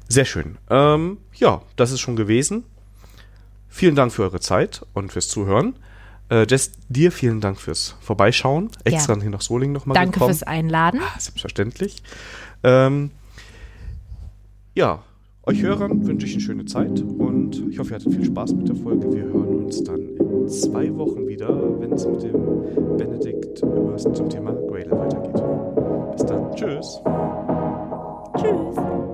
Sehr 0.07 0.25
schön. 0.25 0.57
Ähm, 0.69 1.17
ja, 1.35 1.61
das 1.75 1.91
ist 1.91 1.99
schon 1.99 2.15
gewesen. 2.15 2.65
Vielen 3.71 3.95
Dank 3.95 4.11
für 4.11 4.23
eure 4.23 4.39
Zeit 4.41 4.85
und 4.93 5.11
fürs 5.11 5.29
Zuhören. 5.29 5.75
Äh, 6.29 6.45
Jess, 6.47 6.73
dir 6.89 7.11
vielen 7.11 7.41
Dank 7.41 7.59
fürs 7.59 7.95
Vorbeischauen. 8.01 8.69
Extra 8.83 9.15
ja. 9.15 9.21
hier 9.21 9.31
nach 9.31 9.41
Solingen 9.41 9.73
nochmal 9.73 9.95
Danke 9.95 10.11
gekommen. 10.11 10.33
fürs 10.33 10.43
Einladen. 10.43 10.99
Ah, 11.01 11.19
selbstverständlich. 11.19 12.03
Ähm, 12.63 13.11
Ja, 14.75 15.03
euch 15.43 15.61
Hörern 15.63 16.05
wünsche 16.05 16.27
ich 16.27 16.33
eine 16.33 16.41
schöne 16.41 16.65
Zeit 16.65 17.01
und 17.01 17.63
ich 17.69 17.79
hoffe, 17.79 17.89
ihr 17.91 17.95
hattet 17.95 18.13
viel 18.13 18.25
Spaß 18.25 18.53
mit 18.53 18.69
der 18.69 18.75
Folge. 18.75 19.11
Wir 19.11 19.23
hören 19.23 19.63
uns 19.65 19.83
dann 19.83 20.01
in 20.19 20.47
zwei 20.47 20.95
Wochen 20.97 21.27
wieder, 21.27 21.49
wenn 21.79 21.93
es 21.93 22.05
mit 22.05 22.21
dem 22.23 22.97
Benedikt 22.97 23.57
zum 23.57 24.29
Thema 24.29 24.51
Gradle 24.53 24.91
weitergeht. 24.91 25.41
Bis 26.11 26.25
dann. 26.25 26.55
Tschüss. 26.55 27.01
Tschüss. 28.37 29.10